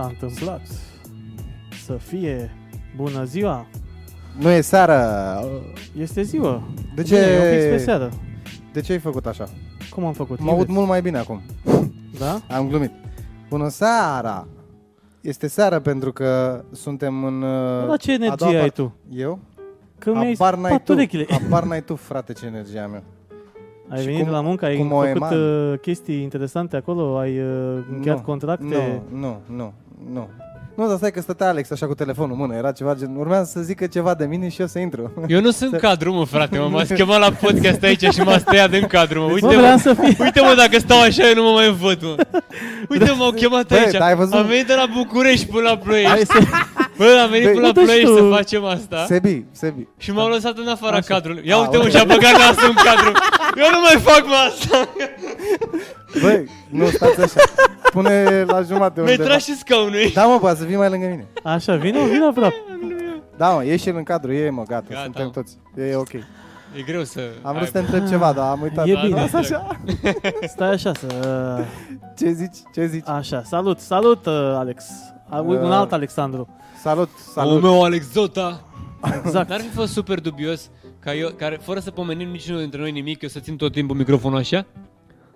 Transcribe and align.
s-a 0.00 0.06
întâmplat 0.08 0.60
să 1.84 1.92
fie 1.92 2.50
bună 2.96 3.24
ziua. 3.24 3.66
Nu 4.38 4.48
e 4.50 4.60
seara. 4.60 5.40
Este 5.98 6.22
ziua. 6.22 6.62
De 6.94 7.02
Bine, 7.02 7.16
e 7.18 7.38
un 7.44 7.50
pic 7.52 7.60
spre 7.60 7.76
ce, 7.76 7.82
seară. 7.84 8.08
de 8.72 8.80
ce 8.80 8.92
ai 8.92 8.98
făcut 8.98 9.26
așa? 9.26 9.48
Cum 9.90 10.04
am 10.04 10.12
făcut? 10.12 10.40
Mă 10.40 10.50
aud 10.50 10.58
Invers. 10.58 10.76
mult 10.76 10.88
mai 10.88 11.02
bine 11.02 11.18
acum. 11.18 11.40
Da? 12.18 12.40
Am 12.56 12.68
glumit. 12.68 12.90
Bună 13.48 13.68
seara! 13.68 14.46
Este 15.20 15.46
seara 15.46 15.80
pentru 15.80 16.12
că 16.12 16.64
suntem 16.72 17.24
în... 17.24 17.42
uh, 17.42 17.86
Dar 17.88 17.96
ce 17.98 18.12
a 18.12 18.16
doua 18.18 18.26
energie 18.26 18.46
ai 18.46 18.60
parte. 18.60 18.80
tu? 18.82 18.94
Eu? 19.12 19.38
Că 19.98 20.10
mi-ai 20.12 20.32
Abar 20.32 20.54
n-ai 20.54 20.70
spart 20.70 20.84
tu. 20.84 20.92
urechile. 20.92 21.26
Abar 21.46 21.62
n-ai 21.64 21.82
tu, 21.82 21.94
frate, 21.96 22.32
ce 22.32 22.46
energie 22.46 22.78
am 22.78 22.94
eu. 22.94 23.02
Ai 23.88 23.98
Și 23.98 24.04
venit 24.04 24.20
cum- 24.20 24.28
de 24.28 24.34
la 24.34 24.40
muncă, 24.40 24.64
ai 24.64 24.76
cum 24.76 24.92
o 24.92 25.00
făcut 25.00 25.16
eman. 25.16 25.38
uh, 25.72 25.78
chestii 25.78 26.22
interesante 26.22 26.76
acolo, 26.76 27.16
ai 27.18 27.38
uh, 27.38 27.78
încheiat 27.92 28.16
Nu, 28.16 28.22
contracte. 28.22 29.02
Nu, 29.10 29.18
nu, 29.18 29.40
nu, 29.56 29.72
nu. 30.12 30.28
Nu, 30.76 30.88
dar 30.88 30.96
stai 30.96 31.10
că 31.10 31.20
stătea 31.20 31.48
Alex 31.48 31.70
așa 31.70 31.86
cu 31.86 31.94
telefonul 31.94 32.32
în 32.32 32.38
mână. 32.38 32.54
Era 32.54 32.72
ceva 32.72 32.94
gen... 32.94 33.14
Urmează 33.16 33.50
să 33.54 33.60
zică 33.60 33.86
ceva 33.86 34.14
de 34.14 34.24
mine 34.24 34.48
și 34.48 34.60
eu 34.60 34.66
să 34.66 34.78
intru. 34.78 35.12
Eu 35.28 35.40
nu 35.40 35.50
sunt 35.50 35.76
cadru, 35.78 36.12
mă, 36.12 36.24
frate, 36.24 36.58
mă, 36.58 36.68
m-ați 36.68 36.94
chemat 36.94 37.18
la 37.20 37.30
podcast 37.30 37.82
aici 37.82 38.02
și 38.12 38.20
m-ați 38.20 38.44
tăiat 38.44 38.70
din 38.70 38.86
cadru, 38.86 39.20
mă. 39.20 39.26
Mă, 39.26 39.32
Uite, 39.32 39.46
vreau 39.46 39.72
mă, 39.72 39.78
să 39.78 39.94
fie. 39.94 40.16
uite, 40.24 40.40
mă, 40.40 40.54
dacă 40.56 40.78
stau 40.78 41.00
așa, 41.00 41.28
eu 41.28 41.34
nu 41.34 41.42
mă 41.42 41.50
mai 41.50 41.70
văd, 41.80 42.02
mă. 42.02 42.14
Uite, 42.88 43.10
m-au 43.18 43.30
chemat 43.30 43.66
Băi, 43.66 43.78
aici. 43.78 43.92
dar 43.92 44.08
ai 44.08 44.14
văzut? 44.14 44.34
Am 44.34 44.46
venit 44.46 44.66
de 44.66 44.74
la 44.74 44.84
București 44.96 45.46
până 45.46 45.62
la 45.62 45.68
Hai 45.68 45.78
Ploiești. 45.84 46.24
să... 46.26 46.38
Bă, 47.00 47.20
am 47.24 47.30
venit 47.30 47.44
Băi, 47.44 47.52
până 47.54 47.66
la 47.66 47.66
uite 47.66 47.80
și 47.80 47.86
Ploiești 47.86 48.10
tu. 48.10 48.16
să 48.16 48.34
facem 48.36 48.64
asta. 48.64 49.04
Sebi, 49.06 49.44
Sebi. 49.52 49.86
Și 49.96 50.12
m-au 50.12 50.28
lăsat 50.28 50.56
în 50.58 50.68
afara 50.68 50.96
Așa. 50.96 51.14
cadrului. 51.14 51.42
Ia 51.46 51.56
A, 51.56 51.60
uite, 51.60 51.76
mă, 51.76 51.82
uite. 51.82 51.96
și-a 51.96 52.04
băgat 52.04 52.32
nasul 52.42 52.68
în 52.68 52.74
cadru. 52.84 53.10
Eu 53.56 53.66
nu 53.70 53.80
mai 53.80 54.00
fac, 54.00 54.22
mă, 54.26 54.34
asta. 54.48 54.88
Băi, 56.22 56.48
nu 56.70 56.86
stați 56.86 57.20
așa. 57.20 57.40
Pune 57.92 58.44
la 58.46 58.62
jumate 58.62 59.00
Mi-ai 59.00 59.10
undeva. 59.12 59.28
tras 59.28 59.44
și 59.44 59.56
scaunul. 59.58 60.10
Da, 60.14 60.24
mă, 60.26 60.38
poate 60.38 60.58
să 60.58 60.64
vii 60.64 60.76
mai 60.76 60.88
lângă 60.90 61.06
mine. 61.06 61.26
Așa, 61.42 61.74
vină, 61.74 61.98
vină 62.04 62.26
aproape. 62.26 62.54
Da, 63.36 63.48
mă, 63.48 63.64
ieși 63.64 63.88
în 63.88 64.02
cadru, 64.02 64.32
e, 64.32 64.50
mă, 64.50 64.62
gata, 64.68 64.84
Gata, 64.88 65.02
suntem 65.02 65.24
mă. 65.24 65.30
toți. 65.30 65.58
E 65.90 65.94
ok. 65.94 66.12
E 66.12 66.82
greu 66.86 67.04
să... 67.04 67.20
Am 67.42 67.54
vrut 67.54 67.68
să 67.68 67.76
ai- 67.78 67.84
te 67.84 67.92
întreb 67.92 68.08
ceva, 68.10 68.32
dar 68.32 68.48
am 68.50 68.60
uitat. 68.62 68.86
E 68.88 68.92
Da, 68.92 69.00
bine. 69.00 69.20
lasă 69.20 69.36
așa. 69.36 69.66
Stai 70.48 70.68
așa 70.70 70.92
să... 70.94 71.06
Ce 72.18 72.30
zici? 72.30 72.56
Ce 72.74 72.86
zici? 72.86 73.08
Așa, 73.08 73.42
salut, 73.44 73.78
salut, 73.78 74.26
uh, 74.26 74.32
Alex. 74.56 74.84
A, 75.28 75.38
Uh. 75.40 75.46
Un 75.60 75.72
alt 75.72 75.92
Alexandru. 75.92 76.48
Salut, 76.82 77.08
Al 77.14 77.32
salut. 77.32 77.62
meu, 77.62 77.82
Alex 77.84 78.12
Zota. 78.12 78.60
Exact. 79.24 79.48
N-ar 79.48 79.60
fi 79.60 79.68
fost 79.68 79.92
super 79.92 80.20
dubios 80.20 80.70
ca 80.98 81.14
eu, 81.14 81.28
care, 81.36 81.58
fără 81.62 81.80
să 81.80 81.90
pomenim 81.90 82.28
niciunul 82.28 82.60
dintre 82.60 82.80
noi 82.80 82.90
nimic, 82.90 83.22
eu 83.22 83.28
să 83.28 83.38
țin 83.40 83.56
tot 83.56 83.72
timpul 83.72 83.96
microfonul 83.96 84.38
așa? 84.38 84.66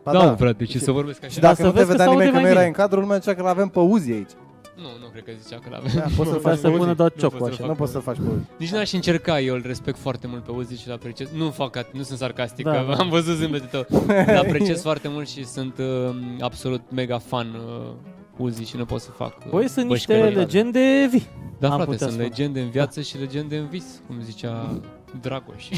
Ba 0.03 0.13
da, 0.13 0.25
mă, 0.25 0.35
frate, 0.39 0.65
și 0.65 0.79
să 0.79 0.91
vorbesc 0.91 1.19
Și 1.21 1.25
așa. 1.27 1.41
Da, 1.41 1.47
dacă 1.47 1.55
să 1.61 1.63
nu 1.67 1.71
te 1.71 1.75
vezi 1.77 1.87
că 1.87 1.91
vedea 1.93 2.05
se 2.05 2.11
aude 2.11 2.25
nimeni 2.25 2.37
că 2.37 2.43
mai 2.43 2.53
nu 2.53 2.59
erai 2.59 2.65
bine. 2.71 2.77
în 2.77 2.83
cadru, 2.89 3.01
lumea 3.01 3.19
zicea 3.19 3.35
că 3.35 3.43
l-avem 3.43 3.69
pe 3.69 3.79
Uzi 3.79 4.11
aici. 4.13 4.31
Nu, 4.77 4.83
nu 5.01 5.07
cred 5.13 5.25
că 5.25 5.31
zicea 5.43 5.57
că 5.59 5.69
Da, 5.71 5.77
l-avem. 5.77 5.93
poți 6.17 6.31
să-l 6.31 6.39
Vrea 6.39 6.51
faci 6.53 6.59
să 6.61 6.67
pe 6.69 6.73
pună 6.77 6.87
Uzi. 6.89 6.97
doar 6.97 7.13
Nu 7.15 7.21
ciocul 7.21 7.39
pot 7.39 7.47
să 7.49 7.53
așa. 7.55 7.63
fac. 7.63 7.71
Nu 7.71 7.75
poți 7.79 7.93
să-l 7.93 8.01
faci 8.01 8.17
pe 8.17 8.23
Uzi. 8.35 8.45
Nici 8.59 8.73
n-aș 8.73 8.93
încerca, 8.93 9.41
eu 9.41 9.55
îl 9.55 9.63
respect 9.67 9.99
foarte 9.99 10.27
mult 10.27 10.43
pe 10.45 10.51
Uzi 10.51 10.81
și 10.81 10.89
îl 10.89 10.95
apreciez. 10.95 11.29
Nu 11.37 11.51
fac 11.51 11.79
at- 11.79 11.91
nu 11.93 12.03
sunt 12.03 12.19
sarcastic, 12.19 12.65
Da, 12.65 12.71
că 12.71 12.85
da. 12.89 12.95
am 12.97 13.09
văzut 13.09 13.37
zâmbetul 13.37 13.69
tău. 13.71 13.87
Îl 14.27 14.37
apreciez 14.37 14.83
foarte 14.83 15.09
mult 15.09 15.29
și 15.29 15.45
sunt 15.47 15.79
uh, 15.79 16.15
absolut 16.41 16.81
mega 16.91 17.19
fan 17.19 17.47
uh, 17.55 17.93
Uzi 18.37 18.63
și 18.65 18.77
nu 18.77 18.85
pot 18.85 19.01
să 19.01 19.11
fac 19.11 19.37
uh, 19.45 19.51
Băi, 19.51 19.69
sunt 19.69 19.89
niște 19.89 20.13
bășcării. 20.13 20.37
legende 20.37 21.09
vii. 21.11 21.27
Da, 21.59 21.69
am 21.69 21.75
frate, 21.75 21.91
putea 21.91 22.07
sunt 22.07 22.11
spune. 22.13 22.27
legende 22.29 22.61
în 22.61 22.71
viață 22.71 23.01
și 23.01 23.19
legende 23.19 23.57
în 23.57 23.67
vis, 23.69 23.85
cum 24.07 24.21
zicea 24.23 24.81
Dragoș. 25.21 25.69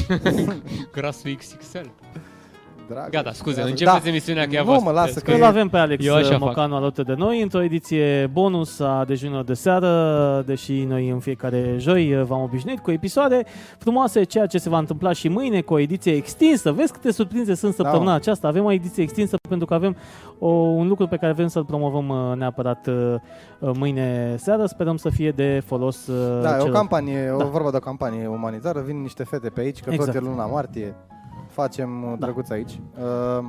Grasul 0.95 1.35
XXL. 1.35 1.77
Dragă. 2.89 3.07
Gata, 3.11 3.31
scuze, 3.33 3.61
Da. 3.61 3.67
începeți 3.67 4.07
emisiunea 4.07 4.47
că 4.47 4.55
ea 4.55 4.63
Nu, 4.63 4.71
fost. 4.71 4.83
mă, 4.83 4.91
lasă 4.91 5.19
că 5.19 5.31
Îl 5.31 5.39
e- 5.39 5.45
avem 5.45 5.67
pe 5.69 5.77
Alex 5.77 6.05
Eu 6.05 6.13
așa 6.15 6.25
uh, 6.25 6.31
fac. 6.31 6.39
Mocanu 6.39 6.75
alături 6.75 7.07
de 7.07 7.13
noi 7.17 7.41
într-o 7.41 7.61
ediție 7.61 8.29
bonus 8.33 8.79
a 8.79 9.03
dejunilor 9.07 9.43
de 9.43 9.53
seară, 9.53 10.43
deși 10.45 10.83
noi 10.83 11.09
în 11.09 11.19
fiecare 11.19 11.75
joi 11.77 12.13
uh, 12.15 12.23
v-am 12.23 12.41
obișnuit 12.41 12.79
cu 12.79 12.91
episoade 12.91 13.43
frumoase, 13.77 14.23
ceea 14.23 14.45
ce 14.45 14.57
se 14.57 14.69
va 14.69 14.77
întâmpla 14.77 15.11
și 15.13 15.27
mâine 15.27 15.61
cu 15.61 15.73
o 15.73 15.79
ediție 15.79 16.11
extinsă. 16.13 16.71
Vezi 16.71 16.91
câte 16.91 17.11
surprinze 17.11 17.53
sunt 17.55 17.73
săptămâna 17.73 18.09
Da. 18.09 18.15
aceasta. 18.15 18.47
Avem 18.47 18.65
o 18.65 18.71
ediție 18.71 19.03
extinsă 19.03 19.35
pentru 19.49 19.67
că 19.67 19.73
avem 19.73 19.95
o, 20.39 20.47
un 20.49 20.87
lucru 20.87 21.07
pe 21.07 21.15
care 21.17 21.33
vrem 21.33 21.47
să-l 21.47 21.65
promovăm 21.65 22.09
uh, 22.09 22.35
neapărat 22.37 22.87
uh, 22.87 23.13
uh, 23.59 23.69
mâine 23.77 24.35
seară. 24.37 24.65
Sperăm 24.65 24.97
să 24.97 25.09
fie 25.09 25.31
de 25.31 25.61
folos 25.65 26.07
uh, 26.07 26.41
Da, 26.41 26.49
e 26.51 26.55
o 26.55 26.57
celor. 26.57 26.73
campanie, 26.75 27.31
o 27.31 27.37
Da. 27.37 27.43
vorba 27.45 27.69
de 27.71 27.77
o 27.77 27.79
campanie 27.79 28.27
umanitară, 28.27 28.81
vin 28.85 29.01
niște 29.01 29.23
fete 29.23 29.49
pe 29.49 29.59
aici, 29.61 29.79
că 29.79 29.89
Exact. 29.93 30.11
tot 30.13 30.21
e 30.21 30.25
luna 30.29 30.45
martie, 30.45 30.95
facem 31.61 32.01
Da. 32.03 32.09
da. 32.09 32.15
drăguț 32.25 32.49
aici. 32.49 32.79
Uh, 32.99 33.43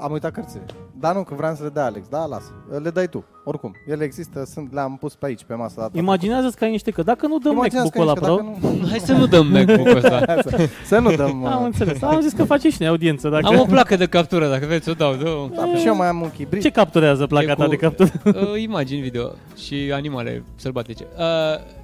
am 0.00 0.12
uitat 0.12 0.30
cărțile. 0.32 0.64
Da, 1.00 1.12
nu, 1.12 1.22
că 1.22 1.34
vreau 1.34 1.54
să 1.54 1.62
le 1.62 1.68
dai 1.68 1.84
Alex, 1.84 2.08
da, 2.08 2.24
lasă. 2.24 2.52
Le 2.82 2.90
dai 2.90 3.06
tu, 3.06 3.24
oricum. 3.44 3.72
Ele 3.86 4.04
există, 4.04 4.44
sunt, 4.44 4.72
le-am 4.72 4.96
pus 4.96 5.14
pe 5.14 5.26
aici, 5.26 5.44
pe 5.44 5.54
masă. 5.54 5.74
data 5.80 5.98
Imaginează-ți 5.98 6.56
că 6.56 6.64
ai 6.64 6.70
niște 6.70 6.90
că 6.90 7.02
dacă 7.02 7.26
nu 7.26 7.38
dăm 7.38 7.52
Imaginează 7.52 7.90
MacBook-ul 7.94 8.14
că 8.14 8.22
ăla 8.28 8.36
nici 8.36 8.42
Pro, 8.42 8.60
că 8.60 8.66
dacă 8.66 8.76
nu... 8.82 8.88
Hai 8.88 8.98
să 8.98 9.12
nu 9.12 9.26
dăm 9.26 9.46
MacBook-ul 9.46 9.96
ăsta. 9.96 10.24
să, 10.48 10.68
să 10.86 10.98
nu 10.98 11.14
dăm... 11.14 11.44
am 11.44 11.60
uh, 11.60 11.64
înțeles. 11.64 12.02
Am 12.02 12.20
zis 12.20 12.32
că 12.32 12.44
face 12.44 12.70
și 12.70 12.76
noi 12.78 12.88
audiență. 12.88 13.28
Dacă... 13.28 13.46
Am 13.46 13.58
o 13.58 13.64
placă 13.64 13.96
de 13.96 14.06
captură, 14.06 14.48
dacă 14.48 14.66
vreți 14.66 14.88
o 14.88 14.92
dau. 14.92 15.14
dau. 15.14 15.50
da, 15.54 15.76
și 15.76 15.86
eu 15.86 15.96
mai 15.96 16.08
am 16.08 16.20
un 16.20 16.30
chibrit. 16.30 16.62
Ce 16.62 16.70
capturează 16.70 17.26
placa 17.26 17.50
E 17.50 17.54
ta 17.54 17.64
cu- 17.64 17.70
de 17.70 17.76
captură? 17.76 18.10
Uh, 18.24 18.62
imagini 18.62 19.00
video 19.00 19.30
și 19.56 19.92
animale 19.94 20.44
sălbatice. 20.56 21.06
Uh, 21.16 21.80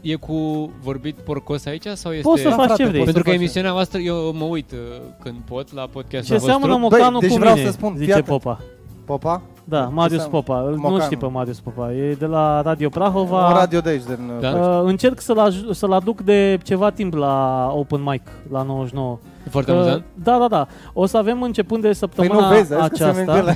e 0.00 0.14
cu 0.14 0.70
vorbit 0.82 1.14
porcos 1.16 1.66
aici 1.66 1.86
sau 1.94 2.12
este... 2.12 2.28
Poți 2.28 2.42
să 2.42 2.48
Da, 2.48 2.54
faci 2.54 2.64
frate, 2.66 2.82
ce 2.82 2.88
vrei. 2.88 3.00
poți 3.00 3.12
Pentru 3.12 3.18
să 3.22 3.22
că 3.22 3.28
faci. 3.30 3.38
emisiunea 3.38 3.72
voastră, 3.72 3.98
eu 4.00 4.32
mă 4.34 4.44
uit 4.44 4.70
uh, 4.72 4.78
când 5.22 5.36
pot 5.48 5.74
la 5.74 5.86
podcast 5.92 6.26
Ce 6.26 6.38
seamănă 6.38 6.72
Băi, 6.72 6.80
Mocanu 6.80 7.18
deci 7.18 7.30
cu 7.30 7.36
vreau 7.38 7.54
mine, 7.54 7.66
să 7.66 7.72
spun, 7.72 7.90
fii 7.90 7.98
zice 8.00 8.12
atent. 8.12 8.26
Popa. 8.26 8.60
Popa? 9.04 9.42
Da, 9.64 9.80
Marius 9.92 10.18
seamănă? 10.20 10.42
Popa. 10.42 10.60
Îl- 10.60 10.70
Nu 10.74 10.80
Mocanu. 10.80 11.00
știi 11.00 11.16
pe 11.16 11.26
Marius 11.26 11.60
Popa. 11.60 11.92
E 11.92 12.12
de 12.18 12.26
la 12.26 12.60
Radio 12.62 12.86
Un 12.86 12.92
Prahova. 12.92 13.52
radio 13.52 13.80
de 13.80 13.88
aici, 13.88 14.02
din... 14.04 14.30
Da? 14.40 14.50
Da? 14.52 14.58
Uh, 14.80 14.82
încerc 14.88 15.20
să-l, 15.20 15.38
aj- 15.50 15.70
să-l 15.70 15.92
aduc 15.92 16.20
de 16.20 16.58
ceva 16.62 16.90
timp 16.90 17.14
la 17.14 17.66
Open 17.74 18.02
Mic, 18.04 18.22
la 18.50 18.62
99. 18.62 19.18
E 19.48 19.50
foarte 19.50 19.70
Uh, 19.70 19.76
amuzant. 19.76 20.04
da, 20.14 20.38
da, 20.38 20.46
da. 20.48 20.66
O 20.92 21.06
să 21.06 21.16
avem 21.16 21.42
începând 21.42 21.80
de 21.80 21.86
Păi 21.86 21.96
săptămâna 21.96 22.48
nu 22.48 22.54
vezi, 22.54 22.74
ai 22.74 22.80
zis 22.80 22.88
că 22.88 22.96
se 22.96 23.04
aceasta. 23.04 23.32
merge 23.32 23.42
la... 23.42 23.52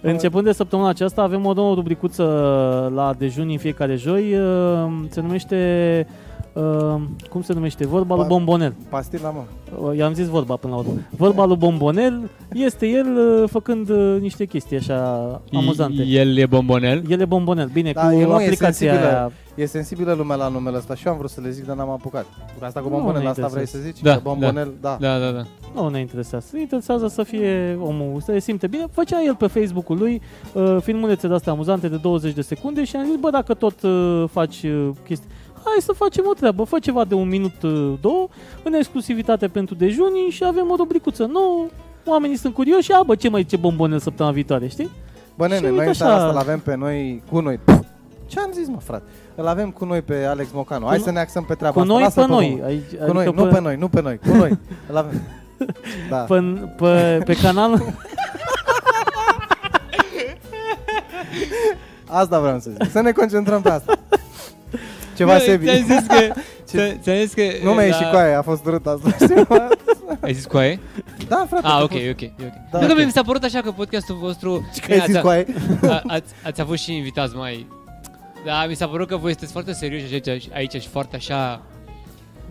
Începând 0.10 0.44
de 0.44 0.52
săptămâna 0.52 0.88
aceasta 0.88 1.22
avem 1.22 1.46
o 1.46 1.52
nouă 1.52 1.74
rubricuță 1.74 2.24
la 2.94 3.14
dejun 3.18 3.48
în 3.50 3.58
fiecare 3.58 3.94
joi. 3.94 4.34
uh, 4.34 4.88
Se 5.08 5.20
numește... 5.20 6.06
uh, 6.58 7.00
Cum 7.30 7.42
se 7.42 7.52
numește? 7.52 7.86
Vorba 7.86 8.14
lui 8.14 8.24
Pa- 8.24 8.28
Bombonel. 8.28 8.74
Pastila, 8.88 9.30
mă. 9.30 9.42
Uh, 9.88 9.96
I-am 9.96 10.12
zis 10.14 10.26
vorba 10.26 10.56
până 10.56 10.72
la 10.72 10.78
urmă. 10.78 10.92
Vorba 11.16 11.44
lui 11.44 11.56
Bombonel 11.56 12.28
este 12.52 12.86
el 12.86 13.06
uh, 13.42 13.48
făcând 13.50 13.88
uh, 13.88 14.16
niște 14.20 14.44
chestii 14.44 14.76
așa 14.76 15.40
amuzante. 15.52 16.02
El 16.02 16.36
e 16.36 16.46
bombonel. 16.46 17.02
El 17.08 17.20
e 17.20 17.24
Bombonel. 17.24 17.68
Bine, 17.72 17.92
Da, 17.92 18.00
cu 18.08 18.12
el 18.14 18.26
nu 18.28 18.40
e 18.40 18.44
aplicația 18.44 18.70
sensibilă. 18.92 19.06
aia. 19.08 19.32
E 19.54 19.66
sensibilă 19.66 20.12
lumea 20.12 20.36
la 20.36 20.48
numele 20.48 20.76
ăsta 20.76 20.94
și 20.94 21.06
eu 21.06 21.12
am 21.12 21.18
vrut 21.18 21.30
să 21.30 21.40
le 21.40 21.50
zic, 21.50 21.66
dar 21.66 21.76
n-am 21.76 21.90
apucat. 21.90 22.26
Asta 22.60 22.80
cu 22.80 22.88
Nu 22.88 22.94
bombonel, 22.94 23.22
ne 23.22 23.28
asta 23.28 23.46
vrei 23.46 23.66
să 23.66 23.76
interesează. 23.76 23.86
zici? 23.86 24.02
Da, 24.02 24.14
Că 24.14 24.20
bombonel, 24.22 24.72
da. 24.80 24.96
Da, 25.00 25.18
da, 25.18 25.30
da. 25.30 25.42
Nu 25.74 25.88
ne 25.88 26.00
interesează. 26.00 26.46
Ne 26.52 26.60
interesează 26.60 27.06
să 27.08 27.22
fie 27.22 27.78
omul, 27.80 28.20
să 28.20 28.32
se 28.32 28.38
simte 28.38 28.66
bine. 28.66 28.84
Făcea 28.92 29.22
el 29.24 29.34
pe 29.34 29.46
Facebook-ul 29.46 29.98
lui 29.98 30.20
uh, 30.52 30.76
filmulețe 30.82 31.28
de-astea 31.28 31.52
amuzante 31.52 31.88
de 31.88 31.96
20 31.96 32.32
de 32.34 32.40
secunde 32.42 32.84
și 32.84 32.96
am 32.96 33.04
zis, 33.04 33.16
bă, 33.20 33.30
dacă 33.30 33.54
tot 33.54 33.82
uh, 33.82 34.24
faci 34.30 34.62
uh, 34.62 34.88
chestii, 35.06 35.28
hai 35.78 35.94
să 35.96 36.04
facem 36.04 36.24
o 36.28 36.32
treabă. 36.32 36.64
Fă 36.64 36.78
ceva 36.78 37.04
de 37.04 37.14
un 37.14 37.28
minut, 37.28 37.62
uh, 37.62 37.92
două, 38.00 38.28
în 38.62 38.72
exclusivitate 38.72 39.48
pentru 39.48 39.74
dejunii 39.74 40.30
și 40.30 40.44
avem 40.44 40.70
o 40.70 40.74
rubricuță 40.76 41.24
nouă. 41.24 41.66
Oamenii 42.04 42.36
sunt 42.36 42.54
curioși, 42.54 42.92
a, 42.92 43.02
bă, 43.02 43.14
ce 43.14 43.28
mai 43.28 43.40
zice 43.42 43.56
bombonel 43.56 43.98
săptămâna 43.98 44.34
viitoare, 44.34 44.66
știi? 44.68 44.90
Bă, 45.36 45.44
Și 45.44 45.50
nene, 45.50 45.62
uite 45.68 45.74
noi 45.76 45.84
în 45.84 45.90
așa- 45.90 46.04
seara 46.04 46.14
asta 46.14 46.32
l-avem 46.32 46.58
pe 46.60 46.76
noi, 46.76 47.22
cu 47.30 47.40
noi. 47.40 47.60
Ce 48.26 48.40
am 48.40 48.50
zis, 48.52 48.68
mă, 48.68 48.78
frate? 48.84 49.02
Îl 49.34 49.46
avem 49.46 49.70
cu 49.70 49.84
noi 49.84 50.02
pe 50.02 50.24
Alex 50.24 50.48
Mocanu. 50.52 50.86
Hai 50.86 50.96
Cu 50.96 51.02
să 51.02 51.10
ne 51.10 51.18
axăm 51.20 51.44
pe 51.44 51.54
treaba 51.54 51.74
Cu 51.74 51.80
asta. 51.80 51.92
noi, 51.92 52.02
Lasă-l 52.02 52.22
pe 52.26 52.30
noi. 52.30 52.46
omul. 52.52 52.64
Aici, 52.64 52.82
Cu 53.06 53.12
noi, 53.12 53.32
nu 53.34 53.46
pe 53.46 53.60
noi, 53.60 53.76
nu 53.76 53.88
pe 53.88 54.00
noi, 54.00 54.18
cu 54.18 54.36
noi. 54.36 54.58
Îl 54.88 54.96
avem. 54.96 55.20
Da. 56.10 56.16
Pe, 56.16 56.40
pe, 56.76 57.22
pe 57.24 57.34
canal 57.34 57.82
Asta 62.06 62.40
vreau 62.40 62.58
să 62.58 62.70
zic. 62.70 62.90
Să 62.90 63.00
ne 63.00 63.12
concentrăm 63.12 63.60
pe 63.62 63.68
asta. 63.70 63.92
Ceva 65.18 65.32
Bă, 65.32 65.38
Sebi. 65.38 65.64
Ți-am 65.66 65.76
zis 65.86 66.06
că... 66.06 66.32
ți- 66.68 66.98
Ți-am 67.02 67.16
zis 67.16 67.32
că... 67.32 67.42
Nu 67.62 67.70
mi-a 67.70 67.74
la- 67.80 67.82
ieșit 67.84 68.06
cu 68.10 68.16
aia, 68.16 68.38
a 68.38 68.42
fost 68.42 68.66
urât 68.66 68.86
asta. 68.86 69.10
știi, 69.24 69.44
mă? 69.48 69.68
Ai 70.20 70.32
zis 70.32 70.46
cu 70.46 70.56
aia? 70.56 70.78
Da, 71.28 71.46
frate. 71.48 71.66
Ah, 71.66 71.72
a 71.72 71.82
ok, 71.82 71.90
fost- 71.90 72.02
ok, 72.10 72.20
ok. 72.40 72.50
Da, 72.72 72.78
nu 72.80 72.86
că 72.86 72.92
ok. 72.92 73.04
mi 73.04 73.10
s-a 73.10 73.22
părut 73.22 73.42
așa 73.44 73.60
că 73.60 73.70
podcastul 73.70 74.16
vostru... 74.20 74.68
Că 74.86 74.92
ai 74.92 75.02
zis 75.06 75.14
ați, 75.14 75.24
cu 75.24 75.28
aia. 75.28 75.44
a, 75.88 76.02
ați, 76.06 76.32
ați 76.44 76.60
avut 76.60 76.78
și 76.78 76.96
invitați 76.96 77.36
mai... 77.36 77.66
Da, 78.44 78.64
mi 78.68 78.74
s-a 78.74 78.86
părut 78.86 79.08
că 79.08 79.16
voi 79.16 79.30
sunteți 79.30 79.52
foarte 79.52 79.72
serioși 79.72 80.14
aici, 80.28 80.48
aici 80.54 80.72
și 80.82 80.88
foarte 80.88 81.16
așa, 81.16 81.60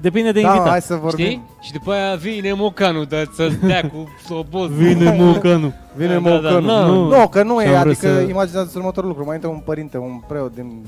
depinde 0.02 0.32
de 0.32 0.42
Da, 0.42 0.48
mă, 0.48 0.54
invitat. 0.54 0.72
hai 0.72 0.82
să 0.82 0.96
vorbim. 0.96 1.26
știi? 1.26 1.44
Și 1.62 1.72
după 1.72 1.92
aia 1.92 2.16
vine 2.16 2.54
Mocanu, 2.54 3.04
dar 3.04 3.30
să-ți 3.36 3.60
dea 3.66 3.82
cu 3.82 4.08
slobos. 4.26 4.70
Vine 4.84 5.16
Mocanu. 5.20 5.74
Vine 5.96 6.20
Da, 6.20 6.30
da, 6.30 6.38
da, 6.38 6.50
da, 6.52 6.60
da, 6.60 6.86
nu. 6.86 7.08
nu, 7.08 7.28
că 7.28 7.44
nu 7.44 7.60
Și 7.60 7.66
e, 7.66 7.76
am 7.78 7.82
vrut 7.82 7.92
adică 8.04 8.14
să- 8.14 8.26
imaginează 8.30 8.72
următorul 8.76 9.10
lucru. 9.10 9.26
Mai 9.26 9.36
intră 9.36 9.50
un 9.50 9.62
părinte, 9.66 9.98
un 9.98 10.22
preot 10.28 10.56
din... 10.56 10.86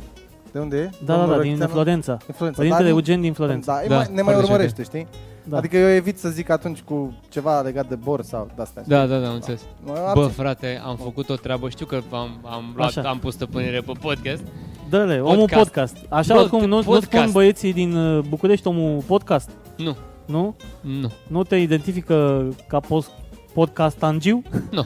De 0.51 0.59
unde 0.59 0.77
e? 0.77 0.89
Da, 1.05 1.13
da, 1.13 1.13
Domnul 1.19 1.27
da, 1.35 1.41
din 1.41 1.49
Răchiteanu? 1.49 1.71
Florența. 1.71 2.17
Din 2.25 2.33
Florența. 2.35 2.61
Părintele 2.61 2.87
da, 2.89 2.93
Eugen 2.95 3.21
din 3.21 3.33
Florența. 3.33 3.81
Da, 3.81 3.87
Da, 3.87 4.01
da 4.03 4.07
ne 4.13 4.21
mai 4.21 4.33
foarte 4.33 4.51
urmărește, 4.51 4.83
știi? 4.83 5.07
Da. 5.43 5.57
Adică 5.57 5.77
eu 5.77 5.89
evit 5.89 6.17
să 6.19 6.29
zic 6.29 6.49
atunci 6.49 6.79
cu 6.79 7.13
ceva 7.29 7.61
legat 7.61 7.87
de 7.87 7.95
bor 7.95 8.21
sau 8.21 8.49
de-astea. 8.55 8.83
Da, 8.87 9.05
da, 9.05 9.17
da, 9.19 9.27
am 9.27 9.33
înțeles. 9.33 9.61
Mă 9.85 9.91
Bă, 9.93 9.99
abțin. 10.21 10.29
frate, 10.29 10.81
am 10.85 10.95
făcut 10.95 11.29
o 11.29 11.35
treabă, 11.35 11.69
știu 11.69 11.85
că 11.85 11.99
am, 12.11 12.29
am, 12.43 12.73
luat, 12.75 12.87
Așa. 12.97 13.09
am 13.09 13.19
pus 13.19 13.33
stăpânire 13.33 13.81
pe 13.81 13.91
podcast. 14.01 14.41
Dă-le, 14.89 15.19
omul 15.21 15.37
Podcast. 15.37 15.63
podcast. 15.63 15.95
Așa 16.09 16.33
Bă, 16.33 16.39
oricum, 16.39 16.59
nu, 16.59 16.67
nu 16.75 16.83
podcast. 16.83 17.11
spun 17.11 17.31
băieții 17.31 17.73
din 17.73 17.95
uh, 17.95 18.23
București 18.29 18.67
omul 18.67 19.01
podcast, 19.07 19.49
Nu, 19.77 19.95
nu? 20.25 20.55
nu, 20.81 21.11
Nu 21.27 21.43
te 21.43 21.55
identifică 21.55 22.47
ca 22.67 22.79
post, 22.79 23.09
podcast 23.53 24.03
angiu? 24.03 24.41
nu. 24.71 24.85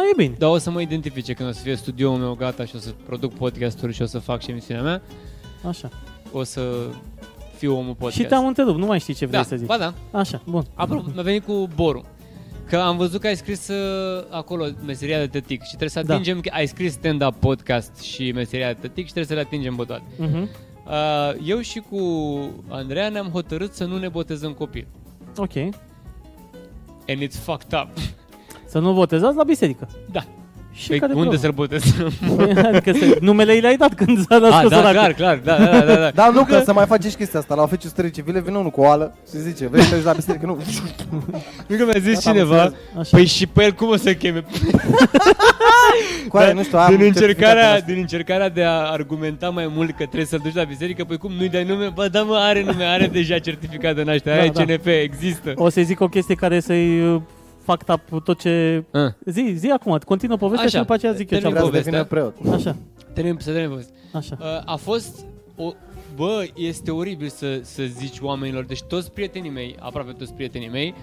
Da, 0.00 0.06
e 0.10 0.12
bine. 0.16 0.34
Dar 0.38 0.50
o 0.50 0.58
să 0.58 0.70
mă 0.70 0.80
identifice 0.80 1.32
când 1.32 1.48
o 1.48 1.52
să 1.52 1.60
fie 1.62 1.74
studioul 1.76 2.18
meu 2.18 2.34
gata 2.34 2.64
și 2.64 2.76
o 2.76 2.78
să 2.78 2.90
produc 3.06 3.32
podcasturi 3.34 3.92
și 3.92 4.02
o 4.02 4.06
să 4.06 4.18
fac 4.18 4.42
și 4.42 4.50
emisiunea 4.50 4.82
mea. 4.82 5.02
Așa. 5.68 5.88
O 6.32 6.42
să 6.42 6.62
fiu 7.56 7.76
omul 7.76 7.94
podcast. 7.94 8.16
Și 8.20 8.24
te-am 8.26 8.46
întrerupt, 8.46 8.78
nu 8.78 8.86
mai 8.86 9.00
știi 9.00 9.14
ce 9.14 9.26
vrei 9.26 9.40
da, 9.40 9.46
să 9.46 9.56
zici. 9.56 9.66
ba 9.66 9.78
da. 9.78 9.94
Așa, 10.10 10.42
bun. 10.46 10.64
Apropo, 10.74 11.10
mi-a 11.14 11.22
venit 11.22 11.44
cu 11.44 11.68
borul. 11.74 12.04
Că 12.68 12.76
am 12.76 12.96
văzut 12.96 13.20
că 13.20 13.26
ai 13.26 13.36
scris 13.36 13.68
uh, 13.68 14.24
acolo 14.30 14.66
meseria 14.86 15.18
de 15.18 15.26
tătic 15.26 15.60
și 15.62 15.68
trebuie 15.68 15.88
să 15.88 16.02
Da. 16.02 16.12
atingem, 16.14 16.40
ai 16.50 16.66
scris 16.66 16.92
stand-up 16.92 17.34
podcast 17.40 17.96
și 18.00 18.32
meseria 18.32 18.66
de 18.72 18.78
tătic 18.80 19.06
și 19.06 19.12
trebuie 19.12 19.24
să 19.24 19.34
le 19.34 19.40
atingem 19.40 19.74
pe 19.76 19.84
toate. 19.84 20.02
Mhm. 20.16 20.48
Uh, 20.86 21.40
eu 21.44 21.60
și 21.60 21.82
cu 21.90 21.98
Andreea 22.68 23.08
ne-am 23.08 23.26
hotărât 23.28 23.72
să 23.72 23.84
nu 23.84 23.98
ne 23.98 24.08
botezăm 24.08 24.52
copil. 24.52 24.86
Ok. 25.36 25.56
And 27.08 27.22
it's 27.22 27.42
fucked 27.42 27.72
up. 27.82 27.88
Să 28.70 28.78
nu 28.78 28.92
votezați 28.92 29.36
la 29.36 29.44
biserică. 29.44 29.88
Da. 30.12 30.20
Și 30.72 30.88
Păi 30.88 30.98
care 30.98 31.12
unde 31.12 31.36
problema? 31.36 31.42
să-l 31.42 31.52
botezăm? 31.52 32.12
adică 32.72 32.92
se, 32.92 33.18
numele 33.20 33.54
i 33.54 33.60
le-ai 33.60 33.76
dat 33.76 33.94
când 33.94 34.18
s-a 34.18 34.34
ah, 34.34 34.40
născut 34.40 34.70
da, 34.70 34.76
săracul. 34.76 35.12
clar, 35.12 35.12
clar, 35.12 35.40
da, 35.44 35.64
da, 35.64 35.80
da, 35.84 35.94
da. 35.94 36.10
Da, 36.10 36.30
nu, 36.30 36.44
că 36.44 36.62
să 36.64 36.72
mai 36.72 36.86
faceți 36.86 37.16
chestia 37.16 37.38
asta. 37.38 37.54
La 37.54 37.62
oficiul 37.62 37.90
stării 37.90 38.10
civile 38.10 38.40
vine 38.40 38.58
unul 38.58 38.70
cu 38.70 38.80
o 38.80 38.84
oală 38.84 39.16
și 39.30 39.38
zice, 39.38 39.66
vrei 39.66 39.82
să 39.82 39.88
te 39.88 39.94
duci 39.94 40.04
la 40.04 40.12
biserică? 40.12 40.46
Nu. 40.46 40.58
Nu 41.68 41.76
că 41.76 41.84
mi-a 41.84 42.00
zis 42.00 42.14
Gata, 42.14 42.28
am 42.28 42.34
cineva, 42.34 42.62
înțeles. 42.62 42.80
Așa. 42.98 43.16
păi 43.16 43.26
și 43.26 43.46
pe 43.46 43.64
el 43.64 43.72
cum 43.72 43.88
o 43.88 43.96
să 43.96 44.14
cheme? 44.14 44.44
Cu 46.28 46.36
aia, 46.36 46.52
nu 46.52 46.62
știu, 46.62 46.78
am 46.78 46.96
din, 46.96 46.98
certificat 46.98 47.28
încercarea, 47.28 47.72
asta. 47.72 47.84
din 47.86 47.96
încercarea 47.96 48.48
de 48.48 48.62
a 48.64 48.90
argumenta 48.90 49.48
mai 49.48 49.70
mult 49.74 49.88
că 49.88 50.04
trebuie 50.04 50.24
să-l 50.24 50.40
duci 50.42 50.54
la 50.54 50.62
biserică, 50.64 51.04
păi 51.04 51.16
cum 51.16 51.32
nu-i 51.32 51.48
dai 51.48 51.64
nume? 51.64 51.90
Bă, 51.94 52.08
da 52.08 52.22
mă, 52.22 52.36
are 52.36 52.62
nume, 52.62 52.84
are 52.84 53.06
deja 53.06 53.38
certificat 53.38 53.94
de 53.94 54.02
naștere, 54.02 54.34
Da, 54.34 54.40
are 54.40 54.50
da. 54.54 54.64
CNP, 54.64 54.86
există. 54.86 55.52
O 55.54 55.68
să-i 55.68 55.84
zic 55.84 56.00
o 56.00 56.08
chestie 56.08 56.34
care 56.34 56.60
să-i 56.60 57.22
uh, 57.70 57.78
fac 57.86 58.00
up 58.12 58.24
tot 58.24 58.38
ce... 58.40 58.84
Ah. 58.92 59.12
Zi, 59.24 59.52
zi 59.56 59.68
acum, 59.70 59.98
continuă 60.04 60.36
povestea 60.36 60.66
Așa. 60.66 60.76
și 60.76 60.82
după 60.82 60.92
aceea 60.94 61.12
zic 61.12 61.30
eu 61.30 61.38
ce 61.38 61.46
am 61.46 61.52
Termin 61.52 61.70
vrut. 61.70 61.82
Vrea 61.82 61.92
să 61.92 62.06
povestea. 62.06 62.20
devină 62.20 62.32
preot. 62.42 62.54
Așa, 62.60 62.76
Termin, 63.14 63.36
să 63.40 63.50
termin 63.52 63.68
povestea. 63.70 63.94
așa. 64.12 64.36
Uh, 64.40 64.62
a 64.72 64.76
fost 64.76 65.24
o... 65.56 65.72
Bă, 66.16 66.44
este 66.54 66.90
oribil 66.90 67.28
să, 67.28 67.60
să 67.62 67.82
zici 67.82 68.18
oamenilor, 68.20 68.64
deci 68.64 68.82
toți 68.82 69.12
prietenii 69.12 69.50
mei, 69.50 69.76
aproape 69.80 70.12
toți 70.12 70.32
prietenii 70.32 70.68
mei, 70.68 70.94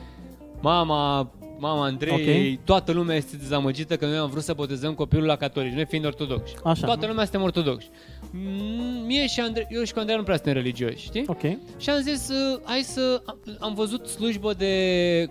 mama, 0.61 1.31
mama 1.59 1.83
Andrei, 1.85 2.57
Ok. 2.57 2.63
toată 2.65 2.91
lumea 2.91 3.15
este 3.15 3.35
dezamăgită 3.37 3.95
că 3.97 4.05
noi 4.05 4.17
am 4.17 4.29
vrut 4.29 4.43
să 4.43 4.53
botezăm 4.53 4.93
copilul 4.93 5.25
la 5.25 5.35
catolici, 5.35 5.73
noi 5.73 5.85
fiind 5.85 6.05
ortodoxi. 6.05 6.53
Așa. 6.63 6.85
Toată 6.85 7.05
lumea 7.07 7.23
suntem 7.23 7.41
ortodoxi. 7.41 7.89
Mm, 8.31 9.05
Mie 9.05 9.27
și 9.27 9.39
Andrei, 9.39 9.67
eu 9.69 9.83
și 9.83 9.93
cu 9.93 9.99
Andrei 9.99 10.17
nu 10.17 10.23
prea 10.23 10.35
suntem 10.35 10.53
religioși, 10.53 10.97
știi? 11.05 11.23
Ok. 11.27 11.41
Și 11.77 11.89
am 11.89 12.01
zis, 12.01 12.29
uh, 12.29 12.59
hai 12.63 12.81
să... 12.81 13.21
am- 13.25 13.37
Am 13.59 13.73
văzut 13.73 14.07
slujbă 14.07 14.53
de 14.53 14.71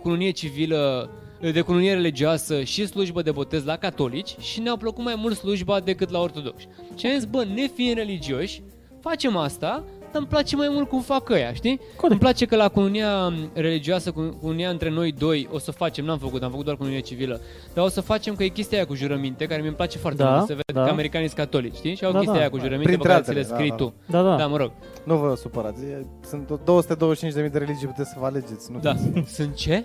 cununie 0.03 0.31
civilă, 0.31 1.11
de 1.41 1.61
cununie 1.61 1.93
religioasă 1.95 2.63
și 2.63 2.87
slujbă 2.87 3.23
de 3.23 3.31
botez 3.31 3.65
la 3.65 3.77
catolici 3.77 4.37
și 4.39 4.61
ne-a 4.61 4.77
plăcut 4.77 5.05
mai 5.05 5.15
mult 5.17 5.37
slujba 5.37 5.81
decât 5.81 6.11
la 6.11 6.21
ortodoxi. 6.21 6.69
Și 6.95 7.07
am 7.07 7.13
zis, 7.13 7.25
bă, 7.25 7.45
ne 7.55 7.67
fiind 7.75 7.97
religioși, 7.97 8.63
facem 9.01 9.37
asta, 9.37 9.85
dar 10.13 10.21
îmi 10.25 10.27
place 10.27 10.57
mai 10.57 10.69
mult 10.71 10.89
cum 10.89 11.01
fac 11.01 11.31
ăia, 11.31 11.53
știi? 11.53 11.77
Corect. 11.79 12.11
Îmi 12.11 12.19
place 12.19 12.45
că 12.47 12.57
la 12.57 12.69
cununia 12.69 13.33
religioasă, 13.53 14.11
cu- 14.11 14.39
cununia 14.41 14.71
între 14.71 14.91
noi 14.91 15.13
doi, 15.13 15.49
o 15.53 15.59
să 15.59 15.71
facem, 15.71 16.05
n-am 16.05 16.19
făcut, 16.19 16.43
am 16.43 16.51
făcut 16.51 16.65
doar 16.65 16.77
cununie 16.77 17.01
civilă, 17.01 17.41
dar 17.75 17.85
o 17.85 17.89
să 17.89 18.01
facem 18.01 18.35
că 18.35 18.45
e 18.45 18.49
chestia 18.49 18.77
aia 18.79 18.87
cu 18.87 18.95
jurăminte, 18.95 19.47
care 19.47 19.63
mi-e 19.63 19.71
place 19.71 19.99
foarte 19.99 20.23
Da, 20.23 20.31
mult, 20.35 20.47
să 20.47 20.53
vede 20.53 20.73
da. 20.79 20.83
că 20.85 20.91
americanii 20.91 21.27
sunt 21.29 21.39
catolici, 21.41 21.75
știi? 21.75 21.95
Și 21.95 22.05
au 22.05 22.11
Da, 22.13 22.17
chestia 22.19 22.35
da. 22.35 22.41
aia 22.41 22.51
cu 22.51 22.59
jurăminte 22.59 22.87
Printre 22.89 23.09
pe 23.09 23.13
care 23.15 23.23
ți 23.25 23.33
le 23.33 23.39
altele, 23.39 23.55
scrii 23.57 23.71
da, 23.71 23.77
da. 23.77 23.85
tu. 23.85 23.95
Da, 24.07 24.23
da. 24.31 24.37
Da, 24.37 24.47
mă 24.47 24.57
rog. 24.57 24.73
Nu 25.05 25.17
vă 25.17 25.35
supărați. 25.41 25.85
e- 25.85 26.07
Sunt 26.29 26.51
225.000 26.65 27.53
de 27.53 27.59
religii, 27.59 27.87
puteți 27.87 28.09
să 28.11 28.17
vă 28.19 28.27
alegeți. 28.27 28.73
Nu 28.73 28.79
Da. 28.79 28.95
fiți- 28.95 29.35
Sunt 29.35 29.55
ce? 29.55 29.85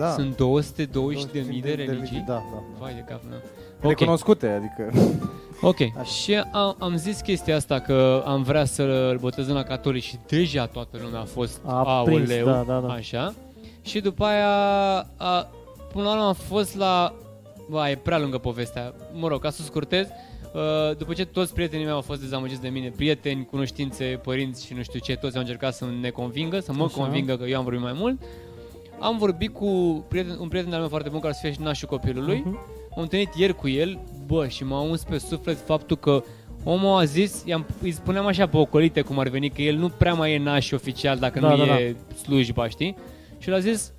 Da. 0.00 0.10
Sunt 0.10 0.36
220 0.36 1.24
de 1.32 1.44
mii 1.48 1.60
de 1.60 1.72
religii? 1.72 2.24
Da, 2.26 2.32
da. 2.32 2.62
Vai 2.78 2.94
de 2.94 3.04
cap, 3.08 3.22
nu. 3.22 3.34
Ok. 3.82 3.88
Recunoscute, 3.88 4.46
adică... 4.46 4.98
Ok. 5.60 5.76
Și 6.22 6.34
am, 6.52 6.76
am 6.78 6.96
zis 6.96 7.20
chestia 7.20 7.56
asta 7.56 7.80
că 7.80 8.22
am 8.26 8.42
vrea 8.42 8.64
să-l 8.64 9.18
botezăm 9.20 9.54
la 9.54 9.62
catolici 9.62 10.02
și 10.04 10.18
deja 10.26 10.66
toată 10.66 10.98
lumea 11.02 11.20
a 11.20 11.24
fost 11.24 11.60
A 11.64 12.02
prins, 12.04 12.30
aoleu, 12.30 12.46
da, 12.46 12.64
da, 12.66 12.78
da. 12.78 12.92
așa. 12.92 13.34
Și 13.82 14.00
după 14.00 14.24
aia, 14.24 14.48
a, 15.16 15.50
până 15.92 16.04
la 16.04 16.10
urmă 16.10 16.24
am 16.24 16.34
fost 16.34 16.76
la... 16.76 17.14
Ba, 17.70 17.90
e 17.90 17.94
prea 17.94 18.18
lungă 18.18 18.38
povestea. 18.38 18.94
Mă 19.12 19.28
rog, 19.28 19.40
ca 19.40 19.50
să 19.50 19.62
scurtez, 19.62 20.06
uh, 20.52 20.96
după 20.96 21.12
ce 21.12 21.24
toți 21.24 21.54
prietenii 21.54 21.84
mei 21.84 21.94
au 21.94 22.00
fost 22.00 22.20
dezamăgiți 22.20 22.60
de 22.60 22.68
mine, 22.68 22.92
prieteni, 22.96 23.44
cunoștințe, 23.44 24.04
părinți 24.04 24.66
și 24.66 24.74
nu 24.74 24.82
știu 24.82 24.98
ce, 24.98 25.16
toți 25.16 25.34
au 25.34 25.40
încercat 25.40 25.74
să 25.74 25.84
ne 26.00 26.10
convingă, 26.10 26.60
să 26.60 26.72
mă 26.72 26.84
Așa. 26.84 27.00
convingă 27.00 27.36
că 27.36 27.44
eu 27.44 27.58
am 27.58 27.64
vorbit 27.64 27.82
mai 27.82 27.92
mult, 27.92 28.20
am 29.00 29.18
vorbit 29.18 29.52
cu 29.52 30.04
prieten, 30.08 30.36
un 30.40 30.48
prieten 30.48 30.72
al 30.72 30.78
meu 30.78 30.88
foarte 30.88 31.08
bun 31.08 31.20
care 31.20 31.32
să 31.32 31.38
fie 31.42 31.52
și 31.52 31.60
nașul 31.60 31.88
copilului. 31.88 32.42
Mhm. 32.44 32.58
Am 32.96 33.02
întâlnit 33.02 33.34
ieri 33.34 33.56
cu 33.56 33.68
el, 33.68 33.98
bă, 34.26 34.48
și 34.48 34.64
m-a 34.64 34.80
uns 34.80 35.02
pe 35.02 35.18
suflet 35.18 35.58
faptul 35.66 35.96
că 35.96 36.22
omul 36.64 36.98
a 36.98 37.04
zis, 37.04 37.42
i-am, 37.46 37.66
îi 37.82 37.90
spuneam 37.90 38.26
așa 38.26 38.46
pe 38.46 38.56
ocolite 38.56 39.00
cum 39.00 39.18
ar 39.18 39.28
veni, 39.28 39.50
că 39.50 39.62
el 39.62 39.76
nu 39.76 39.88
prea 39.88 40.14
mai 40.14 40.32
e 40.32 40.38
naș 40.38 40.72
oficial 40.72 41.18
dacă 41.18 41.40
Da, 41.40 41.54
nu 41.54 41.66
da, 41.66 41.80
e 41.80 41.96
slujba, 42.22 42.68
știi? 42.68 42.96
Și 43.38 43.48
el 43.48 43.54
a 43.54 43.58
zis, 43.58 43.92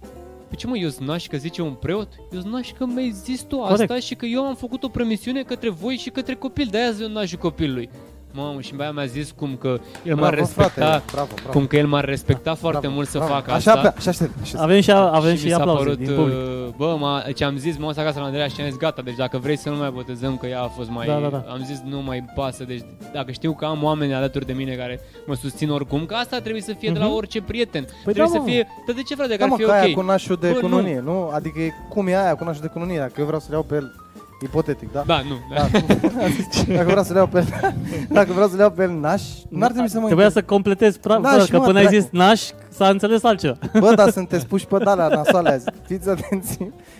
Păi 0.51 0.59
ce 0.59 0.67
mă, 0.67 0.77
eu 0.77 0.89
sunt 0.89 1.07
naș 1.07 1.27
că 1.27 1.37
zice 1.37 1.61
un 1.61 1.73
preot? 1.73 2.07
Eu 2.33 2.39
sunt 2.39 2.53
naș 2.53 2.71
că 2.71 2.85
mi-ai 2.85 3.09
zis 3.09 3.41
tu 3.41 3.61
asta 3.61 3.85
Corect. 3.85 4.03
și 4.05 4.15
că 4.15 4.25
eu 4.25 4.45
am 4.45 4.55
făcut 4.55 4.83
o 4.83 4.87
promisiune 4.87 5.41
către 5.43 5.69
voi 5.69 5.95
și 5.95 6.09
către 6.09 6.33
copil, 6.35 6.67
de-aia 6.71 6.91
sunt 6.93 7.13
nașul 7.13 7.37
copilului. 7.37 7.89
Mamă, 8.33 8.61
și 8.61 8.73
aia 8.79 8.91
mi-a 8.91 9.05
zis 9.05 9.31
cum 9.35 9.55
că 9.59 9.79
el 10.03 10.15
m-ar 10.15 10.33
respecta, 10.33 10.69
frate, 10.71 11.03
bravo, 11.11 11.29
bravo. 11.35 11.49
cum 11.49 11.65
că 11.67 11.75
el 11.77 11.87
m-ar 11.87 12.05
respecta 12.05 12.53
foarte 12.53 12.79
Bravo, 12.79 12.93
mult 12.95 13.07
să 13.07 13.17
bravo. 13.17 13.33
facă 13.33 13.51
așa, 13.51 13.71
asta. 13.71 13.89
Pe, 13.89 13.93
așa, 13.97 14.09
așa, 14.09 14.29
așa, 14.41 14.61
Avem 14.61 14.81
și, 14.81 14.91
avem 14.91 15.35
și, 15.35 15.43
mi 15.45 15.49
s-a 15.51 15.57
aplauze 15.57 15.83
părut, 15.83 15.97
din 15.97 16.15
public. 16.15 16.35
uh, 16.35 16.67
bă, 16.77 16.95
m-a, 16.99 17.23
ce 17.35 17.43
am 17.43 17.57
zis, 17.57 17.77
m-am 17.77 17.87
dus 17.87 17.97
acasă 17.97 18.19
la 18.19 18.25
Andreea 18.25 18.47
și 18.47 18.61
am 18.61 18.67
zis 18.67 18.77
gata, 18.77 19.01
deci 19.01 19.15
dacă 19.15 19.37
vrei 19.37 19.57
să 19.57 19.69
nu 19.69 19.75
mai 19.75 19.89
botezăm, 19.93 20.37
că 20.37 20.45
ea 20.47 20.61
a 20.61 20.67
fost 20.67 20.89
mai, 20.89 21.07
Da, 21.07 21.19
da, 21.19 21.27
da. 21.27 21.43
am 21.49 21.61
zis 21.65 21.81
nu 21.85 22.01
mai 22.01 22.25
pasă, 22.35 22.63
deci 22.63 22.81
dacă 23.13 23.31
știu 23.31 23.53
că 23.53 23.65
am 23.65 23.83
oameni 23.83 24.13
alături 24.13 24.45
de 24.45 24.53
mine 24.53 24.73
care 24.73 24.99
mă 25.25 25.35
susțin 25.35 25.69
oricum, 25.69 26.05
că 26.05 26.13
asta 26.13 26.39
trebuie 26.39 26.61
să 26.61 26.73
fie 26.79 26.91
de 26.91 26.99
la 26.99 27.05
Mhm. 27.05 27.15
orice 27.15 27.41
prieten, 27.41 27.83
Păi 27.83 28.13
trebuie 28.13 28.25
da, 28.25 28.31
să 28.31 28.37
mă. 28.37 28.45
fie, 28.45 28.67
dar 28.87 28.95
de 28.95 29.01
ce 29.01 29.15
frate, 29.15 29.29
Da, 29.29 29.35
că 29.37 29.43
ar 29.43 29.49
mă, 29.49 29.55
fi 29.55 29.63
că 29.63 29.71
aia 29.71 29.83
ok. 29.87 29.93
cu 29.93 30.01
nașul 30.01 30.35
de 30.35 30.47
Bă, 30.47 30.53
nu. 30.53 30.59
cununie, 30.59 31.01
nu. 31.05 31.29
Adică 31.33 31.59
e, 31.59 31.71
cum 31.89 32.07
e 32.07 32.17
aia 32.21 32.35
cu 32.35 32.43
nașul 32.43 32.61
de 32.61 32.67
cununie, 32.67 32.97
dacă 32.97 33.13
eu 33.17 33.25
vreau 33.25 33.39
să 33.39 33.45
le 33.49 33.55
iau 33.55 33.63
pe 33.63 33.75
el, 33.75 33.95
ipotetic, 34.41 34.91
da? 34.91 35.03
Da, 35.05 35.21
nu, 35.21 35.35
Da, 35.55 35.67
dacă 36.77 36.87
vreau 36.89 37.03
să 37.03 37.13
le 37.13 37.17
iau 37.19 37.27
pe 37.27 37.37
el, 37.37 37.73
dacă 38.09 38.31
vreau 38.31 38.47
să 38.47 38.55
le 38.55 38.61
iau 38.61 38.71
pe 38.71 38.83
el 38.83 38.91
naș, 38.91 39.21
n-ar 39.49 39.71
trebui 39.71 39.89
să 39.89 39.99
mă 39.99 40.05
Trebuia 40.05 40.29
să 40.29 40.41
completez 40.43 40.97
pra- 40.97 41.01
Da, 41.01 41.19
da, 41.19 41.39
și 41.39 41.51
că 41.51 41.57
mă, 41.57 41.63
până 41.63 41.77
ai 41.79 41.83
dracu. 41.85 41.99
zis 42.01 42.09
naș, 42.11 42.41
s-a 42.69 42.89
înțeles 42.89 43.23
altceva. 43.23 43.57
Bă, 43.79 43.93
dar 43.95 44.09
sunteți 44.09 44.47
puși 44.47 44.65
pe 44.67 44.77
dalea 44.77 45.07
nasoale 45.07 45.49
azi. 45.49 45.65
Fiți 45.87 46.09
atenți. 46.09 46.57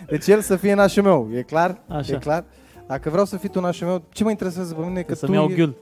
Deci 0.10 0.28
el 0.28 0.42
să 0.42 0.56
fie 0.56 0.74
nașul 0.74 1.04
meu, 1.04 1.30
e 1.36 1.42
clar? 1.42 1.78
Așa. 1.88 2.14
E 2.14 2.18
clar? 2.18 2.44
Dacă 2.88 3.10
vreau 3.10 3.26
să 3.26 3.38
fii 3.38 3.50
tu 3.50 3.60
nașul 3.60 3.88
meu, 3.88 4.02
ce 4.12 4.24
mă 4.24 4.30
interesează 4.30 4.74
pe 4.74 4.86
mine? 4.86 5.02
Că 5.02 5.12
Că 5.12 5.16
să-mi 5.16 5.32
tu 5.32 5.38
iau 5.38 5.50
e- 5.50 5.54
ghiul. 5.54 5.76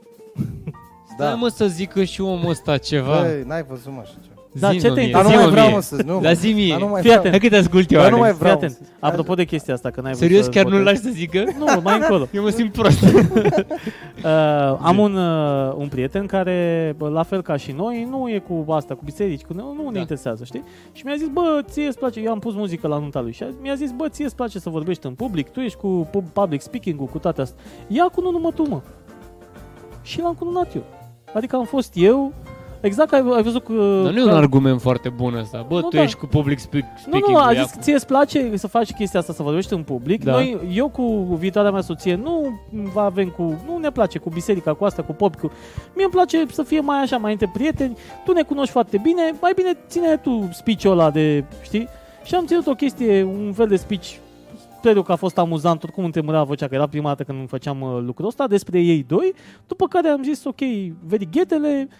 Stai 1.14 1.28
Da. 1.30 1.34
mă 1.36 1.48
să 1.48 1.66
zică 1.68 2.04
și 2.04 2.22
omul 2.22 2.50
ăsta 2.50 2.78
ceva. 2.78 3.20
Băi, 3.22 3.44
n-ai 3.48 3.64
văzut 3.64 3.92
mă 3.94 4.00
așa 4.04 4.14
ceva. 4.24 4.39
Da, 4.54 4.70
Zi-mă 4.70 4.82
ce 4.82 4.92
te 4.94 5.00
mie, 5.02 5.12
Dar 5.12 5.24
nu 5.24 5.30
zi-mă 5.30 5.42
mai 5.42 5.50
vreau 5.52 5.66
mie. 5.66 5.76
mă 5.76 5.82
să 5.82 6.02
nu. 6.06 6.20
Dar 6.22 6.34
zi 6.34 6.52
mie. 6.52 6.70
Dar 6.70 6.80
nu 6.80 6.88
mai 6.88 7.02
Fii 7.02 7.10
vreau. 7.10 7.18
atent. 7.18 7.34
Hai 7.34 7.50
că 7.50 7.56
te 7.56 7.62
ascult 7.62 7.92
eu, 7.92 8.00
Dar 8.02 8.12
nu 8.12 8.18
mai 8.18 8.30
Alex. 8.30 8.38
Fii 8.42 8.46
vreau. 8.46 8.58
atent. 8.58 8.80
Apropo 9.00 9.34
de 9.34 9.44
chestia 9.46 9.74
asta, 9.74 9.90
că 9.90 10.02
n-ai 10.02 10.12
vrut 10.12 10.24
Serios, 10.28 10.44
să 10.44 10.50
chiar 10.50 10.64
nu-l 10.66 10.78
votezi. 10.84 11.04
lași 11.04 11.14
să 11.14 11.20
zică? 11.20 11.44
Nu, 11.58 11.66
mai 11.84 11.96
încolo. 12.02 12.28
Eu 12.34 12.44
mă 12.44 12.50
simt 12.50 12.72
prost. 12.72 13.00
Uh, 14.24 14.78
am 14.82 14.98
un, 14.98 15.16
uh, 15.16 15.74
un 15.78 15.88
prieten 15.88 16.26
care, 16.26 16.94
bă, 16.98 17.10
la 17.10 17.24
fel 17.24 17.42
ca 17.42 17.56
și 17.56 17.72
noi, 17.72 18.08
nu 18.10 18.30
e 18.30 18.44
cu 18.48 18.72
asta, 18.72 18.94
cu 18.96 19.02
biserici, 19.04 19.42
cu, 19.42 19.54
nu, 19.54 19.74
nu 19.78 19.84
ne 19.86 19.92
Da. 19.94 20.00
interesează, 20.00 20.44
știi? 20.44 20.64
Și 20.92 21.06
mi-a 21.06 21.16
zis, 21.18 21.28
bă, 21.28 21.62
ție 21.70 21.88
îți 21.88 21.98
place, 21.98 22.20
eu 22.20 22.32
am 22.32 22.40
pus 22.40 22.54
muzică 22.54 22.88
la 22.88 22.98
nunta 22.98 23.22
lui 23.22 23.32
și 23.32 23.44
a- 23.44 23.48
mi-a 23.62 23.74
zis, 23.76 23.92
bă, 23.92 24.08
ție 24.10 24.26
îți 24.26 24.36
place 24.36 24.60
să 24.60 24.70
vorbești 24.70 25.06
în 25.06 25.14
public, 25.14 25.50
tu 25.50 25.60
ești 25.60 25.78
cu 25.78 26.08
pu- 26.12 26.24
public 26.34 26.62
speaking-ul, 26.62 27.06
cu 27.08 27.18
toate 27.18 27.42
astea. 27.42 27.64
Ia 27.88 28.04
cu 28.04 28.22
nu 28.22 28.52
tu, 28.52 28.70
mă. 28.70 28.82
Și 30.02 30.22
l-am 30.22 30.34
cununat 30.34 30.76
eu. 30.76 30.84
Adică 31.34 31.56
am 31.56 31.66
fost 31.66 31.92
eu, 31.96 32.34
exact 32.82 33.14
ai, 33.14 33.24
ai 33.36 33.44
văzut 33.44 33.64
că... 33.64 34.02
Dar 34.04 34.12
nu 34.14 34.20
e 34.20 34.24
un 34.24 34.30
argument 34.30 34.82
foarte 34.82 35.10
bun 35.10 35.34
ăsta. 35.36 35.66
Bă, 35.68 35.76
Nu, 35.76 35.82
tu 35.82 35.96
da. 35.96 36.02
ești 36.02 36.18
cu 36.18 36.26
public 36.26 36.60
speak- 36.60 36.94
Nu, 36.94 37.00
speaking. 37.02 37.28
nu, 37.38 37.38
a 37.38 37.52
ia 37.54 37.62
zis 37.62 37.72
cu- 37.72 37.78
că 37.78 37.84
ție 37.84 37.94
îți 37.94 38.06
place 38.08 38.52
să 38.56 38.68
faci 38.68 38.92
chestia 38.94 39.20
asta, 39.20 39.34
să 39.34 39.44
vorbești 39.44 39.74
în 39.74 39.84
public. 39.84 40.24
Da. 40.24 40.32
Noi, 40.32 40.58
eu 40.74 40.90
cu 40.90 41.36
viitoarea 41.40 41.72
mea 41.72 41.82
soție 41.82 42.16
nu 42.16 42.60
vă 42.94 43.00
avem 43.00 43.28
cu, 43.30 43.44
nu 43.68 43.78
ne 43.78 43.90
place 43.92 44.18
cu 44.20 44.30
biserica, 44.30 44.74
cu 44.74 44.86
asta, 44.86 45.02
cu 45.02 45.14
pop, 45.14 45.36
cu... 45.36 45.52
Mie 45.96 46.04
îmi 46.04 46.14
place 46.14 46.46
să 46.52 46.64
fie 46.64 46.80
mai 46.80 47.02
așa, 47.02 47.18
mai 47.18 47.32
între 47.32 47.50
prieteni. 47.54 47.98
Tu 48.26 48.32
ne 48.32 48.42
cunoști 48.42 48.72
foarte 48.72 48.98
bine, 48.98 49.22
mai 49.42 49.52
bine 49.56 49.78
ține 49.88 50.18
tu 50.18 50.50
speech-ul 50.52 50.92
ăla 50.92 51.10
de, 51.12 51.44
știi? 51.62 51.88
Și 52.24 52.36
am 52.36 52.46
ținut 52.46 52.68
o 52.68 52.74
chestie, 52.74 53.24
un 53.24 53.52
fel 53.56 53.68
de 53.68 53.76
speech 53.76 54.08
Sper 54.82 54.96
eu 54.96 55.02
că 55.02 55.12
a 55.12 55.16
fost 55.16 55.38
amuzant, 55.38 55.84
oricum 55.84 56.04
îmi 56.04 56.12
tremura 56.12 56.44
vocea, 56.44 56.68
că 56.68 56.76
era 56.76 56.88
prima 56.88 57.08
dată 57.08 57.24
când 57.24 57.50
făceam 57.50 57.82
uh, 57.82 58.00
lucrul 58.06 58.28
ăsta, 58.28 58.48
despre 58.48 58.80
ei 58.82 59.06
doi, 59.08 59.34
după 59.68 59.88
care 59.88 60.08
am 60.08 60.24
zis, 60.24 60.44
ok, 60.46 60.60
verighetele, 61.08 61.88
uh, 61.90 61.94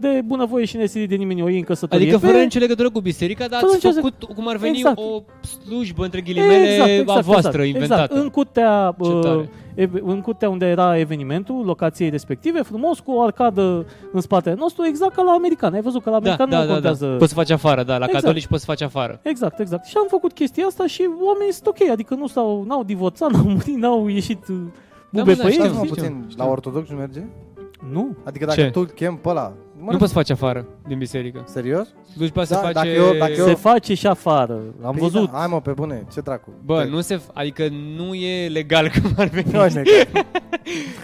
de 0.00 0.20
bunăvoie 0.24 0.64
și 0.64 0.76
nesilit 0.76 1.08
de 1.08 1.14
nimeni 1.14 1.42
o 1.42 1.48
iei 1.48 1.58
în 1.58 1.64
căsătorie. 1.64 2.06
Adică 2.06 2.20
pe- 2.20 2.26
fără 2.26 2.38
nicio 2.42 2.58
legătură 2.58 2.90
cu 2.90 3.00
biserica, 3.00 3.46
dar 3.48 3.60
Fără 3.60 3.72
ați 3.74 3.86
nicio- 3.86 3.94
făcut, 3.94 4.34
cum 4.34 4.48
ar 4.48 4.56
veni, 4.56 4.76
Exact. 4.76 4.98
o 4.98 5.22
slujbă, 5.46 6.04
între 6.04 6.20
ghilimele, 6.20 7.04
a 7.06 7.20
voastră, 7.20 7.62
inventată. 7.62 8.02
Exact. 8.02 8.22
În 8.22 8.28
cutea, 8.28 8.94
Ce 9.02 9.08
uh, 9.08 9.20
tare. 9.22 9.48
ev- 9.74 10.00
în 10.02 10.20
cutea 10.20 10.48
unde 10.48 10.66
era 10.66 10.98
evenimentul, 10.98 11.64
locației 11.64 12.08
respective, 12.08 12.62
frumos, 12.62 12.98
cu 13.00 13.12
o 13.12 13.22
arcadă 13.22 13.86
în 14.12 14.20
spatele 14.20 14.54
nostru, 14.58 14.84
exact 14.86 15.14
ca 15.14 15.22
la 15.22 15.30
american. 15.32 15.74
Ai 15.74 15.80
văzut 15.80 16.02
că 16.02 16.10
la 16.10 16.20
Da, 16.20 16.32
american 16.32 16.48
da, 16.50 16.56
nu 16.58 16.62
da, 16.62 16.66
da. 16.68 16.72
contează... 16.72 17.06
Poți 17.18 17.28
să 17.30 17.34
faci 17.36 17.50
afară, 17.50 17.82
da, 17.82 17.98
la 17.98 18.04
Exact. 18.04 18.12
catolici 18.24 18.46
poți 18.46 18.60
să 18.64 18.66
faci 18.70 18.82
afară. 18.82 19.20
Exact, 19.22 19.58
exact. 19.60 19.84
Și 19.86 19.94
am 19.96 20.06
făcut 20.08 20.32
chestia 20.32 20.66
asta 20.66 20.86
și 20.86 21.08
oamenii 21.24 21.52
sunt 21.52 21.66
ok, 21.66 21.88
adică 21.90 22.14
nu 22.14 22.26
s-au, 22.26 22.64
n-au 22.68 22.84
divorțat, 22.84 23.30
n-au 23.32 23.42
murit, 23.46 23.76
n-au 23.76 24.08
ieșit 24.08 24.48
uh, 24.48 24.56
bube 24.56 24.70
Da, 25.10 25.22
mă, 25.24 25.32
da, 25.34 25.42
pe 25.44 25.50
știu, 25.50 25.62
ei. 25.62 25.68
Stați 25.68 25.78
mă 25.78 25.84
știu, 25.84 25.94
puțin, 25.94 26.24
știu. 26.28 26.44
la 26.44 26.50
ortodox 26.50 26.88
nu 26.88 26.96
merge? 26.96 27.20
Nu. 27.90 28.16
Adică 28.24 28.44
dacă 28.44 28.60
Ce? 28.60 28.70
tu 28.70 28.80
îl 28.80 28.86
chem 28.86 29.16
pe 29.16 29.28
ăla, 29.28 29.52
mă, 29.78 29.90
Nu 29.92 29.96
poți 29.98 30.12
să 30.12 30.16
faci 30.18 30.30
afară 30.30 30.66
din 30.88 30.98
biserică. 30.98 31.42
Serios? 31.46 31.88
Slujba 32.14 32.44
se 32.44 32.54
Da, 32.54 32.60
face... 32.60 32.72
dacă 32.72 32.88
eu- 32.88 33.14
dacă 33.18 33.32
eu- 33.36 33.46
Se 33.46 33.54
face 33.54 33.94
și 33.94 34.06
afară. 34.06 34.60
Am 34.84 34.90
Păi 34.94 35.00
văzut. 35.00 35.30
Da, 35.30 35.38
hai 35.38 35.46
mă, 35.50 35.60
pe 35.60 35.70
bune, 35.70 36.06
ce 36.12 36.20
dracu? 36.20 36.52
Bă, 36.64 36.82
Te- 36.82 36.88
nu 36.88 37.00
se... 37.00 37.16
f- 37.18 37.32
Adică 37.32 37.68
nu 37.96 38.14
e 38.14 38.48
legal 38.48 38.88
cum 39.02 39.10
ar 39.16 39.26
veni. 39.28 39.46
Nu, 39.52 39.64
e 39.64 39.68
legal. 39.68 40.24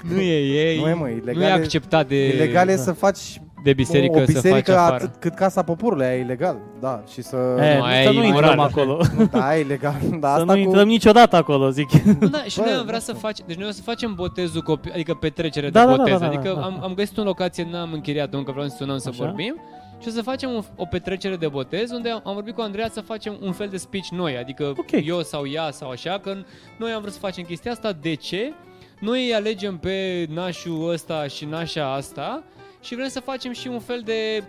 Nu 0.14 0.20
e, 0.20 0.72
e, 0.72 0.80
Nu 0.80 0.88
e, 0.88 0.94
mă, 0.94 1.08
ilegal 1.08 1.34
nu 1.34 1.42
e 1.42 1.46
e- 1.49 1.52
acceptat 1.52 2.08
de, 2.08 2.28
Ilegal 2.34 2.68
e 2.68 2.75
da. 2.75 2.80
să 2.82 2.92
faci 2.92 3.40
de 3.64 3.73
biserică, 3.73 4.19
o 4.19 4.25
biserică 4.25 4.40
să 4.40 4.49
faci 4.55 4.69
afară. 4.69 4.95
atât 4.95 5.21
cât 5.21 5.35
Casa 5.35 5.62
Poporului, 5.62 6.05
aia 6.07 6.17
e 6.17 6.21
ilegal. 6.21 6.57
Da, 6.81 7.02
și 7.12 7.23
să... 7.23 7.37
E, 7.37 7.76
Nu, 7.76 7.83
aia 7.83 8.02
să 8.02 8.09
e 8.09 8.12
nu 8.12 8.25
imoral. 8.25 8.35
intrăm 8.50 8.59
acolo. 8.61 9.00
Nu, 9.19 9.25
da, 9.26 9.47
aia 9.47 9.59
e 9.59 9.62
ilegal. 9.64 9.95
Da, 10.21 10.29
să 10.29 10.33
asta 10.40 10.45
nu 10.45 10.52
cu... 10.52 10.59
intrăm 10.59 10.87
niciodată 10.87 11.37
acolo, 11.37 11.71
zic. 11.71 11.90
Nu, 11.93 12.29
da, 12.29 12.43
și 12.43 12.57
Bă, 12.59 12.64
noi 12.64 12.73
am 12.73 12.79
nu 12.79 12.85
vrea 12.85 12.99
să 12.99 13.12
facem, 13.12 13.45
deci 13.49 13.57
noi 13.57 13.69
o 13.69 13.73
să 13.73 13.83
facem 13.83 14.14
botezul 14.14 14.62
copii, 14.62 14.93
adică 14.93 15.14
petrecere 15.14 15.71
Da, 15.71 15.81
de 15.81 15.87
da, 15.87 15.90
da, 15.90 15.97
botez, 15.97 16.19
da, 16.19 16.26
da, 16.26 16.26
adică 16.26 16.55
da. 16.57 16.64
am, 16.64 16.81
am 16.83 16.95
găsit 16.95 17.19
o 17.19 17.23
locație, 17.23 17.69
n-am 17.71 17.93
închiriat 17.93 18.35
încă 18.35 18.52
vreau 18.52 18.69
să 18.69 18.75
sunăm 18.79 18.99
să 18.99 19.09
Așa. 19.09 19.25
vorbim 19.25 19.61
și 20.02 20.09
o 20.09 20.11
să 20.11 20.23
facem 20.23 20.50
o, 20.50 20.61
o 20.76 20.85
petrecere 20.85 21.37
de 21.37 21.49
botez 21.49 21.90
unde 21.90 22.11
am, 22.11 22.21
am 22.25 22.35
vorbit 22.35 22.55
cu 22.55 22.61
Andreea 22.61 22.88
să 22.93 23.00
facem 23.00 23.37
un 23.43 23.52
fel 23.52 23.69
de 23.69 23.76
speech 23.76 24.09
noi, 24.09 24.37
adică 24.38 24.64
Ok. 24.76 24.90
eu 25.07 25.23
sau 25.23 25.47
ea 25.49 25.71
sau 25.71 25.90
așa, 25.90 26.19
că 26.23 26.37
noi 26.79 26.90
am 26.90 27.00
vrut 27.00 27.12
să 27.12 27.19
facem 27.19 27.45
chestia 27.45 27.71
asta, 27.73 27.93
de 28.00 28.14
ce? 28.14 28.52
Noi 29.00 29.25
îi 29.26 29.35
alegem 29.35 29.76
pe 29.76 30.26
nașul 30.35 30.90
ăsta 30.93 31.26
și 31.26 31.45
nașa 31.45 31.95
asta 31.95 32.43
și 32.80 32.94
vrem 32.94 33.08
să 33.08 33.20
facem 33.20 33.52
și 33.52 33.68
un 33.68 33.80
fel 33.80 34.02
de 34.04 34.42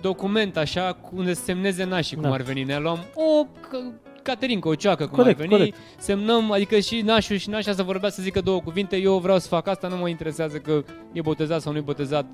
document 0.00 0.56
așa 0.56 0.92
cu- 1.00 1.10
unde 1.16 1.34
să 1.34 1.42
semneze 1.44 1.84
nașii, 1.84 2.16
cum 2.16 2.24
Da. 2.28 2.32
ar 2.34 2.40
veni. 2.42 2.62
Ne 2.62 2.78
luăm 2.78 2.98
o 3.14 3.46
c- 3.46 4.02
Caterinca, 4.22 4.68
o 4.68 4.74
ceacă, 4.74 5.06
cum 5.06 5.16
Corect, 5.16 5.40
ar 5.40 5.46
veni, 5.46 5.58
corect. 5.58 5.76
semnăm, 5.98 6.50
adică 6.52 6.78
și 6.78 7.00
nașul 7.00 7.36
și 7.36 7.48
nașa 7.48 7.72
să 7.72 7.82
vorbească, 7.82 8.16
să 8.16 8.22
zică 8.24 8.40
două 8.40 8.60
cuvinte, 8.60 8.96
eu 8.96 9.18
vreau 9.18 9.38
să 9.38 9.48
fac 9.48 9.66
asta, 9.68 9.88
nu 9.88 9.96
mă 9.96 10.08
interesează 10.08 10.56
că 10.58 10.84
e 11.12 11.20
botezat 11.20 11.60
sau 11.60 11.72
nu 11.72 11.78
e 11.78 11.80
botezat 11.80 12.26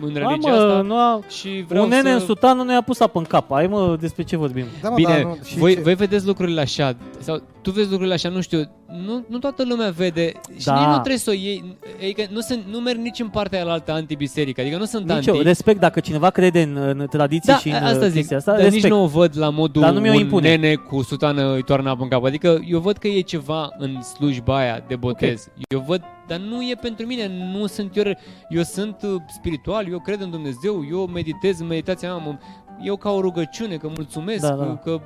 în 0.00 0.12
Hai, 0.12 0.22
religia 0.22 0.50
mă, 0.50 0.56
asta. 0.56 0.80
nu 0.80 0.94
a... 0.96 1.20
Și 1.28 1.64
vreau 1.68 1.82
Un 1.84 1.88
nene 1.90 2.08
să... 2.08 2.14
în 2.14 2.20
sutan 2.20 2.56
nu 2.56 2.62
ne-a 2.62 2.80
pus 2.80 3.00
apă 3.00 3.18
în 3.18 3.24
cap. 3.24 3.52
Ai 3.52 3.66
mă, 3.66 3.96
despre 4.00 4.22
ce 4.22 4.36
vorbim? 4.36 4.64
Da, 4.82 4.88
mă, 4.88 4.94
Bine, 4.94 5.12
dar 5.12 5.22
nu, 5.22 5.38
și 5.44 5.58
voi, 5.58 5.74
ce- 5.74 5.80
voi 5.80 5.94
vedeți 5.94 6.26
lucrurile 6.26 6.60
așa, 6.60 6.96
sau 7.18 7.42
tu 7.62 7.70
vezi 7.70 7.88
lucrurile 7.88 8.14
așa, 8.14 8.28
nu 8.28 8.40
știu, 8.40 8.58
nu, 9.06 9.24
nu 9.28 9.38
toată 9.38 9.64
lumea 9.68 9.90
vede 9.90 10.32
și 10.58 10.64
Da. 10.64 10.74
nici 10.74 10.84
nu 10.86 10.92
trebuie 10.92 11.16
să 11.18 11.30
o 11.30 11.32
iei, 11.32 11.76
adică 12.02 12.22
nu, 12.30 12.40
sunt, 12.40 12.62
nu 12.70 12.78
merg 12.78 12.98
nici 12.98 13.20
în 13.20 13.28
partea 13.28 13.64
aia 13.64 13.82
anti-biserică, 13.86 14.60
adică 14.60 14.76
nu 14.76 14.84
sunt 14.84 15.12
Nici 15.12 15.26
eu. 15.26 15.34
anti. 15.34 15.46
Respect 15.46 15.80
dacă 15.80 16.00
cineva 16.00 16.30
crede 16.30 16.62
în, 16.62 16.76
în 16.76 17.06
tradiții 17.10 17.52
Da, 17.52 17.58
și 17.58 17.68
în 17.68 17.74
asta 17.74 18.04
uh, 18.04 18.10
zic, 18.10 18.14
chestia 18.14 18.36
asta. 18.36 18.50
dar 18.50 18.60
respect. 18.60 18.82
nici 18.82 18.92
nu 18.92 19.02
o 19.02 19.06
văd 19.06 19.38
la 19.38 19.50
modul 19.50 19.82
Dar 19.82 19.92
nu 19.92 20.00
mi-o 20.00 20.12
un 20.12 20.18
impune. 20.18 20.48
nene 20.56 20.74
cu 20.74 21.02
sutană 21.02 21.52
îi 21.54 21.62
toarnă 21.62 21.90
apă 21.90 22.02
în 22.02 22.08
cap. 22.08 22.24
Adică 22.24 22.60
eu 22.68 22.78
văd 22.78 22.96
că 22.96 23.06
e 23.08 23.20
ceva 23.20 23.68
în 23.78 24.02
slujba 24.02 24.56
aia 24.58 24.84
de 24.88 24.96
botez. 24.96 25.48
Eu 25.68 25.84
văd, 25.86 26.02
dar 26.26 26.38
nu 26.38 26.62
e 26.62 26.74
pentru 26.80 27.06
mine, 27.06 27.30
nu 27.52 27.66
sunt 27.66 27.96
eu, 27.96 28.04
eu 28.48 28.62
sunt 28.62 28.96
uh, 29.02 29.14
spiritual, 29.28 29.86
eu 29.90 29.98
cred 30.00 30.20
în 30.20 30.30
Dumnezeu, 30.30 30.84
eu 30.90 31.06
meditez 31.06 31.60
în 31.60 31.66
meditația 31.66 32.14
mea, 32.14 32.24
mă- 32.26 32.38
eu 32.82 32.96
ca 32.96 33.10
o 33.10 33.20
rugăciune, 33.20 33.76
că 33.76 33.88
mulțumesc, 33.94 34.40
Da, 34.40 34.54
da. 34.54 34.80
că 34.84 35.00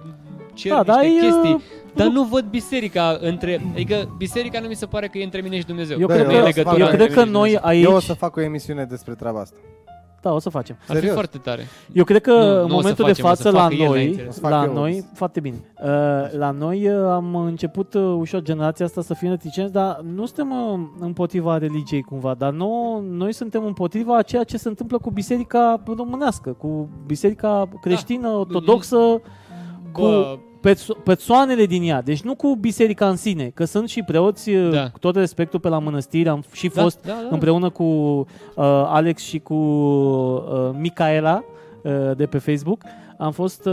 cer 0.55 0.71
Da, 0.73 0.77
niște 0.79 0.93
dar 0.93 1.05
e, 1.05 1.09
chestii, 1.09 1.53
uh, 1.55 1.61
dar 1.95 2.07
nu 2.07 2.23
văd 2.25 2.45
biserica 2.45 3.19
între, 3.21 3.61
adică 3.73 4.15
biserica 4.17 4.61
nu 4.61 4.69
mi 4.69 4.75
se 4.75 4.87
pare 4.87 5.07
că 5.09 5.19
e 5.19 5.25
între 5.25 5.41
mine 5.41 5.59
și 5.59 5.67
Dumnezeu. 5.67 5.99
Eu 6.01 6.07
Da, 6.07 6.15
cred 6.15 6.27
eu 6.27 6.31
că, 6.31 6.37
o 6.37 6.41
să 6.41 6.45
legătura 6.47 6.71
fac- 6.71 6.79
eu 6.79 6.87
între 6.91 6.97
cred 7.05 7.13
că 7.17 7.19
mine 7.21 7.27
și 7.27 7.33
noi 7.33 7.49
Dumnezeu. 7.51 7.69
aici... 7.69 7.85
Eu 7.85 7.95
o 7.95 8.01
să 8.01 8.13
fac 8.13 8.37
o 8.37 8.41
emisiune 8.41 8.85
despre 8.85 9.15
treaba 9.15 9.41
asta. 9.41 9.57
Da, 10.23 10.33
o 10.33 10.39
să 10.39 10.49
facem. 10.49 10.77
Ar 10.81 10.87
fi 10.87 10.93
serios. 10.93 11.13
foarte 11.15 11.39
tare. 11.39 11.67
Eu 11.93 12.05
cred 12.05 12.21
că 12.21 12.31
Nu, 12.31 12.39
nu 12.39 12.51
în 12.51 12.63
o 12.63 12.67
să 12.67 12.75
momentul 12.75 13.05
facem, 13.05 13.23
de 13.23 13.29
o 13.29 13.35
să 13.35 13.43
față 13.43 13.51
la 13.51 13.61
facă 13.63 13.75
el 13.75 13.89
noi, 13.89 14.03
înainte. 14.03 14.27
O 14.29 14.33
să 14.33 14.41
fac 14.41 14.51
la 14.51 14.65
eu. 14.65 14.73
noi, 14.73 15.05
foarte 15.15 15.41
bine. 15.41 15.57
Uh, 15.83 16.39
la 16.39 16.51
noi 16.51 16.89
uh, 16.89 17.11
am 17.11 17.37
început 17.37 17.95
uh, 17.95 18.03
ușor 18.19 18.43
generația 18.43 18.85
asta 18.85 19.03
să 19.03 19.15
fie 19.15 19.29
reticenți, 19.29 19.73
dar 19.73 20.01
nu 20.15 20.27
suntem 20.27 20.51
uh, 20.51 20.81
împotriva 20.99 21.59
religiei 21.59 22.03
cumva, 22.03 22.35
dar 22.35 22.53
nu, 22.53 23.01
noi 23.11 23.33
suntem 23.33 23.65
împotriva 23.65 24.17
a 24.17 24.23
ceea 24.23 24.45
ce 24.45 24.57
se 24.57 24.69
întâmplă 24.69 24.99
cu 24.99 25.11
biserica 25.11 25.83
românească, 25.97 26.51
cu 26.51 26.89
biserica 27.07 27.69
creștină, 27.81 28.29
ortodoxă, 28.29 28.97
cu 29.93 30.01
Bă, 30.01 30.39
perso- 30.61 31.03
persoanele 31.05 31.67
din 31.67 31.83
ea. 31.83 32.03
Deci 32.03 32.23
nu 32.23 32.35
cu 32.35 32.57
biserica 32.61 33.09
în 33.09 33.17
sine, 33.17 33.51
că 33.55 33.65
sunt 33.65 33.89
și 33.89 34.03
preoți, 34.03 34.51
uh, 34.51 34.71
Da. 34.73 34.91
cu 34.91 34.99
tot 34.99 35.17
respectul 35.17 35.61
pe 35.61 35.69
la 35.69 35.79
mănăstiri, 35.79 36.29
am 36.29 36.45
și 36.53 36.69
da, 36.69 36.83
fost 36.83 37.01
da, 37.07 37.13
da. 37.13 37.29
împreună 37.31 37.71
cu 37.71 37.83
uh, 37.83 38.25
Alex 38.87 39.23
și 39.23 39.39
cu 39.39 39.55
uh, 39.55 40.71
Micaela 40.79 41.45
uh, 41.83 41.93
de 42.17 42.27
pe 42.27 42.39
Facebook. 42.39 42.83
Am 43.19 43.33
fost, 43.33 43.67
uh, 43.67 43.73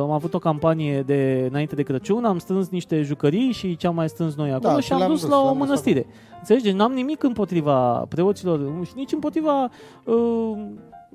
am 0.00 0.10
avut 0.10 0.34
o 0.34 0.38
campanie 0.38 1.02
de 1.02 1.46
înainte 1.50 1.74
de 1.74 1.82
Crăciun, 1.82 2.24
am 2.24 2.38
strâns 2.38 2.68
niște 2.68 3.02
jucării 3.02 3.52
și 3.52 3.76
ce 3.76 3.86
am 3.86 3.94
mai 3.94 4.08
strâns 4.08 4.34
noi 4.34 4.50
acolo 4.52 4.72
Da, 4.74 4.80
și 4.80 4.86
și 4.86 4.92
am 4.92 4.98
le-am 4.98 5.10
dus 5.10 5.20
dus, 5.20 5.30
la 5.30 5.38
o 5.38 5.42
le-am 5.42 5.56
dus 5.56 5.66
mănăstire. 5.66 6.06
Înțelegi? 6.38 6.64
Deci 6.64 6.74
n-am 6.74 6.92
nimic 6.92 7.22
împotriva 7.22 8.06
preoților 8.08 8.60
și 8.84 8.92
nici 8.94 9.12
împotriva 9.12 9.68
uh, 10.04 10.14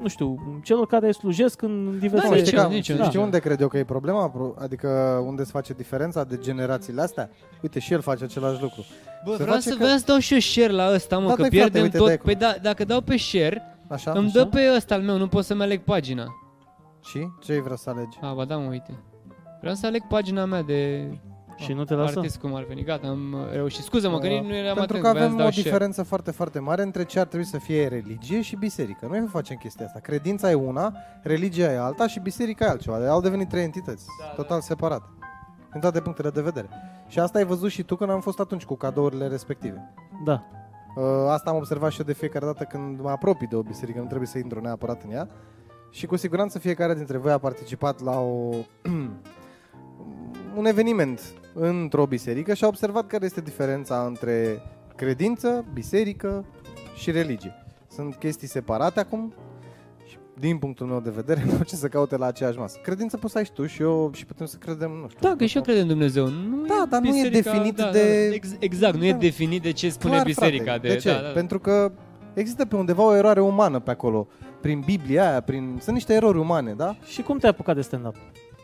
nu 0.02 0.08
știu, 0.08 0.60
celor 0.64 0.88
care 0.88 1.12
slujesc 1.12 1.62
în 1.62 2.00
diverse... 2.00 2.28
Da, 2.28 2.34
Nu, 2.34 2.36
nici 2.40 2.46
știi, 2.46 2.58
eu, 2.58 2.64
că, 2.64 2.70
nici 2.70 2.88
eu, 2.88 2.96
știi 2.96 3.06
nici 3.08 3.16
eu. 3.16 3.24
unde 3.24 3.40
cred 3.40 3.62
eu 3.62 3.68
că 3.68 3.78
e 3.78 3.84
problema? 3.84 4.30
Pro- 4.30 4.54
Adică 4.60 4.88
unde 5.26 5.44
se 5.44 5.50
face 5.54 5.74
diferența 5.74 6.24
de 6.24 6.38
generațiile 6.38 7.02
astea? 7.02 7.30
Uite, 7.62 7.80
și 7.80 7.94
el 7.94 8.02
face 8.02 8.24
același 8.24 8.62
lucru. 8.62 8.86
Bă, 9.26 9.32
Se 9.32 9.36
vreau 9.44 9.50
face 9.56 9.62
să, 9.70 9.70
că- 9.70 9.84
vreau 9.84 9.98
să 9.98 10.04
dau 10.08 10.18
și 10.18 10.34
eu 10.34 10.40
share 10.40 10.72
la 10.72 10.94
ăsta, 10.94 11.18
mă, 11.18 11.28
Da, 11.28 11.34
că 11.34 11.42
dai, 11.42 11.50
pierdem 11.50 11.72
frate, 11.72 11.84
uite, 11.86 11.98
tot. 11.98 12.08
dai 12.08 12.18
cu- 12.18 12.24
Păi 12.24 12.36
da, 12.36 12.56
dacă 12.62 12.86
dau 12.86 13.02
pe 13.02 13.18
share, 13.18 13.78
Așa? 13.88 14.12
îmi 14.12 14.28
Așa? 14.28 14.40
dă 14.40 14.46
pe 14.46 14.72
ăsta 14.76 14.96
al 14.96 15.02
meu, 15.02 15.18
nu 15.18 15.28
pot 15.28 15.46
să-mi 15.46 15.62
aleg 15.62 15.82
pagina. 15.84 16.26
Și? 17.04 17.28
Ce 17.44 17.52
ai 17.52 17.60
vrea 17.62 17.76
să 17.76 17.90
alegi? 17.90 18.18
A, 18.22 18.34
ba 18.34 18.46
da, 18.46 18.58
mă, 18.58 18.70
uite. 18.70 18.92
Vreau 19.60 19.76
să 19.76 19.86
aleg 19.86 20.02
pagina 20.08 20.46
mea 20.46 20.62
de 20.62 21.08
Și 21.60 21.74
nu 21.74 21.84
te 21.84 21.94
lasă? 21.94 22.18
artist 22.20 22.40
cum 22.40 22.56
ar 22.56 22.64
veni. 22.64 22.84
Gata, 22.84 23.08
am 23.08 23.34
uh, 23.34 23.52
reușit. 23.52 23.84
Scuză-mă, 23.84 24.20
că 24.20 24.28
nici 24.28 24.44
nu 24.44 24.56
eram 24.56 24.76
Pentru 24.76 24.98
atent, 24.98 25.02
că 25.04 25.12
voiam 25.12 25.18
să 25.18 25.24
avem 25.24 25.38
dau 25.38 25.48
o 25.48 25.52
share. 25.52 25.64
diferență 25.64 26.04
foarte, 26.04 26.32
foarte 26.32 26.60
mare 26.60 26.82
între 26.82 27.04
ce 27.06 27.20
ar 27.20 27.26
trebui 27.26 27.46
să 27.46 27.58
fie 27.58 27.88
religie 27.88 28.42
și 28.42 28.56
biserică. 28.56 29.08
Noi 29.10 29.20
nu 29.20 29.28
facem 29.28 29.58
chestia 29.58 29.86
asta. 29.86 30.00
Credința 30.00 30.50
e 30.50 30.54
una, 30.54 30.94
religia 31.22 31.72
e 31.72 31.78
alta 31.80 32.08
și 32.08 32.20
biserica 32.20 32.66
e 32.66 32.70
altceva. 32.70 33.10
Au 33.10 33.22
devenit 33.22 33.50
trei 33.50 33.64
entități, 33.64 34.06
Da, 34.22 34.26
total 34.36 34.62
separate. 34.62 35.06
Din 35.72 35.82
toate 35.82 36.02
punctele 36.02 36.30
de 36.30 36.42
vedere. 36.42 36.70
Și 37.08 37.20
asta 37.20 37.38
ai 37.38 37.46
văzut 37.46 37.70
și 37.70 37.84
tu 37.84 37.96
când 37.96 38.10
am 38.10 38.22
fost 38.22 38.40
atunci 38.40 38.66
cu 38.66 38.76
cadourile 38.76 39.28
respective. 39.28 39.94
Da. 40.24 40.44
Uh, 40.96 41.04
Asta 41.30 41.50
am 41.50 41.56
observat 41.56 41.92
și 41.92 42.00
eu 42.00 42.06
de 42.06 42.14
fiecare 42.14 42.46
dată 42.46 42.64
când 42.64 43.00
mă 43.02 43.10
apropii 43.10 43.48
de 43.48 43.56
o 43.56 43.62
biserică, 43.62 44.00
nu 44.00 44.06
trebuie 44.06 44.28
să 44.28 44.38
intru 44.38 44.62
neapărat 44.62 45.04
în 45.04 45.12
ea. 45.12 45.28
Și 45.92 46.06
cu 46.06 46.16
siguranță 46.16 46.60
fiecare 46.60 46.94
dintre 46.96 47.18
voi 47.18 47.32
a 47.32 47.38
participat 47.38 48.02
la 48.04 48.20
o, 48.20 48.50
un 50.56 50.66
eveniment 50.66 51.22
într-o 51.54 52.06
biserică 52.06 52.54
și 52.54 52.64
a 52.64 52.68
observat 52.68 53.08
care 53.08 53.26
este 53.26 53.42
diferența 53.42 54.04
între 54.08 54.62
credință, 54.96 55.66
biserică 55.74 56.46
și 56.96 57.12
religie. 57.12 57.54
Sunt 57.88 58.16
chestii 58.16 58.48
separate 58.48 59.00
acum 59.00 59.34
și 60.08 60.18
din 60.40 60.58
punctul 60.58 60.86
meu 60.88 61.00
de 61.00 61.10
vedere 61.10 61.44
nu 61.48 61.52
au 61.52 61.64
ce 61.64 61.76
să 61.76 61.88
caute 61.88 62.18
la 62.18 62.26
aceeași 62.26 62.58
masă. 62.58 62.78
Credință 62.84 63.18
poți 63.18 63.32
să 63.32 63.38
ai 63.38 63.46
și 63.46 63.52
tu 63.52 63.66
și 63.66 63.82
eu 63.82 64.12
și 64.14 64.26
putem 64.26 64.46
să 64.46 64.58
credem, 64.58 64.92
nu 64.92 65.08
știu. 65.10 65.30
Da, 65.30 65.36
că 65.38 65.46
și 65.46 65.58
eu 65.58 65.64
cred 65.64 65.78
în 65.78 65.88
Dumnezeu. 65.88 66.28
Nu 66.28 66.66
Da, 66.68 66.84
e 66.86 66.90
dar 66.90 67.02
nu 67.02 67.08
e 67.08 67.12
biserica- 67.12 67.32
definit 67.52 67.76
da, 67.76 67.90
de- 67.92 68.28
Da, 68.30 68.34
ex- 68.34 68.56
exact, 68.60 68.96
nu 68.96 69.06
e 69.06 69.12
Da. 69.12 69.18
definit 69.18 69.62
de 69.62 69.72
ce 69.72 69.90
spune 69.90 70.14
Clar, 70.14 70.26
biserica. 70.26 70.64
frate. 70.64 70.88
De, 70.88 70.94
de 70.94 71.00
ce? 71.00 71.10
Da, 71.10 71.16
da, 71.16 71.22
da. 71.22 71.28
Pentru 71.30 71.60
că 71.60 71.92
există 72.34 72.66
pe 72.66 72.76
undeva 72.76 73.04
o 73.04 73.16
eroare 73.16 73.42
umană 73.42 73.80
pe 73.80 73.92
acolo. 73.92 74.28
Prin 74.62 74.80
Biblia 74.86 75.30
aia, 75.30 75.42
prin... 75.42 75.78
sunt 75.82 75.96
niște 75.96 76.14
erori 76.14 76.38
umane, 76.38 76.74
da? 76.74 76.96
Și 77.06 77.22
cum 77.22 77.38
te-ai 77.38 77.52
apucat 77.52 77.76
de 77.76 77.82
stand-up? 77.82 78.16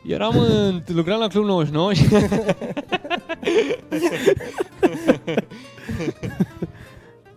Eram 0.08 0.38
în, 0.38 0.84
lucram 0.88 1.20
la 1.20 1.28
Club 1.28 1.46
99 1.46 1.94
și... 1.94 2.04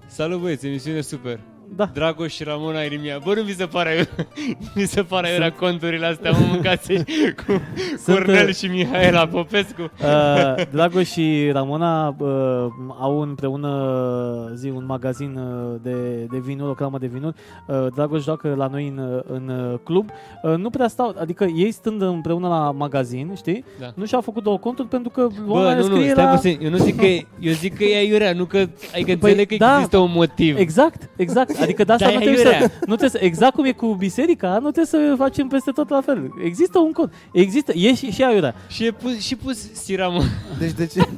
Salut 0.06 0.40
băieți, 0.40 0.66
emisiune 0.66 1.00
super. 1.00 1.40
Da. 1.76 1.90
Dragoș 1.94 2.34
și 2.34 2.42
Ramona 2.44 2.80
Irimia. 2.80 3.20
Bă, 3.24 3.34
nu 3.34 3.42
mi 3.42 3.50
se 3.50 3.66
pare, 3.66 4.08
mi 4.76 4.84
se 4.84 5.02
pare 5.02 5.28
era 5.28 5.50
conturile 5.50 6.06
astea, 6.06 6.30
mă 6.30 6.38
mâncați 6.50 6.92
cu 7.46 7.60
Cornel 8.06 8.48
uh, 8.48 8.54
și 8.54 8.66
Mihaela 8.66 9.26
Popescu. 9.26 9.80
Uh, 9.82 10.64
Dragoș 10.70 11.10
și 11.10 11.50
Ramona 11.52 12.08
uh, 12.18 12.26
au 13.00 13.20
împreună 13.20 14.52
zi, 14.54 14.68
un 14.68 14.84
magazin 14.86 15.36
uh, 15.36 15.80
de, 15.82 16.26
de 16.30 16.38
vinuri, 16.38 16.70
o 16.70 16.74
cramă 16.74 16.98
de 16.98 17.06
vinuri. 17.06 17.36
Uh, 17.66 17.86
Dragoș 17.94 18.22
joacă 18.22 18.54
la 18.56 18.66
noi 18.66 18.92
în, 18.96 18.98
uh, 19.14 19.20
în 19.26 19.48
uh, 19.72 19.78
club. 19.82 20.08
Uh, 20.42 20.54
nu 20.56 20.70
prea 20.70 20.88
stau, 20.88 21.14
adică 21.20 21.44
ei 21.44 21.70
stând 21.70 22.02
împreună 22.02 22.48
la 22.48 22.70
magazin, 22.70 23.32
știi? 23.36 23.64
Da. 23.80 23.92
Nu 23.94 24.04
și-au 24.04 24.20
făcut 24.20 24.42
două 24.42 24.58
conturi 24.58 24.88
pentru 24.88 25.10
că 25.10 25.26
Bă, 25.46 25.52
oamenii 25.52 25.82
nu, 25.82 25.88
nu, 25.88 25.94
scrie 25.94 26.10
stai 26.10 26.24
la... 26.24 26.30
puțin. 26.30 26.58
Eu 26.62 26.70
nu 26.70 26.76
zic 26.76 26.96
că, 26.96 27.06
e- 27.06 27.26
eu 27.40 27.52
zic 27.52 27.76
că 27.76 27.84
e 27.84 27.96
aiurea, 27.96 28.32
nu 28.32 28.44
că, 28.44 28.56
adică 28.58 28.76
Păi, 28.92 29.12
înțeleg 29.12 29.48
că 29.48 29.54
da, 29.58 29.74
există 29.74 29.96
un 29.98 30.10
motiv. 30.12 30.58
Exact, 30.58 31.10
exact. 31.16 31.57
Adică 31.62 31.84
de 31.84 31.92
asta 31.92 32.04
Da, 32.06 32.12
nu 32.12 32.18
e 32.20 32.22
trebuie, 32.24 32.44
să, 32.44 32.50
iurea. 32.52 32.70
nu 32.80 32.96
trebuie 32.96 33.08
să... 33.10 33.18
Exact 33.20 33.54
cum 33.54 33.64
e 33.64 33.72
cu 33.72 33.94
biserica, 33.94 34.48
nu 34.52 34.70
trebuie 34.70 34.84
să 34.86 35.14
facem 35.16 35.48
peste 35.48 35.70
tot 35.70 35.88
la 35.88 36.00
fel. 36.00 36.30
Există 36.44 36.78
un 36.78 36.92
cod. 36.92 37.12
Există, 37.32 37.72
e 37.74 37.94
și, 37.94 38.10
și 38.10 38.22
aiurea. 38.24 38.54
Și 38.68 38.84
e 38.86 38.90
pus, 38.90 39.20
și 39.20 39.36
pus 39.36 39.72
Siramă. 39.72 40.22
Deci 40.58 40.72
de 40.72 40.86
ce, 40.86 41.00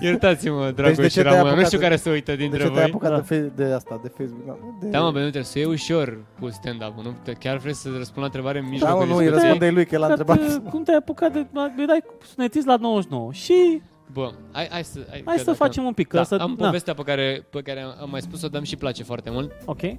Iertați-mă, 0.00 0.64
Deci 0.64 0.74
de 0.74 0.82
Dragoș 0.82 0.96
ce 0.96 1.08
și 1.08 1.14
te-ai 1.14 1.24
Ramon. 1.24 1.40
Nu 1.42 1.48
apucat 1.48 1.66
știu 1.66 1.78
de- 1.78 1.84
care 1.84 1.96
se 1.96 2.10
uită 2.10 2.30
de 2.30 2.36
dintre 2.36 2.58
ce 2.58 2.64
te-ai 2.64 2.74
voi. 2.74 2.84
apucat 2.84 3.10
Da. 3.10 3.16
de, 3.16 3.22
fe- 3.22 3.52
de 3.56 3.72
asta, 3.72 4.00
de 4.02 4.10
Facebook? 4.16 4.46
Da, 4.46 4.56
de... 4.80 4.88
Da, 4.88 5.00
mă, 5.00 5.12
pentru 5.12 5.42
să 5.42 5.58
e 5.58 5.64
ușor 5.66 6.18
cu 6.40 6.48
stand-up 6.50 6.94
nu? 7.04 7.14
Te- 7.22 7.32
Chiar 7.32 7.56
vreți 7.56 7.80
să 7.80 7.88
răspund 7.96 8.18
la 8.18 8.24
întrebare 8.24 8.58
în 8.58 8.64
da, 8.64 8.70
mijlocul 8.70 8.98
mă, 8.98 9.04
nu, 9.12 9.16
îi 9.16 9.22
discuției? 9.22 9.48
răspunde 9.50 9.70
lui 9.74 9.86
că 9.86 9.94
el 9.94 10.02
a 10.02 10.06
întrebat. 10.06 10.38
uh, 10.38 10.70
Cum 10.70 10.82
te-ai 10.82 10.96
apucat 10.96 11.32
de... 11.32 11.46
Erai 11.76 12.02
sunetist 12.34 12.66
la 12.66 12.76
99 12.76 13.32
și 13.32 13.80
Bă, 14.12 14.30
hai, 14.52 14.68
hai 14.70 14.84
să... 14.84 14.98
Hai, 15.08 15.22
hai 15.24 15.34
că 15.36 15.38
să 15.40 15.44
dacă- 15.44 15.56
facem 15.56 15.84
un 15.84 15.92
pic. 15.92 16.08
Că 16.08 16.16
Da, 16.16 16.22
să, 16.22 16.34
am 16.34 16.54
na, 16.58 16.64
povestea 16.66 16.94
pe 16.94 17.02
care, 17.02 17.46
pe 17.50 17.60
care 17.62 17.80
am 18.00 18.10
mai 18.10 18.20
spus-o, 18.20 18.46
dar 18.48 18.56
îmi 18.58 18.66
și 18.66 18.76
place 18.76 19.02
foarte 19.02 19.30
mult. 19.30 19.52
Ok. 19.64 19.80
Uh, 19.82 19.94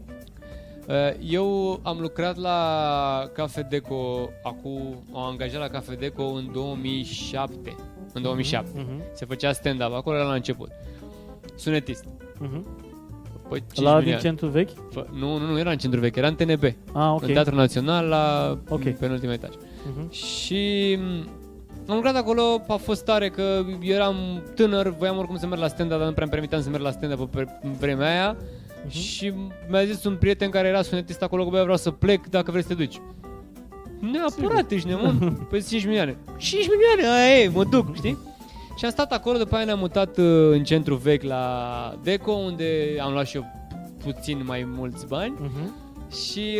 Eu 1.29 1.79
am 1.83 1.97
lucrat 1.99 2.37
la 2.37 3.29
Cafe 3.33 3.61
Deco, 3.69 4.29
acum 4.43 5.03
am 5.13 5.21
angajat 5.21 5.59
la 5.59 5.67
Cafe 5.67 5.95
Deco 5.95 6.23
în 6.23 6.49
2007. 6.53 7.75
În 8.13 8.21
2007. 8.21 8.69
Mhm, 8.75 9.01
Se 9.13 9.25
făcea 9.25 9.51
stand-up, 9.51 9.93
acolo 9.93 10.15
era 10.17 10.25
la 10.27 10.33
început. 10.33 10.69
Sunetist. 11.55 12.05
mhm. 12.39 12.65
Păi, 13.49 13.63
cinci 13.73 13.85
La 13.85 13.89
din 13.91 13.99
milioane. 13.99 14.21
centru 14.23 14.47
vechi? 14.47 14.69
Fă- 14.69 15.07
Nu, 15.11 15.37
nu, 15.37 15.45
nu 15.51 15.59
era 15.59 15.71
în 15.71 15.77
centru 15.77 15.99
vechi, 15.99 16.15
era 16.15 16.27
în 16.27 16.35
TNB. 16.35 16.63
Ah, 16.63 16.73
ok. 17.13 17.21
În 17.21 17.33
Teatrul 17.33 17.57
Național, 17.57 18.05
la 18.05 18.57
Ok. 18.67 18.71
okay. 18.79 18.91
penultimul 18.91 19.33
etaj. 19.33 19.49
Mhm. 19.87 20.11
Și 20.11 20.95
m, 20.99 21.27
am 21.87 21.95
lucrat 21.95 22.15
acolo, 22.15 22.61
a 22.67 22.75
fost 22.75 23.05
tare 23.05 23.29
că 23.29 23.65
eram 23.81 24.15
tânăr, 24.55 24.95
voiam 24.97 25.17
oricum 25.17 25.37
să 25.37 25.47
merg 25.47 25.61
la 25.61 25.67
stand-up, 25.67 25.97
dar 25.97 26.07
nu 26.07 26.13
prea 26.13 26.23
îmi 26.23 26.33
permiteam 26.33 26.61
să 26.61 26.69
merg 26.69 26.83
la 26.83 26.91
stand-up 26.91 27.31
pe 27.31 27.43
pe 27.43 27.67
vremea 27.79 28.09
aia. 28.09 28.35
Mhm. 28.83 28.91
Și 28.91 29.33
mi-a 29.69 29.85
zis 29.85 30.03
un 30.03 30.15
prieten 30.15 30.49
care 30.49 30.67
era 30.67 30.81
sunetist 30.81 31.21
acolo 31.21 31.43
că 31.43 31.49
băi, 31.49 31.61
vreau 31.61 31.77
să 31.77 31.91
plec 31.91 32.27
dacă 32.29 32.51
vrei 32.51 32.63
să 32.63 32.67
te 32.67 32.73
duci. 32.73 33.01
Neapărat, 34.11 34.71
ești 34.71 34.87
nebun? 34.87 35.17
Păi 35.49 35.63
5 35.63 35.85
milioane. 35.85 36.17
5 36.37 36.65
milioane, 36.67 37.17
aia 37.19 37.39
e, 37.39 37.47
mă 37.47 37.63
duc, 37.63 37.95
știi? 37.95 38.17
Și 38.77 38.85
am 38.85 38.91
stat 38.91 39.11
acolo, 39.11 39.37
după 39.37 39.55
aia 39.55 39.65
ne-am 39.65 39.79
mutat 39.79 40.17
uh, 40.17 40.49
în 40.51 40.63
centru 40.63 40.95
vechi 40.95 41.23
la 41.23 41.93
Deco, 42.03 42.31
unde 42.31 42.97
am 43.01 43.11
luat 43.11 43.27
și 43.27 43.35
eu 43.35 43.45
puțin 44.03 44.41
mai 44.45 44.67
mulți 44.75 45.07
bani. 45.07 45.33
Mhm. 45.39 45.73
Și 46.13 46.57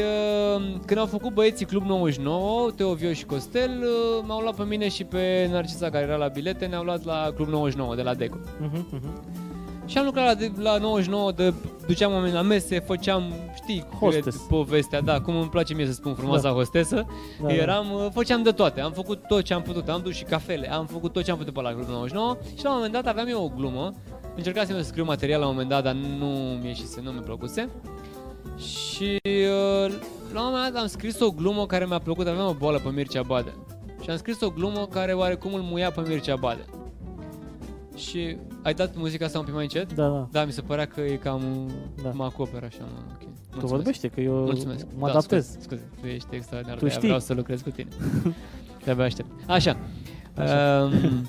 uh, 0.58 0.64
când 0.86 1.00
au 1.00 1.06
făcut 1.06 1.34
băieții 1.34 1.66
Club 1.66 1.84
99, 1.86 2.72
Teo 2.72 2.94
Vio 2.94 3.14
și 3.14 3.26
Costel, 3.26 3.72
uh, 3.82 4.24
m-au 4.28 4.40
luat 4.40 4.56
pe 4.56 4.64
mine 4.64 4.90
și 4.90 5.04
pe 5.04 5.48
Narcisa 5.52 5.90
care 5.90 6.04
era 6.06 6.16
la 6.16 6.28
bilete, 6.28 6.66
ne-au 6.66 6.84
luat 6.84 7.06
la 7.06 7.32
Club 7.36 7.48
99 7.48 7.96
de 7.96 8.02
la 8.02 8.14
Deco. 8.14 8.38
Mhm, 8.60 8.86
mhm. 8.92 9.24
Și 9.86 9.98
am 9.98 10.06
lucrat 10.06 10.26
la, 10.26 10.34
de- 10.34 10.52
la 10.62 10.78
99, 10.78 11.32
de, 11.32 11.54
duceam 11.88 12.12
oameni 12.14 12.34
la 12.34 12.42
mese, 12.42 12.80
făceam, 12.80 13.24
știi, 13.56 13.86
Hostess. 14.00 14.22
cred, 14.28 14.48
povestea, 14.50 15.02
da, 15.02 15.22
cum 15.22 15.36
îmi 15.36 15.50
place 15.50 15.74
mie 15.74 15.86
să 15.86 15.92
spun 15.94 16.14
frumoasa 16.14 16.48
Da. 16.50 16.54
hostesă, 16.54 17.06
Da, 17.42 17.48
da. 17.48 17.54
eram, 17.54 17.92
uh, 17.94 18.08
făceam 18.14 18.44
de 18.44 18.52
toate, 18.52 18.82
am 18.82 18.92
făcut 18.92 19.22
tot 19.28 19.44
ce 19.44 19.54
am 19.54 19.62
putut, 19.62 19.90
am 19.90 20.02
dus 20.04 20.14
și 20.16 20.24
cafele, 20.24 20.74
am 20.74 20.86
făcut 20.86 21.14
tot 21.14 21.24
ce 21.24 21.32
am 21.32 21.38
putut 21.38 21.54
pe 21.54 21.62
la 21.62 21.70
Club 21.74 21.88
99 21.88 22.38
și 22.58 22.64
la 22.64 22.70
un 22.70 22.76
moment 22.76 22.94
dat 22.94 23.08
aveam 23.08 23.28
eu 23.28 23.44
o 23.44 23.52
glumă, 23.58 23.94
încercasem 24.36 24.76
să 24.78 24.84
scriu 24.84 25.04
material 25.04 25.40
la 25.40 25.46
un 25.46 25.52
moment 25.52 25.70
dat, 25.70 25.84
dar 25.84 25.94
nu 26.20 26.26
mi 26.62 26.68
ieșise, 26.68 27.02
nu 27.04 27.12
mi 27.12 27.20
plăcuse. 27.22 27.70
Și 28.58 29.20
uh, 29.24 29.94
la 30.34 30.42
un 30.42 30.52
moment 30.52 30.74
dat 30.74 30.82
am 30.82 30.88
scris 30.88 31.20
o 31.20 31.32
glumă 31.32 31.66
care 31.66 31.86
mi-a 31.86 32.00
plăcut, 32.00 32.28
aveam 32.28 32.48
o 32.48 32.54
boală 32.54 32.80
pe 32.80 32.90
Mircea 32.90 33.22
Bade. 33.22 33.54
Și 34.02 34.10
am 34.10 34.18
scris 34.18 34.42
o 34.42 34.50
glumă 34.50 34.88
care 34.92 35.14
oarecum 35.14 35.54
îl 35.54 35.62
muia 35.62 35.92
pe 35.92 36.02
Mircea 36.08 36.36
Bade. 36.36 36.66
Și 37.96 38.38
ai 38.64 38.74
dat 38.74 38.96
muzica 38.96 39.26
asta 39.26 39.40
un 39.40 39.46
pic 39.46 39.54
mai 39.54 39.64
încet? 39.64 39.94
Da, 39.94 40.08
da. 40.08 40.28
Da, 40.32 40.46
mi 40.46 40.52
se 40.52 40.62
părea 40.62 40.86
că 40.86 41.02
e 41.02 41.16
cam... 41.16 41.42
Da. 41.96 42.02
Da. 42.04 42.10
Mă 42.14 42.24
acoperă 42.24 42.66
așa, 42.66 42.82
mă, 42.82 43.00
ok. 43.14 43.20
Tu 43.20 43.26
Mulțumesc. 43.52 43.74
vorbește, 43.74 44.08
că 44.08 44.22
eu 44.22 44.34
Mulțumesc. 44.34 44.86
mă 44.98 45.06
da, 45.06 45.12
adaptez. 45.12 45.46
Scuze, 45.46 45.60
scuze, 45.62 45.90
tu 46.02 46.08
ești 46.08 46.28
extraordinar, 46.36 46.78
Tu 46.78 46.84
de 46.84 46.90
știi. 46.90 47.02
vreau 47.04 47.20
să 47.20 47.34
lucrez 47.34 47.62
cu 47.62 47.70
tine. 47.70 47.88
De-abia 48.84 49.04
aștept. 49.04 49.30
Așa. 49.48 49.78
Așa. 50.36 50.84
Um, 50.84 51.26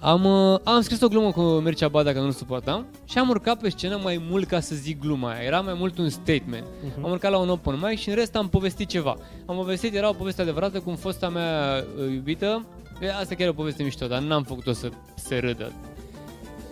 am, 0.00 0.24
uh, 0.24 0.58
am 0.64 0.80
scris 0.80 1.00
o 1.00 1.08
glumă 1.08 1.30
cu 1.30 1.40
Mircea 1.40 1.88
Bada 1.88 2.12
că 2.12 2.20
nu-l 2.20 2.30
suportam 2.30 2.86
și 3.04 3.18
am 3.18 3.28
urcat 3.28 3.60
pe 3.60 3.68
scenă 3.68 4.00
mai 4.02 4.26
mult 4.30 4.46
ca 4.46 4.60
să 4.60 4.74
zic 4.74 5.00
gluma 5.00 5.30
aia. 5.30 5.42
Era 5.42 5.60
mai 5.60 5.74
mult 5.74 5.98
un 5.98 6.08
statement. 6.08 6.64
Mhm. 6.84 7.04
Am 7.04 7.10
urcat 7.10 7.30
la 7.30 7.38
un 7.38 7.48
open 7.48 7.78
mic 7.82 7.98
și 7.98 8.08
în 8.08 8.14
rest 8.14 8.36
am 8.36 8.48
povestit 8.48 8.88
ceva. 8.88 9.16
Am 9.46 9.56
povestit, 9.56 9.94
era 9.94 10.08
o 10.08 10.12
poveste 10.12 10.42
adevărată 10.42 10.80
cum 10.80 10.94
fosta 10.94 11.28
mea 11.28 11.84
uh, 11.98 12.12
iubită, 12.12 12.66
e, 13.00 13.12
asta 13.12 13.34
chiar 13.34 13.46
e 13.46 13.50
o 13.50 13.52
poveste 13.52 13.82
mișto, 13.82 14.06
dar 14.06 14.20
n-am 14.20 14.42
făcut-o 14.42 14.72
să 14.72 14.88
se 15.14 15.36
râdă. 15.36 15.72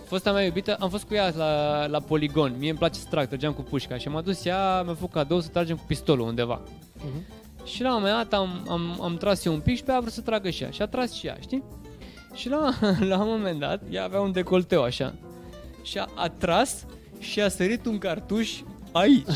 Fosta 0.05 0.31
mea 0.31 0.43
iubită, 0.43 0.75
am 0.79 0.89
fost 0.89 1.03
cu 1.03 1.13
ea 1.13 1.33
la, 1.35 1.85
la 1.87 1.99
poligon. 1.99 2.55
Mie 2.59 2.69
îmi 2.69 2.77
place 2.77 2.99
să 2.99 3.05
trag, 3.09 3.27
trăgeam 3.27 3.53
cu 3.53 3.61
pușca 3.61 3.97
și 3.97 4.07
m-a 4.07 4.21
dus 4.21 4.45
ea, 4.45 4.81
mi-a 4.81 4.93
făcut 4.93 5.11
cadou 5.11 5.39
să 5.39 5.47
tragem 5.47 5.75
cu 5.75 5.83
pistolul 5.87 6.27
undeva. 6.27 6.61
Mhm. 6.97 7.45
Și 7.65 7.81
la 7.81 7.95
un 7.95 8.01
moment 8.01 8.29
dat 8.29 8.39
am, 8.39 8.65
am, 8.69 8.99
am 9.01 9.17
tras 9.17 9.45
eu 9.45 9.53
un 9.53 9.59
pic 9.59 9.75
și 9.75 9.83
pe 9.83 9.91
ea 9.91 9.97
a 9.97 9.99
vrut 9.99 10.13
să 10.13 10.21
tragă 10.21 10.49
și 10.49 10.63
ea. 10.63 10.69
Și 10.69 10.81
a 10.81 10.85
tras 10.85 11.13
și 11.13 11.27
ea, 11.27 11.37
știi? 11.39 11.63
Și 12.37 12.49
la, 12.49 12.69
la 13.09 13.19
un 13.21 13.27
moment 13.27 13.59
dat, 13.59 13.81
ea 13.89 14.03
avea 14.03 14.19
un 14.19 14.31
decolteu 14.31 14.83
așa. 14.83 15.13
Și 15.83 15.97
a, 15.97 16.07
a 16.15 16.29
tras 16.29 16.85
și 17.19 17.41
a 17.41 17.49
sărit 17.49 17.85
un 17.85 17.97
cartuș 17.97 18.51
aici. 18.91 19.27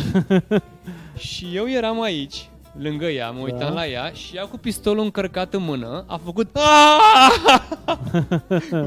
și 1.27 1.47
eu 1.53 1.69
eram 1.69 2.01
aici, 2.01 2.49
lângă 2.77 3.05
ea, 3.05 3.31
mă 3.31 3.39
uitam 3.41 3.59
Da. 3.59 3.69
la 3.73 3.87
ea 3.87 4.11
și 4.11 4.35
ea 4.35 4.45
cu 4.45 4.57
pistolul 4.57 5.03
încărcat 5.03 5.53
în 5.53 5.63
mână 5.63 6.03
a 6.07 6.17
făcut 6.23 6.49
cu 6.51 6.59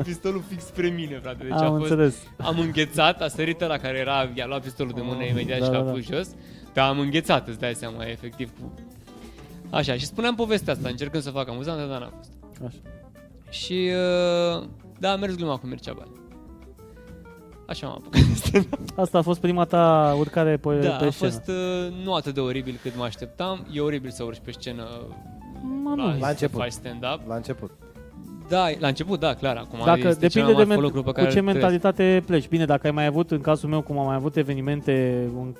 pistolul 0.04 0.42
fix 0.48 0.64
spre 0.64 0.88
mine, 0.88 1.18
frate. 1.22 1.42
Deci 1.42 1.52
a 1.52 1.64
Am 1.64 1.78
fost, 1.78 1.90
înțeles. 1.90 2.16
am 2.38 2.58
înghețat, 2.58 3.22
a 3.22 3.28
sărit 3.28 3.60
la 3.60 3.78
care 3.78 3.98
era, 3.98 4.28
i-a 4.34 4.46
luat 4.46 4.62
pistolul 4.62 4.92
de 4.94 5.00
mână 5.00 5.18
Oh, 5.22 5.28
imediat 5.30 5.58
da, 5.58 5.64
și 5.64 5.70
l-a 5.70 5.78
da, 5.78 5.84
da. 5.84 5.90
pus 5.90 6.04
jos. 6.04 6.28
Dar 6.72 6.88
am 6.88 6.98
înghețat, 6.98 7.48
îți 7.48 7.58
dai 7.58 7.74
seama, 7.74 8.04
efectiv. 8.04 8.50
Cu... 8.60 8.72
Așa, 9.70 9.94
și 9.94 10.06
spuneam 10.06 10.34
povestea 10.34 10.72
asta, 10.72 10.88
încercând 10.88 11.22
să 11.22 11.30
fac 11.30 11.48
amuzant, 11.48 11.88
dar 11.88 12.00
n-a 12.00 12.12
fost. 12.16 12.30
Așa. 12.66 12.93
Și, 13.54 13.88
uh, 14.56 14.64
da, 14.98 15.10
a 15.12 15.16
mers 15.16 15.34
gluma 15.36 15.56
cu 15.56 15.66
Mircea 15.66 15.92
Bale. 15.92 16.08
Așa 17.68 17.86
m-am 17.86 17.96
apucat 17.98 18.20
de 18.20 18.34
stand-up. 18.34 18.98
Asta 18.98 19.18
a 19.18 19.22
fost 19.22 19.40
prima 19.40 19.64
ta 19.64 20.14
urcare 20.18 20.56
pe, 20.56 20.74
Da, 20.82 20.88
pe 20.90 21.04
a 21.04 21.10
scenă. 21.10 21.30
fost 21.30 21.48
uh, 21.48 22.04
nu 22.04 22.14
atât 22.14 22.34
de 22.34 22.40
oribil 22.40 22.78
cât 22.82 22.96
mă 22.96 23.04
așteptam. 23.04 23.66
E 23.72 23.80
oribil 23.80 24.10
să 24.10 24.22
urci 24.22 24.40
pe 24.44 24.50
scenă 24.50 24.84
Mă, 25.82 25.92
nu. 25.96 26.06
La 26.06 26.18
să 26.20 26.28
început. 26.30 26.60
faci 26.60 26.70
stand-up. 26.72 27.20
La 27.28 27.34
început. 27.34 27.70
Da, 28.48 28.66
la 28.78 28.86
început, 28.88 29.20
da, 29.20 29.34
clar. 29.34 29.56
Acum 29.56 29.78
Dacă 29.84 30.08
este 30.08 30.26
cel 30.26 30.42
depinde 30.42 30.52
mai 30.52 30.52
de 30.52 30.56
marfă 30.68 30.72
men- 30.80 30.82
lucru 30.82 31.02
pe 31.02 31.06
cu 31.10 31.12
care 31.14 31.30
ce 31.30 31.38
îl 31.38 31.44
trăiesc. 31.44 31.60
mentalitate 31.62 32.22
pleci. 32.26 32.48
Bine, 32.48 32.64
dacă 32.64 32.86
ai 32.86 32.92
mai 32.92 33.06
avut, 33.06 33.30
în 33.30 33.40
cazul 33.40 33.68
meu, 33.68 33.82
cum 33.82 33.98
am 33.98 34.06
mai 34.06 34.14
avut 34.14 34.36
evenimente 34.36 35.24
un, 35.36 35.54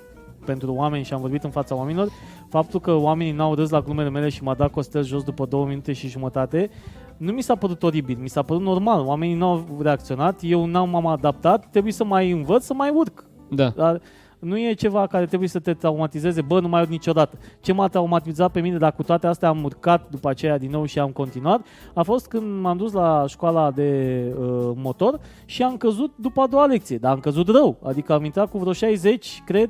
pentru 0.45 0.73
oameni 0.73 1.03
și 1.03 1.13
am 1.13 1.21
vorbit 1.21 1.43
în 1.43 1.49
fața 1.49 1.75
oamenilor, 1.75 2.07
faptul 2.49 2.79
că 2.79 2.91
oamenii 2.93 3.31
n-au 3.33 3.53
râs 3.55 3.69
la 3.69 3.81
glumele 3.81 4.09
mele 4.09 4.29
și 4.29 4.43
m-a 4.43 4.53
dat 4.53 4.71
Costel 4.71 5.03
jos 5.03 5.23
după 5.23 5.45
două 5.45 5.65
minute 5.65 5.93
și 5.93 6.07
jumătate, 6.07 6.69
nu 7.17 7.31
mi 7.31 7.41
s-a 7.41 7.55
părut 7.55 7.83
oribil, 7.83 8.17
mi 8.21 8.29
s-a 8.29 8.41
părut 8.41 8.61
normal. 8.61 9.05
Oamenii 9.05 9.35
n-au 9.35 9.77
reacționat, 9.81 10.39
eu 10.41 10.65
n-am 10.65 10.89
m-am 10.89 11.07
adaptat, 11.07 11.69
trebuie 11.69 11.93
să 11.93 12.03
mai 12.03 12.31
învăț 12.31 12.63
să 12.63 12.73
mai 12.73 12.89
urc. 12.89 13.23
Da. 13.49 13.69
Dar 13.69 14.01
nu 14.39 14.59
e 14.59 14.73
ceva 14.73 15.07
care 15.07 15.25
trebuie 15.25 15.49
să 15.49 15.59
te 15.59 15.73
traumatizeze, 15.73 16.41
bă, 16.41 16.59
nu 16.59 16.67
mai 16.67 16.81
urc 16.81 16.89
niciodată. 16.89 17.37
Ce 17.61 17.73
m-a 17.73 17.87
traumatizat 17.87 18.51
pe 18.51 18.59
mine, 18.59 18.77
dar 18.77 18.93
cu 18.93 19.03
toate 19.03 19.27
astea 19.27 19.49
am 19.49 19.63
urcat 19.63 20.09
după 20.09 20.29
aceea 20.29 20.57
din 20.57 20.69
nou 20.71 20.85
și 20.85 20.99
am 20.99 21.09
continuat, 21.09 21.65
a 21.93 22.01
fost 22.03 22.27
când 22.27 22.61
m-am 22.61 22.77
dus 22.77 22.91
la 22.91 23.25
școala 23.27 23.71
de 23.71 24.21
uh, 24.39 24.71
motor 24.75 25.19
și 25.45 25.63
am 25.63 25.77
căzut 25.77 26.13
după 26.15 26.41
a 26.41 26.47
doua 26.47 26.65
lecție, 26.65 26.97
dar 26.97 27.11
am 27.11 27.19
căzut 27.19 27.47
rău, 27.47 27.77
adică 27.83 28.13
am 28.13 28.23
intrat 28.25 28.49
cu 28.51 28.57
vreo 28.57 28.73
60, 28.73 29.41
cred, 29.45 29.69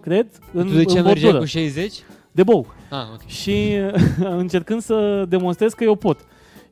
cred, 0.00 0.26
în, 0.52 0.66
tu 0.66 0.72
de 0.72 0.84
ce 0.84 0.98
în 0.98 1.04
mergeai 1.04 1.32
bordură, 1.32 1.38
cu 1.38 1.44
60? 1.44 1.92
de 2.32 2.42
bou 2.42 2.66
Ah, 2.90 2.98
ok. 3.14 3.26
și 3.26 3.72
încercând 4.42 4.80
să 4.80 5.24
demonstrez 5.28 5.72
că 5.72 5.84
eu 5.84 5.94
pot. 5.94 6.18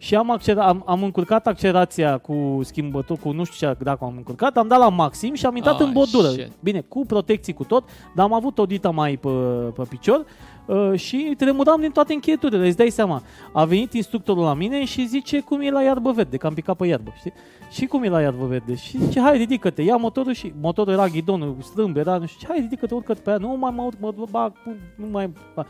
Și 0.03 0.15
am, 0.15 0.31
accera, 0.31 0.65
am, 0.67 0.83
am 0.87 1.03
încurcat 1.03 1.47
accelerația 1.47 2.19
cu 2.19 2.61
schimbător, 2.63 3.19
cu 3.19 3.31
nu 3.33 3.45
știu 3.45 3.69
ce 3.69 3.85
dacă 3.85 4.05
am 4.05 4.15
încurcat, 4.17 4.57
am 4.57 4.69
dat 4.69 4.79
la 4.79 4.89
maxim 4.89 5.35
și 5.35 5.47
am 5.47 5.57
intrat 5.57 5.75
Ah, 5.81 5.87
în 5.87 5.93
bordură. 5.93 6.29
shit. 6.29 6.51
Bine, 6.61 6.81
cu 6.81 7.05
protecții 7.07 7.53
cu 7.53 7.65
tot, 7.65 7.85
dar 8.15 8.25
am 8.25 8.33
avut 8.33 8.59
o 8.59 8.67
dita 8.67 8.91
mai 8.91 9.17
pe, 9.17 9.29
pe 9.75 9.83
picior 9.89 10.25
uh, 10.67 10.93
și 10.99 11.35
tremuram 11.39 11.81
din 11.81 11.91
toate 11.91 12.13
încheieturile, 12.13 12.67
îți 12.67 12.77
dai 12.77 12.91
seama. 12.91 13.23
A 13.53 13.65
venit 13.65 13.93
instructorul 13.93 14.43
la 14.43 14.55
mine 14.55 14.85
și 14.85 15.07
zice 15.07 15.41
cum 15.41 15.61
e 15.61 15.71
la 15.71 15.83
iarbă 15.83 16.13
verde, 16.13 16.37
că 16.37 16.47
am 16.47 16.55
picat 16.55 16.77
pe 16.77 16.87
iarbă, 16.87 17.13
știi? 17.17 17.33
Și 17.71 17.87
cum 17.87 18.03
e 18.03 18.09
la 18.09 18.21
iarbă 18.21 18.47
verde? 18.47 18.75
Și 18.75 18.99
zice, 18.99 19.21
hai, 19.21 19.37
ridică-te, 19.37 19.83
ia 19.83 19.97
motorul 19.97 20.33
și 20.33 20.53
motorul 20.61 20.93
era 20.93 21.07
ghidonul 21.07 21.57
strâmb, 21.63 21.97
era, 21.97 22.17
nu 22.19 22.27
știu, 22.27 22.39
ce, 22.41 22.47
hai, 22.53 22.61
ridică-te, 22.61 22.95
urcă-te 22.95 23.21
pe 23.21 23.29
aia, 23.31 23.39
nu 23.39 23.57
mai 23.59 23.73
mă 23.77 23.83
urc, 23.83 23.97
mă 24.01 24.13
bag, 24.31 24.53
nu 24.97 25.07
mai... 25.11 25.31
Bag. 25.55 25.67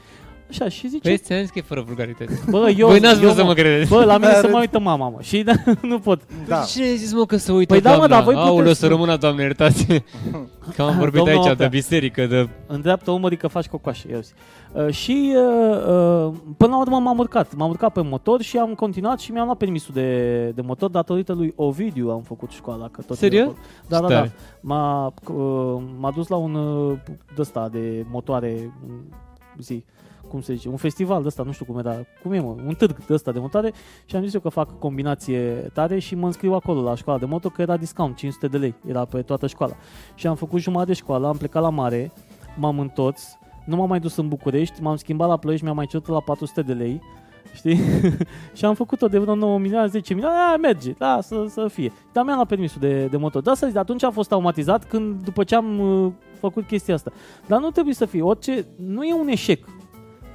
Așa, 0.50 0.68
și 0.68 0.88
zice, 0.88 1.08
Păi 1.08 1.18
ți-am 1.18 1.40
zis 1.40 1.50
că 1.50 1.58
e 1.58 1.62
fără 1.62 1.80
vulgarități. 1.86 2.50
bă, 2.50 2.70
eu, 2.78 2.86
Voi 2.88 2.98
n-ați 2.98 3.14
eu, 3.14 3.20
vrut 3.24 3.34
să 3.36 3.44
mă 3.44 3.52
credeți. 3.52 3.90
Bă, 3.90 4.04
la 4.04 4.14
mine 4.18 4.28
Da, 4.30 4.34
se 4.34 4.40
da. 4.46 4.48
mai 4.52 4.60
uită 4.60 4.78
mama, 4.78 5.08
mă. 5.08 5.18
Și 5.20 5.42
da, 5.42 5.52
nu 5.82 5.98
pot. 5.98 6.20
Da. 6.48 6.56
Cine 6.60 6.84
a 6.84 6.94
zis, 6.94 7.12
mă, 7.12 7.26
că 7.26 7.36
se 7.36 7.52
uită 7.52 7.72
Păi 7.72 7.82
da, 7.82 7.90
mă, 7.90 7.96
doamna? 7.96 8.14
dar 8.14 8.24
voi 8.24 8.34
puteți 8.34 8.50
Aoleu, 8.52 8.72
să- 8.72 8.78
să 8.80 8.86
rămână, 8.86 9.16
doamne, 9.16 9.42
iertați. 9.42 9.86
Că 10.76 10.82
am 10.82 10.98
vorbit 10.98 11.16
Domnul 11.18 11.34
aici 11.36 11.44
de 11.44 11.50
Oprea. 11.50 11.68
biserică, 11.68 12.26
de... 12.26 12.48
În 12.66 12.80
dreapta 12.80 13.12
umării 13.12 13.36
că 13.36 13.46
faci 13.48 13.66
cocoașe. 13.66 14.08
Eu 14.12 14.20
zic. 14.20 14.34
Uh, 14.72 14.88
și 14.92 15.34
uh, 15.36 15.76
uh, 15.76 16.32
până 16.56 16.70
la 16.70 16.78
urmă 16.80 16.98
m-am 16.98 17.18
urcat. 17.18 17.54
M-am 17.54 17.68
urcat 17.70 17.92
pe 17.92 18.00
motor 18.02 18.40
și 18.42 18.56
am 18.58 18.74
continuat 18.74 19.20
și 19.20 19.32
mi-am 19.32 19.44
luat 19.44 19.56
permisul 19.56 19.94
de, 19.94 20.44
de 20.54 20.60
motor 20.60 20.90
datorită 20.90 21.32
lui 21.32 21.52
Ovidiu 21.56 22.10
am 22.10 22.20
făcut 22.22 22.50
școala. 22.50 22.88
Că 22.88 23.02
tot 23.02 23.16
Serios? 23.16 23.40
e 23.40 23.42
acolo. 23.42 23.56
Da, 23.88 24.00
da, 24.00 24.06
da. 24.08 24.14
Tare. 24.14 24.32
M-a, 24.60 25.06
uh, 25.28 25.82
m-a 25.98 26.10
dus 26.10 26.28
la 26.28 26.36
un 26.36 26.54
uh, 26.54 26.96
de-ăsta 27.34 27.68
de 27.72 28.04
motoare, 28.10 28.72
un- 28.88 29.14
zi, 29.58 29.84
cum 30.30 30.40
se 30.40 30.54
zice, 30.54 30.68
un 30.68 30.76
festival 30.76 31.20
de 31.20 31.26
ăsta, 31.26 31.42
nu 31.42 31.52
știu 31.52 31.64
cum 31.64 31.78
era, 31.78 31.96
cum 32.22 32.32
e 32.32 32.40
mă, 32.40 32.54
un 32.66 32.74
târg 32.74 33.04
de 33.04 33.12
ăsta 33.12 33.32
de 33.32 33.38
motoare 33.38 33.72
și 34.04 34.16
am 34.16 34.22
zis 34.22 34.34
eu 34.34 34.40
că 34.40 34.48
fac 34.48 34.78
combinație 34.78 35.70
tare 35.72 35.98
și 35.98 36.14
mă 36.14 36.26
înscriu 36.26 36.52
acolo 36.52 36.82
la 36.82 36.94
școala 36.94 37.18
de 37.18 37.24
moto 37.24 37.48
că 37.48 37.62
era 37.62 37.76
discount, 37.76 38.16
500 38.16 38.46
de 38.46 38.58
lei, 38.58 38.74
era 38.86 39.04
pe 39.04 39.22
toată 39.22 39.46
școala. 39.46 39.72
Și 40.14 40.26
am 40.26 40.34
făcut 40.34 40.60
jumătate 40.60 40.90
de 40.90 40.96
școală, 40.96 41.26
am 41.26 41.36
plecat 41.36 41.62
la 41.62 41.70
mare, 41.70 42.12
m-am 42.56 42.78
întors, 42.78 43.38
nu 43.64 43.76
m-am 43.76 43.88
mai 43.88 44.00
dus 44.00 44.16
în 44.16 44.28
București, 44.28 44.82
m-am 44.82 44.96
schimbat 44.96 45.28
la 45.28 45.36
Ploiești, 45.36 45.64
mi-am 45.64 45.76
mai 45.76 45.86
cerut 45.86 46.08
la 46.08 46.20
400 46.20 46.62
de 46.62 46.72
lei, 46.72 47.02
știi? 47.58 47.80
și 48.56 48.64
am 48.64 48.74
făcut-o 48.74 49.06
de 49.06 49.18
vreo 49.18 49.34
9 49.34 49.58
milioane, 49.58 49.86
10 49.86 50.14
milioane, 50.14 50.38
aia 50.38 50.56
merge, 50.56 50.90
da, 50.90 51.18
să, 51.22 51.44
să 51.48 51.68
fie. 51.68 51.92
Dar 52.12 52.24
mi-am 52.24 52.36
luat 52.36 52.48
permisul 52.48 52.80
de, 52.80 53.06
de 53.06 53.16
motor. 53.16 53.42
Da, 53.42 53.54
să 53.54 53.66
zic, 53.66 53.76
atunci 53.76 54.02
a 54.02 54.10
fost 54.10 54.28
traumatizat 54.28 54.84
când, 54.84 55.22
după 55.22 55.44
ce 55.44 55.54
am 55.54 55.78
uh, 55.78 56.12
făcut 56.38 56.66
chestia 56.66 56.94
asta. 56.94 57.12
Dar 57.46 57.60
nu 57.60 57.70
trebuie 57.70 57.94
să 57.94 58.04
fie, 58.04 58.22
orice, 58.22 58.66
nu 58.76 59.02
e 59.02 59.14
un 59.14 59.28
eșec. 59.28 59.64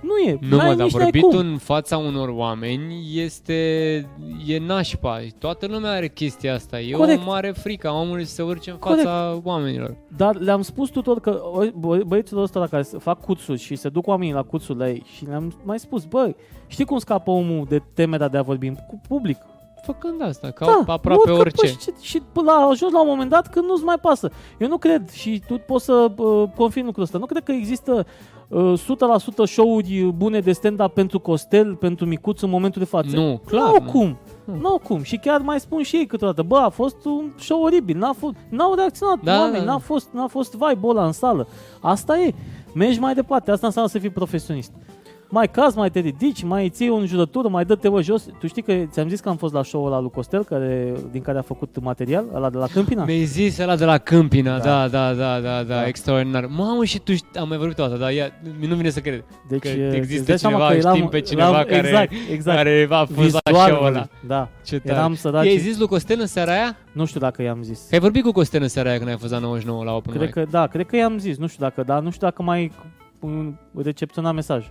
Nu 0.02 0.18
e, 0.18 0.38
Nu 0.50 0.58
n-ai 0.58 0.68
mă, 0.70 0.74
dar 0.76 0.86
nici 0.86 0.94
n-ai 0.96 1.02
vorbit 1.04 1.22
cum. 1.22 1.38
în 1.38 1.58
fața 1.58 1.98
unor 1.98 2.30
oameni 2.30 3.20
este... 3.20 3.54
e 4.48 4.60
nașpa. 4.60 5.20
Toată 5.40 5.66
lumea 5.68 5.92
are 5.92 6.08
chestia 6.08 6.54
asta. 6.54 6.80
E 6.80 6.92
Corect. 6.92 7.22
o 7.22 7.30
mare 7.30 7.52
frică 7.52 7.88
a 7.88 8.00
omului 8.00 8.26
să 8.26 8.34
se 8.34 8.42
urce 8.42 8.70
în 8.72 8.78
Corect. 8.78 9.02
fața 9.02 9.42
oamenilor. 9.44 9.96
Dar 10.18 10.36
le-am 10.36 10.62
spus 10.62 10.90
tuturor 10.90 11.20
că 11.20 11.42
o- 11.54 11.80
bă, 11.80 12.02
băieților 12.08 12.44
ăsta 12.44 12.60
la 12.60 12.68
care 12.68 12.84
se 12.84 12.98
fac 12.98 13.22
cursuri 13.22 13.60
și 13.60 13.76
se 13.76 13.90
duc 13.90 14.08
oamenii 14.08 14.34
la 14.34 14.44
cursul 14.44 14.78
la 14.78 14.90
ei 14.90 15.04
și 15.16 15.26
le-am 15.26 15.54
mai 15.64 15.80
spus, 15.80 16.04
băi, 16.06 16.36
știi 16.68 16.86
cum 16.86 16.98
scapă 16.98 17.32
omul 17.32 17.66
de 17.70 17.82
temerea 17.94 18.28
de 18.28 18.38
a 18.38 18.42
vorbi 18.42 18.70
cu 18.88 19.02
public? 19.08 19.38
Făcând 19.86 20.22
asta, 20.22 20.52
ca 20.52 20.66
Da, 20.66 20.94
aproape 20.94 21.22
urcă 21.30 21.40
orice. 21.42 21.62
pe 21.62 21.68
și, 21.68 22.08
și 22.10 22.22
până 22.32 22.52
la 22.52 22.58
ajuns 22.58 22.92
la 22.92 23.02
un 23.02 23.08
moment 23.08 23.30
dat 23.30 23.50
când 23.50 23.66
nu-ți 23.66 23.84
mai 23.84 23.96
pasă. 24.02 24.32
Eu 24.60 24.68
nu 24.68 24.78
cred 24.78 25.10
și 25.10 25.42
tu 25.48 25.58
poți 25.58 25.86
să 25.86 26.12
uh, 26.18 26.44
confirmi 26.56 26.86
lucrul 26.88 27.04
ăsta. 27.04 27.18
Nu 27.18 27.26
cred 27.26 27.44
că 27.44 27.52
există 27.52 27.94
uh, 27.94 28.04
100% 28.50 29.46
show-uri 29.46 30.12
bune 30.16 30.40
de 30.40 30.52
stand-up 30.52 30.94
pentru 30.94 31.20
Costel, 31.20 31.76
pentru 31.76 32.06
Micuț 32.06 32.42
în 32.42 32.50
momentul 32.50 32.82
de 32.82 32.88
față. 32.88 33.16
Nu, 33.16 33.42
clar, 33.46 33.64
N-au 33.64 33.82
nu. 33.84 33.92
cum. 33.92 34.18
Nu. 34.46 34.56
N-au 34.62 34.82
cum. 34.84 35.02
Și 35.04 35.18
chiar 35.18 35.42
mai 35.42 35.60
spun 35.60 35.82
și 35.84 35.96
ei 35.96 36.06
câteodată, 36.06 36.42
bă, 36.42 36.58
a 36.58 36.70
fost 36.70 37.06
un 37.06 37.32
show 37.40 37.62
oribil, 37.62 37.98
n-a 37.98 38.14
fost, 38.18 38.34
n-au 38.50 38.74
reacționat 38.74 39.20
Da, 39.24 39.40
oameni, 39.40 39.66
da. 39.66 39.72
n-a 39.72 39.78
fost, 39.78 40.10
n-a 40.12 40.28
fost 40.28 40.52
vibe 40.56 40.88
ăla 40.88 41.06
în 41.06 41.12
sală. 41.12 41.48
Asta 41.80 42.20
e. 42.20 42.34
Mergi 42.74 43.00
mai 43.00 43.14
departe, 43.14 43.52
asta 43.52 43.66
înseamnă 43.66 43.90
să 43.90 44.00
fii 44.00 44.10
profesionist. 44.10 44.72
Mai 45.36 45.50
caz, 45.52 45.76
mai 45.76 45.90
te 45.90 46.00
ridici, 46.00 46.44
mai 46.44 46.70
ții 46.70 46.90
o 46.90 46.96
înjurătură, 46.96 47.48
mai 47.48 47.66
dă-te 47.66 47.90
bă 47.90 48.02
jos. 48.02 48.26
Tu 48.40 48.48
știi 48.48 48.62
că 48.62 48.74
ți-am 48.92 49.08
zis 49.08 49.20
că 49.20 49.30
am 49.30 49.36
fost 49.36 49.54
la 49.54 49.64
show-ul 49.64 49.88
ăla 49.92 50.00
lui 50.00 50.10
Costel, 50.10 50.44
care, 50.44 50.94
din 51.12 51.22
care 51.22 51.38
a 51.38 51.42
făcut 51.42 51.82
material, 51.82 52.26
ăla 52.34 52.50
de 52.50 52.58
la 52.58 52.66
Câmpina. 52.68 53.04
Mi-ai 53.04 53.24
zis 53.24 53.58
ăla 53.58 53.76
de 53.76 53.86
la 53.86 53.98
Câmpina, 53.98 54.58
Da. 54.60 54.64
da, 54.64 54.88
da, 54.88 55.14
da, 55.14 55.40
da, 55.40 55.40
da, 55.40 55.64
Da. 55.64 55.88
extraordinar. 55.88 56.46
Mamă, 56.46 56.84
și 56.84 57.00
tu 57.00 57.14
ști- 57.14 57.38
am 57.40 57.48
mai 57.48 57.58
vorbit 57.58 57.80
o 57.80 57.84
dată, 57.84 57.98
dar 57.98 58.12
ia, 58.12 58.28
nu 58.68 58.76
vine 58.76 58.90
să 58.90 59.00
cred. 59.00 59.24
Deci 59.50 59.60
că 59.62 59.68
e, 59.68 59.92
există 59.96 60.18
îți 60.20 60.26
dai 60.28 60.40
seama 60.40 60.56
cineva, 60.56 60.72
că 60.72 60.78
eram- 60.78 60.96
știm 60.96 61.08
pe 61.08 61.20
cineva 61.22 61.50
eram- 61.50 61.64
care- 61.66 61.88
exact, 61.88 62.12
exact. 62.32 62.58
Care 62.58 62.88
a 62.90 63.06
fost 63.06 63.34
la 63.34 63.40
Vizual, 63.52 63.70
show 63.70 63.86
ăla. 63.86 64.08
Da, 64.28 64.50
Ce 64.66 64.80
tare. 64.80 64.98
eram 65.00 65.16
săraci. 65.16 65.46
I-ai 65.46 65.58
zis 65.58 65.78
lui 65.78 65.88
Costel 65.88 66.18
în 66.20 66.28
seara 66.28 66.52
aia? 66.52 66.78
Nu 66.92 67.06
știu 67.06 67.20
dacă 67.20 67.42
i-am 67.42 67.62
zis. 67.62 67.80
Că 67.90 67.94
ai 67.96 68.00
vorbit 68.02 68.24
cu 68.24 68.32
Costel 68.32 68.62
în 68.62 68.68
seara 68.68 68.90
aia 68.90 68.98
când 68.98 69.10
ai 69.10 69.18
fost 69.18 69.32
la 69.32 69.40
99 69.40 69.84
la 69.84 69.92
Open 69.96 70.14
Cred 70.14 70.26
Mic. 70.26 70.34
că, 70.34 70.46
da, 70.50 70.68
cred 70.68 70.86
că 70.86 70.96
i-am 70.96 71.18
zis, 71.18 71.38
nu 71.38 71.48
știu 71.48 71.64
dacă, 71.64 71.84
da, 71.84 72.00
nu 72.00 72.10
știu 72.12 72.28
dacă 72.28 72.44
mai 72.44 72.72
uh, 73.20 73.48
recepționa 73.84 74.32
mesaj. 74.32 74.66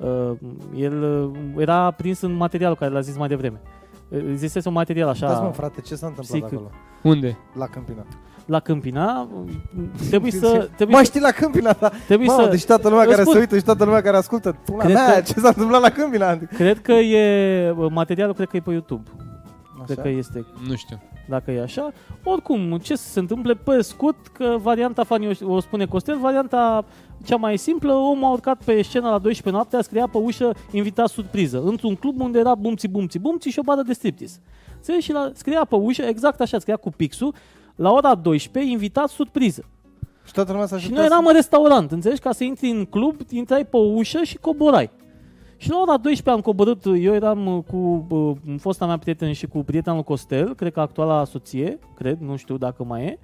Uh, 0.00 0.30
el 0.76 1.02
uh, 1.02 1.62
era 1.62 1.90
prins 1.90 2.20
în 2.20 2.32
materialul 2.32 2.76
care 2.76 2.92
l-a 2.92 3.00
zis 3.00 3.16
mai 3.16 3.28
devreme. 3.28 3.60
Uh, 4.08 4.20
Zisese 4.34 4.68
un 4.68 4.74
material 4.74 5.08
așa 5.08 5.26
Da, 5.32 5.40
mă, 5.40 5.50
frate, 5.52 5.80
ce 5.80 5.94
s-a 5.94 6.06
întâmplat 6.06 6.40
psihic. 6.40 6.44
acolo? 6.44 6.70
Unde? 7.02 7.38
La 7.54 7.66
Câmpina. 7.66 8.06
la 8.46 8.60
Câmpina. 8.60 9.28
uh, 9.44 9.50
Trebuie 10.08 10.30
să... 10.32 10.68
Trebuie 10.74 10.96
Mai 10.96 11.04
să, 11.04 11.10
știi 11.10 11.20
la 11.20 11.30
Câmpina, 11.30 11.72
da? 11.80 11.90
trebuie 12.06 12.28
Mamă, 12.28 12.42
să 12.42 12.48
deci 12.50 12.64
toată 12.64 12.88
lumea 12.88 13.02
Îți 13.04 13.10
care 13.10 13.22
spun. 13.22 13.34
se 13.34 13.40
uită 13.40 13.56
și 13.56 13.62
toată 13.64 13.84
lumea 13.84 14.00
care 14.02 14.16
ascultă. 14.16 14.56
Pula 14.64 14.82
Cred 14.84 14.94
mea, 14.94 15.14
că- 15.14 15.20
ce 15.20 15.40
s-a 15.40 15.48
întâmplat 15.48 15.80
la 15.80 15.90
Câmpina? 15.90 16.36
Cred 16.36 16.80
că 16.82 16.92
e... 16.92 17.70
uh, 17.70 17.90
Materialul 17.90 18.34
cred 18.34 18.48
că 18.48 18.56
e 18.56 18.60
pe 18.60 18.70
YouTube. 18.70 19.10
Cred 19.84 19.98
Așa? 19.98 20.08
că 20.08 20.08
este 20.16 20.44
Nu 20.68 20.74
știu. 20.74 21.00
Dacă 21.30 21.50
e 21.50 21.62
așa. 21.62 21.92
Oricum, 22.24 22.78
ce 22.82 22.96
să 22.96 23.08
se 23.08 23.18
întâmple 23.18 23.54
pe 23.54 23.80
scurt, 23.80 24.26
că 24.26 24.56
varianta 24.62 25.04
Fani 25.04 25.36
o, 25.42 25.52
o 25.52 25.60
spune 25.60 25.86
Costel, 25.86 26.18
varianta 26.18 26.84
cea 27.24 27.36
mai 27.36 27.56
simplă, 27.58 27.92
omul 27.92 28.24
a 28.24 28.30
urcat 28.30 28.62
pe 28.64 28.82
scenă 28.82 29.08
la 29.10 29.18
12 29.18 29.50
noaptea, 29.50 29.82
scria 29.82 30.06
pe 30.12 30.18
ușă 30.18 30.54
invitat 30.72 31.08
surpriză, 31.08 31.62
într-un 31.64 31.94
club 31.94 32.20
unde 32.20 32.38
era 32.38 32.54
bumți, 32.54 32.88
bumți, 32.88 33.18
bumți 33.18 33.48
și 33.48 33.58
o 33.58 33.62
badă 33.62 33.82
de 33.82 33.92
striptease. 33.92 34.38
Înțelegi? 34.76 35.04
Și 35.04 35.12
la, 35.12 35.30
scria 35.34 35.64
pe 35.64 35.74
ușă, 35.74 36.02
exact 36.02 36.40
așa, 36.40 36.58
scria 36.58 36.76
cu 36.76 36.90
pixul, 36.90 37.34
la 37.74 37.90
ora 37.92 38.14
12, 38.14 38.72
invitat 38.72 39.08
surpriză. 39.08 39.64
Și 40.24 40.32
toată 40.32 40.50
lumea 40.52 40.66
s-a 40.66 40.76
Și 40.76 40.82
așteptat 40.82 40.98
noi 41.04 41.12
eram 41.12 41.22
să- 41.24 41.28
în 41.30 41.34
restaurant, 41.36 41.92
înțelegi? 41.92 42.20
Ca 42.20 42.32
să 42.32 42.44
intri 42.44 42.70
în 42.70 42.84
club, 42.84 43.14
intrai 43.30 43.64
pe 43.64 43.76
o 43.76 43.80
ușă 43.80 44.22
și 44.22 44.36
coborai. 44.36 44.90
Și 45.60 45.70
la 45.70 45.78
ora 45.80 45.96
12 45.96 46.30
am 46.30 46.40
coborât, 46.40 46.84
eu 46.84 47.14
eram 47.14 47.46
uh, 47.46 47.64
cu 47.70 48.06
uh, 48.08 48.54
fosta 48.58 48.86
mea 48.86 48.98
prieten 48.98 49.32
și 49.32 49.46
cu 49.46 49.58
prietenul 49.58 50.02
Costel, 50.02 50.54
cred 50.54 50.72
că 50.72 50.80
actuala 50.80 51.24
soție, 51.24 51.78
cred, 51.94 52.18
nu 52.18 52.36
știu 52.36 52.56
dacă 52.56 52.84
mai 52.84 53.04
e. 53.04 53.18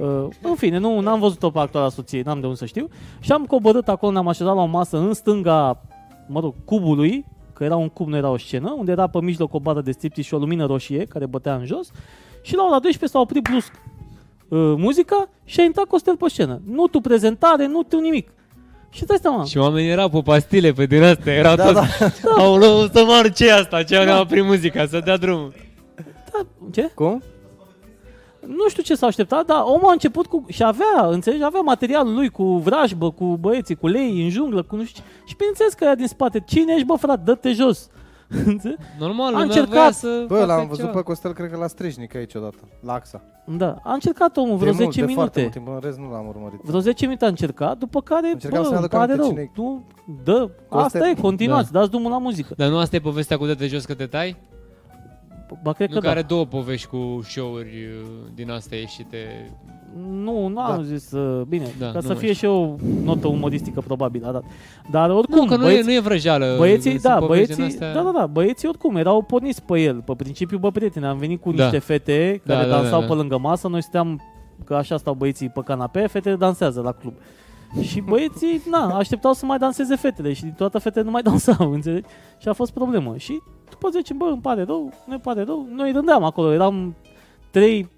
Uh, 0.00 0.28
în 0.42 0.54
fine, 0.54 0.78
nu 0.78 1.00
n-am 1.00 1.20
văzut-o 1.20 1.50
pe 1.50 1.58
actuala 1.58 1.88
soție, 1.88 2.22
n-am 2.24 2.40
de 2.40 2.46
unde 2.46 2.58
să 2.58 2.66
știu. 2.66 2.88
Și 3.20 3.32
am 3.32 3.44
coborât 3.44 3.88
acolo, 3.88 4.12
ne-am 4.12 4.28
așezat 4.28 4.54
la 4.54 4.62
o 4.62 4.66
masă 4.66 4.98
în 4.98 5.12
stânga, 5.12 5.82
mă 6.28 6.40
rog, 6.40 6.54
cubului, 6.64 7.24
că 7.52 7.64
era 7.64 7.76
un 7.76 7.88
cub, 7.88 8.08
nu 8.08 8.16
era 8.16 8.30
o 8.30 8.36
scenă, 8.38 8.74
unde 8.78 8.90
era 8.90 9.06
pe 9.06 9.20
mijloc 9.20 9.54
o 9.54 9.60
bară 9.60 9.80
de 9.80 9.92
striptease 9.92 10.28
și 10.28 10.34
o 10.34 10.38
lumină 10.38 10.66
roșie 10.66 11.04
care 11.04 11.26
bătea 11.26 11.54
în 11.54 11.64
jos. 11.64 11.90
Și 12.42 12.54
la 12.54 12.62
ora 12.62 12.78
12 12.78 13.06
s-a 13.06 13.20
oprit 13.20 13.42
brusc 13.42 13.72
uh, 14.48 14.74
muzica 14.76 15.28
și 15.44 15.60
a 15.60 15.62
intrat 15.62 15.84
Costel 15.84 16.16
pe 16.16 16.28
scenă. 16.28 16.60
Nu 16.66 16.86
tu 16.86 17.00
prezentare, 17.00 17.66
nu 17.66 17.82
tu 17.82 18.00
nimic. 18.00 18.30
Și 18.92 19.04
dai 19.04 19.18
seama. 19.20 19.44
Și 19.44 19.58
oamenii 19.58 19.90
erau 19.90 20.08
pe 20.08 20.20
pastile, 20.24 20.72
pe 20.72 20.86
din 20.86 21.02
astea, 21.02 21.32
erau 21.32 21.56
Da, 21.56 21.72
toți... 21.72 21.98
Da. 21.98 22.08
Aoleu, 22.42 22.86
să 22.92 23.02
moară 23.06 23.28
ce 23.28 23.46
e 23.46 23.52
asta? 23.52 23.82
Ce 23.82 23.98
ne-a 23.98 24.20
oprit 24.20 24.44
muzica, 24.44 24.86
să 24.86 25.00
dea 25.04 25.16
drumul. 25.16 25.54
Da, 26.32 26.46
ce? 26.72 26.90
Cum? 26.94 27.22
Nu 28.46 28.68
știu 28.68 28.82
ce 28.82 28.94
s-a 28.94 29.06
așteptat, 29.06 29.46
dar 29.46 29.62
omul 29.64 29.88
a 29.88 29.92
început 29.92 30.26
cu... 30.26 30.44
Și 30.48 30.62
avea, 30.62 31.06
înțelegi, 31.08 31.42
avea 31.44 31.60
materialul 31.60 32.14
lui 32.14 32.28
cu 32.28 32.44
vrajbă, 32.44 33.10
cu 33.10 33.24
băieții, 33.24 33.74
cu 33.74 33.86
lei 33.86 34.22
în 34.22 34.30
junglă, 34.30 34.62
cu 34.62 34.76
nu 34.76 34.84
știu 34.84 35.02
ce. 35.02 35.10
Și 35.28 35.36
bineînțeles 35.36 35.72
că 35.72 35.84
era 35.84 35.94
din 35.94 36.06
spate. 36.06 36.44
Cine 36.46 36.72
ești, 36.72 36.86
bă, 36.86 36.94
frate? 36.94 37.22
Dă-te 37.24 37.52
jos. 37.52 37.88
Înțelegi? 38.46 38.80
Normal, 38.98 39.26
A 39.26 39.30
lumea 39.30 39.44
încercat. 39.44 39.68
voia 39.72 39.90
să 39.90 40.24
Bă, 40.28 40.34
facă 40.34 40.46
l-am 40.46 40.66
văzut 40.66 40.84
ceva. 40.84 40.96
pe 40.96 41.02
Costel, 41.02 41.32
cred 41.32 41.50
că 41.50 41.56
la 41.56 41.66
Strejnic 41.66 42.14
aici 42.14 42.34
odată, 42.34 42.56
la 42.80 42.92
AXA. 42.92 43.20
da, 43.44 43.76
a 43.82 43.92
încercat 43.92 44.36
omul 44.36 44.56
vreo 44.56 44.72
de 44.72 44.82
mult, 44.82 44.92
10 44.94 45.06
de 45.06 45.12
foarte 45.12 45.40
minute. 45.40 45.58
mult 45.58 45.72
timp, 45.72 45.84
în 45.84 45.88
rest 45.90 45.98
nu 45.98 46.10
l-am 46.16 46.26
urmărit. 46.26 46.60
Vreo 46.62 46.80
10 46.80 47.04
minute 47.06 47.24
a 47.24 47.28
încercat, 47.28 47.78
după 47.78 48.00
care, 48.02 48.30
Încercam 48.32 48.58
bă, 48.62 48.64
să-mi 48.64 48.76
îmi 48.76 48.84
aduc 48.86 48.98
pare 48.98 49.12
aminte 49.12 49.20
rău. 49.22 49.28
cine-i. 49.30 49.50
Nu, 49.56 49.82
dă, 50.24 50.50
asta 50.68 50.98
Costel. 50.98 51.02
e, 51.16 51.20
continuați, 51.20 51.72
dați 51.72 51.90
drumul 51.90 52.10
la 52.10 52.18
muzică. 52.18 52.54
Dar 52.56 52.68
nu 52.68 52.76
asta 52.78 52.96
e 52.96 53.00
povestea 53.00 53.36
cu 53.36 53.46
dă-te 53.46 53.66
jos 53.66 53.84
că 53.84 53.94
te 53.94 54.06
tai? 54.06 54.36
Ba, 55.62 55.72
cred 55.72 55.88
Nu 55.88 55.94
că 55.94 56.00
că 56.00 56.06
da. 56.06 56.12
are 56.12 56.22
două 56.22 56.44
povești 56.46 56.86
cu 56.88 57.20
show-uri 57.22 57.66
uh, 57.66 58.08
din 58.34 58.50
astea 58.50 58.78
ieșite. 58.78 59.50
Nu, 60.10 60.46
nu 60.46 60.60
am 60.60 60.76
Da. 60.76 60.82
zis, 60.82 61.10
uh, 61.12 61.42
bine, 61.48 61.66
Da, 61.78 61.86
ca 61.86 61.92
nu 61.94 62.00
să 62.00 62.06
mai 62.06 62.16
fie 62.16 62.32
și 62.32 62.44
o 62.44 62.74
notă 63.04 63.26
umoristică 63.28 63.80
probabil, 63.80 64.24
a 64.24 64.32
dat. 64.32 64.44
Dar 64.90 65.10
oricum, 65.10 65.38
Nu, 65.38 65.44
că 65.44 65.56
nu, 65.56 65.62
e, 65.62 65.66
băieți- 65.66 65.86
nu 65.86 65.92
e 65.92 66.00
vrăjeală. 66.00 66.54
Băieții, 66.58 66.90
sunt 66.90 67.02
da, 67.02 67.14
povești 67.18 67.46
din 67.46 67.56
băieții, 67.56 67.80
astea. 67.80 68.02
da, 68.02 68.10
da, 68.10 68.18
da, 68.18 68.26
băieții 68.26 68.68
oricum 68.68 68.96
erau 68.96 69.22
porniți 69.22 69.62
pe 69.62 69.80
el, 69.80 70.02
pe 70.02 70.12
principiu, 70.16 70.58
bă, 70.58 70.70
prieteni, 70.70 71.06
am 71.06 71.18
venit 71.18 71.40
cu 71.40 71.52
Da. 71.52 71.62
niște 71.62 71.78
fete 71.78 72.40
Da, 72.44 72.54
care 72.54 72.66
da, 72.68 72.74
da, 72.74 72.80
dansau 72.80 73.00
da. 73.00 73.06
pe 73.06 73.12
lângă 73.12 73.38
masă, 73.38 73.68
noi 73.68 73.82
stăteam, 73.82 74.20
că 74.64 74.74
așa 74.74 74.96
stau 74.96 75.14
băieții 75.14 75.48
pe 75.48 75.60
canapea, 75.64 76.06
fetele 76.06 76.36
dansează 76.36 76.80
la 76.80 76.92
club. 76.92 77.14
Și 77.80 78.00
băieții, 78.00 78.62
na, 78.70 78.86
așteptau 78.96 79.32
să 79.32 79.46
mai 79.46 79.58
danseze 79.58 79.96
fetele 79.96 80.32
și 80.32 80.44
toate 80.56 80.78
fetele 80.78 81.04
nu 81.04 81.10
mai 81.10 81.22
dansau, 81.30 81.72
înțelegi? 81.72 82.06
Și 82.38 82.48
a 82.48 82.52
fost 82.52 82.72
problemă. 82.72 83.16
Și 83.16 83.40
după 83.82 83.96
10, 83.96 84.14
bă, 84.14 84.24
îmi 84.24 84.40
pare 84.40 84.62
rău, 84.62 84.92
ne 85.06 85.16
pare 85.18 85.42
rău, 85.42 85.68
noi 85.74 85.92
rândeam 85.92 86.22
acolo, 86.24 86.52
eram 86.52 86.96
trei 87.50 87.88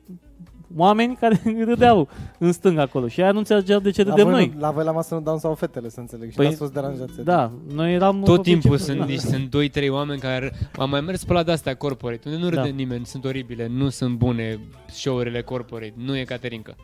oameni 0.76 1.16
care 1.16 1.40
râdeau 1.70 2.08
în 2.38 2.52
stânga 2.52 2.82
acolo 2.82 3.08
și 3.08 3.20
aia 3.22 3.32
nu 3.32 3.38
înțelegeau 3.38 3.80
de 3.80 3.90
ce 3.90 4.02
La 4.02 4.10
râdem 4.10 4.24
voi, 4.24 4.34
noi. 4.34 4.50
nu- 4.54 4.60
la 4.60 4.70
voi 4.70 4.84
la 4.84 4.92
masă 4.92 5.14
nu 5.14 5.20
dansau 5.20 5.54
fetele, 5.54 5.88
să 5.88 6.00
înțeleg. 6.00 6.30
Și 6.30 6.36
Păi, 6.36 6.44
n-ați 6.46 6.56
fost 6.58 6.72
deranjați. 6.72 7.22
Da, 7.24 7.50
noi 7.74 7.94
eram... 7.94 8.22
Tot 8.22 8.36
pe 8.36 8.42
timpul 8.50 8.70
principiu- 8.70 8.76
sunt, 8.94 8.98
da. 8.98 9.04
nici, 9.04 9.20
sunt 9.20 9.84
2-3 9.86 9.88
oameni 9.90 10.20
care 10.20 10.52
am 10.78 10.90
mai 10.90 11.00
mers 11.00 11.24
pe 11.24 11.32
la 11.32 11.42
de-astea 11.42 11.74
corporate, 11.74 12.28
unde 12.28 12.38
nu 12.38 12.48
râde 12.48 12.60
Da. 12.68 12.74
nimeni, 12.74 13.06
sunt 13.06 13.24
oribile, 13.24 13.66
nu 13.66 13.88
sunt 13.88 14.16
bune 14.16 14.58
show-urile 14.86 15.42
corporate, 15.42 15.94
nu 15.96 16.16
e 16.16 16.24
Caterinca. 16.24 16.74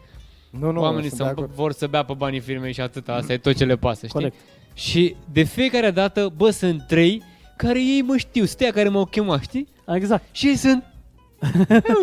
Nu, 0.50 0.70
nu, 0.72 0.80
Oamenii 0.80 1.08
sunt 1.08 1.18
de 1.20 1.24
să 1.26 1.30
acord. 1.30 1.50
vor 1.54 1.72
să 1.72 1.86
bea 1.86 2.04
pe 2.04 2.12
banii 2.16 2.40
firmei 2.40 2.72
și 2.72 2.80
atâta, 2.80 3.12
asta 3.14 3.32
e 3.32 3.38
tot 3.38 3.54
ce 3.56 3.64
le 3.64 3.76
pasă, 3.76 4.06
știi? 4.06 4.08
Corect. 4.20 4.34
Și 4.74 5.16
de 5.32 5.42
fiecare 5.42 5.90
dată, 5.90 6.32
bă, 6.36 6.50
sunt 6.50 6.82
trei 6.86 7.22
care 7.60 7.82
ei 7.82 8.02
mă 8.02 8.16
știu, 8.16 8.44
stea 8.44 8.70
care 8.70 8.88
m-au 8.88 9.04
chemat, 9.04 9.42
știi? 9.42 9.68
Exact. 9.86 10.24
Și 10.32 10.46
ei 10.46 10.56
sunt... 10.56 10.84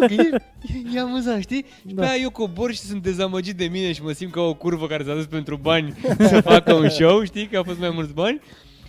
ok, 0.01 0.09
e, 0.09 0.29
e 0.93 0.99
amuzant, 0.99 1.41
știi? 1.41 1.65
Și 1.87 1.93
Da. 1.93 2.01
pe 2.01 2.07
aia 2.09 2.21
eu 2.21 2.29
cobor 2.29 2.71
și 2.73 2.79
sunt 2.79 3.01
dezamăgit 3.03 3.55
de 3.57 3.65
mine 3.65 3.91
și 3.93 4.03
mă 4.03 4.11
simt 4.11 4.31
ca 4.31 4.41
o 4.41 4.53
curvă 4.53 4.87
care 4.87 5.03
s-a 5.03 5.13
dus 5.13 5.25
pentru 5.25 5.55
bani 5.55 5.93
să 6.29 6.41
facă 6.41 6.73
un 6.73 6.89
show, 6.89 7.23
știi? 7.23 7.47
Că 7.47 7.57
a 7.57 7.63
fost 7.63 7.79
mai 7.79 7.89
mulți 7.89 8.13
bani. 8.13 8.41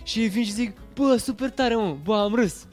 Și 0.03 0.19
ei 0.19 0.27
vin 0.27 0.43
și 0.43 0.51
zic, 0.51 0.77
bă, 0.95 1.15
super 1.17 1.49
tare, 1.49 1.75
mă, 1.75 1.95
bă, 2.03 2.15
am 2.15 2.35
râs. 2.35 2.67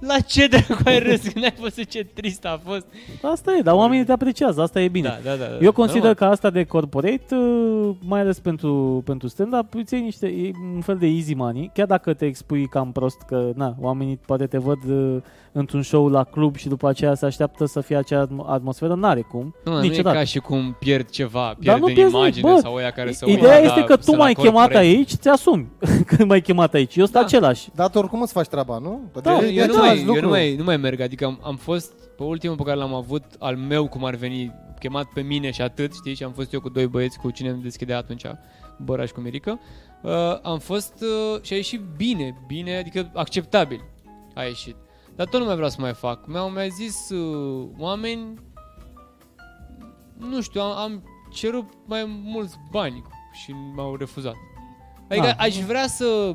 La 0.00 0.20
ce 0.20 0.46
dracu 0.46 0.76
ai 0.84 0.98
râs? 0.98 1.28
Când 1.28 1.44
ai 1.44 1.54
văzut 1.60 1.84
ce 1.84 2.04
trist 2.04 2.44
a 2.44 2.60
fost? 2.64 2.86
Asta 3.22 3.56
e, 3.58 3.60
dar 3.62 3.74
oamenii 3.74 4.04
te 4.04 4.12
apreciază, 4.12 4.62
asta 4.62 4.80
e 4.80 4.88
bine. 4.88 5.08
Da, 5.08 5.30
da, 5.30 5.36
da. 5.36 5.44
da. 5.44 5.58
Eu 5.60 5.72
consider 5.72 6.02
Normal. 6.02 6.14
că 6.14 6.24
asta 6.24 6.50
de 6.50 6.64
corporate, 6.64 7.34
uh, 7.34 7.90
mai 8.00 8.20
ales 8.20 8.38
pentru, 8.38 9.02
pentru 9.04 9.28
stand-up, 9.28 9.74
îți 9.74 9.94
iei 9.94 10.02
niște, 10.02 10.26
e 10.26 10.50
un 10.74 10.80
fel 10.80 10.96
de 10.96 11.06
easy 11.06 11.34
money, 11.34 11.70
chiar 11.74 11.86
dacă 11.86 12.14
te 12.14 12.26
expui 12.26 12.66
cam 12.66 12.92
prost, 12.92 13.20
că 13.26 13.50
na, 13.54 13.74
oamenii 13.80 14.20
poate 14.26 14.46
te 14.46 14.58
văd 14.58 14.78
uh, 14.88 15.16
într-un 15.52 15.82
show 15.82 16.08
la 16.08 16.24
club 16.24 16.56
și 16.56 16.68
după 16.68 16.88
aceea 16.88 17.14
se 17.14 17.26
așteaptă 17.26 17.64
să 17.66 17.80
fie 17.80 17.96
acea 17.96 18.26
atmo- 18.26 18.46
atmosferă, 18.46 18.94
n-are 18.94 19.20
cum, 19.20 19.54
Nu, 19.64 19.72
nu 19.72 19.84
e 19.84 19.88
niciodată. 19.88 20.16
ca 20.16 20.24
și 20.24 20.38
cum 20.38 20.76
pierd 20.78 21.08
ceva, 21.10 21.54
pierd 21.58 21.78
nu 21.80 21.86
din 21.86 21.94
pierzi 21.94 22.14
imagine 22.14 22.40
nimic, 22.48 22.62
bă, 22.62 22.68
sau 22.68 22.74
oia 22.76 22.90
care 22.90 23.10
se 23.12 23.30
Ideea 23.30 23.54
uită 23.56 23.64
este 23.66 23.78
la- 23.80 23.84
că 23.86 23.96
tu 23.96 24.02
sunt 24.02 24.16
m-ai 24.16 24.32
la 24.36 24.42
chemat 24.42 24.60
corporate. 24.62 24.86
aici, 24.86 25.10
ți 25.14 25.28
asumi 25.28 25.68
că 26.16 26.24
m-ai 26.24 26.40
chemat 26.40 26.74
aici. 26.74 26.96
Eu 26.96 27.04
sunt 27.04 27.16
Da. 27.16 27.20
același. 27.20 27.68
Dar 27.74 27.88
tu 27.88 27.98
oricum 27.98 28.20
îți 28.20 28.32
faci 28.32 28.46
treaba, 28.46 28.78
nu? 28.78 29.00
Da, 29.22 29.38
Deci 29.38 29.42
eu, 29.42 29.48
e 29.48 29.52
eu, 29.60 29.66
nu 29.66 29.72
același 29.72 29.88
mai, 29.88 29.98
eu 29.98 30.04
lucru. 30.06 30.22
nu, 30.22 30.28
mai, 30.28 30.54
nu 30.56 30.64
mai 30.64 30.76
merg, 30.76 31.00
adică 31.00 31.24
am, 31.24 31.38
am 31.42 31.56
fost 31.56 31.92
pe 32.16 32.22
ultimul 32.22 32.56
pe 32.56 32.62
care 32.62 32.76
l-am 32.76 32.94
avut 32.94 33.24
al 33.38 33.56
meu, 33.56 33.88
cum 33.88 34.04
ar 34.04 34.14
veni, 34.14 34.52
chemat 34.78 35.04
pe 35.14 35.20
mine 35.20 35.50
și 35.50 35.62
atât, 35.62 35.92
știi, 35.94 36.14
și 36.14 36.22
am 36.22 36.32
fost 36.32 36.52
eu 36.52 36.60
cu 36.60 36.68
doi 36.68 36.86
băieți, 36.86 37.18
cu 37.18 37.30
cine 37.30 37.48
îmi 37.48 37.62
deschidea 37.62 37.98
atunci, 37.98 38.22
Băraș 38.78 39.06
și 39.06 39.12
cu 39.12 39.20
Mirica, 39.20 39.58
uh, 40.02 40.10
am 40.42 40.58
fost 40.58 40.94
uh, 41.34 41.42
și 41.42 41.52
a 41.52 41.56
ieșit 41.56 41.80
bine, 41.96 42.42
bine, 42.46 42.76
adică 42.78 43.10
acceptabil 43.14 43.80
a 44.34 44.42
ieșit. 44.42 44.76
Dar 45.20 45.28
tot 45.28 45.40
nu 45.40 45.46
mai 45.46 45.54
vreau 45.54 45.70
să 45.70 45.76
mai 45.80 45.92
fac. 45.94 46.26
Mi-au 46.26 46.50
mai 46.52 46.68
zis 46.70 47.10
uh, 47.10 47.68
oameni, 47.78 48.34
nu 50.16 50.40
știu, 50.40 50.60
am, 50.60 50.76
am 50.76 51.02
cerut 51.32 51.64
mai 51.86 52.20
mulți 52.24 52.56
bani 52.70 53.04
și 53.32 53.54
m-au 53.74 53.96
refuzat. 53.96 54.34
Adică 55.08 55.26
Ah. 55.26 55.34
aș 55.38 55.58
vrea 55.58 55.86
să 55.86 56.34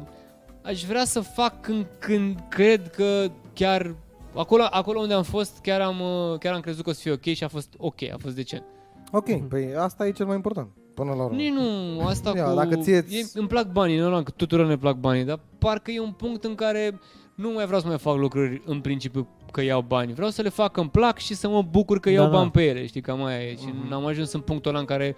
aș 0.63 0.83
vrea 0.83 1.05
să 1.05 1.19
fac 1.19 1.61
când, 1.61 1.85
când 1.99 2.43
cred 2.49 2.89
că 2.89 3.31
chiar 3.53 3.95
acolo, 4.35 4.63
acolo 4.69 4.99
unde 4.99 5.13
am 5.13 5.23
fost 5.23 5.59
chiar 5.61 5.81
am, 5.81 5.99
uh, 5.99 6.37
chiar 6.39 6.53
am 6.53 6.59
crezut 6.61 6.83
că 6.83 6.89
o 6.89 6.93
să 6.93 7.01
fie 7.01 7.11
ok 7.11 7.23
și 7.23 7.43
a 7.43 7.47
fost 7.47 7.73
ok, 7.77 8.01
a 8.13 8.15
fost 8.19 8.35
decent. 8.35 8.63
Ok, 9.11 9.47
păi 9.47 9.75
asta 9.77 10.07
e 10.07 10.11
cel 10.11 10.25
mai 10.25 10.35
important, 10.35 10.67
până 10.93 11.13
la 11.13 11.23
urmă. 11.23 11.35
Nici 11.37 11.51
nu, 11.53 11.99
asta 12.07 12.31
Ia, 12.35 12.43
cu... 12.49 12.55
dacă 12.55 12.75
ție- 12.75 13.05
e, 13.09 13.25
îmi 13.33 13.47
plac 13.47 13.71
banii, 13.71 13.97
normal 13.97 14.23
că 14.23 14.31
tuturor 14.31 14.65
ne 14.65 14.77
plac 14.77 14.95
banii, 14.95 15.23
dar 15.23 15.39
parcă 15.57 15.91
e 15.91 15.99
un 15.99 16.11
punct 16.11 16.43
în 16.43 16.55
care 16.55 16.99
nu 17.35 17.51
mai 17.51 17.65
vreau 17.65 17.81
să 17.81 17.87
mai 17.87 17.97
fac 17.97 18.15
lucruri 18.17 18.61
în 18.65 18.79
principiu 18.79 19.27
că 19.51 19.61
iau 19.61 19.81
bani. 19.87 20.13
Vreau 20.13 20.29
să 20.29 20.41
le 20.41 20.49
fac 20.49 20.71
că 20.71 20.79
îmi 20.79 20.89
plac 20.89 21.17
și 21.17 21.33
să 21.33 21.49
mă 21.49 21.61
bucur 21.61 21.99
că 21.99 22.09
Da, 22.09 22.15
iau 22.15 22.25
da. 22.25 22.31
bani 22.31 22.51
pe 22.51 22.63
ele, 22.63 22.85
știi, 22.85 23.01
cam 23.01 23.23
aia 23.23 23.41
e. 23.43 23.55
Și 23.55 23.65
Mhm. 23.83 23.93
am 23.93 24.05
ajuns 24.05 24.31
în 24.31 24.39
punctul 24.41 24.71
ăla 24.71 24.79
în 24.79 24.85
care 24.85 25.15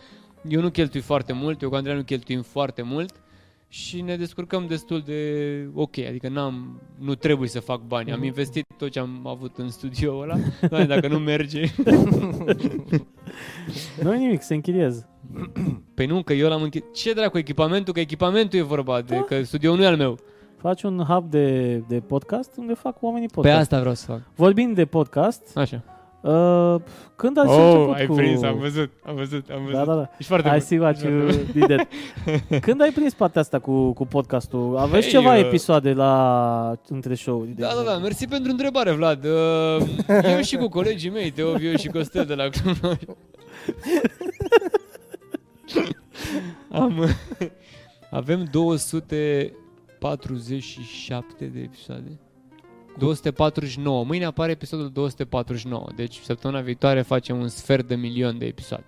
eu 0.48 0.62
nu 0.62 0.70
cheltui 0.70 1.00
foarte 1.02 1.34
mult, 1.34 1.62
eu 1.62 1.70
cu 1.70 1.76
Andrei 1.76 1.96
nu 1.96 2.04
cheltuim 2.04 2.42
foarte 2.42 2.82
mult 2.82 3.22
și 3.70 4.02
ne 4.02 4.16
descurcăm 4.16 4.66
destul 4.68 5.02
de 5.06 5.22
ok, 5.74 5.98
adică 5.98 6.30
n-am, 6.30 6.82
nu 7.00 7.16
trebuie 7.16 7.50
să 7.50 7.60
fac 7.60 7.82
bani. 7.82 8.12
Am 8.12 8.18
Mhm. 8.18 8.26
investit 8.28 8.66
tot 8.78 8.90
ce 8.92 9.00
am 9.00 9.28
avut 9.28 9.58
în 9.58 9.70
studio 9.70 10.18
ăla, 10.20 10.36
Doamne, 10.70 10.88
dacă 10.88 11.08
nu 11.08 11.18
merge. 11.20 11.62
Nu 14.04 14.14
e 14.14 14.18
nimic, 14.18 14.42
se 14.42 14.54
închiriază. 14.54 15.10
Păi 15.94 16.06
nu, 16.06 16.24
că 16.24 16.34
eu 16.34 16.50
l-am 16.50 16.62
închis. 16.62 16.82
Ce 16.94 17.14
dracu 17.14 17.38
echipamentul? 17.38 17.94
Că 17.94 18.00
echipamentul 18.00 18.60
e 18.60 18.62
vorba 18.62 19.02
de, 19.02 19.16
Da. 19.16 19.22
că 19.24 19.44
studioul 19.44 19.78
nu 19.78 19.84
e 19.84 19.88
al 19.88 19.98
meu. 19.98 20.18
Faci 20.58 20.84
un 20.84 21.04
hub 21.08 21.30
de, 21.30 21.76
de 21.88 22.00
podcast 22.00 22.52
unde 22.58 22.74
fac 22.74 22.96
oamenii 23.02 23.28
Pe 23.28 23.34
podcast. 23.34 23.58
asta 23.60 23.80
vreau 23.80 23.94
să 23.94 24.06
fac. 24.06 24.22
Vorbind 24.36 24.76
de 24.76 24.86
podcast, 24.86 25.58
Așa. 25.58 25.84
uh, 26.22 26.76
când 27.16 27.38
ați 27.38 27.50
oh, 27.50 27.74
început 27.74 27.96
ai 27.96 28.06
cu... 28.06 28.14
prins, 28.14 28.42
am 28.44 28.58
văzut, 28.60 28.92
am 29.06 29.16
văzut, 29.16 29.50
am 29.50 29.60
văzut. 29.62 29.74
Da, 29.78 29.86
da, 29.86 29.96
da. 29.96 30.10
Ești 30.18 30.24
foarte 30.28 30.48
I 30.48 30.52
bun. 30.52 30.60
see 30.60 30.80
what 30.80 30.96
Ești 30.96 31.08
you 31.08 31.22
foarte 31.30 31.52
did 31.52 31.66
that. 31.68 31.88
Când 32.66 32.82
ai 32.82 32.92
prins 32.92 33.14
partea 33.14 33.42
asta 33.42 33.60
cu, 33.60 33.92
cu 33.94 34.06
podcastul? 34.06 34.78
Aveți 34.78 35.02
Hey, 35.10 35.12
ceva 35.12 35.34
uh, 35.34 35.40
episoade 35.40 35.94
la 35.94 36.74
între 36.88 37.16
show-uri? 37.16 37.50
de 37.50 37.62
Da, 37.62 37.68
da, 37.68 37.74
da, 37.74 37.80
exemplu? 37.82 38.04
mersi 38.04 38.28
pentru 38.28 38.52
întrebare, 38.52 38.92
Vlad. 38.92 39.26
Uh, 39.26 39.82
Eu 40.34 40.42
și 40.42 40.56
cu 40.56 40.68
colegii 40.68 41.10
mei, 41.10 41.32
Teo, 41.32 41.54
Viu 41.54 41.76
și 41.76 41.88
Costel 41.88 42.26
de 42.26 42.34
la 42.36 42.44
Cluj. 42.50 42.78
Am, 46.72 47.04
avem 48.10 48.48
247 50.00 51.46
de 51.46 51.60
episoade. 51.60 52.20
249. 52.98 54.04
Mâine 54.04 54.26
apare 54.26 54.52
episodul 54.52 54.90
249. 54.92 55.88
Deci 55.96 56.20
săptămâna 56.20 56.62
viitoare 56.62 57.02
facem 57.02 57.40
un 57.40 57.48
sfert 57.48 57.88
de 57.88 57.96
milion 57.96 58.38
de 58.38 58.46
episoade. 58.46 58.86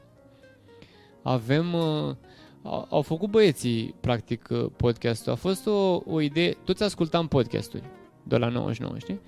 Avem... 1.24 1.74
Uh, 1.74 2.16
au, 2.64 2.88
au 2.90 3.02
făcut 3.02 3.30
băieții, 3.30 3.96
practic, 4.00 4.48
uh, 4.52 4.66
podcastul. 4.76 5.32
A 5.32 5.36
fost 5.36 5.68
o, 5.68 6.02
o 6.06 6.22
idee... 6.22 6.58
Toți 6.64 6.84
ascultam 6.84 7.28
podcasturi 7.28 7.84
de 8.24 8.38
la 8.38 8.48
99, 8.48 8.98
știi? 8.98 9.20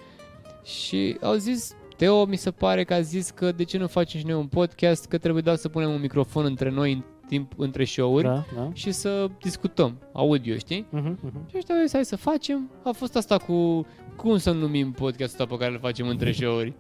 Și 0.64 1.18
au 1.22 1.34
zis... 1.34 1.76
Teo 1.98 2.26
mi 2.26 2.36
se 2.36 2.52
pare 2.52 2.84
că 2.84 2.94
a 2.94 3.02
zis 3.02 3.30
că 3.30 3.52
de 3.52 3.64
ce 3.64 3.78
nu 3.78 3.88
facem 3.88 4.20
și 4.20 4.26
noi 4.26 4.36
un 4.36 4.48
podcast, 4.48 5.06
că 5.06 5.18
trebuie 5.18 5.42
doar 5.42 5.56
să 5.56 5.70
punem 5.70 5.90
un 5.90 6.00
microfon 6.00 6.46
între 6.46 6.70
noi 6.70 6.92
în 6.92 7.04
timp 7.32 7.52
între 7.58 7.84
show-uri 7.86 8.24
Da, 8.24 8.46
da. 8.56 8.70
și 8.74 8.92
să 8.92 9.28
discutăm 9.42 9.98
audio, 10.14 10.56
știi? 10.56 10.86
Mhm, 10.90 11.20
mhm. 11.22 11.50
Și 11.50 11.56
ăștia 11.58 11.76
au 11.76 11.82
zis, 11.82 11.92
hai 11.94 12.06
să 12.06 12.16
facem. 12.16 12.70
A 12.84 12.92
fost 12.92 13.16
asta 13.16 13.38
cu 13.38 13.86
cum 14.16 14.38
să 14.38 14.52
numim 14.52 14.92
podcastul 14.92 15.42
ăsta 15.42 15.46
pe 15.46 15.58
care 15.62 15.72
îl 15.74 15.80
facem 15.80 16.08
între 16.08 16.32
show-uri. 16.40 16.74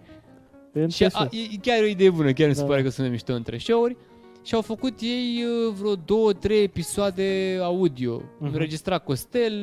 Între 0.72 0.90
Și 0.92 1.04
a, 1.04 1.10
show. 1.10 1.28
e, 1.32 1.38
e 1.38 1.58
chiar 1.62 1.82
o 1.82 1.86
idee 1.86 2.10
bună, 2.10 2.32
chiar 2.32 2.48
mi 2.48 2.56
se 2.56 2.62
Da. 2.62 2.68
pare 2.68 2.84
că 2.84 2.90
sună 2.90 3.08
mișto 3.08 3.34
între 3.34 3.58
show-uri. 3.58 3.98
Și 4.44 4.56
au 4.56 4.62
făcut 4.62 5.00
ei 5.02 5.44
uh, 5.68 5.74
vreo 5.80 5.96
două, 5.96 6.34
trei 6.34 6.64
episoade 6.64 7.58
audio. 7.62 8.14
Mhm. 8.16 8.48
Uh-huh. 8.50 8.52
Înregistra 8.52 8.98
Costel, 8.98 9.54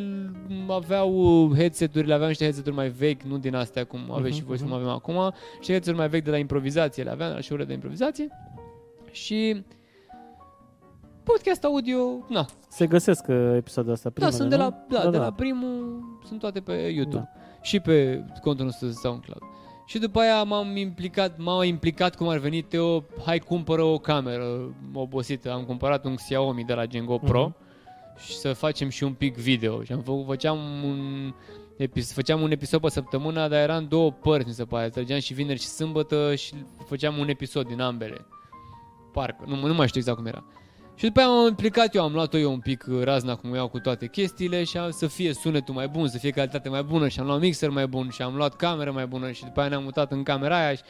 m, 0.48 0.70
aveau 0.70 1.10
uh, 1.48 1.56
headset-urile, 1.56 2.12
aveau 2.14 2.28
niște 2.28 2.44
headset-uri 2.44 2.74
mai 2.76 2.88
vechi, 2.88 3.22
nu 3.22 3.38
din 3.38 3.54
astea 3.54 3.84
cum 3.84 4.00
aveți 4.10 4.34
și 4.34 4.40
Mhm, 4.40 4.48
voi, 4.48 4.56
cum 4.58 4.66
mhm. 4.66 4.74
avem 4.76 4.88
acum, 4.88 5.14
și 5.60 5.70
headset-uri 5.70 5.96
mai 5.96 6.08
vechi 6.08 6.24
de 6.24 6.30
la 6.30 6.36
improvizație, 6.38 7.02
le 7.02 7.10
aveam, 7.10 7.32
la 7.34 7.40
show 7.40 7.56
de 7.56 7.72
improvizație. 7.72 8.28
Și 9.10 9.62
podcast 11.32 11.64
audio, 11.64 11.98
na, 12.28 12.46
Se 12.68 12.86
găsesc 12.86 13.24
uh, 13.28 13.52
episoadele 13.56 13.94
astea 13.94 14.10
da, 14.14 14.26
primele, 14.26 14.36
sunt 14.36 14.50
de 14.50 14.56
nu? 14.56 14.62
la, 14.62 15.02
da, 15.02 15.10
de 15.10 15.16
la 15.18 15.32
primul, 15.32 16.02
sunt 16.26 16.40
toate 16.40 16.60
pe 16.60 16.72
YouTube. 16.72 17.30
Da. 17.34 17.40
Și 17.62 17.80
pe 17.80 18.24
contul 18.42 18.64
nostru 18.64 18.86
de 18.86 18.92
SoundCloud. 18.92 19.42
Și 19.86 19.98
după 19.98 20.20
aia 20.20 20.42
m-am 20.42 20.76
implicat, 20.76 21.38
m-am 21.38 21.62
implicat 21.62 22.16
cum 22.16 22.28
ar 22.28 22.38
veni 22.38 22.62
Teo, 22.62 23.04
hai 23.24 23.38
cumpără 23.38 23.82
o 23.82 23.98
cameră 23.98 24.74
obosită. 24.94 25.52
Am 25.52 25.64
cumpărat 25.64 26.04
un 26.04 26.14
Xiaomi 26.14 26.64
de 26.64 26.72
la 26.74 26.86
Gengo 26.86 27.18
Pro 27.18 27.52
Mhm. 27.52 27.56
și 28.24 28.32
să 28.36 28.52
facem 28.52 28.88
și 28.88 29.04
un 29.04 29.12
pic 29.12 29.36
video. 29.36 29.82
Și 29.82 29.92
am 29.92 30.00
făcut, 30.00 30.26
făceam 30.26 30.58
un 30.84 31.32
episod, 31.76 32.14
făceam 32.14 32.40
un 32.42 32.50
episod 32.50 32.80
pe 32.80 32.88
săptămână, 32.88 33.48
dar 33.48 33.60
eram 33.60 33.86
două 33.88 34.10
părți, 34.12 34.48
mi 34.48 34.54
se 34.54 34.64
pare. 34.64 34.88
Trăgeam 34.88 35.18
și 35.20 35.34
vineri 35.34 35.60
și 35.60 35.66
sâmbătă 35.66 36.34
și 36.34 36.54
făceam 36.86 37.18
un 37.18 37.28
episod 37.28 37.66
din 37.66 37.80
ambele. 37.80 38.26
Parcă, 39.12 39.44
nu, 39.46 39.66
nu 39.66 39.74
mai 39.74 39.86
știu 39.88 40.00
exact 40.00 40.16
cum 40.18 40.26
era. 40.26 40.44
Și 40.98 41.04
după 41.06 41.18
aia 41.20 41.28
m-am 41.28 41.46
implicat 41.46 41.94
eu, 41.94 42.02
am 42.02 42.12
luat 42.12 42.34
eu 42.34 42.52
un 42.52 42.58
pic 42.60 42.84
uh, 42.88 43.02
razna 43.02 43.36
cum 43.36 43.54
iau 43.54 43.68
cu 43.68 43.78
toate 43.78 44.06
chestiile 44.06 44.64
și 44.64 44.76
am, 44.78 44.90
să 44.90 45.06
fie 45.06 45.32
sunetul 45.32 45.74
mai 45.74 45.88
bun, 45.88 46.08
să 46.08 46.18
fie 46.18 46.30
calitate 46.30 46.68
mai 46.68 46.82
bună 46.82 47.08
și 47.08 47.20
am 47.20 47.26
luat 47.26 47.40
mixer 47.40 47.70
mai 47.70 47.86
bun 47.86 48.08
și 48.10 48.22
am 48.22 48.36
luat 48.36 48.56
cameră 48.56 48.92
mai 48.92 49.06
bună 49.06 49.30
și 49.30 49.44
după 49.44 49.60
aia 49.60 49.68
ne-am 49.68 49.82
mutat 49.82 50.12
în 50.12 50.22
camera 50.22 50.58
aia 50.64 50.74
și 50.74 50.82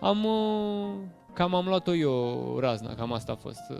am, 0.00 0.24
uh, 0.24 0.94
cam 1.32 1.54
am 1.54 1.66
luat-o 1.66 1.94
eu 1.94 2.56
razna, 2.60 2.94
cam 2.94 3.12
asta 3.12 3.32
a 3.32 3.34
fost, 3.36 3.60
uh, 3.70 3.76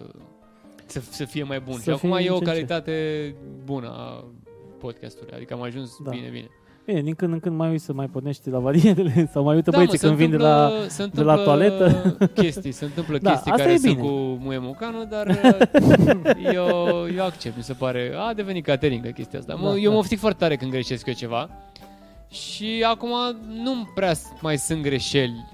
să, 0.86 1.00
să 1.10 1.24
fie 1.24 1.42
mai 1.42 1.60
bun. 1.60 1.74
Să 1.74 1.82
și 1.82 1.90
acum 1.90 2.12
fie 2.16 2.24
e 2.26 2.30
o 2.30 2.38
ce- 2.38 2.44
ce. 2.44 2.50
calitate 2.50 3.34
bună 3.64 3.88
a 3.88 4.24
podcastului, 4.78 5.32
adică 5.34 5.54
am 5.54 5.62
ajuns 5.62 5.90
Da. 6.04 6.10
bine, 6.10 6.28
bine. 6.28 6.48
Bine, 6.86 7.02
din 7.02 7.14
când 7.14 7.32
în 7.32 7.40
când 7.40 7.56
mai 7.56 7.70
uiți 7.70 7.84
să 7.84 7.92
mai 7.92 8.06
pornești 8.06 8.50
la 8.50 8.58
variantele 8.58 9.28
sau 9.32 9.42
mai 9.42 9.54
uită 9.54 9.70
Da, 9.70 9.76
băieții 9.76 9.98
se 9.98 10.06
când 10.06 10.18
vin 10.18 10.30
de 10.30 10.36
la... 10.36 10.70
se 10.88 11.06
de 11.06 11.22
la 11.22 11.32
întâmplă 11.32 11.44
toaletă. 11.44 12.16
chestii, 12.42 12.72
se 12.72 12.84
întâmplă 12.84 13.18
Da, 13.18 13.30
chestii 13.30 13.50
asta 13.50 13.62
care 13.62 13.74
e 13.74 13.78
sunt 13.78 13.94
bine. 13.96 14.08
cu 14.08 14.14
muie 14.14 14.58
mucanu, 14.58 15.04
dar 15.04 15.26
uh, 15.82 16.52
eu, 16.52 17.06
eu 17.16 17.24
accept, 17.24 17.56
mi 17.56 17.62
se 17.62 17.72
pare, 17.72 18.12
a 18.28 18.34
devenit 18.34 18.64
catering 18.64 19.12
chestia 19.12 19.38
asta. 19.38 19.54
Mă, 19.54 19.68
Da, 19.68 19.76
eu 19.76 19.82
da. 19.82 19.90
mă 19.90 19.96
oftic 19.96 20.18
foarte 20.18 20.38
tare 20.38 20.56
când 20.56 20.70
greșesc 20.70 21.06
eu 21.06 21.14
ceva 21.14 21.48
și 22.30 22.84
acum 22.88 23.10
nu 23.62 23.72
prea 23.94 24.12
mai 24.40 24.58
sunt 24.58 24.82
greșeli. 24.82 25.44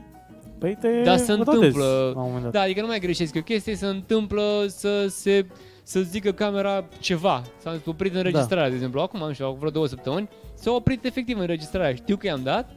Păi 0.58 0.76
te 0.80 1.02
Dar 1.04 1.16
se 1.16 1.32
rotezi 1.32 1.54
întâmplă. 1.56 2.12
La 2.14 2.20
un 2.20 2.26
moment 2.26 2.42
dat. 2.42 2.52
Da, 2.52 2.60
adică 2.60 2.80
nu 2.80 2.86
mai 2.86 2.98
greșesc 2.98 3.34
eu 3.34 3.42
chestii, 3.42 3.74
se 3.76 3.86
întâmplă 3.86 4.64
să 4.68 5.06
se 5.08 5.46
să 5.82 6.00
zică 6.00 6.32
camera 6.32 6.84
ceva. 7.00 7.42
S-a 7.58 7.80
oprit 7.84 8.12
Da. 8.12 8.18
înregistrarea, 8.18 8.68
de 8.68 8.74
exemplu. 8.74 9.00
Acum, 9.00 9.20
nu 9.20 9.32
știu, 9.32 9.46
acum 9.46 9.58
vreo 9.58 9.70
două 9.70 9.86
săptămâni, 9.86 10.28
s-a 10.54 10.70
oprit 10.72 11.04
efectiv 11.04 11.38
înregistrarea. 11.38 11.94
Știu 11.94 12.16
că 12.16 12.26
i-am 12.26 12.42
dat 12.42 12.70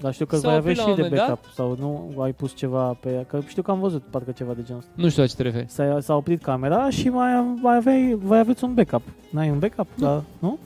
Dar 0.00 0.12
știu 0.12 0.26
că 0.26 0.36
S-a 0.36 0.48
vei 0.48 0.58
oprit 0.58 0.78
avea 0.78 0.84
la 0.84 0.90
și 0.92 1.00
un 1.00 1.08
de 1.08 1.14
moment 1.16 1.28
backup 1.28 1.52
sau 1.54 1.76
nu 1.78 2.22
ai 2.22 2.32
pus 2.32 2.54
ceva 2.54 2.96
pe... 3.00 3.24
Că 3.28 3.40
știu 3.46 3.62
că 3.62 3.70
am 3.70 3.80
văzut 3.80 4.02
parcă 4.10 4.32
ceva 4.32 4.52
de 4.52 4.62
genul 4.62 4.80
ăsta. 4.80 4.92
Nu 4.94 5.08
știu 5.08 5.22
la 5.22 5.28
ce 5.28 5.34
te 5.34 5.42
referi. 5.42 5.66
S-a, 5.68 5.98
s-a 6.00 6.16
oprit 6.16 6.42
camera 6.42 6.90
și 6.90 7.08
mai, 7.08 7.56
mai 7.60 7.76
aveai, 7.76 8.18
vai 8.22 8.38
aveți 8.38 8.64
un 8.64 8.74
backup. 8.74 9.02
N-ai 9.30 9.50
un 9.50 9.58
backup? 9.58 9.86
Nu. 9.94 10.04
Da, 10.06 10.22
nu? 10.38 10.58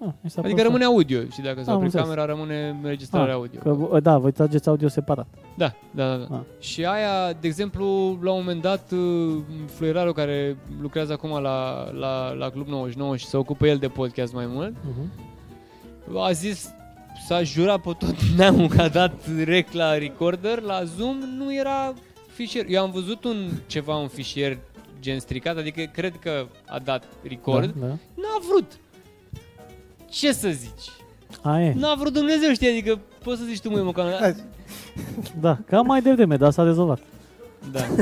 Ah, 0.00 0.08
mi 0.20 0.30
s-a 0.30 0.40
Adică 0.40 0.54
părut 0.54 0.60
rămâne 0.72 0.84
audio 0.84 1.18
și 1.32 1.40
dacă 1.40 1.62
s-a 1.62 1.70
Am 1.70 1.76
oprit 1.76 1.92
înțeles. 1.94 2.06
camera, 2.16 2.24
rămâne 2.34 2.76
înregistrarea 2.82 3.34
Ah, 3.34 3.40
audio. 3.40 3.60
Că, 3.88 4.00
da, 4.00 4.18
voi 4.18 4.32
trageți 4.32 4.68
audio 4.68 4.88
separat. 4.88 5.26
Da, 5.56 5.72
da, 5.90 6.16
da. 6.16 6.24
da. 6.30 6.36
Ah. 6.36 6.40
Și 6.64 6.84
aia, 6.84 7.32
de 7.40 7.46
exemplu, 7.46 8.18
la 8.22 8.30
un 8.32 8.38
moment 8.38 8.62
dat, 8.62 8.90
uh, 8.92 9.36
fluierarul 9.66 10.12
care 10.12 10.56
lucrează 10.80 11.12
acum 11.12 11.30
la, 11.30 11.88
la, 11.92 12.32
la 12.32 12.50
Club 12.50 12.66
99 12.68 13.16
și 13.16 13.26
se 13.26 13.36
ocupă 13.36 13.66
el 13.66 13.76
de 13.76 13.88
podcast 13.88 14.32
mai 14.32 14.46
mult, 14.46 14.72
Uh-huh. 14.76 16.16
a 16.16 16.32
zis, 16.32 16.70
s-a 17.26 17.42
jurat 17.42 17.80
pe 17.80 17.90
tot 17.98 18.22
neamul 18.36 18.68
că 18.68 18.80
a 18.82 18.88
dat 18.88 19.12
rec 19.44 19.72
la 19.72 19.98
recorder, 19.98 20.60
la 20.60 20.84
Zoom, 20.84 21.16
nu 21.36 21.54
era 21.54 21.94
fișier. 22.26 22.64
Eu 22.68 22.82
am 22.82 22.90
văzut 22.90 23.24
un 23.24 23.48
ceva, 23.66 23.96
un 23.96 24.08
fișier 24.08 24.58
gen 25.00 25.18
stricat, 25.18 25.56
adică 25.56 25.82
cred 25.92 26.16
că 26.20 26.46
a 26.66 26.78
dat 26.78 27.04
record, 27.28 27.74
Da, 27.80 27.86
da. 27.86 27.92
n-a 28.14 28.38
vrut. 28.50 28.72
Ce 30.10 30.32
să 30.32 30.48
zici? 30.48 30.90
A, 31.42 31.60
e. 31.60 31.74
N-a 31.76 31.94
vrut 31.94 32.12
Dumnezeu, 32.12 32.52
știi, 32.52 32.68
adică 32.68 32.98
poți 33.22 33.38
să 33.38 33.44
zici 33.44 33.60
tu 33.60 33.70
măi 33.70 33.82
măcar. 33.82 34.16
Hai. 34.20 34.34
Da, 35.40 35.58
cam 35.66 35.86
mai 35.86 36.02
devreme, 36.02 36.36
dar 36.36 36.50
s-a 36.50 36.62
rezolvat. 36.62 36.98
Da. 37.72 37.80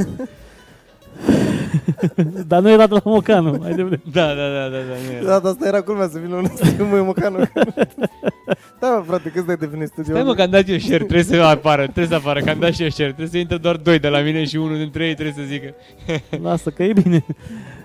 dar 2.47 2.61
nu 2.63 2.71
era 2.71 2.87
de 2.87 2.95
la 2.95 3.01
Mocanu, 3.05 3.51
mai 3.61 3.75
devreme. 3.75 4.01
Da, 4.13 4.27
da, 4.27 4.35
da, 4.35 4.69
da, 4.69 4.69
da, 4.69 4.95
nu 5.07 5.13
era. 5.17 5.25
Da, 5.25 5.39
dar 5.39 5.51
asta 5.53 5.67
era 5.67 5.83
culmea 5.83 6.09
să 6.09 6.19
vină 6.19 6.35
unul 6.37 6.51
să 6.55 6.63
zică, 6.65 6.85
măi, 6.85 7.03
măcanul. 7.03 7.49
da, 8.81 8.89
mă, 8.97 9.03
frate, 9.07 9.29
câți 9.31 9.47
dai 9.47 9.57
devenit 9.57 9.89
studio? 9.89 10.13
Stai 10.15 10.25
mă 10.25 10.35
că 10.35 10.43
am 10.43 10.51
dat 10.51 10.69
eu 10.69 10.79
share, 10.79 10.97
trebuie 10.97 11.23
să 11.23 11.37
apară, 11.37 11.83
trebuie 11.83 12.07
să 12.07 12.15
apară, 12.15 12.41
că 12.41 12.51
am 12.51 12.59
dat 12.59 12.73
și 12.75 12.83
eu 12.83 12.89
share, 12.89 13.09
trebuie 13.09 13.29
să 13.31 13.39
intre 13.39 13.57
doar 13.57 13.77
doi 13.77 13.99
de 13.99 14.09
la 14.09 14.21
mine 14.21 14.45
și 14.45 14.57
unul 14.57 14.77
dintre 14.77 15.07
ei 15.07 15.15
trebuie 15.15 15.35
să 15.47 15.51
zică. 15.53 15.75
Lasă 16.49 16.71
că 16.71 16.83
e 16.83 16.93
bine. 16.93 17.25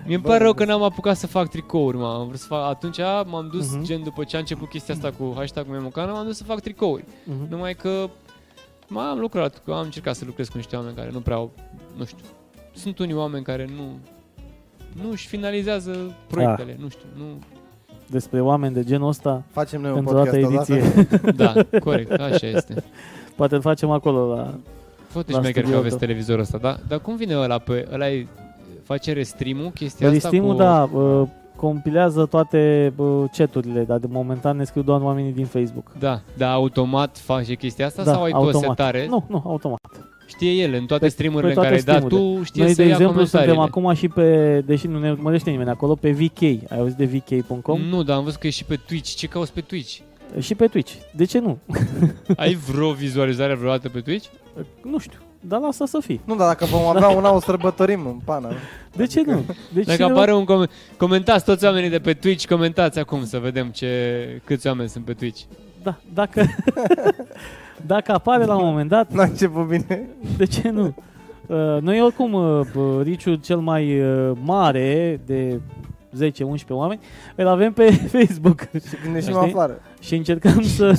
Mi-e 0.06 0.16
Bă, 0.16 0.28
pare 0.28 0.42
rău 0.42 0.52
bă. 0.52 0.58
că 0.58 0.64
n-am 0.64 0.82
apucat 0.82 1.16
să 1.16 1.26
fac 1.26 1.48
tricouri, 1.48 1.96
mă. 1.96 2.06
Am 2.20 2.26
vrut 2.26 2.38
să 2.38 2.46
fac, 2.48 2.68
atunci 2.70 2.98
m-am 3.26 3.48
dus, 3.52 3.70
Mhm. 3.74 3.84
gen 3.84 4.02
după 4.02 4.24
ce 4.24 4.36
a 4.36 4.38
început 4.38 4.68
chestia 4.68 4.94
asta 4.94 5.10
cu 5.18 5.32
hashtag 5.36 5.66
Memocană, 5.70 6.12
m-am 6.12 6.26
dus 6.26 6.36
să 6.36 6.44
fac 6.44 6.60
tricouri. 6.60 7.04
Mhm. 7.24 7.46
Numai 7.50 7.74
că 7.74 8.08
mai 8.88 9.04
am 9.04 9.18
lucrat, 9.18 9.62
că 9.64 9.72
am 9.72 9.80
încercat 9.84 10.14
să 10.14 10.22
lucrez 10.26 10.48
cu 10.48 10.56
niște 10.56 10.76
oameni 10.76 10.94
care 10.96 11.08
nu 11.12 11.18
prea 11.20 11.36
au, 11.36 11.50
nu 11.96 12.04
știu, 12.04 12.24
sunt 12.74 12.98
unii 12.98 13.14
oameni 13.14 13.44
care 13.44 13.68
nu 13.76 13.98
nu 15.02 15.10
își 15.10 15.26
finalizează 15.28 16.14
proiectele, 16.26 16.76
nu 16.80 16.88
știu, 16.88 17.06
nu... 17.16 17.24
Despre 18.06 18.40
oameni 18.40 18.74
de 18.74 18.84
genul 18.84 19.08
ăsta, 19.08 19.42
Facem 19.50 19.80
noi 19.80 19.90
un 19.90 19.96
într-o 19.96 20.16
dată 20.16 20.36
podcast 20.36 20.70
ediție. 20.70 21.06
Da, 21.44 21.54
corect, 21.80 22.10
așa 22.10 22.46
este. 22.46 22.84
Poate 23.36 23.54
îl 23.54 23.60
facem 23.60 23.90
acolo 23.90 24.34
la... 24.34 24.54
Foarte 25.06 25.32
La 25.32 25.38
șmecher 25.38 25.52
că 25.54 25.60
studioul 25.60 25.78
aveți 25.78 25.96
tău. 25.98 26.06
televizorul 26.06 26.42
ăsta, 26.42 26.58
da? 26.58 26.76
Dar 26.88 26.98
cum 26.98 27.16
vine 27.16 27.36
ăla 27.36 27.58
pe... 27.58 27.88
Ăla 27.92 28.10
e, 28.10 28.26
face 28.82 29.12
restream-ul, 29.12 29.70
chestia 29.70 30.08
Ristimul, 30.08 30.50
asta 30.50 30.88
cu... 30.92 30.98
da, 30.98 30.98
uh, 30.98 31.28
compilează 31.56 32.26
toate 32.26 32.92
uh, 32.96 33.24
chaturile, 33.32 33.84
dar 33.84 33.98
de 33.98 34.06
momentan 34.10 34.56
ne 34.56 34.64
scriu 34.64 34.82
doar 34.82 35.00
oamenii 35.00 35.32
din 35.32 35.46
Facebook. 35.46 35.92
Da, 35.98 36.20
dar 36.36 36.52
automat 36.52 37.18
face 37.18 37.54
chestia 37.54 37.86
asta 37.86 38.02
Da, 38.02 38.12
sau 38.12 38.22
ai 38.22 38.30
tu 38.30 38.36
o 38.36 38.40
automat. 38.40 38.68
setare? 38.68 39.06
Nu, 39.08 39.24
nu, 39.28 39.42
automat. 39.46 39.78
Știe 40.26 40.50
el 40.50 40.72
în 40.74 40.86
toate 40.86 41.04
Pe- 41.04 41.10
streamurile 41.10 41.52
pe 41.52 41.56
în 41.56 41.62
care 41.62 41.74
ai 41.74 41.82
toate 41.82 42.00
dat 42.00 42.08
tu, 42.08 42.42
știe 42.42 42.62
Noi, 42.62 42.70
să 42.74 42.82
de 42.82 42.88
ia 42.88 42.94
exemplu, 42.94 43.24
suntem 43.24 43.54
comentariile. 43.54 43.78
acum 43.78 43.94
și 43.94 44.08
pe, 44.08 44.60
deși 44.66 44.86
nu 44.86 44.98
ne 44.98 45.10
urmărește 45.10 45.50
nimeni 45.50 45.68
acolo, 45.70 45.94
pe 45.94 46.10
VK. 46.10 46.42
Ai 46.42 46.78
auzit 46.78 46.96
de 46.96 47.04
VK.com? 47.04 47.80
Nu, 47.80 48.02
dar 48.02 48.16
am 48.16 48.24
văzut 48.24 48.40
că 48.40 48.46
e 48.46 48.50
și 48.50 48.64
pe 48.64 48.78
Twitch. 48.86 49.14
Ce 49.14 49.26
cauți 49.26 49.52
pe 49.52 49.60
Twitch? 49.60 49.98
Și 50.40 50.54
pe 50.54 50.66
Twitch. 50.66 50.92
De 51.16 51.24
ce 51.24 51.38
nu? 51.38 51.58
Ai 52.36 52.54
vreo 52.54 52.92
vizualizare 52.92 53.54
vreodată 53.54 53.88
pe 53.88 54.00
Twitch? 54.00 54.26
nu 54.82 54.98
știu, 54.98 55.18
dar 55.40 55.60
lasă 55.60 55.84
să 55.86 55.98
fie. 56.04 56.20
Nu, 56.24 56.36
dar 56.36 56.46
dacă 56.46 56.64
vom 56.64 56.80
avea 56.96 57.08
una, 57.08 57.34
o 57.34 57.40
sărbătorim 57.40 58.06
în 58.06 58.18
pana. 58.24 58.48
De 58.96 59.06
ce 59.06 59.22
nu? 59.26 59.44
Deci 59.72 59.86
Dacă 59.86 60.04
apare 60.04 60.34
un 60.34 60.44
com- 60.44 60.70
comentați 60.96 61.44
toți 61.44 61.64
oamenii 61.64 61.90
de 61.90 61.98
pe 61.98 62.12
Twitch, 62.12 62.46
comentați 62.46 62.98
acum 62.98 63.24
să 63.24 63.38
vedem 63.38 63.68
ce 63.68 63.90
câți 64.44 64.66
oameni 64.66 64.88
sunt 64.88 65.04
pe 65.04 65.12
Twitch. 65.12 65.40
Da, 65.82 65.96
dacă, 66.14 66.42
dacă 67.86 68.12
apare 68.12 68.44
la 68.44 68.56
un 68.56 68.64
moment 68.64 68.88
dat, 68.88 69.12
N-a 69.12 69.22
început 69.22 69.66
bine. 69.66 70.08
de 70.36 70.44
ce 70.44 70.68
nu? 70.70 70.94
Uh, 71.46 71.78
noi 71.80 72.02
oricum, 72.02 72.32
uh, 72.32 72.60
bă, 72.74 73.00
riciul 73.02 73.34
cel 73.34 73.58
mai 73.58 74.00
uh, 74.00 74.30
mare 74.44 75.20
de 75.26 75.60
10-11 76.18 76.68
oameni, 76.68 77.00
îl 77.36 77.46
avem 77.48 77.72
pe 77.72 77.90
Facebook 78.18 78.60
Și 78.60 78.96
când 79.02 79.14
ieșim 79.14 79.32
Știi? 79.32 79.48
afară 79.52 79.80
și 80.00 80.14
încercăm 80.16 80.62
să 80.62 80.92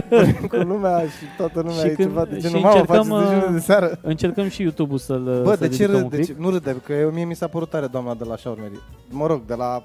cu 0.50 0.56
lumea 0.56 0.98
și 1.00 1.24
toată 1.36 1.58
lumea 1.60 1.74
Și 1.76 1.86
e 1.86 1.88
când- 1.88 2.08
ceva 2.08 2.24
de 2.24 2.34
și 2.34 2.40
genul, 2.40 2.60
mamă, 2.60 2.74
încercăm, 2.78 3.04
faceți 3.06 3.24
dejunul 3.28 3.46
uh, 3.48 3.52
de 3.54 3.58
seară. 3.60 3.98
încercăm 4.02 4.48
și 4.48 4.62
YouTube-ul 4.62 4.98
să-l 4.98 5.40
Bă, 5.44 5.54
să 5.54 5.68
de 5.68 5.68
ce 5.76 5.82
ridicăm 5.84 5.94
un 5.94 6.00
râd? 6.00 6.10
De 6.10 6.16
pic. 6.16 6.26
ce? 6.26 6.34
Nu 6.38 6.50
râde, 6.50 6.76
că 6.84 6.92
eu, 6.92 7.10
mie 7.10 7.24
mi 7.24 7.34
s-a 7.34 7.46
părut 7.46 7.68
tare 7.70 7.86
doamna 7.86 8.14
de 8.14 8.24
la 8.24 8.36
Shaurmeri. 8.36 8.80
Mă 9.10 9.26
rog, 9.26 9.40
de 9.46 9.54
la 9.54 9.82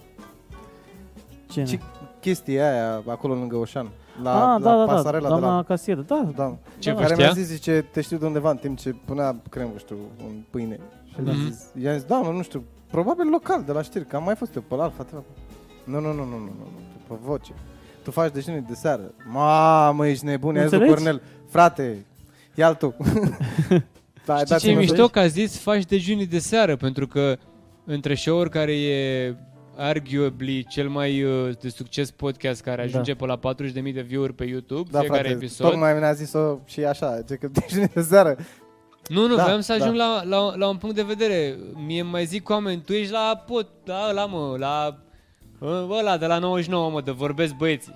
Ce 1.52 1.64
ce 1.64 1.80
chestia 2.20 2.72
aia 2.72 3.02
acolo 3.08 3.34
lângă 3.34 3.56
Oșan. 3.56 3.88
La, 4.24 4.54
ah, 4.54 4.62
la 4.62 4.70
da, 4.72 4.78
da, 4.78 4.86
da, 4.86 4.94
pasarela 4.94 5.22
de 5.22 5.28
doamna 5.28 5.56
la... 5.56 5.64
casieră, 5.64 6.02
da. 6.02 6.28
Da, 6.36 6.58
Ce 6.80 6.90
Da, 6.90 6.96
vă 6.96 7.02
care 7.02 7.14
știa? 7.14 7.26
mi-a 7.26 7.34
zis, 7.34 7.48
zice, 7.48 7.86
te 7.92 8.02
știu 8.02 8.18
de 8.18 8.26
undeva 8.26 8.50
în 8.50 8.58
timp 8.58 8.78
ce 8.78 8.96
punea 9.06 9.36
cremă, 9.50 9.72
știu, 9.78 9.96
un 10.26 10.34
pâine. 10.50 10.80
Și 11.10 11.16
Mhm. 11.18 11.28
i-am 11.28 11.38
zis, 11.50 11.84
i-am 11.84 11.94
zis, 11.94 12.04
doamnă, 12.04 12.32
nu 12.32 12.42
știu, 12.42 12.64
probabil 12.92 13.30
local, 13.30 13.64
de 13.66 13.72
la 13.72 13.82
știri, 13.82 14.06
că 14.06 14.16
am 14.16 14.24
mai 14.24 14.36
fost 14.36 14.56
eu 14.56 14.62
pe 14.68 14.76
la 14.76 14.84
Alfa 14.84 15.04
TV. 15.04 15.14
Nu, 15.84 16.00
nu, 16.00 16.08
nu, 16.08 16.14
nu, 16.14 16.24
nu, 16.24 16.38
nu, 16.38 16.68
nu, 16.72 16.80
pe 17.08 17.16
voce. 17.24 17.52
Tu 18.04 18.12
faci 18.12 18.32
dejunii 18.32 18.62
de 18.62 18.74
seară. 18.74 19.14
Mamă, 19.32 20.08
ești 20.08 20.26
nebun, 20.26 20.56
i-a 20.56 20.62
zis 20.62 20.72
lui 20.72 20.80
Înțelegi? 20.80 21.04
Cornel, 21.04 21.22
frate, 21.50 22.06
ia 22.56 22.74
tu. 22.74 22.96
da, 24.26 24.38
Știi 24.38 24.58
ce 24.58 24.70
e 24.70 24.74
mișto? 24.76 25.08
Că 25.08 25.20
a 25.20 25.28
zis 25.28 25.60
faci 25.60 25.86
dejunii 25.86 26.26
de 26.28 26.40
seară, 26.40 26.76
pentru 26.76 27.08
că 27.08 27.38
între 27.86 28.16
show 28.16 28.44
care 28.50 28.74
e 28.74 29.36
arguably 29.78 30.66
cel 30.70 30.90
mai 30.90 31.24
uh, 31.24 31.50
de 31.62 31.70
succes 31.70 32.12
podcast 32.12 32.62
care 32.62 32.82
ajunge 32.82 33.14
pe 33.16 33.26
la 33.26 33.40
40.000 33.40 33.94
de 33.94 34.02
view-uri 34.02 34.34
pe 34.34 34.46
YouTube, 34.46 34.90
Da, 34.92 35.00
fiecare 35.00 35.22
frate, 35.22 35.36
episod. 35.36 35.70
tocmai 35.70 35.94
mi-a 36.00 36.14
zis-o 36.14 36.60
și 36.66 36.84
așa, 36.84 37.22
ce 37.28 37.36
că 37.36 37.48
dejunii 37.48 37.90
de 37.94 38.02
seară. 38.12 38.38
Nu, 39.08 39.28
nu, 39.28 39.36
Da, 39.36 39.44
vreau 39.44 39.60
să 39.60 39.76
da. 39.78 39.84
ajung 39.84 39.98
la, 39.98 40.24
la, 40.24 40.56
la 40.56 40.68
un 40.68 40.78
punct 40.78 40.96
de 40.96 41.02
vedere. 41.04 41.58
Mie 41.86 42.02
îmi 42.02 42.10
mai 42.10 42.26
zic 42.26 42.50
oameni, 42.50 42.82
tu 42.82 42.94
ești 42.94 43.12
la 43.12 43.44
pot, 43.48 43.68
da, 43.84 44.08
ăla 44.10 44.26
mă, 44.26 44.56
la 44.60 45.04
ăla 45.90 46.18
de 46.18 46.26
la 46.26 46.38
99 46.40 46.90
mă, 46.90 47.02
de 47.02 47.12
vorbesc 47.12 47.54
băieții. 47.56 47.96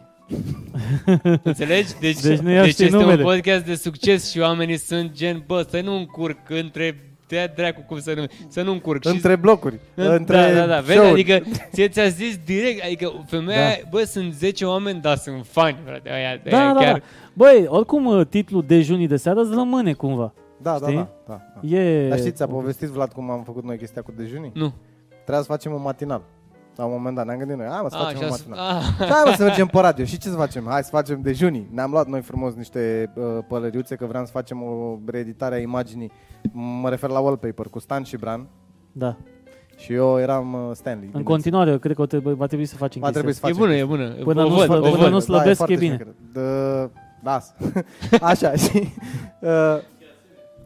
Înțelegi? 1.43 1.93
Deci, 1.99 2.19
Deci 2.21 2.39
nu 2.39 2.49
ia 2.51 2.61
deci 2.61 2.71
știi 2.71 2.85
este 2.85 2.97
numele. 2.97 3.17
un 3.23 3.23
podcast 3.23 3.65
de 3.65 3.75
succes 3.75 4.31
și 4.31 4.39
oamenii 4.39 4.77
sunt 4.77 5.11
gen, 5.11 5.43
bă, 5.47 5.65
să 5.69 5.81
nu 5.81 5.95
încurc 5.95 6.49
între 6.49 7.14
te 7.27 7.51
dracu 7.55 7.81
cum 7.87 7.99
să 7.99 8.13
nu, 8.15 8.23
să 8.47 8.61
nu 8.61 8.71
încurc. 8.71 9.03
Și- 9.05 9.13
Între 9.13 9.35
blocuri, 9.35 9.79
între 9.95 10.35
da, 10.37 10.53
da, 10.53 10.65
da, 10.65 10.79
vezi, 10.79 10.97
show-uri. 10.97 11.21
adică 11.21 11.49
ție 11.73 11.87
ți-a 11.87 12.07
zis 12.07 12.39
direct, 12.45 12.83
adică 12.83 13.23
femeia, 13.27 13.59
da. 13.69 13.87
bă, 13.89 14.03
sunt 14.03 14.33
10 14.33 14.65
oameni, 14.65 15.01
dar 15.01 15.17
sunt 15.17 15.45
fani, 15.45 15.77
frate, 15.85 16.11
aia, 16.11 16.41
Da, 16.49 16.57
aia 16.57 16.73
da, 16.73 16.79
chiar, 16.79 16.93
da. 16.97 17.03
Băi, 17.33 17.65
oricum 17.67 18.05
uh, 18.05 18.25
titlul 18.29 18.63
Dejunii 18.67 19.07
de 19.07 19.15
seară 19.17 19.41
îți 19.41 19.53
rămâne 19.53 19.93
cumva. 19.93 20.33
Da, 20.61 20.77
da, 20.79 20.85
Știi? 20.85 20.95
da, 20.95 21.09
da, 21.27 21.41
da. 21.61 21.67
E... 21.77 22.07
Dar 22.09 22.17
știți, 22.17 22.35
ți-a 22.35 22.47
povestit 22.47 22.87
Vlad 22.87 23.11
cum 23.11 23.29
am 23.29 23.43
făcut 23.43 23.63
noi 23.63 23.77
chestia 23.77 24.01
cu 24.01 24.13
dejunii? 24.17 24.51
nu. 24.53 24.73
Trebuia 25.23 25.43
să 25.43 25.51
facem 25.51 25.71
un 25.73 25.81
matinal. 25.81 26.21
La 26.75 26.85
un 26.85 26.91
moment 26.91 27.15
dat 27.15 27.25
ne-am 27.25 27.37
gândit 27.37 27.57
noi, 27.57 27.65
hai 27.69 27.79
mă 27.81 27.89
să 27.89 27.95
A, 27.95 27.99
facem 28.03 28.17
un 28.17 28.23
așa, 28.23 28.31
matinal. 28.47 28.59
a, 28.59 28.81
Hai 29.13 29.21
mă 29.25 29.33
să 29.37 29.43
mergem 29.49 29.67
pe 29.67 29.79
radio. 29.79 30.05
Și 30.05 30.17
ce 30.17 30.29
să 30.29 30.35
facem? 30.35 30.65
Hai 30.67 30.83
să 30.83 30.89
facem 30.89 31.21
dejunii. 31.21 31.67
Ne-am 31.73 31.91
luat 31.91 32.07
noi 32.07 32.21
frumos 32.21 32.53
niște 32.53 33.11
uh, 33.15 33.23
pălăriuțe 33.47 33.95
că 33.95 34.05
vreau 34.05 34.25
să 34.25 34.31
facem 34.31 34.61
o 34.63 34.97
reeditare 35.05 35.55
a 35.55 35.59
imaginii. 35.59 36.11
Mă 36.51 36.89
refer 36.89 37.09
la 37.09 37.19
wallpaper 37.19 37.65
cu 37.67 37.79
Stan 37.79 38.03
și 38.03 38.17
Bran. 38.17 38.47
Da. 38.91 39.15
Și 39.77 39.93
eu 39.93 40.19
eram 40.19 40.53
uh, 40.53 40.59
Stanley. 40.73 40.93
În 40.93 40.97
bineînțeles. 41.09 41.25
continuare, 41.25 41.71
eu 41.71 41.77
cred 41.77 41.95
că 41.95 42.01
o 42.01 42.05
trebuie, 42.05 42.33
va 42.33 42.45
trebui 42.45 42.65
să 42.65 42.75
facem 42.75 43.01
Va 43.01 43.09
trebui 43.09 43.29
chestia 43.29 43.49
să 43.53 43.55
e 43.55 43.63
facem. 43.63 43.87
bună, 43.87 44.03
e 44.03 44.07
bună, 44.13 44.23
Până 44.23 44.43
o 44.45 44.47
nu 44.49 44.55
văd, 44.55 44.65
slă- 44.65 44.77
o 44.77 44.89
până 44.89 45.01
văd. 45.03 45.11
nu 45.11 45.19
slăbesc, 45.19 45.57
foarte 45.57 45.73
e 45.73 45.77
bine. 45.77 45.93
șmecher. 45.95 46.13
Dă... 46.33 46.89
Las. 47.23 47.53
Așa, 48.21 48.51
și... 48.55 48.71
Uh, 49.39 49.51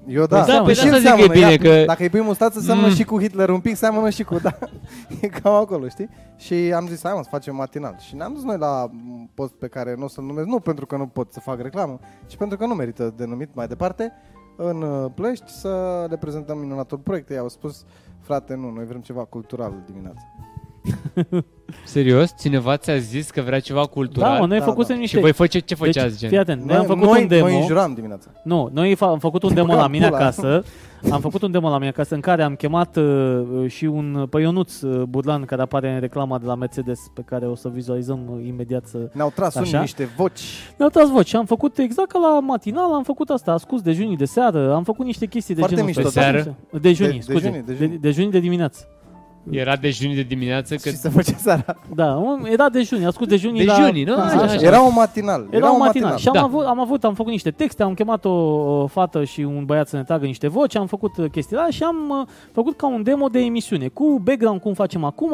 eu 0.08 0.26
da. 0.26 0.46
Da, 0.46 0.62
păi 0.62 0.74
Și 0.74 0.84
de 0.84 0.88
asta 0.90 0.98
zic 1.00 1.08
seamănă, 1.08 1.28
că 1.28 1.38
e 1.38 1.40
bine, 1.58 1.70
ia, 1.70 1.80
că- 1.80 1.86
Dacă 1.86 2.02
îi 2.04 2.10
pui 2.10 2.22
mustață, 2.22 2.60
seamănă 2.60 2.88
Mm. 2.88 2.94
și 2.94 3.04
cu 3.04 3.20
Hitler 3.22 3.50
un 3.50 3.60
pic, 3.60 3.76
seamănă 3.76 4.10
și 4.10 4.24
cu... 4.24 4.36
Da, 4.42 4.58
e 5.22 5.28
cam 5.28 5.54
acolo, 5.54 5.88
știi? 5.88 6.10
Și 6.38 6.54
am 6.76 6.88
zis, 6.88 7.00
hai 7.04 7.14
mă, 7.16 7.22
să 7.24 7.30
facem 7.32 7.56
matinal. 7.56 7.96
Și 8.00 8.16
ne-am 8.16 8.34
dus 8.34 8.44
noi 8.44 8.58
la 8.58 8.84
un 9.12 9.28
post 9.34 9.54
pe 9.54 9.68
care 9.68 9.96
nu 9.98 10.04
o 10.04 10.08
să-l 10.08 10.24
numesc, 10.24 10.48
nu 10.48 10.60
pentru 10.60 10.86
că 10.86 10.98
nu 10.98 11.08
pot 11.08 11.34
să 11.34 11.40
fac 11.40 11.62
reclamă, 11.62 12.00
ci 12.28 12.36
pentru 12.36 12.58
că 12.58 12.66
nu 12.66 12.74
merită 12.74 13.14
denumit 13.18 13.50
mai 13.54 13.68
departe, 13.68 14.12
în 14.56 14.82
uh, 14.82 15.12
Plăști 15.16 15.52
să 15.52 16.06
le 16.10 16.18
prezentăm 16.18 16.58
minunatul 16.58 16.98
proiect. 16.98 17.30
Ei 17.30 17.38
au 17.38 17.50
spus, 17.50 17.86
frate, 18.22 18.56
nu, 18.56 18.70
noi 18.72 18.86
vrem 18.86 19.02
ceva 19.02 19.24
cultural 19.26 19.74
dimineața. 19.86 20.22
Serios? 21.86 22.34
Cineva 22.40 22.78
ți-a 22.78 22.98
zis 22.98 23.30
că 23.30 23.42
vrea 23.42 23.60
ceva 23.60 23.86
cultural? 23.86 24.34
Da, 24.34 24.40
mă, 24.40 24.46
noi 24.46 24.60
Da, 24.60 24.66
făcusem 24.66 24.96
da. 24.96 25.02
niște... 25.02 25.16
Și 25.16 25.22
voi 25.22 25.34
face, 25.34 25.60
ce 25.60 25.76
făceați, 25.76 26.10
deci, 26.10 26.20
gen? 26.20 26.30
fii 26.30 26.38
atent, 26.38 26.58
noi, 26.60 26.68
Noi, 26.68 26.78
am 26.78 26.86
făcut 26.86 27.04
noi, 27.04 27.22
un 27.22 27.28
demo. 27.28 27.46
noi 27.48 27.56
înjuram 27.60 27.94
dimineața. 27.94 28.30
Nu, 28.44 28.70
noi 28.74 28.96
fa- 28.96 29.00
am 29.00 29.20
făcut 29.20 29.44
un 29.44 29.54
demo 29.54 29.66
Băgam 29.66 29.82
la 29.82 29.88
mine 29.88 30.06
pula. 30.08 30.18
acasă. 30.20 30.64
Am 31.12 31.20
făcut 31.22 31.42
un 31.42 31.52
demo 31.52 31.70
la 31.70 31.78
mine 31.78 31.90
acasă 31.90 32.14
în 32.16 32.20
care 32.22 32.44
am 32.44 32.56
chemat 32.56 32.96
uh, 32.98 33.66
și 33.68 33.86
un 33.86 34.28
pe 34.30 34.40
Ionuț 34.42 34.82
uh, 34.82 35.02
Burlan 35.04 35.46
care 35.46 35.62
apare 35.62 35.94
în 35.94 36.00
reclama 36.00 36.38
de 36.38 36.46
la 36.46 36.56
Mercedes 36.56 37.00
pe 37.14 37.22
care 37.26 37.46
o 37.46 37.56
să 37.56 37.70
vizualizăm 37.70 38.20
uh, 38.32 38.48
imediat 38.48 38.86
să... 38.86 38.98
Ne-au 39.14 39.32
tras 39.36 39.56
Așa? 39.56 39.68
unii 39.68 39.80
niște 39.80 40.10
voci. 40.18 40.42
Mi-au 40.78 40.90
tras 40.90 41.10
voci 41.10 41.28
și 41.28 41.36
am 41.36 41.46
făcut 41.46 41.78
exact 41.78 42.12
ca 42.12 42.20
la 42.20 42.40
matinal, 42.40 42.94
am 42.94 43.04
făcut 43.04 43.30
asta, 43.30 43.52
ascuns 43.52 43.82
dejunii 43.82 44.18
de 44.18 44.26
seară, 44.26 44.74
am 44.74 44.84
făcut 44.84 45.06
niște 45.06 45.26
chestii 45.26 45.54
de 45.56 45.60
Foarte 45.60 45.76
genul 45.76 45.92
mișto. 45.96 46.08
ăsta. 46.08 46.32
De 46.32 46.38
seară? 46.38 46.56
Dejunii, 46.82 47.14
De- 47.20 47.20
scuze. 47.22 47.40
dejunii, 47.40 47.62
dejunii. 47.66 47.90
De, 47.98 48.08
dejunii 48.08 48.32
de 48.32 48.40
dimineață. 48.40 48.88
Era 49.50 49.76
dejunii 49.76 50.16
de 50.16 50.22
dimineață 50.22 50.76
că 50.76 50.90
Și 50.90 50.96
se 50.96 51.10
face 51.10 51.34
seara. 51.34 51.76
Da, 51.96 52.16
un- 52.16 52.46
era 52.52 52.70
dejunii, 52.70 53.06
ascult 53.06 53.30
dejunii 53.30 53.66
Dejunii, 53.66 54.06
la... 54.06 54.12
nu? 54.12 54.18
Da, 54.18 54.26
Așa, 54.26 54.36
așa. 54.36 54.54
așa. 54.54 54.66
Era 54.66 54.80
un 54.82 54.92
matinal. 54.96 55.48
Era 55.50 55.72
un 55.72 55.78
matinal. 55.78 56.18
Și 56.18 56.28
am, 56.28 56.34
Da. 56.34 56.42
avut, 56.44 56.66
am 56.66 56.80
avut, 56.80 57.04
am 57.04 57.14
făcut 57.14 57.32
niște 57.32 57.52
texte, 57.52 57.84
am 57.84 57.94
chemat 57.94 58.26
o, 58.26 58.30
o 58.30 58.88
fată 58.88 59.24
și 59.24 59.42
un 59.42 59.66
băiat 59.66 59.88
să 59.88 59.96
ne 59.96 60.04
tragă 60.04 60.26
niște 60.26 60.48
voci, 60.48 60.76
am 60.76 60.88
făcut 60.88 61.18
uh, 61.18 61.30
chestiile 61.32 61.60
alea 61.62 61.72
și 61.74 61.84
am 61.84 61.96
uh, 62.10 62.28
făcut 62.52 62.78
ca 62.78 62.88
un 62.88 63.04
demo 63.04 63.28
de 63.28 63.40
emisiune, 63.40 63.88
cu 63.88 64.22
background 64.24 64.60
cum 64.62 64.74
facem 64.74 65.04
acum, 65.04 65.32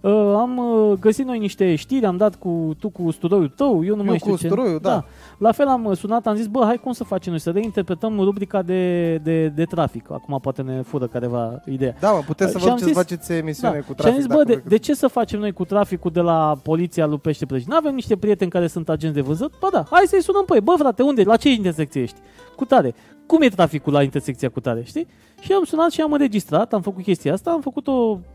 uh, 0.00 0.10
am 0.36 0.56
uh, 0.58 0.98
găsit 1.00 1.26
noi 1.26 1.38
niște 1.38 1.74
știri, 1.74 2.04
am 2.06 2.16
dat 2.16 2.34
cu 2.34 2.74
tu 2.78 2.88
cu 2.88 3.10
sturoiul 3.10 3.48
tău, 3.56 3.84
eu 3.84 3.94
nu 3.94 4.00
Eu 4.00 4.06
mai 4.08 4.18
știu 4.18 4.30
cu 4.30 4.38
ce. 4.38 4.46
sturoiul, 4.46 4.78
da. 4.82 5.04
La 5.38 5.52
fel 5.52 5.66
am 5.66 5.84
uh, 5.84 5.96
sunat, 5.96 6.26
am 6.26 6.34
zis, 6.34 6.46
bă, 6.46 6.62
hai 6.64 6.76
cum 6.76 6.92
să 6.92 7.04
facem 7.04 7.32
noi, 7.32 7.40
să 7.40 7.50
reinterpretăm 7.50 8.20
rubrica 8.20 8.62
de, 8.62 9.14
de, 9.16 9.46
de 9.48 9.64
trafic. 9.64 10.10
Acum 10.10 10.38
poate 10.42 10.62
ne 10.62 10.82
fură 10.82 11.06
careva 11.06 11.60
ideea. 11.70 11.94
Da, 12.00 12.10
mă, 12.10 12.22
puteți 12.26 12.52
să 12.52 12.58
Și 12.58 12.64
vă 12.64 12.70
am 12.70 12.76
duceți 12.76 12.94
să 12.94 13.00
zis- 13.00 13.08
faceți 13.10 13.41
emisiune 13.42 13.74
cu 13.78 13.82
și 13.82 13.88
am 13.88 13.94
trafic. 13.94 14.18
zis, 14.18 14.26
bă, 14.26 14.32
dacă 14.34 14.44
de, 14.46 14.52
vreți. 14.52 14.68
de 14.68 14.76
ce 14.76 14.94
să 14.94 15.06
facem 15.06 15.40
noi 15.40 15.52
cu 15.52 15.64
traficul 15.64 16.10
de 16.10 16.20
la 16.20 16.54
poliția 16.62 17.06
lui 17.06 17.18
Pește 17.18 17.46
Plăci? 17.46 17.62
Nu 17.64 17.76
avem 17.76 17.94
niște 17.94 18.16
prieteni 18.16 18.50
care 18.50 18.66
sunt 18.66 18.88
agenți 18.88 19.14
de 19.14 19.20
vânzări? 19.20 19.52
Ba 19.60 19.68
da, 19.72 19.84
hai 19.90 20.04
să-i 20.06 20.22
sunăm 20.22 20.44
pe 20.44 20.54
ei. 20.54 20.60
Bă, 20.60 20.74
frate, 20.78 21.02
unde? 21.02 21.22
La 21.22 21.36
ce 21.36 21.50
intersecție 21.52 22.02
ești? 22.02 22.18
Cu 22.56 22.64
tare. 22.64 22.94
Cum 23.26 23.42
e 23.42 23.48
traficul 23.48 23.92
la 23.92 24.02
intersecția 24.02 24.48
cu 24.48 24.60
tare, 24.60 24.82
știi? 24.84 25.06
Și 25.40 25.52
am 25.52 25.64
sunat 25.64 25.90
și 25.90 26.00
am 26.00 26.12
înregistrat, 26.12 26.72
am 26.72 26.80
făcut 26.82 27.02
chestia 27.02 27.32
asta, 27.32 27.50
am 27.50 27.60
făcut 27.60 27.86
o, 27.86 27.92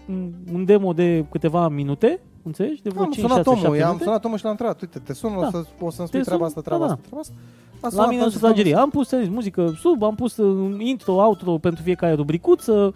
un- 0.10 0.32
un 0.53 0.66
demo 0.66 0.93
de 0.93 1.26
câteva 1.32 1.68
minute, 1.68 2.20
înțelegi? 2.43 2.82
De 2.82 2.89
vreo 2.89 3.03
Am 3.03 3.12
5, 3.12 3.26
sunat 3.28 3.43
6, 3.45 3.49
7 3.49 3.66
omul, 3.66 3.78
i-am 3.80 3.88
minute. 3.88 4.03
sunat 4.03 4.26
omul 4.26 4.38
și 4.38 4.43
l-am 4.43 4.51
întrebat, 4.51 4.82
uite, 4.82 4.99
te 4.99 5.14
sun, 5.14 5.36
o, 5.36 5.41
Da. 5.41 5.49
să, 5.49 5.58
o 5.80 5.89
să-mi 5.89 6.08
Te 6.08 6.18
spui 6.18 6.22
treaba 6.22 6.47
sun, 6.47 6.58
asta, 6.58 6.62
treaba 6.62 6.86
da, 6.86 6.91
asta, 6.91 7.01
treaba 7.05 7.20
asta. 7.22 7.34
A 7.76 7.80
La 7.82 7.89
sunat, 7.89 8.08
mine 8.08 8.20
am 8.20 8.26
în 8.26 8.32
zis, 8.32 8.39
sufragerie. 8.39 8.76
Am 8.76 8.89
pus 8.89 9.08
să 9.08 9.20
zic, 9.24 9.32
muzică 9.32 9.74
sub, 9.80 10.03
am 10.03 10.16
pus 10.16 10.38
uh, 10.38 10.76
intro, 10.80 11.12
outro 11.14 11.58
pentru 11.58 11.84
fiecare 11.84 12.14
rubricuță, 12.14 12.93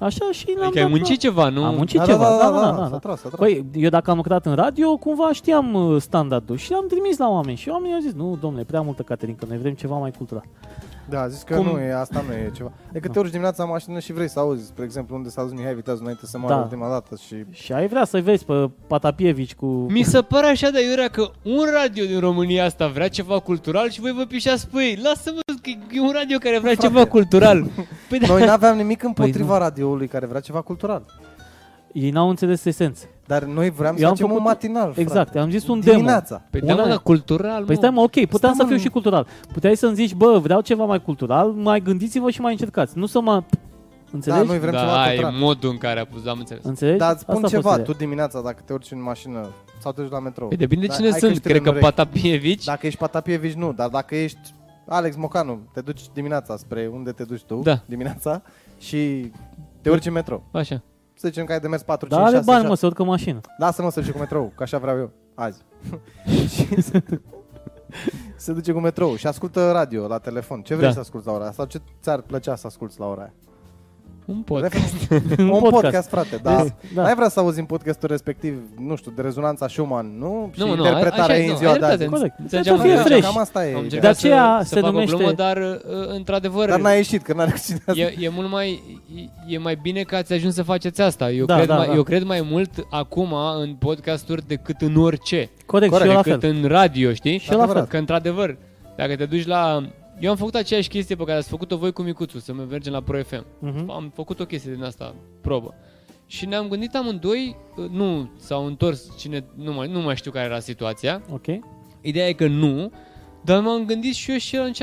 așa 0.00 0.30
și 0.30 0.46
l-am 0.56 0.64
Adică 0.64 0.78
ai 0.78 0.84
dat, 0.84 0.90
muncit 0.90 1.18
ceva, 1.18 1.48
nu? 1.48 1.64
Am 1.64 1.74
muncit 1.74 1.98
Da, 1.98 2.04
ceva, 2.04 2.24
da, 2.24 2.36
da, 2.38 2.50
da, 2.50 2.60
da, 2.60 2.76
da, 2.76 2.84
s-a 2.84 2.88
da. 2.88 2.98
tras, 2.98 3.20
s-a 3.20 3.28
tras. 3.28 3.40
Păi, 3.40 3.64
eu 3.72 3.88
dacă 3.88 4.10
am 4.10 4.16
lucrat 4.16 4.46
în 4.46 4.54
radio, 4.54 4.96
cumva 4.96 5.32
știam 5.32 5.74
uh, 5.74 6.00
standardul 6.00 6.56
și 6.56 6.72
am 6.72 6.84
trimis 6.88 7.18
la 7.18 7.28
oameni 7.28 7.56
și 7.56 7.68
oamenii 7.68 7.94
au 7.94 8.00
zis, 8.00 8.12
nu, 8.12 8.38
domnule, 8.40 8.64
prea 8.64 8.80
multă 8.80 9.02
caterincă, 9.02 9.44
noi 9.48 9.58
vrem 9.58 9.74
ceva 9.74 9.96
mai 9.96 10.10
cultural. 10.10 10.44
Da, 11.10 11.20
a 11.20 11.28
zis 11.28 11.42
că 11.42 11.54
Cum- 11.56 11.66
nu 11.66 11.78
e, 11.80 11.92
asta 11.94 12.24
nu 12.28 12.32
e 12.32 12.50
ceva. 12.54 12.72
De 12.92 12.98
câte 12.98 13.18
ori 13.18 13.30
dimineața 13.30 13.62
în 13.62 13.68
mașină 13.68 13.98
și 13.98 14.12
vrei 14.12 14.28
să 14.28 14.38
auzi, 14.38 14.66
spre 14.66 14.84
exemplu, 14.84 15.16
unde 15.16 15.28
s-a 15.28 15.42
dus 15.42 15.52
Mihai 15.52 15.74
Viteazul 15.74 16.02
înainte 16.02 16.26
să 16.26 16.38
moară 16.38 16.54
Da. 16.54 16.60
ultima 16.60 16.88
dată 16.88 17.16
și... 17.26 17.44
Și 17.50 17.72
ai 17.72 17.86
vrea 17.88 18.04
să-i 18.04 18.20
vezi 18.20 18.44
pe 18.44 18.70
Patapievici 18.86 19.54
cu... 19.54 19.66
Mi 19.66 20.02
se 20.02 20.22
pare 20.22 20.46
așa 20.46 20.70
de 20.70 20.88
iurea 20.88 21.08
că 21.08 21.30
un 21.42 21.64
radio 21.80 22.04
din 22.04 22.20
România 22.20 22.64
asta 22.64 22.86
vrea 22.88 23.08
ceva 23.08 23.38
cultural 23.40 23.90
și 23.90 24.00
voi 24.00 24.12
vă 24.12 24.24
pișați 24.24 24.68
pe 24.68 24.82
ei. 24.82 24.98
Lasă-mă 25.02 25.40
că 25.62 25.70
e 25.92 26.00
un 26.00 26.10
radio 26.12 26.38
care 26.38 26.58
vrea 26.58 26.74
ceva 26.74 27.06
cultural. 27.06 27.66
Păi 28.08 28.18
da, 28.18 28.26
Noi 28.26 28.44
n-aveam 28.44 28.76
nimic 28.76 29.02
împotriva 29.02 29.52
Păi 29.56 29.58
radioului 29.58 30.08
care 30.08 30.26
vrea 30.26 30.40
ceva 30.40 30.60
cultural. 30.60 31.04
Ei 31.92 32.10
n-au 32.10 32.28
înțeles 32.28 32.64
esențe. 32.64 33.08
Dar 33.32 33.42
noi 33.44 33.70
vreau 33.70 33.94
să 33.94 34.00
Eu 34.00 34.08
am 34.08 34.12
facem 34.14 34.26
un 34.30 34.36
făcut- 34.36 34.46
matinal, 34.48 34.92
Exact, 34.96 35.30
frate. 35.30 35.38
am 35.38 35.50
zis 35.50 35.66
un 35.68 35.80
demo. 35.80 35.96
Dimineața. 35.96 36.42
păi 36.50 36.60
da, 36.60 36.74
mă, 36.74 36.80
Una- 36.82 36.88
dar 36.88 36.98
cultural, 36.98 37.64
Păi 37.64 37.74
mă. 37.74 37.80
stai 37.80 37.90
mă, 37.90 38.00
ok, 38.00 38.10
puteam 38.10 38.28
Stai, 38.38 38.52
să 38.54 38.62
mă, 38.62 38.66
fiu 38.68 38.76
nu- 38.76 38.82
și 38.82 38.88
cultural. 38.88 39.26
Puteai 39.52 39.76
să-mi 39.76 39.94
zici, 39.94 40.14
bă, 40.14 40.38
vreau 40.38 40.60
ceva 40.60 40.84
mai 40.84 41.02
cultural, 41.02 41.48
mai 41.50 41.80
gândiți-vă 41.80 42.30
și 42.30 42.40
mai 42.40 42.52
încercați. 42.52 42.98
Nu 42.98 43.06
să 43.06 43.20
mă... 43.20 43.42
Înțelegi? 44.12 44.40
Da, 44.42 44.46
noi 44.48 44.58
vrem 44.58 44.72
ceva 44.72 44.84
da, 44.92 45.04
e 45.12 45.14
cultural. 45.14 45.38
modul 45.38 45.70
în 45.70 45.78
care 45.78 46.00
a 46.00 46.04
pus, 46.06 46.26
am 46.26 46.38
înțeles. 46.38 46.64
Înțelegi? 46.64 46.98
Dar 46.98 47.12
îți 47.12 47.20
spun 47.20 47.34
Asta 47.34 47.46
a 47.46 47.50
fost 47.50 47.62
ceva, 47.62 47.74
ideea. 47.74 47.86
tu 47.86 47.92
dimineața 48.04 48.40
dacă 48.40 48.62
te 48.64 48.72
urci 48.72 48.90
în 48.90 49.02
mașină 49.02 49.48
sau 49.78 49.92
te 49.92 50.00
duci 50.02 50.10
la 50.10 50.20
metrou. 50.20 50.48
Păi 50.48 50.56
depinde 50.56 50.86
Da, 50.86 50.94
cine 50.94 51.06
ai 51.06 51.12
sunt, 51.12 51.30
căștile 51.30 51.52
cred 51.52 51.62
că 51.62 51.68
în 51.68 51.74
urechi. 51.76 51.94
Patapievici. 51.94 52.64
Dacă 52.64 52.86
ești 52.86 52.98
Patapievici, 52.98 53.54
nu, 53.54 53.72
dar 53.72 53.88
dacă 53.88 54.14
ești 54.14 54.38
Alex 54.88 55.16
Mocanu, 55.16 55.58
te 55.72 55.80
duci 55.80 56.00
dimineața 56.14 56.56
spre 56.56 56.90
unde 56.92 57.10
te 57.12 57.22
duci 57.24 57.42
tu, 57.42 57.54
Da. 57.62 57.80
dimineața, 57.86 58.42
și 58.78 59.30
te 59.82 59.90
urci 59.90 60.06
în 60.06 60.12
metrou. 60.12 60.42
Așa. 60.52 60.82
Să 61.20 61.28
zicem 61.28 61.44
că 61.44 61.52
ai 61.52 61.60
de 61.60 61.68
mers 61.68 61.82
4, 61.82 62.08
Dar 62.08 62.18
5, 62.18 62.28
are 62.30 62.36
6, 62.38 62.50
bani, 62.50 62.56
7. 62.58 62.68
mă, 62.68 62.74
să 62.76 62.86
urcă 62.86 63.02
în 63.02 63.08
mașină. 63.08 63.40
Lasă-mă 63.58 63.90
să 63.90 64.00
duce 64.00 64.12
cu 64.12 64.18
metrou, 64.18 64.52
că 64.56 64.62
așa 64.62 64.78
vreau 64.78 64.98
eu, 64.98 65.10
azi. 65.34 65.62
și 66.48 66.80
se, 66.82 67.02
se 68.36 68.52
duce 68.52 68.72
cu 68.72 68.78
metrou 68.80 69.16
și 69.16 69.26
ascultă 69.26 69.70
radio 69.72 70.06
la 70.06 70.18
telefon. 70.18 70.60
Ce 70.62 70.74
vrei 70.74 70.86
Da. 70.86 70.92
să 70.94 71.00
asculti 71.00 71.26
la 71.26 71.32
ora 71.32 71.42
aia? 71.42 71.52
Sau 71.52 71.64
ce 71.64 71.80
ți-ar 72.02 72.20
plăcea 72.20 72.54
să 72.56 72.66
asculti 72.66 72.94
la 72.98 73.06
ora 73.06 73.20
aia? 73.20 73.32
Un 74.30 74.42
podcast. 74.42 75.10
un 75.38 75.48
podcast. 75.48 75.70
podcast, 75.70 76.08
frate, 76.08 76.40
da. 76.42 76.64
Da. 76.94 77.02
N-ai 77.02 77.14
vrea 77.14 77.28
să 77.28 77.40
auzi 77.40 77.58
în 77.58 77.64
podcastul 77.64 78.08
respectiv, 78.08 78.54
nu 78.78 78.96
știu, 78.96 79.12
de 79.16 79.22
rezonanța 79.22 79.68
Schumann, 79.68 80.18
nu? 80.18 80.50
Și 80.54 80.60
Nu, 80.60 80.66
nu, 80.66 80.72
interpretarea 80.76 81.24
așa 81.24 81.36
e, 81.36 81.38
ei 81.40 81.44
în 81.46 81.50
nu, 81.52 81.56
ziua 81.58 81.72
ai 81.72 81.78
de 81.78 81.84
azi. 81.84 81.96
dreptate. 81.96 82.18
Corect. 82.20 82.38
Înțelegeam 82.38 82.76
Să 82.76 82.82
fie 82.82 82.94
că- 82.94 83.00
fresh. 83.00 83.22
Cam 83.26 83.38
asta 83.38 83.66
e. 83.66 83.68
Am 83.68 83.74
De 83.74 83.82
încercat 83.82 84.10
aceea 84.10 84.58
să, 84.62 84.68
se 84.68 84.74
să 84.74 84.80
fac 84.80 84.90
numește- 84.92 85.14
o 85.14 85.16
glumă, 85.18 85.32
dar 85.32 85.56
uh, 85.56 86.14
într-adevăr 86.16 86.68
Dar 86.68 86.80
n-a 86.80 86.90
ieșit, 86.92 87.22
că 87.22 87.32
n-a 87.32 87.44
reușit 87.44 87.76
asta. 87.88 88.00
e, 88.00 88.14
e 88.18 88.28
mult 88.28 88.50
mai 88.50 88.82
e, 89.46 89.54
e 89.54 89.58
mai 89.58 89.78
bine 89.82 90.02
că 90.02 90.16
ați 90.16 90.32
ajuns 90.32 90.54
să 90.54 90.62
faceți 90.62 91.00
asta. 91.00 91.30
Eu, 91.30 91.44
Da, 91.44 91.54
cred, 91.54 91.66
da, 91.66 91.76
mai, 91.76 91.86
da. 91.86 91.94
eu 91.94 92.02
cred 92.02 92.22
mai 92.22 92.46
mult 92.50 92.70
acum 92.90 93.34
în 93.60 93.74
podcasturi 93.74 94.46
decât 94.46 94.80
în 94.80 94.96
orice. 94.96 95.50
Corect, 95.66 95.92
Corect, 95.92 96.00
și 96.00 96.08
eu 96.08 96.16
la 96.16 96.22
decât 96.22 96.40
fel. 96.40 96.50
în 96.62 96.68
radio, 96.68 97.12
știi? 97.12 97.38
Și 97.38 97.52
eu 97.52 97.58
la 97.58 97.66
fel. 97.66 97.84
Că 97.84 97.96
într-adevăr, 97.96 98.56
dacă 98.96 99.16
te 99.16 99.24
duci 99.24 99.46
la... 99.46 99.82
Eu 100.20 100.30
am 100.30 100.36
făcut 100.36 100.54
aceeași 100.54 100.88
chestie 100.88 101.16
pe 101.16 101.24
care 101.24 101.38
ați 101.38 101.48
făcut-o 101.48 101.76
voi 101.76 101.92
cu 101.92 102.02
Micuțu, 102.02 102.38
să 102.38 102.52
mergem 102.52 102.92
la 102.92 103.00
Pro 103.00 103.22
FM. 103.22 103.44
Mhm. 103.58 103.90
Am 103.90 104.10
făcut 104.14 104.40
o 104.40 104.44
chestie 104.44 104.72
din 104.72 104.82
asta, 104.84 105.14
probă. 105.40 105.74
Și 106.26 106.46
ne-am 106.46 106.68
gândit 106.68 106.94
amândoi, 106.94 107.56
uh, 107.76 107.88
nu 107.90 108.30
s-au 108.38 108.66
întors 108.66 109.16
cine, 109.18 109.44
nu 109.54 109.72
mai, 109.72 109.88
nu 109.88 110.00
mai 110.00 110.16
știu 110.16 110.30
care 110.30 110.44
era 110.44 110.58
situația. 110.58 111.22
Ok. 111.32 111.44
Ideea 112.00 112.28
e 112.28 112.32
că 112.32 112.46
nu, 112.46 112.92
dar 113.44 113.60
m-am 113.62 113.84
gândit 113.84 114.14
și 114.14 114.30
eu 114.30 114.36
și 114.36 114.54
el 114.54 114.60
atunci, 114.60 114.78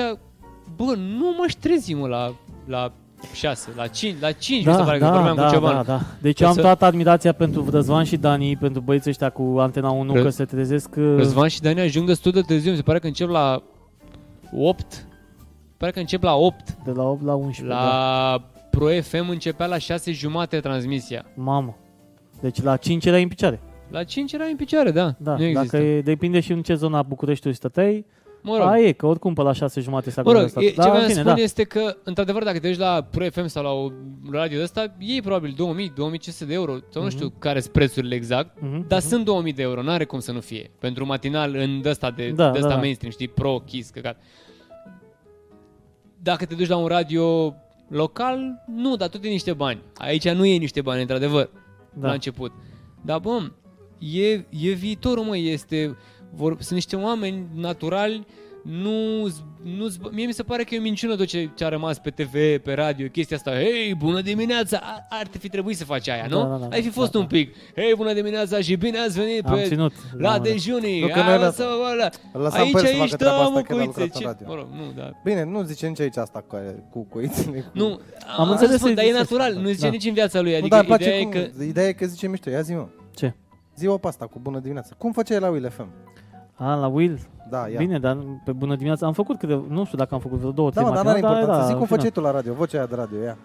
bă, 0.75 0.95
nu 0.97 1.35
m-aș 1.37 1.53
trezi 1.53 1.93
mă 1.93 2.07
la, 2.07 2.33
la 2.65 2.91
6, 3.33 3.69
la 3.75 3.87
5, 3.87 4.15
la 4.19 4.31
5 4.31 4.65
mi 4.65 4.73
se 4.73 4.81
pare 4.83 4.97
că 4.97 5.05
vorbeam 5.13 5.35
da, 5.35 5.45
cu 5.47 5.53
ceva. 5.53 5.71
da, 5.73 5.83
da. 5.83 6.01
Deci 6.21 6.39
Că 6.39 6.45
am 6.45 6.53
să- 6.53 6.61
toată 6.61 6.85
admirația 6.85 7.31
pentru 7.33 7.69
Răzvan 7.69 8.03
și 8.03 8.17
Dani, 8.17 8.55
pentru 8.57 8.81
băieții 8.81 9.09
ăștia 9.09 9.29
cu 9.29 9.55
Antena 9.59 9.89
1, 9.89 10.13
Ră- 10.19 10.21
că 10.21 10.29
se 10.29 10.45
trezesc... 10.45 10.89
uh, 10.97 11.13
Răzvan 11.17 11.47
și 11.47 11.61
Dani 11.61 11.79
ajung 11.79 12.07
destul 12.07 12.31
de 12.31 12.41
târziu, 12.41 12.69
mi 12.71 12.75
se 12.77 12.81
pare 12.83 12.99
că 12.99 13.07
încep 13.07 13.29
la 13.29 13.63
8, 14.53 15.06
pare 15.77 15.91
că 15.91 15.99
încep 15.99 16.23
la 16.23 16.35
8, 16.35 16.77
De 16.85 16.91
la 16.91 17.03
8 17.03 17.23
la 17.25 17.33
11. 17.33 17.75
Da. 17.75 17.83
la 17.83 18.43
Pro 18.71 18.87
FM 19.01 19.29
începea 19.29 19.65
la 19.65 19.77
6 19.77 20.11
jumate 20.11 20.59
transmisia. 20.59 21.25
Mamă. 21.35 21.77
Deci 22.41 22.61
la 22.61 22.77
5 22.77 23.05
erai 23.05 23.21
în 23.21 23.27
picioare. 23.27 23.59
La 23.89 24.03
5 24.03 24.31
era 24.33 24.43
în 24.45 24.55
picioare, 24.55 24.91
da. 24.91 25.15
Da, 25.17 25.35
nu 25.35 25.43
există. 25.43 25.77
dacă 25.77 25.89
e, 25.89 26.01
depinde 26.01 26.39
și 26.39 26.51
în 26.51 26.61
ce 26.61 26.73
zona 26.73 27.01
Bucureștiului 27.03 27.57
stăteai, 27.57 28.05
Mă 28.41 28.57
rog, 28.57 28.67
a, 28.67 28.79
e, 28.79 28.91
că 28.91 29.05
oricum 29.05 29.33
pe 29.33 29.41
la 29.41 29.53
6 29.53 29.81
jumate 29.81 30.09
s-a 30.09 30.21
Mă 30.25 30.31
rog, 30.31 30.41
gândit 30.41 30.55
e, 30.55 30.67
asta. 30.67 30.81
ce 30.81 30.87
Da, 30.87 30.93
vreau 30.93 31.03
în 31.03 31.09
să 31.09 31.09
fine, 31.09 31.21
spun 31.23 31.35
da. 31.35 31.41
este 31.41 31.63
că, 31.63 31.97
într-adevăr, 32.03 32.43
dacă 32.43 32.59
te 32.59 32.67
duci 32.67 32.77
la 32.77 33.07
Pro 33.11 33.25
FM 33.29 33.45
sau 33.45 33.63
la 33.63 33.69
o 33.71 33.89
radio 34.31 34.57
de 34.57 34.63
ăsta, 34.63 34.95
iei 34.97 35.21
probabil 35.21 35.53
2000, 35.57 35.91
2500 35.95 36.45
de 36.45 36.53
euro, 36.53 36.73
sau 36.89 37.03
nu 37.03 37.09
știu 37.09 37.29
care 37.39 37.59
sunt 37.59 37.73
prețurile 37.73 38.15
exact, 38.15 38.61
Mhm, 38.61 38.87
dar 38.87 38.99
mhm. 38.99 39.07
sunt 39.09 39.25
2000 39.25 39.53
de 39.53 39.61
euro, 39.61 39.81
n-are 39.81 40.05
cum 40.05 40.19
să 40.19 40.31
nu 40.31 40.39
fie. 40.39 40.71
Pentru 40.79 41.03
un 41.03 41.09
matinal 41.09 41.55
în 41.55 41.81
ăsta 41.85 42.11
de, 42.11 42.29
Da, 42.29 42.43
de 42.51 42.57
ăsta 42.57 42.67
da, 42.67 42.73
da. 42.73 42.79
mainstream, 42.79 43.11
știi, 43.11 43.27
pro, 43.27 43.59
kiss, 43.65 43.89
căcat. 43.89 44.17
Dacă 46.27 46.45
te 46.45 46.55
duci 46.55 46.67
la 46.67 46.77
un 46.77 46.87
radio 46.87 47.55
local, 47.87 48.63
nu, 48.65 48.95
dar 48.95 49.07
tot 49.07 49.23
e 49.23 49.27
niște 49.27 49.53
bani. 49.53 49.81
Aici 49.95 50.29
nu 50.29 50.45
e 50.45 50.57
niște 50.57 50.81
bani, 50.81 51.01
într-adevăr, 51.01 51.49
Da. 51.93 52.07
la 52.07 52.13
început. 52.13 52.51
Dar, 53.01 53.19
bă, 53.19 53.51
e, 53.99 54.31
e 54.49 54.71
viitorul, 54.71 55.23
mă, 55.23 55.37
este... 55.37 55.97
Vor, 56.33 56.55
sunt 56.59 56.71
niște 56.71 56.95
oameni 56.95 57.47
naturali 57.53 58.25
nu, 58.69 59.21
nu 59.63 59.87
mie 60.11 60.25
mi 60.25 60.33
se 60.33 60.43
pare 60.43 60.63
că 60.63 60.75
e 60.75 60.77
o 60.77 60.81
minciună 60.81 61.15
tot 61.15 61.25
ce, 61.25 61.49
ce 61.55 61.65
a 61.65 61.69
rămas 61.69 61.99
pe 61.99 62.09
TV, 62.09 62.31
pe 62.63 62.73
radio, 62.73 63.07
chestia 63.07 63.37
asta, 63.37 63.51
hei, 63.51 63.95
bună 63.97 64.21
dimineața, 64.21 64.79
A- 64.83 65.05
ar 65.09 65.27
fi 65.39 65.49
trebuit 65.49 65.77
să 65.77 65.85
faci 65.85 66.07
aia, 66.09 66.25
nu? 66.29 66.41
Da, 66.41 66.47
da, 66.47 66.55
da, 66.55 66.67
Ai 66.75 66.81
fi 66.81 66.89
fost 66.89 67.11
da, 67.11 67.19
un 67.19 67.25
pic, 67.25 67.55
hei, 67.75 67.93
bună 67.95 68.13
dimineața 68.13 68.59
și 68.61 68.75
bine 68.75 68.97
ați 68.99 69.19
venit 69.19 69.45
Am 69.45 69.55
pe 69.55 69.63
ținut. 69.63 69.91
la 69.93 70.07
un 70.11 70.19
moment 70.19 70.43
dat. 70.43 70.51
dejunii, 70.53 70.99
Nu, 71.01 71.07
că 71.07 71.13
noi 71.15 71.23
Hai, 71.23 71.37
lăsăm- 71.37 71.65
lăsă-mă, 71.65 71.89
ăla. 71.91 72.09
Îl 72.33 72.41
lăsam 72.41 72.61
aici, 72.61 72.71
pe 72.71 72.77
el 72.79 72.85
să 72.85 72.91
aici, 72.91 72.97
facă 73.09 73.15
treaba 73.15 73.35
da, 73.37 73.41
asta 73.43 73.53
mă, 73.53 73.61
când 73.61 73.79
a 73.79 73.83
cuițe, 73.83 73.99
lucrat 73.99 74.15
în 74.15 74.21
ce... 74.21 74.25
radio. 74.27 74.45
Mă 74.47 74.55
rog, 74.55 74.67
nu, 74.79 75.01
da. 75.01 75.11
Bine, 75.23 75.43
nu 75.43 75.61
zice 75.63 75.87
nici 75.87 75.99
aici 75.99 76.17
asta 76.17 76.43
cu, 76.47 76.57
cu 76.89 77.05
coițele. 77.09 77.59
Cu... 77.59 77.65
Nu, 77.73 77.85
Am 77.85 77.99
am 78.37 78.49
înțeles 78.49 78.49
înțeles, 78.49 78.75
spun, 78.77 78.87
să-i 78.87 78.95
dar 78.95 79.03
e 79.05 79.07
ziceți. 79.07 79.31
natural, 79.33 79.53
nu 79.63 79.67
zice 79.69 79.85
Da. 79.85 79.89
nici 79.91 80.05
în 80.05 80.13
viața 80.13 80.41
lui, 80.41 80.51
nu, 80.51 80.57
adică 80.57 80.75
dar 80.75 80.85
îmi 80.85 80.93
ideea 80.95 81.11
place 81.21 81.39
e 81.39 81.41
cum, 81.41 81.55
că... 81.57 81.63
ideea 81.63 81.87
e 81.87 81.91
că 81.93 82.05
zice 82.05 82.27
mișto. 82.27 82.49
Ia 82.49 82.61
zi, 82.61 82.73
mă. 82.73 82.87
Ce? 83.15 83.33
Zi-o 83.77 83.97
pe 83.97 84.07
asta 84.07 84.25
cu 84.27 84.39
bună 84.41 84.59
dimineața. 84.59 84.95
Cum 84.97 85.11
făceai 85.11 85.39
la 85.39 85.49
Will 85.49 85.69
FM? 85.69 85.87
A, 86.57 86.73
la 86.75 86.87
Will? 86.87 87.19
Da, 87.49 87.67
ia. 87.71 87.77
Bine, 87.77 87.99
dar 87.99 88.17
pe 88.45 88.51
bună 88.51 88.75
dimineața 88.75 89.05
am 89.05 89.13
făcut 89.13 89.37
câte, 89.39 89.61
nu 89.69 89.85
știu 89.85 89.97
dacă 89.97 90.13
am 90.13 90.19
făcut 90.19 90.37
vreo 90.37 90.51
două, 90.51 90.69
Da, 90.69 90.81
trei 90.81 90.89
mă, 90.89 90.95
dar 90.95 91.05
n-are 91.05 91.21
matinale, 91.21 91.39
importanță. 91.39 91.61
era 91.61 91.67
Zi 91.67 91.73
cum 91.73 91.81
în 91.81 91.87
final. 91.87 91.99
făceai 91.99 92.11
tu 92.23 92.31
la 92.31 92.31
radio, 92.31 92.53
vocea 92.53 92.77
aia 92.77 92.85
de 92.87 92.95
radio, 92.95 93.17
ia. 93.23 93.37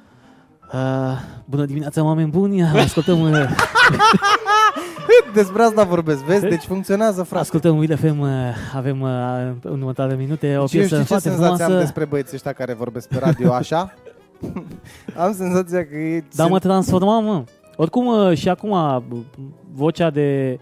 Uh, 0.72 1.18
bună 1.44 1.64
dimineața, 1.64 2.04
oameni 2.04 2.30
buni! 2.30 2.62
Ascultăm, 2.86 3.20
uh, 3.20 3.32
Despre 5.34 5.62
asta 5.62 5.84
vorbesc, 5.84 6.22
vezi? 6.24 6.46
Deci 6.46 6.62
funcționează, 6.64 7.22
frate. 7.22 7.42
ascultăm 7.42 7.76
Will 7.76 7.96
FM, 7.96 8.20
uh, 8.20 8.28
avem 8.74 9.00
uh, 9.00 9.08
în 9.62 9.80
următoarele 9.80 10.16
minute 10.16 10.56
o 10.56 10.66
Și 10.66 10.76
eu 10.76 10.80
piesă 10.80 10.86
știi 10.86 10.98
ce 10.98 11.04
foarte 11.04 11.28
senzație 11.28 11.50
am 11.50 11.56
frumoasă. 11.56 11.84
despre 11.84 12.04
băieții 12.04 12.34
ăștia 12.34 12.52
care 12.52 12.74
vorbesc 12.74 13.08
pe 13.08 13.18
radio 13.18 13.52
așa? 13.62 13.94
am 15.16 15.32
senzația 15.34 15.86
că 15.86 15.96
ei 15.96 16.24
Da, 16.34 16.46
mă 16.46 16.58
transformam, 16.58 17.24
mă. 17.24 17.44
Oricum, 17.76 18.06
uh, 18.06 18.36
și 18.36 18.48
acum 18.48 18.70
uh, 18.70 18.96
vocea 19.72 20.10
de... 20.10 20.58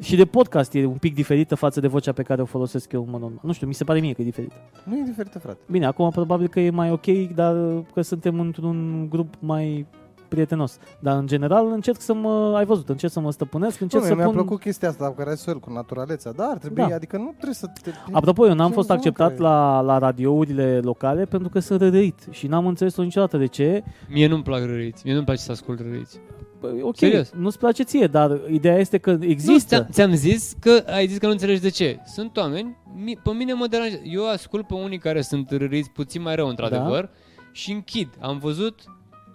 Și 0.00 0.16
de 0.16 0.24
podcast 0.24 0.74
e 0.74 0.84
un 0.84 0.96
pic 0.96 1.14
diferită 1.14 1.54
față 1.54 1.80
de 1.80 1.86
vocea 1.88 2.12
pe 2.12 2.22
care 2.22 2.42
o 2.42 2.44
folosesc 2.44 2.92
eu 2.92 3.02
în 3.02 3.08
mod 3.10 3.20
normal. 3.20 3.40
Nu 3.42 3.52
știu, 3.52 3.66
mi 3.66 3.74
se 3.74 3.84
pare 3.84 4.00
mie 4.00 4.12
că 4.12 4.20
e 4.20 4.24
diferită. 4.24 4.54
Nu 4.84 4.96
e 4.98 5.02
diferită, 5.04 5.38
frate. 5.38 5.58
Bine, 5.70 5.86
acum 5.86 6.10
probabil 6.10 6.48
că 6.48 6.60
e 6.60 6.70
mai 6.70 6.90
ok, 6.90 7.06
dar 7.34 7.54
uh, 7.56 7.80
că 7.94 8.02
suntem 8.02 8.40
într-un 8.40 9.06
grup 9.08 9.34
mai 9.38 9.86
prietenos. 10.28 10.78
Dar 11.00 11.18
în 11.18 11.26
general 11.26 11.66
încerc 11.72 12.00
să 12.00 12.14
mă, 12.14 12.54
ai 12.56 12.64
văzut, 12.64 12.88
încerc 12.88 13.12
să 13.12 13.20
mă 13.20 13.32
stăpânesc, 13.32 13.80
încerc 13.80 14.02
Nu, 14.02 14.08
să 14.08 14.14
mi-a 14.14 14.24
pun... 14.24 14.34
plăcut 14.34 14.60
chestia 14.60 14.88
asta 14.88 15.06
cu 15.06 15.14
care 15.14 15.30
ai 15.30 15.36
spus 15.36 15.52
el, 15.52 15.58
cu 15.60 15.72
naturalețea, 15.72 16.32
dar 16.32 16.48
ar 16.50 16.58
trebui, 16.58 16.86
Da. 16.88 16.94
adică 16.94 17.16
nu 17.16 17.30
trebuie 17.34 17.54
să 17.54 17.66
te... 17.82 17.90
Apropo, 18.12 18.46
eu 18.46 18.54
n-am 18.54 18.68
Ce 18.68 18.74
fost 18.74 18.90
om 18.90 18.96
acceptat 18.96 19.28
care- 19.28 19.40
la, 19.40 19.80
la 19.80 19.98
radiourile 19.98 20.78
locale 20.82 21.24
pentru 21.24 21.48
că 21.48 21.58
sunt 21.58 21.80
rădăit 21.80 22.26
și 22.30 22.46
n-am 22.46 22.66
înțeles-o 22.66 23.02
niciodată 23.02 23.36
de 23.38 23.46
ce. 23.46 23.82
Mie 24.08 24.26
nu-mi 24.28 24.42
plac 24.42 24.64
răriți. 24.64 25.02
Mie 25.04 25.12
nu-mi 25.14 25.24
place 25.24 25.40
să 25.40 25.52
ascult 25.52 25.80
răriți. 25.80 26.20
Bă, 26.60 26.72
Ok, 26.82 26.96
Serios. 26.96 27.30
nu-ți 27.36 27.58
place 27.58 27.82
ție, 27.82 28.06
dar 28.06 28.40
ideea 28.50 28.76
este 28.78 28.98
că 28.98 29.12
Nu, 29.12 29.24
există. 29.24 29.66
ți-am, 29.76 29.86
ți-am 29.90 30.14
zis 30.14 30.56
că 30.60 30.84
ai 30.86 31.06
zis 31.06 31.18
că 31.18 31.26
nu 31.26 31.32
înțelegi 31.32 31.60
de 31.60 31.68
ce. 31.68 31.98
Sunt 32.06 32.36
oameni, 32.36 32.76
mi, 33.04 33.16
pe 33.22 33.30
mine 33.30 33.52
mă 33.52 33.66
deranjează. 33.66 34.02
Eu 34.04 34.28
ascult 34.28 34.66
pe 34.66 34.74
unii 34.74 34.98
care 34.98 35.20
sunt 35.20 35.50
râriți 35.50 35.90
puțin 35.90 36.22
mai 36.22 36.34
rău, 36.34 36.48
într-adevăr, 36.48 37.00
Da. 37.04 37.10
și 37.52 37.72
închid. 37.72 38.08
Am 38.20 38.38
văzut, 38.38 38.80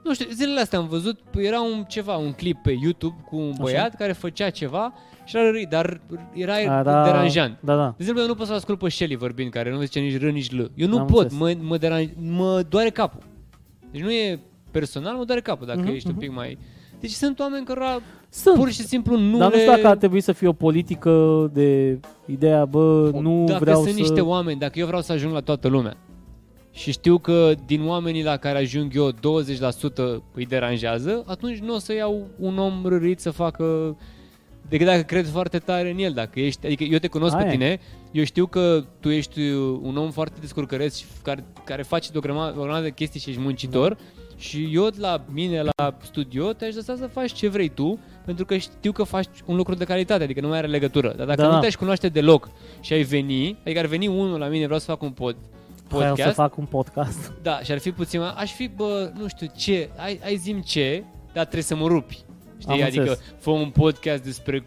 nu 0.04 0.14
știu, 0.14 0.26
zilele 0.32 0.60
astea 0.60 0.80
am 0.80 0.88
văzut, 0.88 1.20
era 1.36 1.62
un 1.62 1.84
ceva, 1.88 2.16
un 2.16 2.32
clip 2.32 2.58
pe 2.64 2.72
YouTube 2.84 3.16
cu 3.26 3.36
un 3.36 3.54
băiat 3.60 3.96
care 3.96 4.12
făcea 4.12 4.50
ceva 4.50 4.94
și 5.26 5.36
era 5.38 5.46
rărit, 5.46 5.70
dar 5.70 6.02
era 6.34 6.60
Era- 6.62 6.84
deranjant. 7.04 7.58
Da, 7.62 7.76
da. 7.76 7.88
De 7.88 7.96
exemplu, 7.98 8.22
eu 8.24 8.28
nu 8.30 8.36
pot 8.36 8.48
să 8.48 8.54
ascult 8.54 8.80
pe 8.80 8.90
Shelly 8.90 9.16
vorbind, 9.16 9.52
care 9.52 9.72
nu 9.72 9.82
zice 9.82 10.00
nici 10.00 10.18
R, 10.22 10.26
nici 10.26 10.52
L. 10.52 10.72
Eu 10.76 10.88
nu 10.88 11.00
Am 11.00 11.06
pot, 11.06 11.32
înțeles. 11.32 11.56
mă, 11.58 11.64
mă, 11.68 11.78
deranj, 11.78 12.10
mă 12.20 12.64
doare 12.70 12.90
capul. 12.90 13.22
Deci 13.92 14.02
nu 14.02 14.12
e 14.12 14.40
personal, 14.72 15.16
mă 15.16 15.24
doare 15.24 15.42
capul 15.42 15.66
dacă 15.68 15.80
Mhm, 15.80 15.88
ești 15.94 16.08
un 16.08 16.14
mhm. 16.16 16.22
pic 16.22 16.32
mai... 16.36 16.58
Deci 17.00 17.12
sunt 17.12 17.40
oameni 17.40 17.66
care 17.66 18.00
Sunt. 18.30 18.56
pur 18.56 18.70
și 18.70 18.82
simplu 18.82 19.18
nu 19.18 19.38
dar 19.38 19.50
nu 19.50 19.56
le... 19.56 19.62
știu 19.62 19.76
dacă 19.76 19.88
ar 19.88 19.98
trebui 19.98 20.22
să 20.22 20.32
fie 20.32 20.48
o 20.48 20.54
politică 20.54 21.50
de 21.54 22.00
ideea, 22.26 22.66
bă, 22.66 23.10
nu 23.22 23.44
dacă 23.48 23.64
vreau 23.64 23.82
sunt 23.82 23.94
să... 23.94 24.00
niște 24.00 24.22
oameni, 24.22 24.60
dacă 24.60 24.80
eu 24.80 24.86
vreau 24.86 25.02
să 25.02 25.12
ajung 25.12 25.34
la 25.34 25.40
toată 25.42 25.68
lumea 25.68 25.98
și 26.76 26.92
știu 26.92 27.18
că 27.18 27.54
din 27.66 27.88
oamenii 27.88 28.24
la 28.24 28.38
care 28.38 28.58
ajung 28.58 28.96
eu 28.96 29.12
20% 29.12 29.16
îi 30.34 30.46
deranjează, 30.46 31.24
atunci 31.28 31.58
nu 31.58 31.76
o 31.76 31.78
să 31.78 31.94
iau 31.94 32.28
un 32.40 32.58
om 32.58 32.86
rărit 32.86 33.20
să 33.20 33.32
facă 33.32 33.98
decât 34.70 34.86
dacă 34.86 35.02
cred 35.02 35.28
foarte 35.28 35.58
tare 35.58 35.90
în 35.90 35.98
el. 35.98 36.14
Dacă 36.14 36.40
ești, 36.40 36.66
adică 36.66 36.84
eu 36.84 36.98
te 36.98 37.08
cunosc 37.08 37.36
Aia 37.36 37.44
pe 37.44 37.50
e. 37.50 37.52
tine, 37.52 37.80
eu 38.12 38.24
știu 38.24 38.46
că 38.46 38.84
tu 39.00 39.10
ești 39.10 39.40
un 39.82 39.98
om 39.98 40.12
foarte 40.12 40.38
descurcăreț 40.40 40.96
și 40.96 41.06
care, 41.24 41.44
care 41.64 41.82
face 41.82 42.10
o 42.16 42.20
grămadă, 42.20 42.60
o 42.60 42.62
grămadă 42.62 42.84
de 42.84 42.92
chestii 42.92 43.20
și 43.20 43.30
ești 43.30 43.42
muncitor 43.42 43.90
Da. 43.90 43.98
Și 44.38 44.70
eu 44.74 44.90
la 44.98 45.22
mine 45.32 45.62
la 45.62 45.98
studio 46.04 46.54
te-aș 46.54 46.76
lăsa 46.76 46.96
să 46.96 47.08
faci 47.08 47.32
ce 47.32 47.48
vrei 47.48 47.70
tu 47.70 48.00
pentru 48.26 48.46
că 48.46 48.58
știu 48.58 48.92
că 48.92 49.04
faci 49.04 49.28
un 49.46 49.56
lucru 49.56 49.74
de 49.76 49.84
calitate, 49.84 50.24
adică 50.24 50.42
nu 50.42 50.48
mai 50.48 50.58
are 50.58 50.68
legătură. 50.68 51.14
Dar 51.18 51.26
dacă 51.26 51.42
Da, 51.42 51.48
nu 51.48 51.54
da. 51.54 51.60
te-aș 51.60 51.76
cunoaște 51.76 52.10
deloc 52.10 52.50
și 52.80 52.94
ai 52.94 53.02
veni, 53.04 53.58
adică 53.62 53.80
ar 53.80 53.86
veni 53.86 54.08
unul 54.08 54.40
la 54.40 54.48
mine, 54.48 54.64
vreau 54.66 54.80
să 54.80 54.86
fac 54.86 55.02
un 55.02 55.12
pod, 55.12 55.36
Vreau 55.88 56.02
să 56.02 56.08
podcast, 56.10 56.36
fac 56.36 56.58
un 56.58 56.66
podcast. 56.66 57.34
da, 57.42 57.60
și 57.60 57.72
ar 57.72 57.78
fi 57.78 57.92
puțin 57.92 58.20
mai, 58.20 58.34
aș 58.38 58.52
fi, 58.52 58.68
bă, 58.68 59.12
nu 59.18 59.28
știu 59.28 59.48
ce, 59.58 59.90
ai, 59.98 60.20
ai 60.24 60.36
zim 60.36 60.62
ce, 60.62 61.04
dar 61.34 61.44
trebuie 61.44 61.64
să 61.64 61.76
mă 61.76 61.88
rupi. 61.88 62.24
Știi? 62.58 62.74
Am 62.74 62.82
adică 62.82 63.00
înțeles. 63.02 63.22
fă 63.40 63.50
un 63.50 63.70
podcast 63.70 64.24
despre 64.24 64.66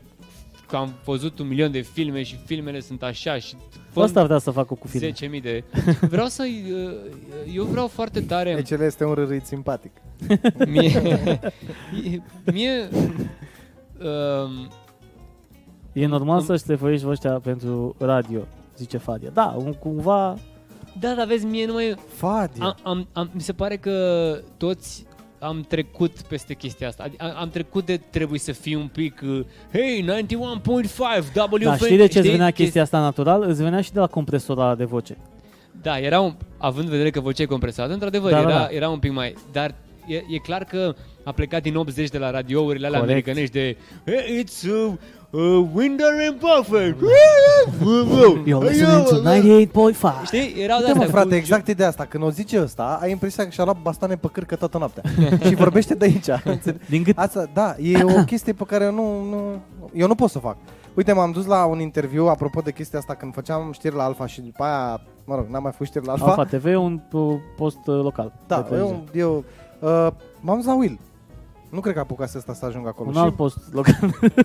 că 0.69 0.77
am 0.77 0.93
văzut 1.05 1.39
un 1.39 1.49
milion 1.49 1.71
de 1.71 1.81
filme 1.81 2.23
și 2.23 2.37
filmele 2.45 2.81
sunt 2.81 3.03
așa 3.03 3.39
și 3.39 3.55
fă 3.91 4.01
Asta 4.01 4.25
vrea 4.25 4.39
să 4.39 4.51
facă 4.51 4.75
cu 4.75 4.87
filme. 4.87 5.37
10.000 5.37 5.43
de... 5.43 5.64
Vreau 6.01 6.27
să... 6.27 6.45
Eu 7.53 7.64
vreau 7.64 7.87
foarte 7.87 8.21
tare... 8.21 8.55
Deci 8.55 8.71
el 8.71 8.81
este 8.81 9.05
un 9.05 9.14
rârit 9.14 9.47
simpatic. 9.47 9.93
Mie... 10.73 11.03
mie 12.53 12.89
um, 14.03 14.71
E 15.93 16.07
normal 16.07 16.39
Un- 16.39 16.45
să-și 16.45 16.62
trefoiești 16.64 17.07
ăștia 17.07 17.41
pentru 17.41 17.95
radio, 17.99 18.41
zice 18.77 18.97
Fadia. 18.97 19.31
Da, 19.31 19.55
un, 19.59 19.73
cumva... 19.73 20.39
da, 21.01 21.14
dar 21.14 21.27
vezi, 21.27 21.47
mie 21.47 21.66
nu 21.66 21.73
mai... 21.73 21.95
Fadia. 22.09 22.64
Am, 22.64 22.77
am, 22.83 23.09
am, 23.12 23.31
mi 23.33 23.41
se 23.41 23.53
pare 23.53 23.77
că 23.77 23.93
toți 24.57 25.07
am 25.39 25.64
trecut 25.68 26.20
peste 26.20 26.55
chestia 26.55 26.89
asta. 26.89 27.05
Adi- 27.09 27.16
Am, 27.18 27.32
am 27.36 27.49
trecut 27.49 27.86
de 27.86 28.01
trebuie 28.11 28.39
să 28.39 28.53
fii 28.53 28.74
un 28.74 28.89
pic 28.93 29.20
uh, 29.24 29.41
Hey, 29.72 30.05
91.5 30.22 30.34
WFM 30.34 31.62
Da, 31.62 31.76
știi 31.76 31.97
de 31.97 32.07
ce 32.07 32.18
îți 32.18 32.28
venea 32.30 32.51
Chesti- 32.51 32.55
chestia 32.62 32.82
asta 32.82 33.01
natural? 33.01 33.43
Îți 33.43 33.62
venea 33.62 33.80
și 33.80 33.93
de 33.93 33.99
la 34.01 34.07
compresorul 34.07 34.62
ăla 34.62 34.74
de 34.74 34.84
voce. 34.84 35.16
Da, 35.82 35.99
era 35.99 36.20
un, 36.20 36.34
având 36.57 36.84
în 36.84 36.91
vedere 36.91 37.11
că 37.11 37.20
vocea 37.20 37.43
e 37.43 37.47
compresată, 37.47 37.93
într-adăvăr, 37.93 38.30
Da, 38.30 38.39
era, 38.39 38.49
da, 38.49 38.55
da. 38.59 38.68
era 38.70 38.89
un 38.89 38.99
pic 38.99 39.12
mai... 39.12 39.34
Dar 39.53 39.74
e, 40.07 40.14
e 40.16 40.36
clar 40.43 40.64
că 40.64 40.95
a 41.24 41.32
plecat 41.32 41.62
din 41.62 41.76
80 41.76 42.09
de 42.09 42.18
la 42.18 42.30
radiourile 42.30 42.86
alea 42.86 42.99
Corect. 43.01 43.26
americanești 43.28 43.53
de 43.55 43.76
hey, 44.12 44.45
It's 44.45 44.68
uh, 44.70 44.93
uh, 45.31 45.68
Winder 45.74 46.12
and 46.29 46.39
Buffett. 46.41 46.97
You're 48.47 48.62
listening 48.62 49.05
to 49.05 49.20
98.5. 49.22 50.24
Știi? 50.24 50.55
Erau 50.62 50.79
de 50.79 50.85
Uite 50.87 50.99
mă, 50.99 51.05
astea 51.05 51.07
frate, 51.07 51.29
cu- 51.29 51.35
exact 51.35 51.66
ideea 51.68 51.89
asta. 51.89 52.05
Când 52.05 52.24
o 52.24 52.31
zice 52.31 52.62
ăsta, 52.62 52.99
ai 53.03 53.11
impresia 53.11 53.45
că 53.45 53.51
și-a 53.51 53.64
luat 53.64 53.76
bastoane 53.83 54.16
pe 54.16 54.29
cârcă 54.33 54.57
toată 54.57 54.79
noaptea. 54.79 55.03
și 55.49 55.55
vorbește 55.55 55.95
de 55.95 56.05
aici. 56.05 56.29
înțelegi? 56.45 56.89
Din 56.89 57.03
cât... 57.03 57.18
Asta, 57.18 57.51
da, 57.55 57.74
e 57.79 58.03
o 58.03 58.24
chestie 58.31 58.53
pe 58.53 58.64
care 58.64 58.85
eu 58.85 58.93
nu, 58.93 59.22
nu, 59.22 59.61
eu 59.93 60.07
nu 60.07 60.14
pot 60.14 60.31
să 60.31 60.39
o 60.39 60.47
fac. 60.47 60.57
Uite, 60.95 61.12
m-am 61.12 61.31
dus 61.31 61.47
la 61.47 61.64
un 61.64 61.81
interviu, 61.81 62.26
apropo 62.26 62.61
de 62.61 62.72
chestia 62.72 62.99
asta, 62.99 63.14
când 63.14 63.35
făceam 63.35 63.72
știri 63.72 63.95
la 63.95 64.05
Alfa 64.05 64.26
și 64.26 64.41
după 64.41 64.64
aia, 64.64 65.01
mă 65.24 65.35
rog, 65.35 65.47
n-am 65.51 65.62
mai 65.62 65.72
făcut 65.72 65.87
știri 65.87 66.07
la 66.07 66.12
Alfa. 66.12 66.24
Alfa 66.26 66.45
TV 66.45 66.66
e 66.66 66.76
un 66.76 67.01
uh, 67.12 67.35
post 67.57 67.87
uh, 67.87 68.01
local. 68.03 68.33
Da, 68.47 68.57
de 68.57 68.62
televiziune. 68.68 69.03
eu, 69.12 69.45
eu 69.81 70.07
uh, 70.07 70.12
m-am 70.41 70.57
dus 70.57 70.66
la 70.66 70.74
Will. 70.76 70.99
Nu 71.69 71.81
cred 71.81 71.95
că 71.95 72.01
apucase 72.01 72.39
ăsta 72.39 72.55
să 72.55 72.64
ajungă 72.66 72.89
acolo. 72.89 73.09
Un 73.09 73.14
și 73.14 73.21
alt 73.21 73.35
post 73.37 73.59
local. 73.73 73.95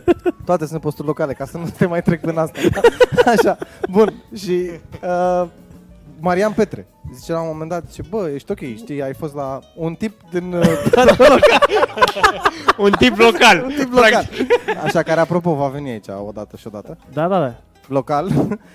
toate 0.45 0.65
sunt 0.65 0.81
posturi 0.81 1.07
locale, 1.07 1.33
ca 1.33 1.45
să 1.45 1.57
nu 1.57 1.65
te 1.77 1.85
mai 1.85 2.01
trec 2.01 2.21
prin 2.21 2.37
asta. 2.37 2.59
Așa, 3.37 3.57
bun. 3.89 4.13
Și 4.35 4.69
uh, 5.03 5.47
Marian 6.19 6.51
Petre 6.51 6.87
zice 7.13 7.31
la 7.31 7.41
un 7.41 7.47
moment 7.51 7.69
dat, 7.69 7.83
zice, 7.87 8.01
bă, 8.09 8.29
ești 8.33 8.51
ok, 8.51 8.59
știi, 8.59 9.03
ai 9.03 9.13
fost 9.13 9.35
la 9.35 9.59
un 9.75 9.93
tip 9.95 10.19
din 10.31 10.53
uh, 10.53 10.83
Un 12.77 12.91
tip 12.91 13.17
local. 13.17 13.63
un 13.63 13.73
tip 13.77 13.93
local. 13.93 14.29
Așa, 14.83 15.03
care 15.03 15.19
apropo 15.19 15.53
va 15.53 15.67
veni 15.67 15.89
aici 15.89 16.07
odată 16.27 16.57
și 16.57 16.67
odată. 16.67 16.97
da, 17.13 17.27
da, 17.27 17.39
da. 17.39 17.53
Local. 17.87 18.27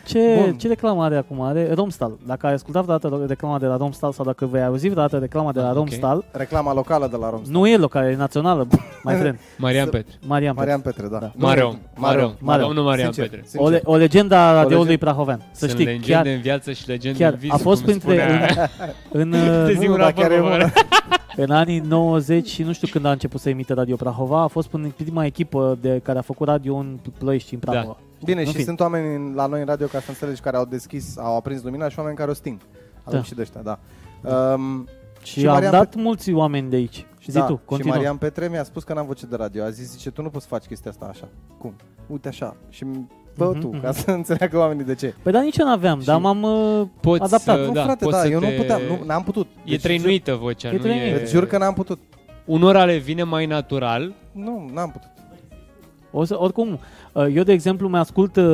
Ce, 0.07 0.35
Bun. 0.45 0.57
ce 0.59 0.69
reclamă 0.69 1.05
are 1.05 1.17
acum? 1.17 1.41
Are 1.41 1.73
Romstal. 1.75 2.19
Dacă 2.27 2.47
ai 2.47 2.53
ascultat 2.53 2.83
vreodată 2.85 3.25
reclama 3.29 3.59
de 3.59 3.67
la 3.67 3.77
Romstal 3.77 4.13
sau 4.13 4.25
dacă 4.25 4.47
vei 4.47 4.63
auzi 4.65 4.89
vreodată 4.89 5.19
reclama 5.19 5.53
de 5.53 5.61
la 5.61 5.65
Ah, 5.67 5.71
ok. 5.71 5.77
Romstal, 5.77 6.25
Reclama 6.33 6.73
locală 6.75 7.07
de 7.11 7.17
la 7.17 7.31
Rom. 7.31 7.41
nu 7.47 7.67
e 7.67 7.77
locală, 7.77 8.09
e 8.11 8.17
națională, 8.17 8.67
mai 9.05 9.15
friend. 9.17 9.39
Marian 9.59 9.85
Să- 9.85 9.91
Petre. 9.91 10.15
Marian 10.27 10.55
Petre. 10.55 10.71
Marian 10.71 10.81
Petre, 10.81 11.09
da. 11.09 11.19
Da. 11.19 11.31
Nu, 11.35 11.47
Mare 11.47 11.61
om. 11.63 11.73
Mare 11.75 11.81
Mare 11.97 12.23
om. 12.23 12.29
om. 12.29 12.35
Mare 12.41 12.61
om. 12.63 12.67
Domnul 12.67 12.85
Marian 12.85 13.13
Sincer, 13.13 13.29
Petre. 13.31 13.47
sincer. 13.49 13.67
O, 13.67 13.71
le, 13.71 13.81
o 13.85 13.97
legendă 13.97 14.35
a 14.35 14.53
radioului 14.53 14.87
legend- 14.97 14.99
Prahovean. 15.01 15.39
Să 15.51 15.59
Sunt 15.59 15.71
știi, 15.71 15.85
legende 15.85 16.07
chiar 16.13 16.27
în 16.27 16.41
viață 16.41 16.73
și 16.73 16.89
legende 16.89 17.19
chiar 17.19 17.33
în 17.33 17.39
vis. 17.39 17.51
a 17.53 17.57
fost 17.57 17.85
cum 17.85 17.99
printre 17.99 18.19
spunea. 18.19 18.71
în, 19.11 19.31
Te 19.31 19.37
în, 19.39 19.67
zic 19.79 19.87
nu, 19.87 19.93
un 19.93 19.99
dar 19.99 20.07
raport, 20.07 20.29
chiar 20.29 20.31
e 20.39 20.41
mă, 20.41 20.49
bună. 20.49 20.73
în 21.37 21.51
anii 21.51 21.79
90 21.79 22.49
și 22.49 22.63
nu 22.63 22.73
știu 22.73 22.89
când 22.93 23.05
a 23.05 23.11
început 23.11 23.41
să 23.41 23.49
emite 23.49 23.75
Radio 23.75 23.97
Prahova, 23.97 24.43
a 24.43 24.47
fost 24.47 24.69
până 24.69 24.85
în 24.85 24.91
prima 25.05 25.25
echipă 25.25 25.79
de 25.81 26.01
care 26.03 26.19
a 26.19 26.23
făcut 26.23 26.47
radio 26.49 26.77
în 26.77 26.99
Ploiești 27.19 27.49
și 27.49 27.55
în 27.55 27.61
Prahova. 27.61 27.97
Bine, 28.25 28.41
În 28.41 28.47
și 28.47 28.53
fine. 28.53 28.65
sunt 28.65 28.81
oameni 28.81 29.15
în- 29.15 29.33
la 29.35 29.47
noi 29.47 29.61
în 29.61 29.67
radio, 29.67 29.87
ca 29.87 29.99
să 30.01 30.07
înțelegi, 30.09 30.41
care 30.41 30.57
au 30.57 30.65
deschis, 30.65 31.19
au 31.19 31.37
aprins 31.37 31.63
lumina 31.63 31.89
și 31.89 31.99
oameni 31.99 32.17
care 32.17 32.31
o 32.31 32.35
sting. 32.35 32.59
Avem 33.05 33.19
Da. 33.21 33.25
și 33.27 33.35
de 33.35 33.41
ăștia, 33.43 33.61
da. 33.61 33.79
Um, 34.55 34.89
Și, 35.23 35.39
Și 35.41 35.47
am 35.47 35.53
Marian 35.53 35.71
dat 35.73 35.95
mulți 35.95 36.33
oameni 36.33 36.71
de 36.71 36.77
aici. 36.77 37.07
Și 37.19 37.31
zi 37.31 37.37
da, 37.39 37.45
tu, 37.45 37.53
și 37.55 37.61
continuă. 37.65 37.95
Marian 37.95 38.17
Petre 38.17 38.49
mi-a 38.49 38.65
spus 38.65 38.83
că 38.83 38.93
n-am 38.93 39.07
voce 39.07 39.27
de 39.27 39.37
radio. 39.37 39.65
A 39.65 39.71
zis, 39.71 39.91
zice, 39.91 40.11
tu 40.11 40.23
nu 40.23 40.29
poți 40.29 40.43
să 40.45 40.49
faci 40.51 40.65
chestia 40.65 40.91
asta 40.91 41.07
așa. 41.11 41.29
Cum? 41.59 41.75
Uite 42.07 42.29
așa. 42.29 42.57
Și 42.69 42.85
fă 43.37 43.45
Mhm, 43.53 43.61
tu, 43.61 43.67
mhm. 43.67 43.81
ca 43.83 43.93
să 43.93 44.11
înțeleagă 44.21 44.59
oamenii 44.59 44.85
de 44.85 44.95
ce. 44.95 45.15
Păi 45.23 45.33
dar 45.33 45.43
nici 45.43 45.57
eu 45.57 45.67
n-aveam, 45.67 46.01
Și- 46.01 46.07
dar 46.07 46.19
m-am 46.21 46.43
uh, 46.43 46.87
Poți 47.01 47.23
adaptat. 47.23 47.57
să- 47.59 47.65
nu, 47.67 47.73
da, 47.73 47.83
frate, 47.83 48.05
poți 48.05 48.17
da, 48.17 48.23
să 48.23 48.29
eu 48.29 48.41
te- 48.41 48.51
nu 48.51 48.57
puteam, 48.57 48.81
nu, 48.89 48.99
n-am 49.07 49.23
putut. 49.23 49.47
E 49.65 49.71
Deci, 49.71 49.81
trăinuită 49.83 50.35
vocea, 50.35 50.69
E 50.69 50.73
nu 50.73 50.79
trăinuită. 50.79 51.19
e... 51.19 51.23
Îți 51.23 51.33
jur 51.33 51.47
că 51.47 51.59
n-am 51.59 51.75
putut. 51.75 51.99
Unora 52.45 52.85
le 52.85 52.97
vine 52.97 53.23
mai 53.23 53.47
natural. 53.47 54.15
Nu, 54.33 54.71
n-am 54.75 54.91
putut. 54.91 55.09
O 56.11 56.25
să, 56.25 56.37
oricum, 56.41 56.79
uh, 57.13 57.27
eu 57.35 57.43
de 57.43 57.53
exemplu 57.53 57.89
mi-ascult, 57.89 58.37
uh, 58.37 58.45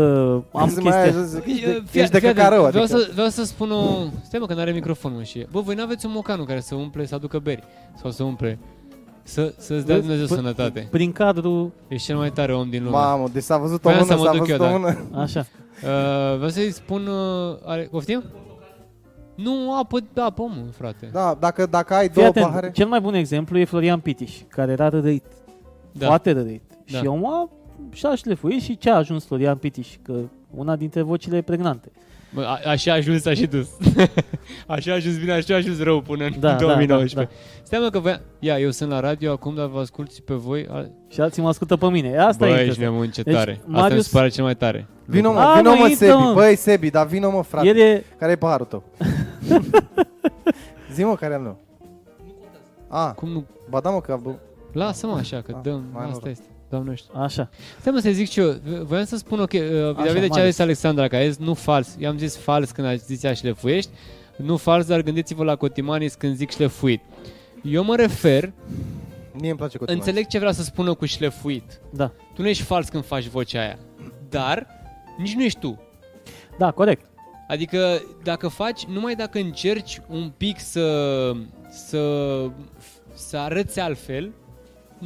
am 0.52 0.68
Să 0.68 0.80
mai 0.80 1.02
ai 1.02 1.02
chestia... 1.02 1.20
ajuns, 1.20 1.26
zic, 1.26 1.44
Ești 1.46 1.60
Fii- 1.60 1.64
de, 1.64 1.82
fii 1.86 2.00
ești 2.00 2.12
de 2.12 2.16
atent, 2.16 2.34
căcarău, 2.36 2.66
vreau, 2.66 2.82
adică. 2.84 2.98
să, 2.98 3.10
vreau 3.12 3.28
să 3.28 3.44
spun 3.44 3.70
o... 3.70 3.82
Stai 4.24 4.40
mă, 4.40 4.46
că 4.46 4.54
n-are 4.54 4.70
microfon, 4.72 5.12
mă, 5.16 5.22
și 5.22 5.38
e. 5.38 5.46
Bă, 5.50 5.60
voi 5.60 5.74
n-aveți 5.74 6.06
un 6.06 6.12
mocanul 6.14 6.46
care 6.46 6.60
să 6.60 6.74
umple, 6.74 7.06
să 7.06 7.14
aducă 7.14 7.38
beri. 7.38 7.62
Sau 8.02 8.10
să 8.10 8.22
umple... 8.22 8.58
Să, 9.22 9.54
să-ți 9.58 9.86
dea 9.86 9.94
Vezi? 9.94 10.06
Dumnezeu 10.06 10.26
Păi- 10.26 10.40
sănătate. 10.40 10.88
Prin 10.90 11.12
cadru, 11.12 11.72
Ești 11.88 12.06
cel 12.06 12.16
mai 12.16 12.30
tare 12.30 12.54
om 12.54 12.70
din 12.70 12.84
lume. 12.84 12.96
Mamă, 12.96 13.28
deci 13.32 13.42
s-a 13.42 13.58
văzut 13.58 13.84
o 13.84 13.88
Voiam 13.90 13.98
mână, 13.98 14.12
să 14.12 14.18
mă 14.18 14.24
s-a 14.24 14.32
duc 14.32 14.40
văzut 14.46 14.60
eu, 14.60 14.66
o 14.66 14.70
da. 14.70 14.76
mână. 14.76 15.22
așa. 15.22 15.46
Uh, 15.82 16.34
vreau 16.36 16.48
să-i 16.50 16.70
spun... 16.72 17.06
Uh, 17.06 17.56
are, 17.64 17.88
poftim? 17.90 18.22
Nu 19.34 19.78
apă, 19.78 19.98
apă, 20.14 20.42
mă, 20.42 20.62
frate. 20.76 21.08
Da, 21.12 21.36
dacă, 21.40 21.66
dacă 21.66 21.94
ai 21.94 22.02
Fii 22.04 22.12
două 22.14 22.26
atent, 22.26 22.46
pahare... 22.46 22.70
cel 22.70 22.86
mai 22.86 23.00
bun 23.00 23.14
exemplu 23.14 23.58
e 23.58 23.64
Florian 23.64 24.00
Pitiș, 24.00 24.32
care 24.48 24.72
era 24.72 24.88
rădăit, 24.88 25.24
Da. 25.92 26.06
foarte 26.06 26.32
rădăit. 26.32 26.62
Da. 26.90 26.98
Și 26.98 27.06
omul 27.06 27.32
a, 27.32 27.48
și-a 27.92 28.14
șlefuit 28.14 28.62
și 28.62 28.76
ce 28.78 28.90
a 28.90 28.96
ajuns 28.96 29.24
Florian 29.26 29.56
Pitiș? 29.56 29.88
Că 30.02 30.14
una 30.56 30.76
dintre 30.76 31.02
vocile 31.02 31.40
pregnante. 31.42 31.90
Bă, 32.34 32.42
a, 32.42 32.70
așa 32.70 32.92
a 32.92 32.94
ajuns, 32.94 33.24
a 33.24 33.34
și 33.34 33.46
dus. 33.46 33.68
așa 34.66 34.90
a 34.92 34.94
ajuns 34.94 35.18
bine, 35.18 35.32
așa 35.32 35.54
a 35.54 35.56
ajuns 35.56 35.80
rău 35.82 36.00
până 36.00 36.24
în 36.24 36.32
Da, 36.40 36.50
da, 36.50 36.56
2019. 36.56 37.32
da, 37.34 37.40
Stai 37.62 37.78
mă 37.82 37.88
că 37.90 37.98
voia... 37.98 38.20
Ia, 38.38 38.58
eu 38.58 38.70
sunt 38.70 38.90
la 38.90 39.00
radio 39.00 39.32
acum, 39.32 39.54
dar 39.54 39.66
vă 39.66 39.78
ascult 39.80 40.12
și 40.12 40.22
pe 40.22 40.34
voi. 40.34 40.66
A... 40.70 40.86
Și 41.08 41.20
alții 41.20 41.42
mă 41.42 41.48
ascultă 41.48 41.76
pe 41.76 41.86
mine. 41.90 42.18
Asta 42.18 42.46
Bă, 42.46 42.52
e 42.52 42.54
ești 42.54 42.62
interesant. 42.66 42.92
nebun, 42.94 43.10
ce 43.10 43.22
Deci, 43.22 43.34
tare. 43.34 43.50
Asta 43.52 43.66
mi 43.70 43.74
Marius- 43.74 44.04
se 44.08 44.16
pare 44.16 44.28
cel 44.28 44.44
mai 44.44 44.56
tare. 44.56 44.86
Vino 45.04 45.32
mă, 45.32 45.38
A, 45.38 45.56
vino 45.56 45.70
mă, 45.70 45.76
mă, 45.80 45.88
intră, 45.88 46.06
Sebi, 46.06 46.18
mă. 46.22 46.32
băi 46.34 46.56
Sebi, 46.56 46.90
dar 46.90 47.06
vino 47.06 47.30
mă 47.30 47.42
frate. 47.42 47.66
El 47.66 47.76
e, 47.76 48.04
Care 48.18 48.32
e 48.32 48.36
paharul 48.36 48.66
tău? 48.66 48.82
Zi 50.94 51.04
mă 51.04 51.14
care 51.14 51.32
e 51.32 51.36
al 51.36 51.42
meu. 51.42 51.56
A, 52.88 53.12
Cum 53.12 53.28
nu? 53.28 53.44
ba 53.70 53.80
da 53.80 53.90
mă 53.90 54.00
că... 54.00 54.18
bă, 54.22 54.30
Lasă-mă 54.72 55.16
așa, 55.16 55.40
că 55.42 55.52
Ah, 55.56 55.60
dăm, 55.62 55.84
mai 55.92 56.02
asta 56.02 56.12
noroc. 56.14 56.30
este. 56.30 56.44
Doamne 56.74 56.94
știu. 56.94 57.20
așa. 57.20 57.48
Stai 57.80 57.92
mă 57.92 57.98
să 57.98 58.10
zic 58.10 58.30
și 58.30 58.40
eu, 58.40 58.54
voiam 58.82 59.04
să 59.04 59.16
spun 59.16 59.40
ok, 59.40 59.52
uh, 59.52 59.60
vis-a-vis 59.60 60.12
de 60.12 60.12
ce 60.12 60.24
a 60.24 60.28
Marius. 60.28 60.44
zis 60.44 60.58
Alexandra, 60.58 61.08
că 61.08 61.16
a 61.16 61.24
zis 61.26 61.36
nu 61.36 61.54
fals, 61.54 61.96
eu 61.98 62.10
am 62.10 62.18
zis 62.18 62.36
fals 62.36 62.70
când 62.70 62.86
a 62.86 62.94
zis 62.94 63.22
ea 63.22 63.34
șlefuiești, 63.34 63.90
nu 64.36 64.56
fals, 64.56 64.86
dar 64.86 65.00
gândiți-vă 65.02 65.44
la 65.44 65.56
Cotimanis 65.56 66.14
când 66.14 66.36
zic 66.36 66.50
șlefuit. 66.50 67.00
Eu 67.62 67.84
mă 67.84 67.96
refer, 67.96 68.52
Mie 69.32 69.48
îmi 69.48 69.58
place 69.58 69.78
cu 69.78 69.84
înțeleg 69.86 70.26
ce 70.26 70.38
vrea 70.38 70.52
să 70.52 70.62
spună 70.62 70.94
cu 70.94 71.04
șlefuit. 71.04 71.80
Da. 71.92 72.12
Tu 72.34 72.42
nu 72.42 72.48
ești 72.48 72.62
fals 72.62 72.88
când 72.88 73.04
faci 73.04 73.26
vocea 73.26 73.60
aia, 73.60 73.78
dar 74.28 74.66
nici 75.18 75.34
nu 75.34 75.42
ești 75.42 75.58
tu. 75.58 75.80
Da, 76.58 76.70
corect. 76.70 77.06
Adică 77.48 78.02
dacă 78.22 78.48
faci, 78.48 78.84
numai 78.84 79.14
dacă 79.14 79.38
încerci 79.38 80.00
un 80.08 80.32
pic 80.36 80.60
să, 80.60 81.32
să, 81.70 82.00
să 83.14 83.36
arăți 83.36 83.80
altfel, 83.80 84.32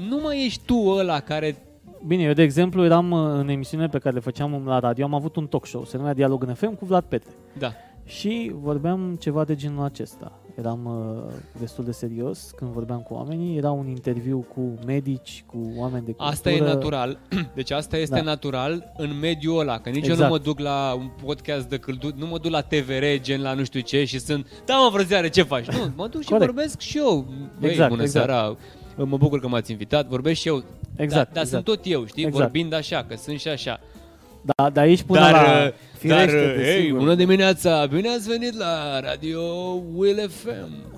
nu 0.08 0.18
mai 0.22 0.44
ești 0.44 0.62
tu 0.64 0.74
ăla 0.86 1.20
care 1.20 1.62
Bine, 2.06 2.22
eu 2.22 2.32
de 2.32 2.42
exemplu 2.42 2.84
eram 2.84 3.10
uh, 3.10 3.18
în 3.32 3.48
emisiune 3.48 3.86
pe 3.88 3.98
care 3.98 4.14
le 4.14 4.20
făceam 4.20 4.62
la 4.66 4.78
radio, 4.78 5.04
am 5.04 5.14
avut 5.14 5.36
un 5.36 5.46
talk 5.46 5.66
show, 5.66 5.84
se 5.84 5.96
numea 5.96 6.14
Dialog 6.14 6.42
în 6.42 6.54
FM 6.54 6.74
cu 6.74 6.84
Vlad 6.84 7.04
Petre. 7.04 7.30
Da. 7.58 7.72
Și 8.04 8.52
vorbeam 8.54 9.16
ceva 9.20 9.44
de 9.44 9.54
genul 9.54 9.84
acesta. 9.84 10.32
Eram 10.58 10.84
uh, 10.84 11.32
destul 11.60 11.84
de 11.84 11.92
serios 11.92 12.50
când 12.56 12.70
vorbeam 12.70 13.00
cu 13.00 13.14
oamenii, 13.14 13.56
era 13.56 13.70
un 13.70 13.86
interviu 13.88 14.46
cu 14.54 14.74
medici, 14.86 15.44
cu 15.46 15.56
oameni 15.76 16.04
de 16.04 16.10
cultură. 16.12 16.28
Asta 16.30 16.50
e 16.50 16.60
natural. 16.60 17.18
Deci 17.54 17.70
asta 17.70 17.96
este 17.96 18.14
Da. 18.16 18.22
natural 18.22 18.92
în 18.96 19.18
mediul 19.20 19.58
ăla. 19.58 19.78
Că 19.78 19.88
nici 19.88 20.06
eu 20.06 20.10
Exact. 20.12 20.30
nu 20.30 20.36
mă 20.36 20.38
duc 20.42 20.58
la 20.58 20.94
un 20.98 21.10
podcast 21.24 21.68
de 21.68 21.76
căldut, 21.78 22.16
nu 22.18 22.26
mă 22.26 22.38
duc 22.38 22.50
la 22.50 22.60
TVR, 22.60 23.04
gen 23.20 23.42
la 23.42 23.52
nu 23.54 23.64
știu 23.64 23.80
ce 23.80 24.04
și 24.04 24.18
sunt, 24.18 24.46
da 24.64 24.74
mă 24.74 24.88
vrăzeare, 24.92 25.28
ce 25.28 25.42
faci? 25.42 25.66
Nu, 25.66 25.92
mă 25.96 26.06
duc 26.08 26.20
și 26.22 26.28
Corect. 26.28 26.50
vorbesc 26.52 26.80
și 26.80 26.98
eu. 26.98 27.26
Băi, 27.60 27.70
Exact, 27.70 27.90
bună 27.90 28.02
exact. 28.02 28.26
seara, 28.26 28.56
mă 29.04 29.16
bucur 29.16 29.40
că 29.40 29.48
m-ați 29.48 29.70
invitat, 29.70 30.06
vorbesc 30.06 30.40
și 30.40 30.48
eu. 30.48 30.64
Exact, 30.96 31.08
Dar, 31.24 31.28
dar 31.32 31.42
exact. 31.42 31.48
sunt 31.48 31.64
tot 31.64 31.80
eu, 31.92 32.06
știi? 32.06 32.24
Exact. 32.24 32.42
Vorbind 32.42 32.72
așa, 32.72 33.04
că 33.08 33.16
sunt 33.16 33.40
și 33.40 33.48
așa. 33.48 33.80
Da, 34.42 34.70
dar 34.70 34.84
aici 34.84 35.02
până 35.02 35.20
dar, 35.20 35.32
la... 35.32 35.40
uh, 35.40 35.46
dar, 35.48 35.74
Firește, 35.98 36.36
uh, 36.36 36.64
hey, 36.64 36.74
desigur. 36.76 36.98
bună 36.98 37.14
dimineața, 37.14 37.86
bine 37.86 38.08
ați 38.08 38.28
venit 38.28 38.54
la 38.54 39.00
Radio 39.00 39.40
Will 39.94 40.28
FM. 40.30 40.97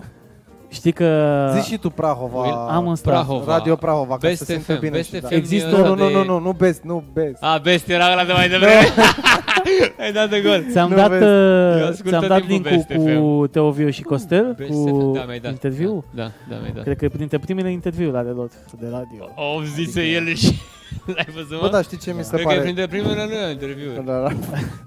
Știi 0.73 0.93
că... 0.93 1.51
Zici 1.55 1.65
și 1.65 1.79
tu 1.79 1.91
Prahova. 1.91 2.67
Am 2.71 2.89
în 2.89 2.95
start. 2.95 3.17
Prahova. 3.17 3.53
Radio 3.57 3.77
Prahova, 3.77 4.13
ca 4.13 4.19
Best 4.21 4.39
să 4.39 4.45
se 4.45 4.53
simtă 4.53 4.73
FM, 4.73 4.81
bine. 4.81 4.91
Best 4.97 5.15
și 5.15 5.21
da. 5.21 5.29
FM 5.29 5.35
Există- 5.35 5.69
e 5.69 5.71
Nu, 5.71 5.77
ăla 5.85 5.89
nu, 5.89 5.95
nu, 5.95 6.07
de- 6.09 6.13
nu, 6.13 6.25
nu, 6.25 6.39
nu 6.39 6.53
Best, 6.53 6.83
nu 6.83 7.05
Best. 7.13 7.37
A, 7.43 7.59
best 7.63 7.89
era 7.89 8.13
ăla 8.13 8.25
de 8.25 8.33
mai 8.33 8.49
devreme. 8.49 8.73
Ai 10.03 10.13
dat 10.13 10.31
de 10.31 10.41
gol. 10.41 10.65
Ți-am 10.71 10.91
Nu 10.91 10.97
dat, 10.97 11.11
vezi. 11.11 11.23
uh, 11.25 11.81
Eu 11.81 11.87
ascult 11.87 12.09
ți-am 12.09 12.21
tot 12.21 12.29
dat 12.29 12.47
timpul 12.47 12.71
link-ul 12.71 12.97
Best 12.97 13.19
cu 13.21 13.47
Teoviu 13.47 13.91
și 13.91 14.03
Costel, 14.03 14.55
Best 14.59 14.71
cu 14.71 14.85
FM, 14.89 15.13
da, 15.13 15.23
mi-ai 15.27 15.39
dat. 15.39 15.51
interviu. 15.51 16.05
Da, 16.15 16.23
da, 16.23 16.31
da 16.49 16.57
mi-ai 16.61 16.73
dat. 16.75 16.83
Cred 16.85 16.97
că 16.97 17.05
e 17.05 17.09
printre 17.09 17.39
primele 17.39 17.71
interviuri 17.71 18.17
ale 18.17 18.31
lor 18.31 18.49
de 18.81 18.87
radio. 18.91 19.29
Au 19.37 19.63
zise 19.75 20.01
el 20.03 20.35
și... 20.35 20.59
L-ai 21.15 21.27
văzut, 21.35 21.51
mă? 21.51 21.59
Bă, 21.61 21.69
dar 21.69 21.83
știi 21.83 21.99
ce 21.99 22.13
mi 22.17 22.23
se 22.25 22.31
Cred 22.35 22.43
că 22.47 22.53
e 22.53 22.55
pare? 22.55 22.61
printre 22.61 22.87
primele 22.87 23.25
lui 23.29 23.51
interviuri. 23.53 24.05
Da, 24.05 24.19
da. 24.21 24.29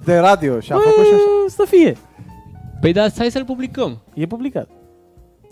De 0.04 0.18
radio 0.18 0.60
și 0.60 0.72
a 0.72 0.76
făcut 0.76 1.06
și 1.06 1.14
așa. 1.14 1.24
Bă, 1.46 1.50
Să 1.50 1.64
fie. 1.68 1.98
Păi 2.82 2.94
da, 2.94 3.06
hai 3.18 3.32
să-l 3.32 3.44
publicăm. 3.46 4.02
E 4.14 4.26
publicat. 4.26 4.68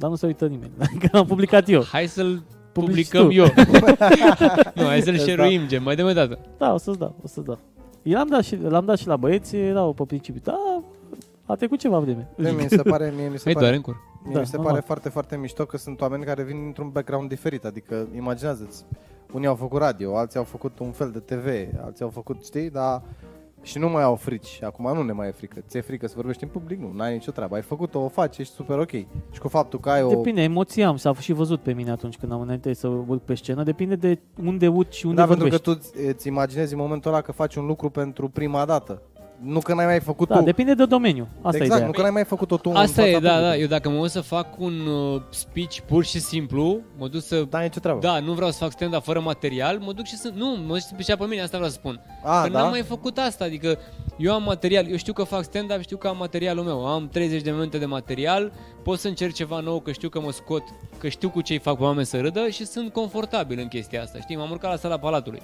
Dar 0.01 0.09
nu 0.09 0.15
se 0.15 0.25
uită 0.25 0.47
nimeni. 0.47 0.71
Că 0.99 1.07
l-am 1.11 1.25
publicat 1.25 1.69
eu. 1.69 1.83
Hai 1.83 2.07
să-l 2.07 2.43
Publici 2.71 3.09
publicăm 3.09 3.25
tu. 3.27 3.31
eu. 3.33 3.45
nu, 4.75 4.83
hai 4.85 5.01
să-l 5.01 5.13
Îți 5.13 5.23
share-uim, 5.23 5.67
gen, 5.67 5.83
mai 5.83 5.95
de 5.95 6.03
mai 6.03 6.13
dată. 6.13 6.39
Da, 6.57 6.73
o 6.73 6.77
să-ți 6.77 6.97
dau, 6.99 7.15
o 7.23 7.27
să-ți 7.27 7.45
dau. 7.45 7.59
Eu 8.03 8.13
l-am 8.17 8.27
dat 8.27 8.43
și, 8.43 8.55
l-am 8.55 8.85
dat 8.85 8.97
și 8.97 9.07
la 9.07 9.17
băieți, 9.17 9.55
erau 9.55 9.93
pe 9.93 10.03
principiu. 10.03 10.41
Da, 10.43 10.83
a 11.45 11.55
trecut 11.55 11.79
ceva 11.79 11.99
vreme. 11.99 12.29
Mie 12.37 12.51
mi 12.51 12.65
se 12.69 12.81
pare, 12.81 13.13
mie 13.17 13.27
mi 13.27 13.37
se 13.37 13.41
Hai 13.43 13.53
pare, 13.53 13.65
doar 13.65 13.75
în 13.77 13.81
cur. 13.81 13.95
mie 14.23 14.33
Da, 14.33 14.39
mi 14.39 14.45
se 14.45 14.55
normal. 14.55 14.71
pare 14.73 14.85
foarte, 14.85 15.09
foarte 15.09 15.37
mișto 15.37 15.65
că 15.65 15.77
sunt 15.77 16.01
oameni 16.01 16.23
care 16.23 16.43
vin 16.43 16.55
dintr-un 16.61 16.89
background 16.89 17.29
diferit. 17.29 17.65
Adică, 17.65 18.07
imaginează-ți, 18.15 18.85
unii 19.33 19.47
au 19.47 19.55
făcut 19.55 19.79
radio, 19.79 20.17
alții 20.17 20.39
au 20.39 20.45
făcut 20.45 20.79
un 20.79 20.91
fel 20.91 21.11
de 21.11 21.19
TV, 21.19 21.45
alții 21.85 22.03
au 22.03 22.09
făcut, 22.09 22.43
știi, 22.43 22.69
dar 22.69 23.01
și 23.61 23.77
nu 23.77 23.89
mai 23.89 24.03
au 24.03 24.15
frici. 24.15 24.59
Acum 24.63 24.93
nu 24.95 25.01
ne 25.03 25.11
mai 25.11 25.27
e 25.27 25.31
frică. 25.31 25.63
Ți-e 25.67 25.81
frică 25.81 26.07
să 26.07 26.13
vorbești 26.15 26.43
în 26.43 26.49
public? 26.49 26.79
Nu, 26.79 26.91
n-ai 26.95 27.13
nicio 27.13 27.31
treabă. 27.31 27.55
Ai 27.55 27.61
făcut-o, 27.61 27.99
o 27.99 28.07
faci, 28.07 28.37
ești 28.37 28.53
super 28.53 28.77
ok. 28.77 28.89
Și 29.31 29.39
cu 29.41 29.47
faptul 29.47 29.79
că 29.79 29.89
ai 29.89 30.01
o... 30.03 30.07
Depinde, 30.09 30.41
emoția 30.41 30.87
am, 30.87 30.95
s-a 30.95 31.13
și 31.13 31.33
văzut 31.33 31.61
pe 31.61 31.73
mine 31.73 31.91
atunci 31.91 32.17
când 32.17 32.31
am 32.31 32.41
înainte 32.41 32.73
să 32.73 32.87
urc 32.87 33.21
pe 33.21 33.35
scenă. 33.35 33.63
Depinde 33.63 33.95
de 33.95 34.19
unde 34.43 34.67
urci 34.67 34.93
și 34.93 35.05
unde 35.05 35.21
Da, 35.21 35.27
pentru 35.27 35.43
vorbești. 35.43 35.65
că 35.65 35.71
tu 35.71 35.79
îți- 35.81 36.07
îți 36.07 36.27
imaginezi 36.27 36.73
în 36.73 36.79
momentul 36.79 37.11
ăla 37.11 37.21
că 37.21 37.31
faci 37.31 37.55
un 37.55 37.65
lucru 37.65 37.89
pentru 37.89 38.29
prima 38.29 38.65
dată. 38.65 39.01
Nu 39.43 39.59
că 39.59 39.73
n-ai 39.73 39.85
mai 39.85 39.99
făcut 39.99 40.27
Da, 40.27 40.37
tu. 40.37 40.43
depinde 40.43 40.73
de 40.73 40.85
domeniu. 40.85 41.27
Asta 41.41 41.57
e 41.57 41.61
exact, 41.61 41.71
ideea. 41.71 41.85
nu 41.85 41.91
că 41.91 42.01
n-ai 42.01 42.11
mai 42.11 42.23
făcut-o 42.23 42.57
tu 42.57 42.69
Asta 42.69 43.01
în 43.01 43.07
e, 43.07 43.11
fața 43.11 43.23
da, 43.23 43.29
da. 43.29 43.35
publicului. 43.35 43.61
Eu 43.61 43.67
dacă 43.67 43.89
mă 43.89 43.97
uit 43.97 44.11
să 44.11 44.21
fac 44.21 44.59
un 44.59 44.79
uh, 44.87 45.21
speech 45.29 45.79
pur 45.79 46.05
și 46.05 46.19
simplu, 46.19 46.79
mă 46.97 47.07
duc 47.07 47.21
să... 47.21 47.45
Da, 47.49 47.59
e 47.59 47.63
nicio 47.63 47.79
treabă. 47.79 47.99
Da, 47.99 48.19
nu 48.19 48.33
vreau 48.33 48.51
să 48.51 48.57
fac 48.57 48.71
stand-up 48.71 49.03
fără 49.03 49.19
material, 49.19 49.77
mă 49.79 49.91
duc 49.91 50.05
și 50.05 50.15
să... 50.15 50.31
Nu, 50.35 50.57
mă 50.67 50.73
duc 50.73 50.81
să 50.81 51.15
pe 51.15 51.15
pe 51.15 51.25
mine, 51.25 51.41
asta 51.41 51.57
vreau 51.57 51.71
să 51.71 51.77
spun. 51.77 52.01
A, 52.23 52.41
că 52.41 52.49
da? 52.49 52.59
n-am 52.59 52.69
mai 52.69 52.81
făcut 52.81 53.17
asta, 53.17 53.43
adică 53.43 53.77
eu 54.17 54.33
am 54.33 54.43
material, 54.43 54.89
eu 54.89 54.95
știu 54.97 55.13
că 55.13 55.23
fac 55.23 55.43
stand-up, 55.43 55.81
știu 55.81 55.97
că 55.97 56.07
am 56.07 56.17
materialul 56.17 56.63
meu, 56.63 56.87
am 56.87 57.07
30 57.07 57.41
de 57.41 57.51
minute 57.51 57.77
de 57.77 57.85
material, 57.85 58.51
pot 58.83 58.99
să 58.99 59.07
încerc 59.07 59.33
ceva 59.33 59.59
nou, 59.59 59.79
că 59.79 59.91
știu 59.91 60.09
că 60.09 60.19
mă 60.19 60.31
scot, 60.31 60.63
că 60.97 61.07
știu 61.09 61.29
cu 61.29 61.41
ce-i 61.41 61.57
fac 61.57 61.77
pe 61.77 61.83
oameni 61.83 62.05
să 62.05 62.19
râdă 62.19 62.47
și 62.49 62.65
sunt 62.65 62.93
confortabil 62.93 63.59
în 63.59 63.67
chestia 63.67 64.01
asta, 64.01 64.19
știi? 64.19 64.35
M-am 64.35 64.51
urcat 64.51 64.71
la 64.71 64.77
sala 64.77 64.97
Palatului, 64.97 65.41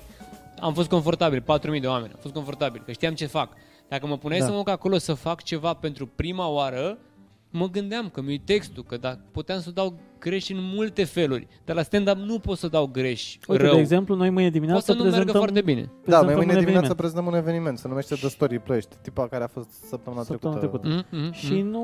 am 0.59 0.73
fost 0.73 0.89
confortabil, 0.89 1.41
4.000 1.41 1.81
de 1.81 1.87
oameni, 1.87 2.11
am 2.13 2.19
fost 2.21 2.33
confortabil, 2.33 2.81
că 2.85 2.91
știam 2.91 3.13
ce 3.13 3.25
fac. 3.25 3.49
Dacă 3.87 4.07
mă 4.07 4.17
puneai 4.17 4.39
Da. 4.39 4.45
să 4.45 4.51
mă 4.51 4.57
duc 4.57 4.69
acolo 4.69 4.97
să 4.97 5.13
fac 5.13 5.43
ceva 5.43 5.73
pentru 5.73 6.07
prima 6.07 6.47
oară, 6.47 6.97
mă 7.49 7.69
gândeam 7.69 8.09
că 8.09 8.21
mi-i 8.21 8.39
textul, 8.39 8.83
că 8.83 8.97
dacă 8.97 9.19
puteam 9.31 9.59
să 9.61 9.71
dau 9.71 9.97
greș 10.19 10.49
în 10.49 10.57
multe 10.75 11.03
feluri, 11.03 11.47
dar 11.65 11.75
la 11.75 11.81
stand-up 11.81 12.15
nu 12.17 12.39
pot 12.39 12.57
să 12.57 12.67
dau 12.67 12.87
greș 12.91 13.37
Uite, 13.47 13.63
rău. 13.63 13.73
de 13.73 13.79
exemplu, 13.79 14.15
noi 14.15 14.29
mâine 14.29 14.43
Pot 14.49 14.53
dimineață 14.53 14.81
să 14.85 14.91
nu 14.91 14.97
meargă 14.97 15.15
prezentăm, 15.17 15.41
foarte 15.41 15.61
bine. 15.61 15.81
Da, 15.81 15.89
prezentăm 16.01 16.25
noi 16.25 16.33
un 16.33 16.37
mâine 16.45 16.59
dimineață 16.59 16.67
eveniment. 16.69 16.97
prezentăm 16.97 17.25
un 17.25 17.33
eveniment, 17.35 17.77
se 17.77 17.87
numește 17.87 18.15
The 18.15 18.27
Story 18.27 18.59
Plăiești, 18.59 18.95
tipa 19.01 19.27
care 19.27 19.43
a 19.43 19.47
fost 19.47 19.69
săptămâna, 19.71 20.23
Săptămâna 20.23 20.59
trecută. 20.59 20.87
trecută. 20.87 21.05
Mm, 21.11 21.19
mm, 21.23 21.31
Și 21.31 21.61
nu, 21.61 21.81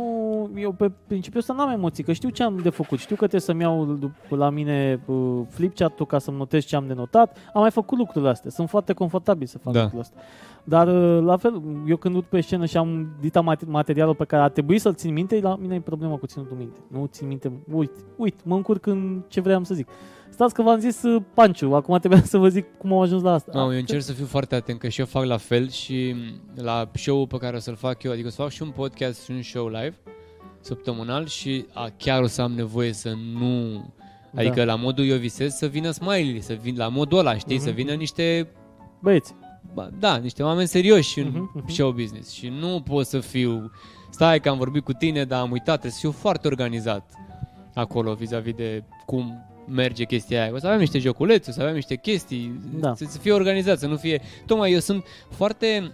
eu 0.55 0.71
pe 0.71 0.91
principiul 1.07 1.39
ăsta 1.39 1.53
n-am 1.53 1.69
emoții, 1.69 2.03
că 2.03 2.11
știu 2.13 2.29
ce 2.29 2.43
am 2.43 2.57
de 2.57 2.69
făcut, 2.69 2.99
știu 2.99 3.15
că 3.15 3.27
trebuie 3.27 3.41
să-mi 3.41 3.61
iau 3.61 3.97
dup- 3.99 4.29
la 4.29 4.49
mine 4.49 5.01
uh, 5.05 5.41
flipchart-ul 5.49 6.05
ca 6.05 6.19
să-mi 6.19 6.37
notez 6.37 6.65
ce 6.65 6.75
am 6.75 6.87
de 6.87 6.93
notat, 6.93 7.37
am 7.53 7.61
mai 7.61 7.71
făcut 7.71 7.97
lucrurile 7.97 8.29
astea, 8.31 8.49
sunt 8.49 8.69
foarte 8.69 8.93
confortabil 8.93 9.47
să 9.47 9.57
fac 9.57 9.73
Da. 9.73 9.79
lucrurile 9.81 10.07
astea. 10.13 10.21
Dar 10.65 10.87
uh, 10.87 11.23
la 11.23 11.37
fel, 11.37 11.61
eu 11.87 11.97
când 11.97 12.15
urc 12.15 12.25
pe 12.25 12.41
scenă 12.41 12.65
și 12.65 12.77
am 12.77 13.07
dita 13.19 13.41
mate- 13.41 13.65
materialul 13.67 14.15
pe 14.15 14.25
care 14.25 14.43
a 14.43 14.47
trebuit 14.47 14.81
să-l 14.81 14.93
țin 14.93 15.13
minte, 15.13 15.39
la 15.41 15.55
mine 15.55 15.75
e 15.75 15.79
problema 15.79 16.15
cu 16.15 16.25
ținutul 16.25 16.57
minte. 16.57 16.79
Nu 16.87 17.05
țin 17.11 17.27
minte, 17.27 17.51
uite, 17.71 17.99
uite, 18.23 18.41
mă 18.45 18.55
încurc 18.55 18.85
în 18.85 19.23
ce 19.27 19.41
vreau 19.41 19.63
să 19.63 19.73
zic. 19.73 19.87
Stați 20.29 20.53
că 20.53 20.61
v-am 20.61 20.79
zis 20.79 21.03
uh, 21.03 21.23
Panciu, 21.33 21.73
acum 21.73 21.97
trebuia 21.97 22.23
să 22.23 22.37
vă 22.37 22.47
zic 22.47 22.65
cum 22.77 22.93
am 22.93 22.99
ajuns 22.99 23.21
la 23.21 23.31
asta. 23.33 23.51
Mamă, 23.53 23.71
eu 23.73 23.79
încerc 23.79 24.01
să 24.01 24.13
fiu 24.13 24.25
foarte 24.25 24.55
atent, 24.55 24.79
că 24.79 24.87
și 24.87 24.99
eu 24.99 25.05
fac 25.05 25.23
la 25.25 25.37
fel 25.37 25.69
și 25.69 26.15
la 26.55 26.89
show-ul 26.93 27.27
pe 27.27 27.37
care 27.37 27.55
o 27.55 27.59
să-l 27.59 27.75
fac 27.75 28.03
eu, 28.03 28.11
adică 28.11 28.27
o 28.27 28.29
să 28.29 28.41
fac 28.41 28.49
și 28.51 28.61
un 28.61 28.69
podcast 28.69 29.23
și 29.23 29.31
un 29.31 29.41
show 29.41 29.67
live 29.67 29.95
săptămânal 30.59 31.25
și 31.27 31.65
a, 31.73 31.89
chiar 31.97 32.21
o 32.21 32.27
să 32.27 32.41
am 32.41 32.51
nevoie 32.51 32.93
să 32.93 33.13
nu... 33.33 33.83
Adică 34.35 34.53
Da. 34.55 34.63
la 34.63 34.75
modul 34.75 35.05
eu 35.05 35.17
visez 35.17 35.53
să 35.53 35.65
vină 35.65 35.91
smiley, 35.91 36.41
să 36.41 36.53
vin 36.61 36.75
la 36.77 36.87
modul 36.87 37.17
ăla, 37.17 37.37
știi, 37.37 37.55
Mhm, 37.55 37.63
să 37.63 37.69
vină 37.71 37.93
niște, 37.93 38.47
Băieți, 39.01 39.35
ba, 39.73 39.89
da, 39.99 40.15
niște 40.15 40.43
oameni 40.43 40.67
serioși 40.67 41.19
în 41.19 41.27
Mhm, 41.27 41.51
mhm. 41.53 41.69
show 41.69 41.91
business 41.91 42.31
și 42.31 42.47
nu 42.47 42.81
pot 42.81 43.05
să 43.05 43.19
fiu, 43.19 43.71
stai 44.09 44.39
că 44.39 44.49
am 44.49 44.57
vorbit 44.57 44.83
cu 44.83 44.91
tine, 44.93 45.23
dar 45.23 45.41
am 45.41 45.51
uitat, 45.51 45.67
trebuie 45.79 45.91
să 45.91 45.99
fiu 45.99 46.11
foarte 46.11 46.47
organizat 46.47 47.11
acolo 47.73 48.13
vis-a-vis 48.13 48.53
de 48.53 48.83
cum 49.05 49.45
merge 49.67 50.03
chestia 50.05 50.41
aia. 50.43 50.53
O 50.53 50.57
să 50.57 50.67
avem 50.67 50.79
niște 50.79 50.99
joculețe, 50.99 51.49
o 51.49 51.53
să 51.53 51.61
avem 51.61 51.73
niște 51.73 51.95
chestii, 51.95 52.59
Da. 52.79 52.95
să, 52.95 53.05
să 53.07 53.17
fie 53.17 53.31
organizat, 53.31 53.79
să 53.79 53.87
nu 53.87 53.95
fie... 53.97 54.21
Tocmai 54.45 54.71
eu 54.71 54.79
sunt 54.79 55.05
foarte... 55.29 55.91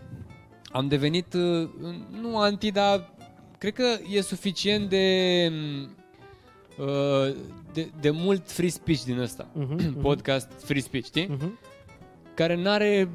Am 0.71 0.87
devenit, 0.87 1.33
uh, 1.33 1.69
nu 2.21 2.37
anti, 2.37 2.71
dar 2.71 3.13
cred 3.57 3.73
că 3.73 3.85
e 4.13 4.21
suficient 4.21 4.89
de... 4.89 5.51
uh, 6.77 7.35
De, 7.73 7.89
de 8.01 8.09
mult 8.09 8.51
free 8.51 8.69
speech 8.69 9.01
din 9.03 9.19
ăsta. 9.19 9.47
Mhm, 9.53 9.73
mhm, 9.89 10.01
Podcast 10.01 10.51
free 10.63 10.81
speech, 10.81 11.05
știi? 11.05 11.27
mhm. 11.29 11.59
Care 12.33 12.55
n-are... 12.55 13.09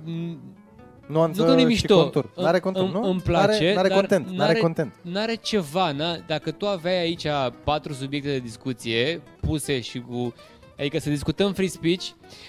m, 1.08 1.12
Nuanță 1.12 1.40
Nu 1.40 1.46
că 1.46 1.52
nu 1.52 1.58
e 1.58 1.62
și 1.62 1.66
mișto. 1.68 2.00
contur. 2.00 2.30
Îmi- 2.34 2.44
N-are 2.44 2.58
contur, 2.60 2.82
îmi- 2.82 2.92
nu? 2.92 3.02
îmi 3.10 3.20
place, 3.20 3.46
N-are, 3.52 3.74
n-are 3.74 3.88
dar 3.88 3.96
content, 3.98 4.26
n-are 4.26 4.36
n-are- 4.36 4.58
content. 4.58 4.94
N-are 5.02 5.34
ceva, 5.34 5.92
na? 5.92 6.16
dacă 6.26 6.50
tu 6.50 6.66
aveai 6.66 6.98
aici 7.00 7.26
patru 7.64 7.92
subiecte 7.92 8.28
de 8.28 8.38
discuție 8.38 9.22
puse 9.40 9.80
și 9.80 10.00
cu... 10.00 10.34
Adică 10.78 10.98
să 10.98 11.08
discutăm 11.10 11.52
free 11.52 11.66
speech. 11.66 12.04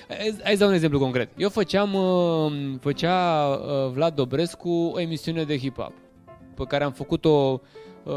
Hai 0.08 0.36
hai 0.44 0.52
să 0.54 0.60
dau 0.60 0.68
un 0.68 0.74
exemplu 0.74 1.00
concret. 1.00 1.30
Eu 1.38 1.50
făceam, 1.50 1.94
uh, 1.94 2.52
făcea 2.82 3.46
uh, 3.48 3.92
Vlad 3.92 4.16
Dobrescu 4.16 4.92
o 4.94 5.00
emisiune 5.00 5.44
de 5.44 5.58
hip-hop 5.60 5.92
pe 6.56 6.64
care 6.68 6.84
am 6.84 6.92
făcut-o 6.92 7.62
uh, 8.04 8.14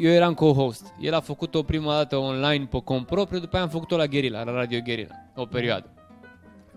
eu 0.00 0.10
eram 0.10 0.34
co-host. 0.34 0.86
El 1.00 1.14
a 1.14 1.20
făcut-o 1.20 1.62
prima 1.62 1.94
dată 1.94 2.16
online 2.16 2.66
pe 2.70 2.80
cont 2.84 3.06
propriu, 3.06 3.38
după 3.38 3.54
aia 3.56 3.64
am 3.64 3.70
făcut-o 3.70 3.96
la 3.96 4.06
Guerilla, 4.06 4.42
la 4.44 4.52
Radio 4.52 4.78
Guerilla, 4.84 5.14
o 5.36 5.44
perioadă. 5.44 5.86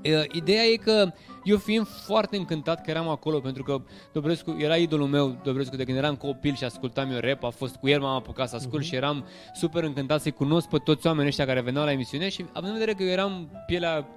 Uh, 0.03 0.23
Ideea 0.31 0.63
e 0.63 0.75
că 0.75 1.13
eu 1.43 1.57
fiind 1.57 1.87
foarte 1.87 2.37
încântat 2.37 2.83
că 2.83 2.89
eram 2.89 3.07
acolo 3.07 3.39
pentru 3.39 3.63
că 3.63 3.81
Dobrescu 4.11 4.55
era 4.59 4.75
idolul 4.75 5.07
meu, 5.07 5.39
Dobrescu, 5.43 5.75
de 5.75 5.83
când 5.83 5.97
eram 5.97 6.15
copil 6.15 6.55
și 6.55 6.63
ascultam 6.63 7.11
eu 7.11 7.19
rap, 7.19 7.43
a 7.43 7.49
fost 7.49 7.75
cu 7.75 7.87
el, 7.87 7.99
m-am 7.99 8.15
apucat 8.15 8.49
să 8.49 8.55
ascult 8.55 8.83
și 8.83 8.95
eram 8.95 9.25
super 9.53 9.83
încântat 9.83 10.21
să-i 10.21 10.31
cunosc 10.31 10.67
pe 10.67 10.77
toți 10.77 11.07
oamenii 11.07 11.29
ăștia 11.29 11.45
care 11.45 11.61
veneau 11.61 11.85
la 11.85 11.91
emisiune 11.91 12.29
și 12.29 12.45
având 12.53 12.71
în 12.73 12.79
vedere 12.79 12.97
că 12.97 13.03
eu 13.03 13.09
eram 13.09 13.49
pielea, 13.65 14.07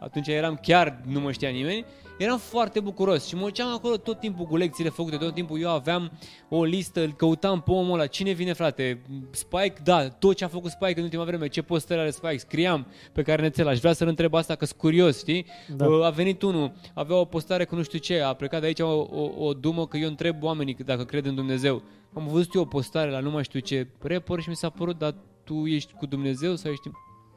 atunci 0.00 0.28
eram 0.28 0.58
chiar, 0.62 1.00
nu 1.06 1.20
mă 1.20 1.32
știa 1.32 1.48
nimeni, 1.48 1.84
eram 2.18 2.38
foarte 2.38 2.80
bucuros 2.80 3.26
și 3.26 3.34
mă 3.34 3.44
duceam 3.44 3.72
acolo 3.72 3.96
tot 3.96 4.20
timpul 4.20 4.44
cu 4.44 4.56
lecțiile 4.56 4.90
făcute, 4.90 5.16
tot 5.16 5.34
timpul 5.34 5.60
eu 5.60 5.70
aveam 5.70 6.12
o 6.48 6.64
listă, 6.64 7.00
îl 7.00 7.12
căutam 7.12 7.60
pe 7.60 7.70
omul 7.70 7.92
ăla, 7.92 8.06
cine 8.06 8.32
vine 8.32 8.52
frate, 8.52 9.02
Spike, 9.30 9.74
da, 9.84 10.08
tot 10.08 10.36
ce 10.36 10.44
a 10.44 10.48
făcut 10.48 10.70
Spike 10.70 10.94
în 10.96 11.02
ultima 11.02 11.24
vreme, 11.24 11.48
ce 11.48 11.62
postări 11.62 12.00
are 12.00 12.10
Spike, 12.10 12.36
scriam 12.36 12.86
pe 13.12 13.22
carnețel, 13.22 13.68
aș 13.68 13.78
vrea 13.78 13.92
să-l 13.92 14.08
întreb 14.08 14.34
asta 14.34 14.54
că 14.54 14.64
sunt 14.64 14.78
curios, 14.78 15.18
știi? 15.18 15.46
Da. 15.76 15.86
Uh, 15.86 16.04
A 16.04 16.10
venit 16.10 16.42
unul, 16.42 16.72
avea 16.94 17.16
o 17.16 17.24
postare 17.24 17.64
cu 17.64 17.74
nu 17.74 17.82
știu 17.82 17.98
ce, 17.98 18.20
a 18.20 18.32
plecat 18.32 18.60
de 18.60 18.66
aici 18.66 18.80
o, 18.80 19.06
o, 19.10 19.30
o 19.38 19.52
dumă 19.52 19.86
că 19.86 19.96
eu 19.96 20.08
întreb 20.08 20.42
oamenii 20.42 20.76
dacă 20.84 21.04
cred 21.04 21.26
în 21.26 21.34
Dumnezeu. 21.34 21.82
Am 22.12 22.26
văzut 22.26 22.54
eu 22.54 22.60
o 22.60 22.64
postare 22.64 23.10
la 23.10 23.20
nu 23.20 23.30
mai 23.30 23.44
știu 23.44 23.60
ce 23.60 23.88
rapper 24.00 24.40
și 24.40 24.48
mi 24.48 24.56
s-a 24.56 24.70
părut, 24.70 24.98
dar 24.98 25.14
tu 25.44 25.66
ești 25.66 25.92
cu 25.92 26.06
Dumnezeu 26.06 26.54
sau 26.54 26.70
ești... 26.70 26.90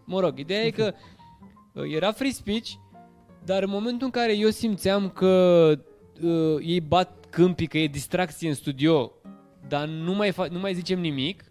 Mă 0.05 0.19
rog, 0.19 0.39
ideea 0.39 0.61
e 0.61 0.69
că 0.69 0.93
uh, 1.73 1.83
era 1.95 2.11
free 2.11 2.31
speech, 2.31 2.69
dar 3.47 3.63
în 3.63 3.69
momentul 3.69 4.05
în 4.05 4.11
care 4.11 4.35
eu 4.37 4.49
simțeam 4.49 5.09
că 5.09 5.71
uh, 6.23 6.55
ei 6.61 6.81
bat 6.81 7.25
câmpii, 7.29 7.67
că 7.67 7.77
e 7.77 7.87
distracție 7.87 8.47
în 8.47 8.53
studio, 8.53 9.11
dar 9.67 9.87
nu 9.87 10.13
mai, 10.13 10.31
fa- 10.31 10.49
nu 10.51 10.59
mai 10.59 10.73
zicem 10.73 10.99
nimic, 10.99 11.43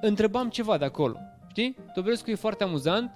întrebam 0.00 0.48
ceva 0.48 0.78
de 0.78 0.84
acolo. 0.84 1.16
Știi? 1.50 1.76
Dobrescu 1.94 2.30
e 2.30 2.34
foarte 2.34 2.64
amuzant, 2.64 3.10